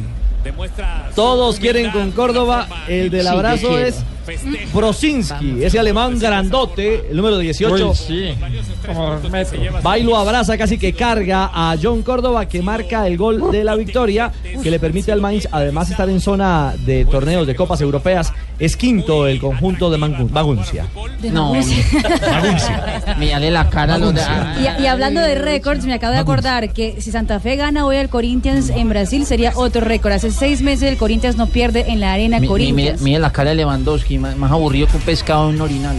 Todos 1.14 1.58
quieren 1.58 1.90
con 1.90 2.10
Córdoba. 2.12 2.68
El 2.88 3.10
del 3.10 3.26
abrazo 3.26 3.78
es 3.78 4.02
Brosinski, 4.74 5.62
ese 5.64 5.78
alemán 5.78 6.18
grandote, 6.18 7.06
el 7.10 7.16
número 7.16 7.38
18. 7.38 7.88
Uy, 7.90 7.94
sí. 7.96 8.34
Como 8.86 9.10
dos 9.16 9.30
metros. 9.30 9.60
Va 9.86 9.98
y 9.98 10.02
lo 10.02 10.16
abraza, 10.16 10.56
casi 10.58 10.78
que 10.78 10.92
carga 10.92 11.50
a 11.52 11.76
John 11.80 12.02
Córdoba, 12.02 12.46
que 12.46 12.62
marca 12.62 13.06
el 13.06 13.16
gol 13.16 13.50
de 13.50 13.64
la 13.64 13.74
victoria, 13.76 14.32
que 14.62 14.70
le 14.70 14.78
permite 14.78 15.12
al 15.12 15.20
Mainz, 15.20 15.48
además 15.50 15.90
estar 15.90 16.08
en 16.08 16.20
zona 16.20 16.74
de 16.84 17.04
torneos 17.04 17.46
de 17.46 17.54
copas 17.54 17.80
europeas. 17.80 18.32
Es 18.58 18.76
quinto 18.76 19.26
el 19.28 19.40
conjunto 19.40 19.88
de 19.90 19.98
Maguncia. 19.98 20.86
No, 21.32 21.54
Maguncia. 21.54 23.14
Mírale 23.18 23.50
la 23.50 23.68
cara 23.70 23.94
a 23.94 23.98
los 23.98 24.14
de. 24.14 24.20
Y, 24.78 24.82
y 24.82 24.86
hablando 24.86 25.20
de 25.20 25.34
récords, 25.36 25.84
me 25.84 25.94
acabo 25.94 26.12
de 26.14 26.18
acordar 26.18 26.72
que 26.72 27.00
si 27.00 27.10
Santa 27.12 27.38
Fe 27.40 27.56
gana 27.56 27.86
hoy 27.86 27.96
al 27.96 28.08
Corinthians 28.08 28.70
en 28.70 28.88
Brasil 28.88 29.24
sería 29.26 29.52
otro 29.54 29.80
récord. 29.82 30.12
Hace 30.12 30.30
seis 30.30 30.62
meses 30.62 30.90
el 30.90 30.96
Corinthians 30.96 31.36
no 31.36 31.46
pierde 31.46 31.84
en 31.88 32.00
la 32.00 32.12
arena 32.12 32.40
Mi- 32.40 32.48
Corinthians. 32.48 33.00
mire 33.02 33.18
la 33.20 33.30
cara 33.32 33.50
de 33.50 33.56
Lewandowski, 33.56 34.17
más, 34.18 34.36
más 34.36 34.50
aburrido 34.50 34.86
que 34.86 34.96
un 34.96 35.02
pescado 35.02 35.48
en 35.48 35.56
un 35.56 35.60
orinal. 35.62 35.96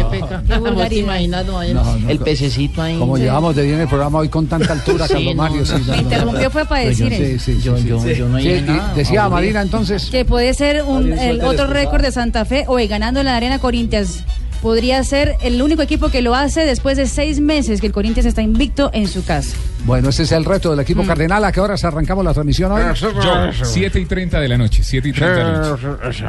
Qué 0.48 0.58
¿Vos 0.58 0.88
te 0.88 0.94
imaginas, 0.96 1.44
no, 1.46 1.60
el, 1.62 1.74
No, 1.74 1.96
no, 1.98 2.24
pececito 2.24 2.80
ahí? 2.80 2.96
Como 2.96 3.16
Sí. 3.16 3.22
llevamos 3.24 3.56
de 3.56 3.64
bien 3.64 3.80
el 3.80 3.88
programa 3.88 4.18
hoy 4.18 4.28
con 4.28 4.46
tanta 4.46 4.72
altura, 4.72 5.06
Sí, 5.08 5.14
Carlos 5.14 5.34
no, 5.34 5.42
Mario. 5.42 5.58
no. 5.60 5.66
sí, 5.66 5.72
no, 5.72 5.80
Me 5.80 5.96
no, 5.96 6.02
interrumpió 6.02 6.50
fue 6.50 6.64
para 6.64 6.82
no. 6.84 6.88
decir 6.90 7.08
Sí, 7.08 7.22
eso. 7.22 7.44
sí, 7.44 7.54
sí, 7.56 7.62
Yo- 7.62 7.76
sí, 7.76 7.88
yo- 7.88 8.00
sí. 8.00 8.14
yo 8.14 8.28
no 8.28 8.38
nada, 8.38 8.92
Decía. 8.94 9.28
Marina 9.28 9.60
entonces. 9.62 10.06
Que 10.10 10.24
puede 10.24 10.54
ser 10.54 10.82
un, 10.84 11.12
el 11.12 11.42
otro 11.42 11.66
récord 11.66 12.02
de 12.02 12.12
Santa 12.12 12.44
Fe 12.44 12.64
hoy 12.68 12.86
ganando 12.86 13.18
en 13.20 13.26
la 13.26 13.36
arena 13.36 13.58
Corinthians. 13.58 14.22
Podría 14.62 15.02
ser 15.04 15.36
el 15.42 15.60
único 15.62 15.82
equipo 15.82 16.08
que 16.08 16.20
lo 16.22 16.34
hace 16.34 16.62
después 16.64 16.96
de 16.96 17.06
seis 17.06 17.38
meses 17.40 17.80
que 17.80 17.86
el 17.86 17.92
Corinthians 17.92 18.26
está 18.26 18.42
invicto 18.42 18.90
en 18.92 19.06
su 19.08 19.24
casa. 19.24 19.56
Bueno, 19.88 20.10
ese 20.10 20.24
es 20.24 20.32
el 20.32 20.44
reto 20.44 20.68
del 20.68 20.78
Mm. 20.78 20.82
equipo 20.82 21.02
cardenal. 21.04 21.42
¿A 21.44 21.50
qué 21.50 21.60
horas 21.60 21.82
arrancamos 21.82 22.22
la 22.24 22.34
transmisión 22.34 22.70
hoy? 22.72 22.82
Yo, 22.94 23.10
7 23.64 23.98
y 23.98 24.04
30 24.04 24.38
de 24.38 24.46
la 24.48 24.58
noche, 24.58 24.82
7 24.84 25.08
y 25.08 25.12
30 25.12 25.36
de 25.36 25.44
la 25.44 25.58
noche. 25.70 26.26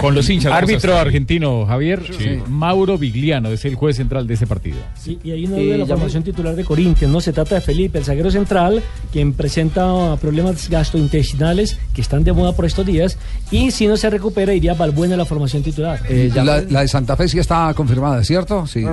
Con 0.00 0.14
los 0.14 0.30
hinchas. 0.30 0.52
Árbitro 0.52 0.96
argentino, 0.96 1.66
Javier. 1.66 2.02
Sí. 2.16 2.38
Mauro 2.48 2.96
Vigliano 2.96 3.48
es 3.48 3.64
el 3.64 3.74
juez 3.74 3.96
central 3.96 4.26
de 4.28 4.34
ese 4.34 4.46
partido. 4.46 4.76
Sí, 4.96 5.18
y 5.24 5.32
hay 5.32 5.44
una 5.46 5.56
Eh, 5.56 5.64
duda 5.64 5.72
de 5.72 5.78
la 5.78 5.86
formación 5.86 6.22
titular 6.22 6.54
de 6.54 6.64
Corinthians, 6.64 7.12
¿no? 7.12 7.20
Se 7.20 7.32
trata 7.32 7.56
de 7.56 7.60
Felipe, 7.60 7.98
el 7.98 8.04
zaguero 8.04 8.30
central, 8.30 8.80
quien 9.12 9.32
presenta 9.32 10.16
problemas 10.20 10.68
gastrointestinales 10.70 11.78
que 11.92 12.00
están 12.00 12.22
de 12.22 12.32
moda 12.32 12.52
por 12.52 12.64
estos 12.64 12.86
días. 12.86 13.18
Y 13.50 13.72
si 13.72 13.88
no 13.88 13.96
se 13.96 14.08
recupera, 14.08 14.54
iría 14.54 14.74
Balbuena 14.74 15.14
a 15.14 15.18
la 15.18 15.24
formación 15.24 15.64
titular. 15.64 15.98
Eh, 16.08 16.30
ya- 16.32 16.44
La, 16.44 16.60
la 16.62 16.82
de 16.82 16.88
Santa 16.88 17.16
Fe 17.16 17.28
sí 17.28 17.38
está 17.40 17.72
confirmada, 17.74 18.22
¿cierto? 18.22 18.66
Sí. 18.66 18.84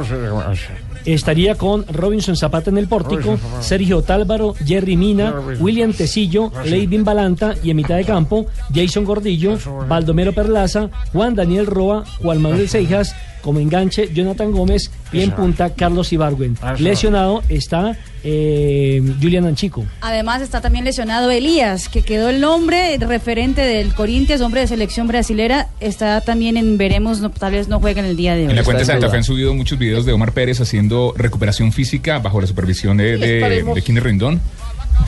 Estaría 1.05 1.53
con 1.55 1.85
Robinson 1.87 2.35
Zapata 2.35 2.71
en 2.71 2.79
el 2.79 2.87
pórtico, 2.87 3.37
Sergio 3.75 4.01
Tálvaro, 4.03 4.55
Jerry 4.65 4.95
Mina, 4.95 5.33
William 5.59 5.91
Tecillo, 5.91 6.49
Leivin 6.63 7.03
Balanta 7.03 7.55
y 7.61 7.71
en 7.71 7.75
mitad 7.75 7.97
de 7.97 8.05
campo, 8.05 8.45
Jason 8.73 9.03
Gordillo, 9.03 9.57
Baldomero 9.89 10.31
Perlaza, 10.31 10.89
Juan 11.11 11.35
Daniel 11.35 11.65
Roa, 11.65 12.05
Juan 12.21 12.41
Manuel 12.41 12.69
Seijas, 12.69 13.13
como 13.41 13.59
enganche 13.59 14.13
Jonathan 14.13 14.53
Gómez 14.53 14.91
y 15.11 15.23
en 15.23 15.31
punta 15.31 15.73
Carlos 15.73 16.13
Ibargüen. 16.13 16.57
Lesionado 16.79 17.41
está 17.49 17.97
eh, 18.27 19.01
Julian 19.21 19.45
Anchico. 19.45 19.85
Además 20.01 20.41
está 20.41 20.59
también 20.59 20.83
lesionado 20.83 21.29
Elías, 21.29 21.89
que 21.89 22.01
quedó 22.01 22.29
el 22.29 22.41
nombre 22.41 22.97
referente 22.97 23.61
del 23.61 23.93
Corinthians, 23.93 24.41
hombre 24.41 24.61
de 24.61 24.67
selección 24.67 25.07
brasilera. 25.07 25.69
Está 25.79 26.21
también 26.21 26.57
en 26.57 26.77
veremos, 26.77 27.21
no, 27.21 27.29
tal 27.29 27.53
vez 27.53 27.67
no 27.67 27.79
juega 27.79 27.99
en 27.99 28.07
el 28.07 28.15
día 28.15 28.35
de 28.35 28.45
hoy. 28.45 28.49
En 28.49 28.55
la 28.55 28.63
cuenta 28.63 28.79
de 28.79 28.85
Santa. 28.85 29.09
Fe 29.09 29.17
han 29.17 29.23
subido 29.23 29.53
muchos 29.53 29.77
videos 29.77 30.05
de 30.05 30.13
Omar 30.13 30.31
Pérez 30.31 30.59
haciendo 30.59 31.13
recuperación 31.15 31.71
física 31.71 32.17
bajo 32.17 32.41
la 32.41 32.47
supervisión 32.47 32.97
de, 32.97 33.17
de, 33.17 33.63
de 33.63 33.81
Kine 33.83 33.99
Rendón. 33.99 34.41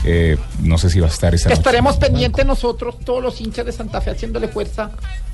Eh, 0.04 0.38
no 0.62 0.78
sé 0.78 0.90
si 0.90 1.00
va 1.00 1.06
a 1.06 1.10
estar 1.10 1.34
esta 1.34 1.48
noche. 1.48 1.58
Estaremos 1.58 1.96
pendientes 1.96 2.46
nosotros, 2.46 2.96
todos 3.04 3.22
los 3.22 3.40
hinchas 3.40 3.66
de 3.66 3.72
Santa 3.72 4.00
Fe, 4.00 4.10
haciéndole 4.10 4.48
fuerza 4.48 4.90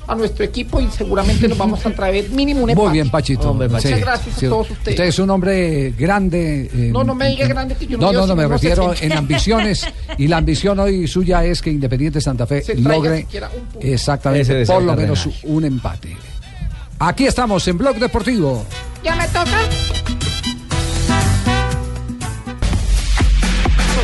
a 0.07 0.15
nuestro 0.15 0.43
equipo 0.45 0.79
y 0.81 0.87
seguramente 0.89 1.47
nos 1.47 1.57
vamos 1.57 1.83
a 1.85 1.91
traer 1.91 2.29
mínimo 2.29 2.61
un 2.61 2.65
Muy 2.65 2.71
empate. 2.73 2.91
bien, 2.93 3.09
Pachito. 3.09 3.51
Hombre, 3.51 3.69
Pachito. 3.69 3.89
Muchas 3.95 4.05
gracias 4.05 4.37
a 4.37 4.49
todos 4.49 4.69
ustedes. 4.71 4.95
Usted 4.99 5.03
es 5.05 5.19
un 5.19 5.29
hombre 5.29 5.91
grande. 5.97 6.69
eh, 6.73 6.89
No, 6.91 7.03
no 7.03 7.15
me 7.15 7.29
diga 7.29 7.47
grande 7.47 7.75
que 7.75 7.87
yo 7.87 7.97
no 7.97 8.11
No, 8.11 8.19
no, 8.21 8.27
no, 8.27 8.35
me 8.35 8.43
no, 8.43 8.49
no 8.49 8.57
se 8.57 8.69
refiero 8.69 8.93
en 8.99 9.13
ambiciones. 9.13 9.85
Y 10.17 10.27
la 10.27 10.37
ambición 10.37 10.79
hoy 10.79 11.07
suya 11.07 11.43
es 11.43 11.61
que 11.61 11.69
Independiente 11.71 12.21
Santa 12.21 12.45
Fe 12.47 12.61
Se 12.61 12.75
logre 12.75 13.27
un 13.75 13.87
exactamente 13.87 14.65
por 14.65 14.81
lo 14.81 14.89
cardenal. 14.95 14.97
menos 15.17 15.29
un 15.43 15.65
empate. 15.65 16.15
Aquí 16.99 17.25
estamos 17.25 17.67
en 17.67 17.77
Blog 17.77 17.97
Deportivo. 17.97 18.65
Ya 19.03 19.15
me 19.15 19.27
toca. 19.27 19.59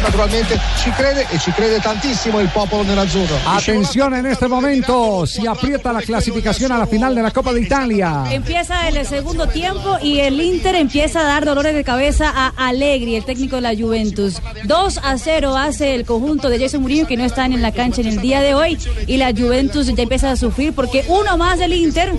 Naturalmente 0.02 0.60
ci 0.78 0.90
crede 0.92 1.26
e 1.30 1.38
ci 1.40 1.52
crede 1.52 1.80
tantissimo 1.80 2.40
il 2.40 2.50
popolo 2.50 2.84
nerazzurro. 2.84 3.36
Atención 3.46 4.14
en 4.14 4.26
este 4.26 4.48
momento, 4.48 5.26
si 5.26 5.46
aprieta 5.48 5.92
la 5.92 6.02
clasificación 6.02 6.72
a 6.72 6.78
la 6.78 6.88
final 6.88 7.16
de 7.16 7.22
la 7.22 7.32
Copa 7.32 7.54
de 7.54 7.62
Italia. 7.62 8.24
Empieza 8.30 8.88
el 8.88 9.06
segundo 9.06 9.48
tiempo 9.48 9.98
y 10.02 10.20
el 10.20 10.40
Inter 10.42 10.76
empieza 10.76 11.22
a 11.22 11.24
dar 11.24 11.46
dolores 11.46 11.74
de 11.74 11.84
cabeza 11.84 12.32
a 12.36 12.54
Allegri, 12.68 13.16
el 13.16 13.26
técnico 13.26 13.58
de 13.58 13.62
la 13.62 13.76
Juventus. 13.76 14.42
2 14.64 15.00
a 15.04 15.18
0 15.18 15.58
hace 15.58 15.96
el 15.96 16.06
conjunto 16.06 16.50
de 16.50 16.60
Jason 16.60 16.82
Murillo 16.82 17.08
que 17.08 17.18
no 17.18 17.24
están 17.24 17.54
en 17.54 17.62
la 17.62 17.72
cancha 17.72 18.02
en 18.02 18.08
el 18.08 18.22
día 18.22 18.42
de 18.42 18.54
hoy 18.54 18.78
y 19.08 19.18
la 19.18 19.32
Juventus 19.32 19.88
ya 19.88 20.04
empieza 20.04 20.32
a 20.32 20.36
sufrir 20.36 20.74
porque 20.74 21.06
uno 21.08 21.38
más 21.38 21.60
del 21.60 21.74
Inter 21.74 22.14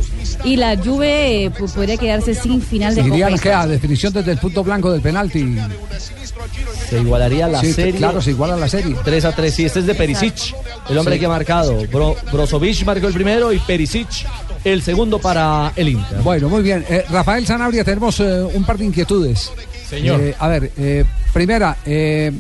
y 0.45 0.57
la 0.57 0.76
Juve 0.76 1.45
eh, 1.45 1.51
pues, 1.51 1.72
podría 1.72 1.97
quedarse 1.97 2.35
sin 2.35 2.61
final 2.62 2.95
de 2.95 3.03
Copa. 3.09 3.39
que 3.39 3.53
a 3.53 3.66
definición 3.66 4.12
desde 4.12 4.33
el 4.33 4.39
punto 4.39 4.62
blanco 4.62 4.93
del 4.93 5.01
penalti. 5.01 5.57
Se 6.89 7.01
igualaría 7.01 7.49
la 7.49 7.61
Sí, 7.61 7.72
serie. 7.73 7.99
claro, 7.99 8.20
se 8.23 8.31
iguala 8.31 8.57
la 8.57 8.68
serie. 8.68 8.97
3 9.05 9.25
a 9.25 9.33
3. 9.33 9.55
Sí, 9.55 9.64
este 9.64 9.81
es 9.81 9.87
de 9.87 9.95
Perisic, 9.95 10.55
el 10.89 10.99
hombre 10.99 11.14
Sí. 11.14 11.20
que 11.20 11.27
ha 11.27 11.31
marcado. 11.31 11.87
Bro, 11.91 12.16
Brozovic 12.33 12.85
marcó 12.85 13.07
el 13.09 13.14
primero 13.14 13.53
y 13.53 13.59
Perisic 13.59 14.09
el 14.64 14.83
segundo 14.83 15.18
para 15.18 15.73
el 15.77 15.89
Inter. 15.89 16.18
Bueno, 16.23 16.49
muy 16.49 16.62
bien. 16.62 16.85
Eh, 16.89 17.05
Rafael 17.11 17.47
Sanabria, 17.47 17.85
tenemos 17.85 18.18
eh, 18.20 18.43
un 18.55 18.64
par 18.64 18.79
de 18.79 18.85
inquietudes. 18.85 19.51
Señor. 19.89 20.20
Eh, 20.20 20.35
a 20.39 20.49
ver, 20.49 20.70
eh, 20.79 21.05
primera, 21.33 21.77
eh, 21.85 22.33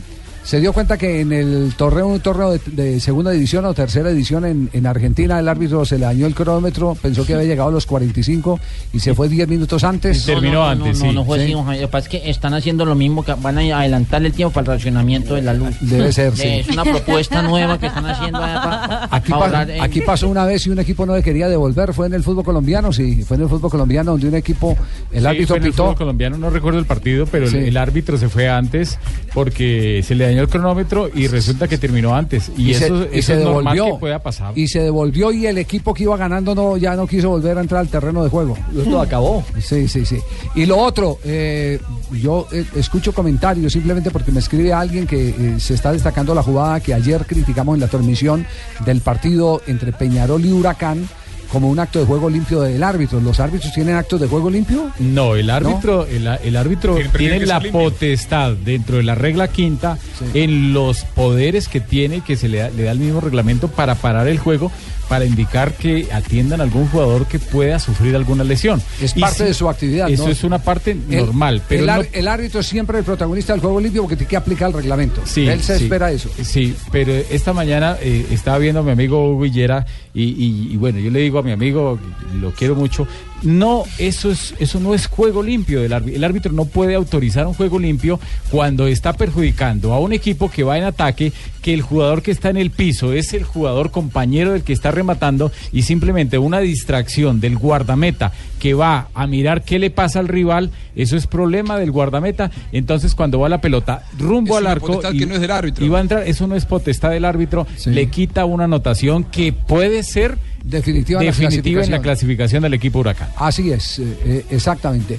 se 0.44 0.60
dio 0.60 0.72
cuenta 0.72 0.98
que 0.98 1.20
en 1.20 1.32
el 1.32 1.72
torneo, 1.76 2.08
un 2.08 2.20
torneo 2.20 2.50
de, 2.52 2.60
de 2.72 3.00
segunda 3.00 3.30
división 3.30 3.64
o 3.64 3.74
tercera 3.74 4.10
división 4.10 4.44
en, 4.44 4.68
en 4.72 4.86
Argentina, 4.86 5.38
el 5.38 5.48
árbitro 5.48 5.84
se 5.84 5.98
le 5.98 6.04
dañó 6.06 6.26
el 6.26 6.34
cronómetro, 6.34 6.96
pensó 7.00 7.24
que 7.24 7.34
había 7.34 7.46
llegado 7.46 7.68
a 7.68 7.72
los 7.72 7.86
45 7.86 8.58
y 8.92 8.98
se 9.00 9.14
fue 9.14 9.28
10 9.28 9.48
minutos 9.48 9.84
antes. 9.84 10.26
No, 10.26 10.40
no, 10.40 10.50
no, 10.52 10.74
no, 10.74 10.92
no, 10.92 11.12
no 11.12 11.24
fue 11.24 11.42
así, 11.44 11.54
que 11.78 11.88
pasa 11.88 12.06
es 12.06 12.08
que 12.08 12.30
están 12.30 12.54
haciendo 12.54 12.84
lo 12.84 12.94
mismo, 12.94 13.24
que 13.24 13.34
van 13.34 13.58
a 13.58 13.78
adelantar 13.78 14.24
el 14.24 14.32
tiempo 14.32 14.52
para 14.52 14.72
el 14.72 14.78
racionamiento 14.78 15.34
de 15.34 15.42
la 15.42 15.54
luz. 15.54 15.76
Debe 15.80 16.12
ser, 16.12 16.36
sí. 16.36 16.48
Es 16.48 16.68
una 16.68 16.84
propuesta 16.84 17.40
nueva 17.42 17.78
que 17.78 17.86
están 17.86 18.06
haciendo 18.06 18.40
para, 18.40 19.04
Aquí, 19.10 19.30
para 19.30 19.40
pa- 19.40 19.46
ahorrar 19.46 19.70
en- 19.70 19.80
aquí 19.80 20.00
pasó 20.00 20.28
una 20.28 20.44
vez 20.44 20.66
y 20.66 20.70
un 20.70 20.78
equipo 20.80 21.06
no 21.06 21.14
le 21.14 21.22
quería 21.22 21.48
devolver, 21.48 21.94
fue 21.94 22.06
en 22.06 22.14
el 22.14 22.22
fútbol 22.22 22.44
colombiano, 22.44 22.92
sí, 22.92 23.22
fue 23.22 23.36
en 23.36 23.44
el 23.44 23.48
fútbol 23.48 23.70
colombiano 23.70 24.10
donde 24.12 24.28
un 24.28 24.34
equipo, 24.34 24.76
el 25.12 25.20
Sí, 25.20 25.26
árbitro 25.26 25.46
fue 25.48 25.56
en 25.58 25.62
el 25.64 25.70
pitó. 25.70 25.82
fútbol 25.84 25.96
colombiano, 25.96 26.36
no 26.36 26.50
recuerdo 26.50 26.78
el 26.80 26.86
partido, 26.86 27.26
pero 27.26 27.44
el- 27.44 27.50
Sí. 27.52 27.56
el, 27.58 27.76
árbitro 27.76 28.18
se 28.18 28.28
fue 28.28 28.48
antes 28.48 28.98
porque 29.34 30.02
se 30.04 30.14
le 30.14 30.31
dañó 30.32 30.42
el 30.42 30.48
cronómetro 30.48 31.08
y 31.14 31.26
resulta 31.28 31.68
que 31.68 31.78
terminó 31.78 32.14
antes. 32.14 32.50
Y, 32.56 32.74
se- 32.74 32.86
eso, 32.86 33.06
y 33.12 33.18
eso 33.18 33.26
se 33.32 33.38
es 33.38 33.44
normal 33.44 33.74
devolvió. 33.74 33.94
que 33.96 34.00
pueda 34.00 34.18
pasar. 34.22 34.58
Y 34.58 34.66
se 34.68 34.80
devolvió 34.80 35.32
y 35.32 35.46
el 35.46 35.58
equipo 35.58 35.94
que 35.94 36.02
iba 36.04 36.16
ganando 36.16 36.54
no 36.54 36.76
ya 36.76 36.94
no 36.96 37.06
quiso 37.06 37.30
volver 37.30 37.56
a 37.58 37.60
entrar 37.60 37.80
al 37.80 37.88
terreno 37.88 38.22
de 38.24 38.30
juego. 38.30 38.56
Esto 38.76 39.00
acabó. 39.00 39.44
Sí, 39.60 39.88
sí, 39.88 40.04
sí. 40.04 40.18
Y 40.54 40.66
lo 40.66 40.78
otro, 40.78 41.18
eh, 41.24 41.78
yo 42.20 42.46
eh, 42.52 42.64
escucho 42.76 43.12
comentarios 43.12 43.72
simplemente 43.72 44.10
porque 44.10 44.32
me 44.32 44.40
escribe 44.40 44.72
alguien 44.72 45.06
que 45.06 45.28
eh, 45.30 45.54
se 45.58 45.74
está 45.74 45.92
destacando 45.92 46.34
la 46.34 46.42
jugada 46.42 46.80
que 46.80 46.94
ayer 46.94 47.24
criticamos 47.26 47.74
en 47.74 47.80
la 47.80 47.88
transmisión 47.88 48.46
del 48.84 49.00
partido 49.00 49.62
entre 49.66 49.92
Peñarol 49.92 50.44
y 50.44 50.52
Huracán 50.52 51.08
como 51.52 51.68
un 51.68 51.78
acto 51.78 51.98
de 52.00 52.06
juego 52.06 52.30
limpio 52.30 52.62
del 52.62 52.82
árbitro. 52.82 53.20
¿Los 53.20 53.38
árbitros 53.38 53.74
tienen 53.74 53.94
actos 53.94 54.18
de 54.18 54.26
juego 54.26 54.48
limpio? 54.48 54.90
No, 54.98 55.36
el 55.36 55.50
árbitro, 55.50 56.06
el, 56.06 56.26
el 56.26 56.56
árbitro 56.56 56.96
Tiene 57.14 57.44
la 57.44 57.60
potestad 57.60 58.52
dentro 58.52 58.96
de 58.96 59.02
la 59.02 59.14
regla 59.14 59.48
quinta 59.48 59.98
en 60.32 60.72
los 60.72 61.04
poderes 61.04 61.68
que 61.68 61.80
tiene, 61.80 62.22
que 62.22 62.36
se 62.36 62.48
le 62.48 62.58
da, 62.58 62.70
le 62.70 62.84
da 62.84 62.92
el 62.92 62.98
mismo 62.98 63.20
reglamento 63.20 63.68
para 63.68 63.94
parar 63.96 64.28
el 64.28 64.38
juego, 64.38 64.72
para 65.12 65.26
indicar 65.26 65.74
que 65.74 66.08
atiendan 66.10 66.62
a 66.62 66.64
algún 66.64 66.88
jugador 66.88 67.26
que 67.26 67.38
pueda 67.38 67.78
sufrir 67.78 68.16
alguna 68.16 68.44
lesión. 68.44 68.80
Es 68.98 69.12
parte 69.12 69.36
si- 69.36 69.44
de 69.44 69.52
su 69.52 69.68
actividad. 69.68 70.08
Eso 70.08 70.24
¿no? 70.24 70.30
es 70.30 70.42
una 70.42 70.58
parte 70.58 70.92
El- 70.92 71.18
normal, 71.26 71.60
pero 71.68 71.82
el, 71.82 71.90
ar- 71.90 71.98
no- 72.00 72.06
el 72.14 72.28
árbitro 72.28 72.60
es 72.60 72.66
siempre 72.66 72.96
el 72.98 73.04
protagonista 73.04 73.52
del 73.52 73.60
juego 73.60 73.78
limpio 73.78 74.00
porque 74.00 74.16
tiene 74.16 74.30
que 74.30 74.36
aplicar 74.38 74.68
el 74.68 74.74
reglamento. 74.76 75.20
Sí, 75.26 75.46
Él 75.46 75.60
se 75.62 75.76
sí. 75.76 75.84
espera 75.84 76.10
eso. 76.10 76.30
Sí, 76.42 76.74
pero 76.90 77.12
esta 77.12 77.52
mañana 77.52 77.98
eh, 78.00 78.24
estaba 78.30 78.56
viendo 78.56 78.80
a 78.80 78.82
mi 78.84 78.92
amigo 78.92 79.38
Villera 79.38 79.84
y, 80.14 80.22
y- 80.22 80.68
y 80.72 80.76
bueno, 80.78 80.98
yo 80.98 81.10
le 81.10 81.18
digo 81.20 81.38
a 81.40 81.42
mi 81.42 81.52
amigo, 81.52 81.98
lo 82.40 82.52
quiero 82.52 82.74
mucho, 82.74 83.06
no, 83.42 83.84
eso, 83.98 84.30
es, 84.30 84.54
eso 84.60 84.80
no 84.80 84.94
es 84.94 85.08
juego 85.08 85.42
limpio 85.42 85.82
del 85.82 85.92
árbitro. 85.92 86.16
El 86.16 86.24
árbitro 86.24 86.52
no 86.52 86.64
puede 86.64 86.94
autorizar 86.94 87.46
un 87.46 87.52
juego 87.52 87.78
limpio 87.78 88.18
cuando 88.50 88.86
está 88.86 89.12
perjudicando 89.12 89.92
a 89.92 89.98
un 90.00 90.14
equipo 90.14 90.50
que 90.50 90.62
va 90.62 90.78
en 90.78 90.84
ataque, 90.84 91.32
que 91.62 91.72
el 91.72 91.80
jugador 91.80 92.22
que 92.22 92.32
está 92.32 92.50
en 92.50 92.56
el 92.56 92.70
piso 92.70 93.12
es 93.12 93.32
el 93.32 93.44
jugador 93.44 93.90
compañero 93.90 94.52
del 94.52 94.62
que 94.62 94.72
está 94.72 94.90
rematando 94.90 95.52
y 95.72 95.82
simplemente 95.82 96.36
una 96.36 96.58
distracción 96.58 97.40
del 97.40 97.56
guardameta 97.56 98.32
que 98.58 98.74
va 98.74 99.08
a 99.14 99.26
mirar 99.26 99.62
qué 99.62 99.78
le 99.78 99.90
pasa 99.90 100.18
al 100.18 100.28
rival, 100.28 100.70
eso 100.94 101.16
es 101.16 101.26
problema 101.26 101.78
del 101.78 101.90
guardameta. 101.90 102.50
Entonces 102.72 103.14
cuando 103.14 103.38
va 103.38 103.48
la 103.48 103.60
pelota 103.60 104.04
rumbo 104.18 104.54
Es 104.54 104.58
al 104.58 104.66
arco 104.66 105.00
que 105.00 105.26
no 105.26 105.34
es 105.34 105.40
del 105.40 105.50
árbitro. 105.50 105.84
y 105.84 105.88
va 105.88 105.98
a 105.98 106.02
entrar, 106.02 106.22
eso 106.26 106.46
no 106.46 106.56
es 106.56 106.66
potestad 106.66 107.10
del 107.10 107.24
árbitro, 107.24 107.66
le 107.86 108.06
quita 108.08 108.44
una 108.44 108.64
anotación 108.64 109.24
que 109.24 109.52
puede 109.52 110.02
ser 110.02 110.36
definitiva, 110.64 111.20
en 111.20 111.26
la 111.26 111.32
definitiva 111.32 111.82
en 111.82 111.90
la 111.90 112.00
clasificación. 112.00 112.02
clasificación 112.02 112.62
del 112.64 112.74
equipo 112.74 112.98
Huracán. 112.98 113.28
Así 113.36 113.70
es, 113.70 113.98
eh, 113.98 114.18
eh, 114.24 114.44
exactamente. 114.50 115.18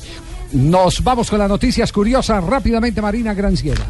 Nos 0.53 1.03
vamos 1.03 1.29
con 1.29 1.39
las 1.39 1.49
noticias 1.49 1.91
curiosas 1.91 2.43
rápidamente, 2.43 3.01
Marina 3.01 3.33
Granciera. 3.33 3.83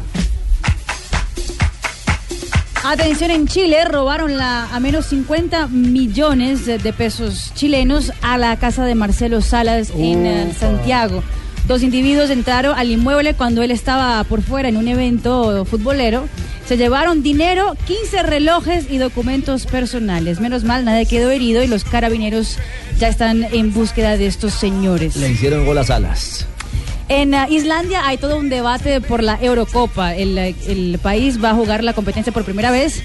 Atención, 2.86 3.30
en 3.30 3.48
Chile 3.48 3.82
robaron 3.86 4.36
la, 4.36 4.66
a 4.66 4.78
menos 4.78 5.06
50 5.06 5.68
millones 5.68 6.66
de, 6.66 6.92
pesos 6.92 7.50
chilenos 7.54 8.12
a 8.20 8.36
la 8.36 8.58
casa 8.58 8.84
de 8.84 8.94
Marcelo 8.94 9.40
Salas 9.40 9.90
en 9.96 10.26
eh, 10.26 10.52
Santiago. 10.52 11.22
Dos 11.66 11.82
individuos 11.82 12.28
entraron 12.28 12.78
al 12.78 12.90
inmueble 12.90 13.32
cuando 13.32 13.62
él 13.62 13.70
estaba 13.70 14.22
por 14.24 14.42
fuera 14.42 14.68
en 14.68 14.76
un 14.76 14.86
evento 14.86 15.64
futbolero. 15.64 16.28
Se 16.66 16.76
llevaron 16.76 17.22
dinero, 17.22 17.74
15 17.86 18.22
relojes 18.22 18.90
y 18.90 18.98
documentos 18.98 19.64
personales. 19.64 20.38
Menos 20.40 20.64
mal, 20.64 20.84
nadie 20.84 21.06
quedó 21.06 21.30
herido 21.30 21.62
y 21.62 21.66
los 21.66 21.84
carabineros 21.84 22.58
ya 22.98 23.08
están 23.08 23.44
en 23.44 23.72
búsqueda 23.72 24.18
de 24.18 24.26
estos 24.26 24.52
señores. 24.52 25.16
Le 25.16 25.30
hicieron 25.30 25.64
gol 25.64 25.78
a 25.78 25.84
Salas. 25.84 26.46
En 27.08 27.34
uh, 27.34 27.46
Islandia 27.50 28.06
hay 28.06 28.16
todo 28.16 28.38
un 28.38 28.48
debate 28.48 29.00
por 29.00 29.22
la 29.22 29.38
Eurocopa. 29.40 30.14
El, 30.14 30.38
eh, 30.38 30.54
el 30.66 30.98
país 31.02 31.42
va 31.42 31.50
a 31.50 31.54
jugar 31.54 31.84
la 31.84 31.92
competencia 31.92 32.32
por 32.32 32.44
primera 32.44 32.70
vez, 32.70 33.02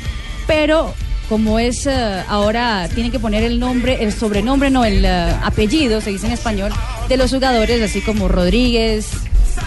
pero 0.48 0.94
como 1.30 1.60
es 1.60 1.86
eh, 1.86 2.24
ahora, 2.28 2.90
tienen 2.94 3.12
que 3.12 3.20
poner 3.20 3.44
el 3.44 3.60
nombre, 3.60 4.04
el 4.04 4.12
sobrenombre, 4.12 4.72
no 4.72 4.84
el 4.84 5.06
eh, 5.06 5.36
apellido, 5.44 6.02
se 6.02 6.10
dice 6.10 6.26
en 6.26 6.34
español, 6.34 6.72
de 7.08 7.18
los 7.18 7.30
jugadores, 7.30 7.82
así 7.84 8.02
como 8.02 8.28
Rodríguez, 8.28 9.12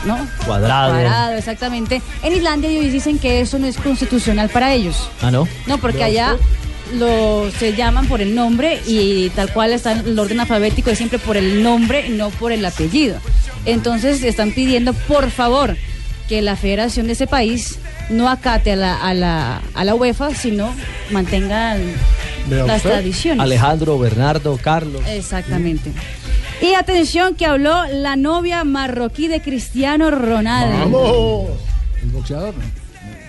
¿no? 0.04 0.18
Cuadrado. 0.44 0.90
Cuadrado, 0.90 1.36
exactamente. 1.36 2.02
En 2.24 2.32
Islandia 2.32 2.68
ellos 2.68 2.92
dicen 2.92 3.20
que 3.20 3.40
eso 3.40 3.60
no 3.60 3.68
es 3.68 3.76
constitucional 3.76 4.48
para 4.48 4.74
ellos. 4.74 5.08
Ah, 5.22 5.30
¿no? 5.30 5.46
No, 5.66 5.78
porque 5.78 6.02
allá 6.02 6.36
lo 6.94 7.48
se 7.58 7.74
llaman 7.74 8.06
por 8.06 8.20
el 8.20 8.34
nombre 8.34 8.80
y 8.86 9.30
tal 9.30 9.52
cual 9.52 9.72
está 9.72 9.92
el 9.92 10.18
orden 10.18 10.40
alfabético 10.40 10.90
es 10.90 10.98
siempre 10.98 11.18
por 11.18 11.36
el 11.36 11.62
nombre 11.62 12.06
y 12.08 12.10
no 12.10 12.30
por 12.30 12.50
el 12.50 12.64
apellido. 12.64 13.18
Entonces 13.66 14.22
están 14.22 14.52
pidiendo 14.52 14.92
por 14.92 15.30
favor 15.30 15.76
que 16.28 16.42
la 16.42 16.56
federación 16.56 17.06
de 17.06 17.12
ese 17.12 17.26
país 17.26 17.78
no 18.10 18.28
acate 18.28 18.72
a 18.72 18.76
la, 18.76 18.96
a 18.96 19.14
la, 19.14 19.62
a 19.74 19.84
la 19.84 19.94
UEFA, 19.94 20.34
sino 20.34 20.72
mantenga 21.10 21.76
las 22.48 22.76
usted. 22.76 22.90
tradiciones. 22.90 23.40
Alejandro, 23.42 23.98
Bernardo, 23.98 24.58
Carlos. 24.60 25.02
Exactamente. 25.08 25.92
Y 26.60 26.74
atención 26.74 27.34
que 27.34 27.46
habló 27.46 27.84
la 27.90 28.16
novia 28.16 28.64
marroquí 28.64 29.28
de 29.28 29.40
Cristiano 29.40 30.10
Ronaldo. 30.10 31.48
El 32.02 32.10
boxeador. 32.10 32.54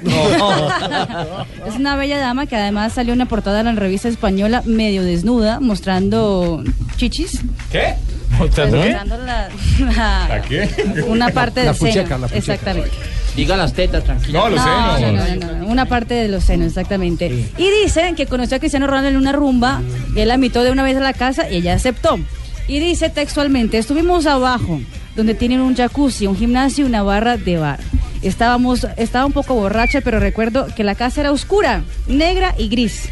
es 1.66 1.76
una 1.76 1.96
bella 1.96 2.18
dama 2.18 2.46
que 2.46 2.58
además 2.58 2.94
salió 2.94 3.14
en 3.14 3.20
una 3.20 3.30
portada 3.30 3.62
en 3.62 3.68
la 3.68 3.72
revista 3.74 4.10
española 4.10 4.62
medio 4.66 5.02
desnuda, 5.04 5.60
mostrando 5.62 6.64
chichis. 6.98 7.40
¿Qué? 7.72 7.96
Mostrando, 8.40 8.82
qué? 8.82 8.90
la, 8.92 9.06
la- 9.06 10.28
¿La 10.30 10.42
qué? 10.42 10.70
una 11.08 11.30
parte 11.30 11.64
La 11.64 11.74
del 11.74 11.76
seno. 11.76 12.04
pucheca. 12.20 12.36
Exactamente. 12.38 12.92
Diga 13.36 13.58
las 13.58 13.74
tetas, 13.74 14.04
tranquilo. 14.04 14.40
No, 14.40 14.50
los 14.50 14.60
No, 14.66 14.98
senos. 14.98 15.02
no, 15.02 15.12
no, 15.12 15.52
no, 15.54 15.60
no, 15.60 15.68
una 15.68 15.86
parte 15.86 16.14
de 16.14 16.28
los 16.28 16.44
senos, 16.44 16.68
exactamente. 16.68 17.28
Y 17.58 17.70
dice 17.84 18.14
que 18.16 18.28
conoció 18.28 18.58
a 18.58 18.60
Cristiano 18.60 18.86
Ronaldo 18.88 19.10
en 19.10 19.18
una 19.18 19.32
rumba, 19.32 19.82
y 20.16 20.20
él 20.20 20.28
la 20.28 20.36
invitó 20.36 20.64
de 20.64 20.72
una 20.72 20.84
vez 20.84 20.98
a 20.98 21.00
la 21.00 21.14
casa 21.14 21.50
y 21.50 21.58
ella 21.58 21.74
aceptó. 21.74 22.20
Y 22.68 22.80
dice 22.80 23.10
textualmente, 23.10 23.78
estuvimos 23.78 24.26
abajo, 24.28 24.80
donde 25.16 25.34
tienen 25.34 25.62
un 25.62 25.76
jacuzzi, 25.76 26.28
un 26.28 26.38
gimnasio 26.38 26.86
y 26.86 26.88
una 26.90 27.02
barra 27.04 27.38
de 27.38 27.58
bar. 27.58 27.80
Estábamos, 28.22 28.88
estaba 28.98 29.26
un 29.26 29.34
poco 29.34 29.54
borracha, 29.56 30.00
pero 30.02 30.20
recuerdo 30.20 30.68
que 30.76 30.84
la 30.84 30.96
casa 30.96 31.22
era 31.22 31.32
oscura, 31.32 31.82
negra 32.08 32.54
y 32.58 32.70
gris. 32.70 33.10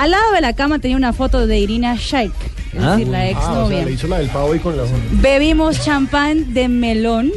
Al 0.00 0.12
lado 0.12 0.32
de 0.32 0.40
la 0.40 0.54
cama 0.54 0.78
tenía 0.78 0.96
una 0.96 1.12
foto 1.12 1.46
de 1.46 1.58
Irina 1.58 1.94
Shayk, 1.94 2.32
es 2.72 2.80
decir, 2.82 3.08
la 3.08 3.28
ex 3.28 3.38
Ah, 3.38 3.50
o 3.50 3.52
sea, 3.52 3.62
novia. 3.64 3.84
le 3.84 3.92
hizo 3.92 4.06
la 4.06 4.18
del 4.18 4.28
pavo 4.30 4.54
y 4.54 4.58
con 4.58 4.74
la... 4.74 4.84
Bebimos 5.12 5.84
champán 5.84 6.54
de 6.54 6.68
melón 6.68 7.30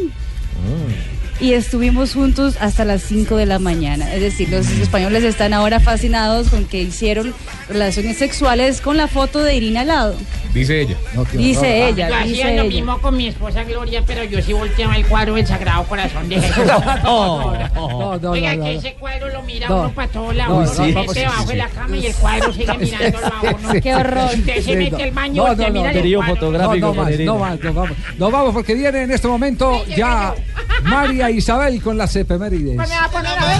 y 1.43 1.51
estuvimos 1.55 2.13
juntos 2.13 2.55
hasta 2.61 2.85
las 2.85 3.01
5 3.03 3.35
de 3.35 3.45
la 3.45 3.59
mañana. 3.59 4.13
Es 4.13 4.21
decir, 4.21 4.47
los 4.47 4.65
españoles 4.71 5.25
están 5.25 5.51
ahora 5.53 5.81
fascinados 5.81 6.47
con 6.49 6.63
que 6.63 6.81
hicieron 6.83 7.33
relaciones 7.67 8.17
sexuales 8.17 8.79
con 8.79 8.95
la 8.95 9.09
foto 9.09 9.43
de 9.43 9.53
Irina 9.53 9.81
al 9.81 9.87
lado. 9.87 10.15
Dice 10.53 10.81
ella. 10.81 10.95
Dice 11.33 11.87
ella, 11.89 12.07
Yo 12.09 12.27
dice 12.29 12.43
hacía 12.43 12.63
lo 12.63 12.69
mismo 12.69 13.01
con 13.01 13.17
mi 13.17 13.27
esposa 13.27 13.63
Gloria, 13.63 14.03
pero 14.07 14.23
yo 14.23 14.41
sí 14.41 14.53
volteaba 14.53 14.95
el 14.95 15.05
cuadro 15.05 15.33
del 15.33 15.45
Sagrado 15.45 15.83
Corazón 15.83 16.29
de 16.29 16.39
Jesús. 16.39 16.63
No, 17.03 18.17
no, 18.19 18.31
Oiga, 18.31 18.55
no, 18.55 18.63
que 18.63 18.73
no. 18.73 18.79
ese 18.79 18.93
cuadro 18.93 19.29
lo 19.29 19.41
mira 19.41 19.67
No. 19.67 19.79
uno 19.81 19.91
para 19.93 20.07
todos 20.07 20.27
No, 20.27 20.33
lados. 20.33 20.55
Uno 20.57 20.67
se 20.87 20.93
mete 20.93 21.19
debajo 21.19 21.41
sí, 21.43 21.47
de 21.49 21.55
la 21.55 21.67
cama 21.67 21.97
y 21.97 22.05
el 22.05 22.13
cuadro 22.15 22.53
sigue 22.53 22.77
mirándolo 22.79 23.27
a 23.27 23.41
uno. 23.41 23.81
Qué 23.81 23.95
horror. 23.95 24.29
Usted 24.33 24.61
se 24.61 24.75
mete 24.75 24.91
no. 24.97 25.03
al 25.03 25.11
baño, 25.11 25.43
No, 25.45 25.51
usted 25.51 25.67
no, 25.67 25.73
mira 25.73 25.91
no. 25.91 25.99
el 25.99 26.15
cuadro. 26.15 26.51
No, 26.51 26.75
no 26.75 26.93
más, 26.93 27.19
no 27.19 27.37
más, 27.37 27.59
no 27.59 27.73
vamos. 27.73 27.97
No 28.17 28.31
vamos 28.31 28.53
porque 28.53 28.75
viene 28.75 29.01
en 29.03 29.11
este 29.11 29.27
momento 29.27 29.83
ya 29.87 30.33
María 30.83 31.29
Isabel 31.33 31.81
con 31.81 31.97
las 31.97 32.15
efemérides. 32.15 32.75
¿Cuál 32.75 32.89
me 32.89 32.95
va 32.95 33.05
a 33.05 33.09
poner 33.11 33.37
a 33.37 33.45
ver? 33.45 33.57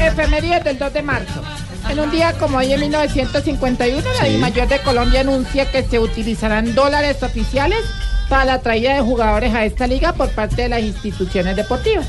Efemérides 0.00 0.64
del 0.64 0.78
2 0.78 0.92
de 0.92 1.02
marzo. 1.02 1.42
En 1.90 2.00
un 2.00 2.10
día 2.10 2.32
como 2.34 2.58
hoy 2.58 2.72
en 2.72 2.80
1951, 2.80 4.02
la 4.12 4.24
Sí. 4.26 4.30
DIMAYOR 4.32 4.68
de 4.68 4.78
Colombia 4.82 5.20
anuncia 5.20 5.70
que 5.70 5.82
se 5.82 5.98
utilizarán 5.98 6.74
dólares 6.74 7.22
oficiales 7.22 7.80
para 8.28 8.44
la 8.44 8.60
traída 8.60 8.94
de 8.94 9.00
jugadores 9.00 9.54
a 9.54 9.64
esta 9.64 9.86
liga 9.86 10.12
por 10.12 10.28
parte 10.30 10.62
de 10.62 10.68
las 10.68 10.80
instituciones 10.82 11.56
deportivas. 11.56 12.06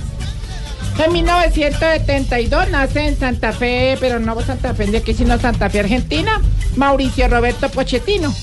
En 0.97 1.13
1972 1.13 2.69
nace 2.69 3.07
en 3.07 3.17
Santa 3.17 3.53
Fe, 3.53 3.97
pero 3.99 4.19
no 4.19 4.39
Santa 4.41 4.73
Fe 4.73 4.87
de 4.87 4.97
aquí, 4.97 5.13
sino 5.13 5.39
Santa 5.39 5.69
Fe, 5.69 5.79
Argentina, 5.79 6.41
Mauricio 6.75 7.27
Roberto 7.27 7.69
Pochettino. 7.69 8.33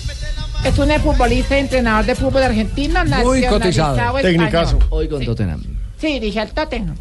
Es 0.65 0.79
un 0.79 0.91
futbolista 1.01 1.57
y 1.57 1.61
entrenador 1.61 2.07
de 2.07 2.15
fútbol 2.15 2.43
argentino, 2.43 3.05
Muy 3.05 3.43
cotizado. 3.47 3.97
nacionalizado 3.97 4.19
español. 4.19 4.87
Hoy 4.91 5.09
con 5.09 5.25
Tottenham. 5.25 5.63
Sí, 6.01 6.15
dirige 6.19 6.41
al 6.41 6.51
Tottenham. 6.51 6.97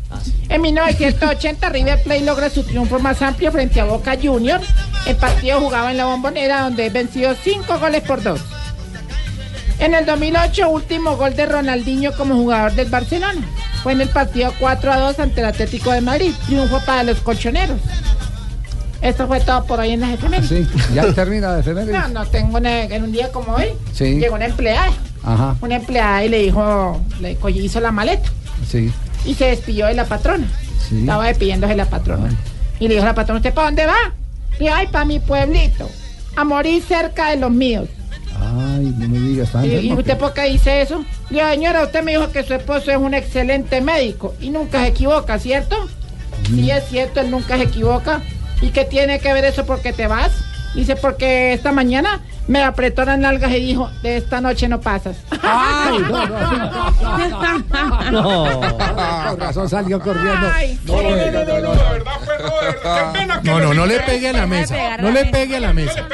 En 0.50 0.62
1980 0.62 1.70
River 1.70 2.04
Plate 2.04 2.22
logra 2.22 2.50
su 2.50 2.64
triunfo 2.64 3.00
más 3.00 3.22
amplio 3.22 3.52
frente 3.52 3.82
a 3.82 3.86
Boca 3.86 4.18
Juniors. 4.22 4.68
El 5.06 5.16
partido 5.18 5.60
jugaba 5.60 5.92
en 5.92 5.98
la 5.98 6.06
bombonera 6.06 6.62
donde 6.62 6.90
venció 6.90 7.34
5 7.34 7.80
goles 7.80 8.04
por 8.04 8.22
2. 8.22 8.40
En 9.80 9.94
el 9.94 10.06
2008, 10.06 10.70
último 10.70 11.18
gol 11.18 11.36
de 11.36 11.46
Ronaldinho 11.46 12.14
como 12.16 12.36
jugador 12.36 12.74
del 12.74 12.90
Barcelona. 12.90 13.42
Fue 13.86 13.94
en 13.94 14.02
el 14.02 14.10
partido 14.10 14.52
4 14.60 14.92
a 14.92 14.98
2 15.00 15.20
ante 15.20 15.42
el 15.42 15.46
Atlético 15.46 15.92
de 15.92 16.02
Madrid. 16.02 16.34
Triunfo 16.48 16.80
para 16.88 17.04
los 17.04 17.20
colchoneros. 17.20 17.78
Esto 19.00 19.28
fue 19.28 19.40
todo 19.42 19.64
por 19.66 19.80
hoy 19.80 19.92
en 19.92 20.00
las 20.00 20.10
efemérides. 20.16 20.50
Sí, 20.50 20.68
ya 20.96 21.14
termina 21.14 21.54
de 21.54 21.60
efemérides. 21.60 21.94
No, 21.94 22.08
no 22.08 22.26
tengo 22.26 22.58
una- 22.58 22.82
en 22.86 23.04
un 23.04 23.12
día 23.12 23.32
como 23.32 23.54
hoy. 23.54 23.68
Sí. 23.94 24.16
Llegó 24.16 24.34
una 24.34 24.46
empleada. 24.46 24.92
Ajá, 25.24 25.56
Una 25.62 25.76
empleada 25.76 26.26
y 26.26 26.30
le 26.30 26.40
dijo, 26.40 27.00
le 27.22 27.38
hizo 27.62 27.80
la 27.80 27.92
maleta 27.92 28.28
sí. 28.68 28.92
y 29.24 29.36
se 29.36 29.46
despidió 29.46 29.86
de 29.86 29.94
la 29.94 30.06
patrona. 30.06 30.48
Sí. 30.90 31.02
Estaba 31.02 31.28
despidiéndose 31.28 31.74
de 31.74 31.78
la 31.78 31.86
patrona. 31.86 32.30
Y 32.80 32.88
le 32.88 32.96
dijo 32.96 33.04
a 33.06 33.10
la 33.10 33.14
patrona, 33.16 33.38
¿usted 33.38 33.54
para 33.54 33.68
dónde 33.68 33.86
va? 33.86 34.14
Le 34.54 34.66
dijo, 34.66 34.74
ay, 34.76 34.88
para 34.88 35.06
mi 35.06 35.20
pueblito. 35.20 35.88
A 36.36 36.44
morir 36.44 36.82
cerca 36.82 37.30
de 37.30 37.36
los 37.38 37.52
míos. 37.52 37.88
Ay, 38.42 38.94
no 38.98 39.08
me 39.10 39.20
digas. 39.20 39.50
¿Y, 39.64 39.68
y 39.90 39.94
usted 39.94 40.18
por 40.18 40.34
qué 40.34 40.46
dice 40.50 40.82
eso? 40.82 41.06
Digo, 41.30 41.50
señora, 41.50 41.84
usted 41.84 42.04
me 42.04 42.12
dijo 42.12 42.32
que 42.32 42.44
su 42.44 42.54
esposo 42.54 42.92
es 42.92 42.98
un 42.98 43.14
excelente 43.14 43.82
médico 43.82 44.36
y 44.40 44.50
nunca 44.50 44.82
se 44.82 44.88
equivoca, 44.88 45.40
¿cierto? 45.40 45.76
Sí, 46.48 46.70
es 46.70 46.88
cierto, 46.88 47.22
él 47.22 47.32
nunca 47.32 47.58
se 47.58 47.64
equivoca. 47.64 48.22
¿Y 48.62 48.70
qué 48.70 48.86
tiene 48.86 49.20
que 49.20 49.34
ver 49.34 49.46
eso 49.46 49.66
porque 49.66 49.92
te 49.92 50.08
vas? 50.08 50.32
Dice, 50.76 50.96
porque 50.98 51.54
esta 51.54 51.72
mañana 51.72 52.20
me 52.48 52.62
apretó 52.64 53.06
las 53.06 53.18
nalgas 53.18 53.50
y 53.52 53.60
dijo, 53.62 53.90
de 54.04 54.18
esta 54.18 54.42
noche 54.42 54.68
no 54.68 54.82
pasas. 54.82 55.16
Ay, 55.42 56.00
no, 56.00 56.28
no, 58.12 58.12
No. 58.12 58.62
Con 59.30 59.40
razón 59.40 59.70
salió 59.70 60.00
corriendo. 60.00 60.48
No, 60.86 61.02
no, 61.02 61.10
no, 61.10 61.32
no, 61.32 61.46
no, 61.46 61.62
no. 61.62 61.76
No, 63.44 63.60
no, 63.60 63.74
no 63.74 63.86
le 63.86 64.00
pegue 64.02 64.30
a 64.30 64.34
la 64.34 64.46
mesa. 64.48 64.98
No 64.98 65.12
le 65.12 65.26
pegue 65.26 65.56
a 65.58 65.60
la 65.60 65.74
mesa. 65.74 66.06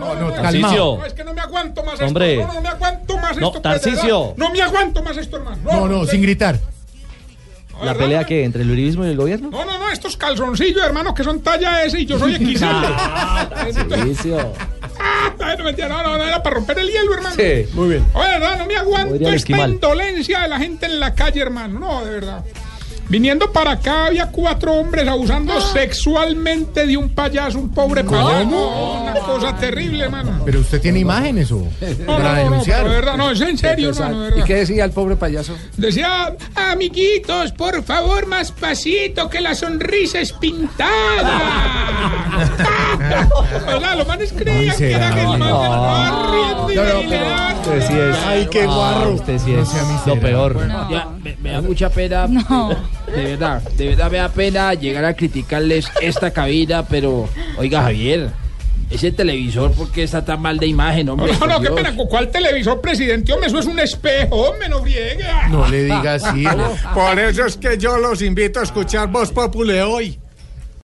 No, 0.00 0.14
no, 0.16 0.30
Tarcisio. 0.32 0.42
calmado. 0.42 1.06
Es 1.06 1.14
que 1.14 1.24
no 1.24 1.32
me 1.34 1.40
aguanto 1.40 1.84
más 1.84 2.00
Hombre. 2.00 2.40
esto. 2.40 2.46
No, 2.46 2.48
no, 2.48 2.54
no 2.54 2.60
me 2.62 2.68
aguanto 2.68 3.16
más 3.18 3.36
No, 3.36 3.46
esto. 3.48 3.62
pues, 3.62 3.74
de 3.74 3.80
Tarcisio. 3.90 4.20
verdad. 4.20 4.34
No 4.36 4.50
me 4.50 4.62
aguanto 4.62 5.02
más 5.02 5.16
esto, 5.16 5.36
hermano. 5.36 5.56
No, 5.64 5.88
no, 5.88 6.04
sin 6.06 6.22
gritar. 6.22 6.58
¿La 7.82 7.94
pelea 7.94 8.24
que 8.24 8.44
entre 8.44 8.62
el 8.62 8.70
uribismo 8.70 9.04
y 9.04 9.08
el 9.08 9.16
gobierno? 9.16 9.50
No, 9.50 9.64
no, 9.64 9.78
no, 9.78 9.90
estos 9.90 10.16
calzoncillos, 10.16 10.84
hermano, 10.84 11.14
que 11.14 11.24
son 11.24 11.40
talla 11.40 11.84
S 11.84 11.98
y 11.98 12.06
yo 12.06 12.18
soy 12.18 12.34
XL. 12.56 12.64
Ah, 12.64 13.48
no, 15.38 15.88
no, 15.88 16.02
no, 16.02 16.18
no, 16.18 16.24
era 16.24 16.42
para 16.42 16.56
romper 16.56 16.78
el 16.78 16.88
hielo, 16.88 17.14
hermano. 17.14 17.34
Sí, 17.36 17.66
muy 17.74 17.88
bien. 17.88 18.06
Oye, 18.14 18.28
verdad, 18.28 18.58
no 18.58 18.66
me 18.66 18.76
aguanto 18.76 19.14
esta 19.14 19.34
esquimal. 19.34 19.70
indolencia 19.72 20.40
de 20.42 20.48
la 20.48 20.58
gente 20.58 20.86
en 20.86 21.00
la 21.00 21.14
calle, 21.14 21.40
hermano. 21.40 21.80
No, 21.80 22.04
de 22.04 22.10
verdad. 22.10 22.44
Viniendo 23.08 23.52
para 23.52 23.72
acá 23.72 24.06
había 24.06 24.26
cuatro 24.30 24.72
hombres 24.72 25.06
abusando 25.06 25.60
sexualmente 25.60 26.86
de 26.86 26.96
un 26.96 27.10
payaso, 27.10 27.58
un 27.58 27.68
pobre 27.70 28.02
payaso. 28.02 28.44
No, 28.46 29.02
una 29.02 29.14
cosa 29.20 29.56
terrible, 29.56 30.04
hermano. 30.04 30.40
Pero 30.44 30.60
usted 30.60 30.80
tiene 30.80 31.00
imágenes 31.00 31.52
o 31.52 31.58
No, 31.58 32.06
para 32.06 32.30
no, 32.30 32.34
no, 32.34 32.44
denunciar. 32.50 32.84
de 32.84 32.88
verdad, 32.88 33.16
no, 33.16 33.30
es 33.30 33.40
en 33.40 33.58
serio, 33.58 33.90
hermano, 33.90 34.28
¿Y 34.36 34.42
qué 34.42 34.54
decía 34.56 34.84
el 34.84 34.90
pobre 34.90 35.16
payaso? 35.16 35.54
Decía, 35.76 36.34
amiguitos, 36.54 37.52
por 37.52 37.82
favor, 37.84 38.26
más 38.26 38.52
pasito, 38.52 39.28
que 39.28 39.40
la 39.40 39.54
sonrisa 39.54 40.20
es 40.20 40.32
pintada. 40.32 41.40
o 43.76 43.80
sea, 43.80 43.96
los 43.96 44.06
manes 44.08 44.32
creían 44.32 44.76
que 44.76 44.92
era 44.92 45.10
que 45.14 45.20
el 45.20 45.38
man 45.38 46.32
riendo 46.32 46.72
y 46.72 46.74
No, 46.74 46.84
no, 46.84 47.54
Usted 47.64 47.86
sí 47.86 47.94
es. 47.94 48.16
Ay, 48.26 48.48
qué 48.50 48.66
guarro. 48.66 49.12
Usted 49.12 49.38
sí 49.38 49.54
es 49.54 49.68
lo 50.06 50.20
peor. 50.20 50.58
Me, 51.22 51.36
me 51.36 51.52
da 51.52 51.60
mucha 51.62 51.88
pena. 51.88 52.28
De 53.14 53.24
verdad, 53.24 53.62
de 53.62 53.88
verdad 53.88 54.10
me 54.10 54.18
da 54.18 54.28
pena 54.28 54.74
llegar 54.74 55.04
a 55.04 55.14
criticarles 55.14 55.86
esta 56.00 56.30
cabina, 56.32 56.86
pero 56.86 57.28
oiga, 57.56 57.82
Javier, 57.82 58.30
ese 58.90 59.12
televisor, 59.12 59.72
¿por 59.72 59.90
qué 59.90 60.02
está 60.02 60.24
tan 60.24 60.40
mal 60.40 60.58
de 60.58 60.66
imagen, 60.66 61.08
hombre? 61.08 61.32
No, 61.40 61.46
no, 61.46 61.60
qué 61.60 61.68
Dios. 61.68 61.74
pena. 61.80 61.94
¿Cuál 62.08 62.30
televisor, 62.30 62.80
presidente? 62.80 63.32
Hombre, 63.32 63.48
eso 63.48 63.58
es 63.58 63.66
un 63.66 63.78
espejo, 63.78 64.36
hombre, 64.36 64.68
no 64.68 64.82
friegue. 64.82 65.24
No 65.50 65.68
le 65.68 65.84
diga 65.84 66.14
así. 66.14 66.44
Por 66.92 67.18
eso 67.18 67.46
es 67.46 67.56
que 67.56 67.78
yo 67.78 67.98
los 67.98 68.22
invito 68.22 68.60
a 68.60 68.62
escuchar 68.64 69.08
Voz 69.08 69.30
Populi 69.30 69.78
hoy. 69.78 70.18